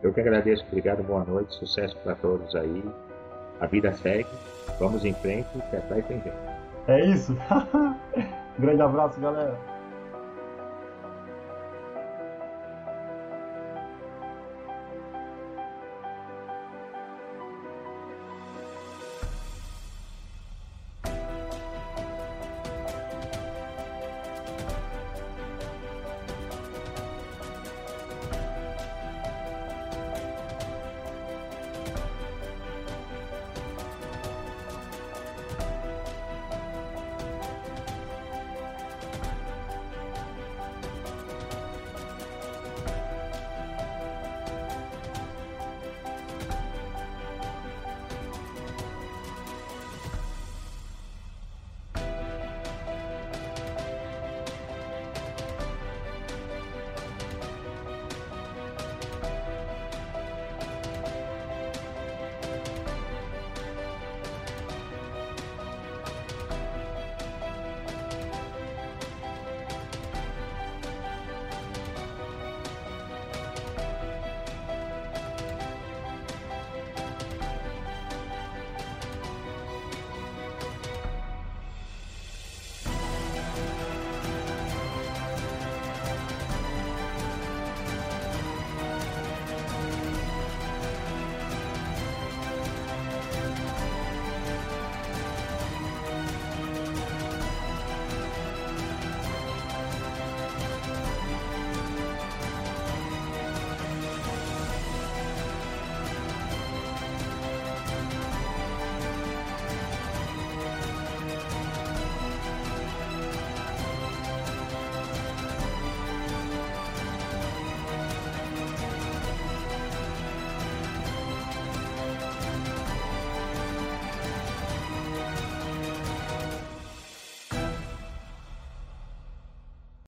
Eu 0.03 0.13
que 0.13 0.21
agradeço. 0.21 0.65
Obrigado, 0.67 1.05
boa 1.05 1.25
noite. 1.25 1.55
Sucesso 1.55 1.97
para 1.99 2.17
todos 2.17 2.55
aí. 2.57 2.83
A 3.61 3.67
vida 3.67 3.93
segue. 3.93 4.29
Vamos 4.81 5.05
em 5.05 5.15
frente, 5.15 5.47
que 5.71 5.77
atrás 5.77 6.05
tem 6.07 6.17
gente. 6.21 6.37
É 6.89 7.07
isso. 7.07 7.37
Grande 8.59 8.83
abraço, 8.83 9.21
galera. 9.21 9.57